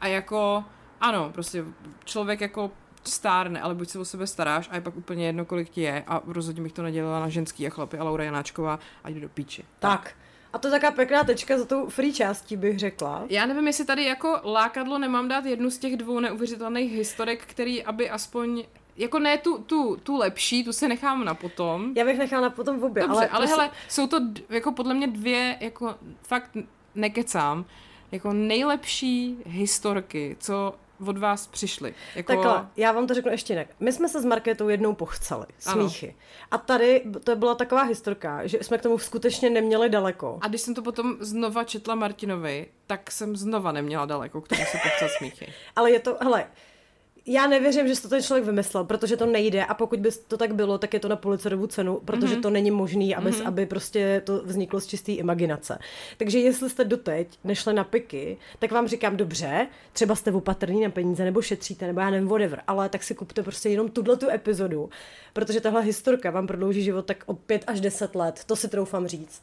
A 0.00 0.06
jako, 0.06 0.64
ano, 1.00 1.30
prostě 1.32 1.64
člověk 2.04 2.40
jako 2.40 2.70
stárne, 3.04 3.60
ale 3.60 3.74
buď 3.74 3.88
se 3.88 3.98
o 3.98 4.04
sebe 4.04 4.26
staráš 4.26 4.68
a 4.70 4.74
je 4.74 4.80
pak 4.80 4.96
úplně 4.96 5.26
jedno, 5.26 5.44
kolik 5.44 5.68
ti 5.68 5.80
je 5.80 6.04
a 6.06 6.22
rozhodně 6.26 6.62
bych 6.62 6.72
to 6.72 6.82
nedělala 6.82 7.20
na 7.20 7.28
ženský 7.28 7.66
a 7.66 7.70
chlapy 7.70 7.98
a 7.98 8.04
Laura 8.04 8.24
Janáčková 8.24 8.78
a 9.04 9.08
jde 9.08 9.20
do 9.20 9.28
píči. 9.28 9.64
Tak. 9.78 10.14
A 10.52 10.58
to 10.58 10.68
je 10.68 10.72
taková 10.72 10.92
pěkná 10.92 11.24
tečka 11.24 11.58
za 11.58 11.64
tou 11.64 11.88
free 11.88 12.12
částí, 12.12 12.56
bych 12.56 12.78
řekla. 12.78 13.24
Já 13.28 13.46
nevím, 13.46 13.66
jestli 13.66 13.84
tady 13.84 14.04
jako 14.04 14.40
lákadlo 14.44 14.98
nemám 14.98 15.28
dát 15.28 15.44
jednu 15.44 15.70
z 15.70 15.78
těch 15.78 15.96
dvou 15.96 16.20
neuvěřitelných 16.20 16.92
historek, 16.92 17.44
který 17.46 17.84
aby 17.84 18.10
aspoň 18.10 18.64
jako 18.98 19.18
ne 19.18 19.38
tu, 19.38 19.58
tu, 19.58 19.96
tu 20.02 20.16
lepší, 20.16 20.64
tu 20.64 20.72
se 20.72 20.88
nechám 20.88 21.24
na 21.24 21.34
potom. 21.34 21.92
Já 21.96 22.04
bych 22.04 22.18
nechala 22.18 22.42
na 22.42 22.50
potom 22.50 22.80
v 22.80 22.84
obě. 22.84 23.02
Dobře, 23.02 23.16
ale, 23.16 23.28
ale 23.28 23.46
prostě... 23.46 23.62
hele, 23.62 23.70
jsou 23.88 24.06
to 24.06 24.18
d- 24.18 24.42
jako 24.48 24.72
podle 24.72 24.94
mě 24.94 25.06
dvě, 25.06 25.56
jako 25.60 25.94
fakt 26.22 26.50
nekecám, 26.94 27.64
jako 28.12 28.32
nejlepší 28.32 29.36
historky, 29.46 30.36
co 30.40 30.74
od 31.06 31.18
vás 31.18 31.46
přišly? 31.46 31.94
Jako... 32.14 32.32
Takhle, 32.32 32.68
já 32.76 32.92
vám 32.92 33.06
to 33.06 33.14
řeknu 33.14 33.30
ještě 33.30 33.52
jinak. 33.52 33.66
My 33.80 33.92
jsme 33.92 34.08
se 34.08 34.22
s 34.22 34.24
Markétou 34.24 34.68
jednou 34.68 34.94
pochceli, 34.94 35.46
smíchy. 35.58 36.08
Ano. 36.08 36.18
A 36.50 36.58
tady 36.58 37.02
to 37.24 37.36
byla 37.36 37.54
taková 37.54 37.82
historka, 37.82 38.46
že 38.46 38.58
jsme 38.60 38.78
k 38.78 38.82
tomu 38.82 38.98
skutečně 38.98 39.50
neměli 39.50 39.88
daleko. 39.88 40.38
A 40.40 40.48
když 40.48 40.60
jsem 40.60 40.74
to 40.74 40.82
potom 40.82 41.16
znova 41.20 41.64
četla 41.64 41.94
Martinovi, 41.94 42.66
tak 42.86 43.10
jsem 43.10 43.36
znova 43.36 43.72
neměla 43.72 44.06
daleko 44.06 44.40
k 44.40 44.48
tomu 44.48 44.62
se 44.64 44.78
pochcat 44.82 45.10
smíchy. 45.18 45.52
Ale 45.76 45.90
je 45.90 46.00
to, 46.00 46.18
hele, 46.20 46.46
já 47.28 47.46
nevěřím, 47.46 47.88
že 47.88 48.00
to 48.00 48.08
ten 48.08 48.22
člověk 48.22 48.46
vymyslel, 48.46 48.84
protože 48.84 49.16
to 49.16 49.26
nejde 49.26 49.64
a 49.64 49.74
pokud 49.74 50.00
by 50.00 50.10
to 50.28 50.36
tak 50.36 50.54
bylo, 50.54 50.78
tak 50.78 50.94
je 50.94 51.00
to 51.00 51.08
na 51.08 51.16
policerovu 51.16 51.66
cenu, 51.66 52.00
protože 52.04 52.36
mm-hmm. 52.36 52.42
to 52.42 52.50
není 52.50 52.70
možný, 52.70 53.14
aby, 53.14 53.30
mm-hmm. 53.30 53.46
aby 53.46 53.66
prostě 53.66 54.22
to 54.24 54.42
vzniklo 54.44 54.80
z 54.80 54.86
čisté 54.86 55.12
imaginace. 55.12 55.78
Takže 56.16 56.38
jestli 56.38 56.70
jste 56.70 56.84
doteď 56.84 57.38
nešli 57.44 57.74
na 57.74 57.84
piky, 57.84 58.36
tak 58.58 58.72
vám 58.72 58.88
říkám 58.88 59.16
dobře, 59.16 59.66
třeba 59.92 60.14
jste 60.14 60.32
opatrní 60.32 60.82
na 60.82 60.90
peníze 60.90 61.24
nebo 61.24 61.42
šetříte, 61.42 61.86
nebo 61.86 62.00
já 62.00 62.10
nevím, 62.10 62.28
whatever, 62.28 62.62
ale 62.66 62.88
tak 62.88 63.02
si 63.02 63.14
kupte 63.14 63.42
prostě 63.42 63.68
jenom 63.68 63.88
tuhle 63.88 64.16
tu 64.16 64.30
epizodu, 64.30 64.90
protože 65.32 65.60
tahle 65.60 65.82
historka 65.82 66.30
vám 66.30 66.46
prodlouží 66.46 66.82
život 66.82 67.06
tak 67.06 67.24
o 67.26 67.34
5 67.34 67.64
až 67.66 67.80
10 67.80 68.14
let, 68.14 68.42
to 68.46 68.56
si 68.56 68.68
troufám 68.68 69.06
říct. 69.06 69.42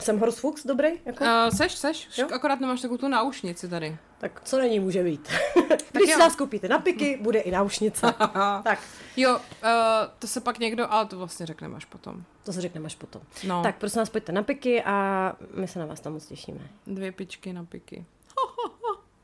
Jsem 0.00 0.18
Horst 0.18 0.38
Fuchs 0.38 0.66
dobrý? 0.66 0.88
Jako? 1.04 1.24
Uh, 1.24 1.30
seš, 1.56 1.72
seš. 1.72 2.18
Jo? 2.18 2.28
Akorát 2.34 2.60
nemáš 2.60 2.80
takovou 2.80 2.98
tu 2.98 3.08
náušnici 3.08 3.68
tady. 3.68 3.96
Tak 4.18 4.40
co 4.44 4.58
není, 4.58 4.80
může 4.80 5.04
být. 5.04 5.28
Když 5.92 6.12
si 6.12 6.18
nás 6.18 6.36
koupíte 6.36 6.68
na 6.68 6.78
piky, 6.78 7.18
bude 7.22 7.38
i 7.40 7.50
náušnice. 7.50 8.14
tak. 8.64 8.78
Jo, 9.16 9.36
uh, 9.36 9.40
to 10.18 10.26
se 10.26 10.40
pak 10.40 10.58
někdo, 10.58 10.92
ale 10.92 11.06
to 11.06 11.18
vlastně 11.18 11.46
řekneme 11.46 11.76
až 11.76 11.84
potom. 11.84 12.24
To 12.42 12.52
se 12.52 12.60
řekneme 12.60 12.86
až 12.86 12.94
potom. 12.94 13.22
No. 13.46 13.62
Tak 13.62 13.76
prosím 13.78 13.98
nás 13.98 14.10
pojďte 14.10 14.32
na 14.32 14.42
piky 14.42 14.82
a 14.82 15.36
my 15.54 15.68
se 15.68 15.78
na 15.78 15.86
vás 15.86 16.00
tam 16.00 16.12
moc 16.12 16.26
těšíme. 16.26 16.60
Dvě 16.86 17.12
pičky 17.12 17.52
na 17.52 17.64
piky. 17.64 18.04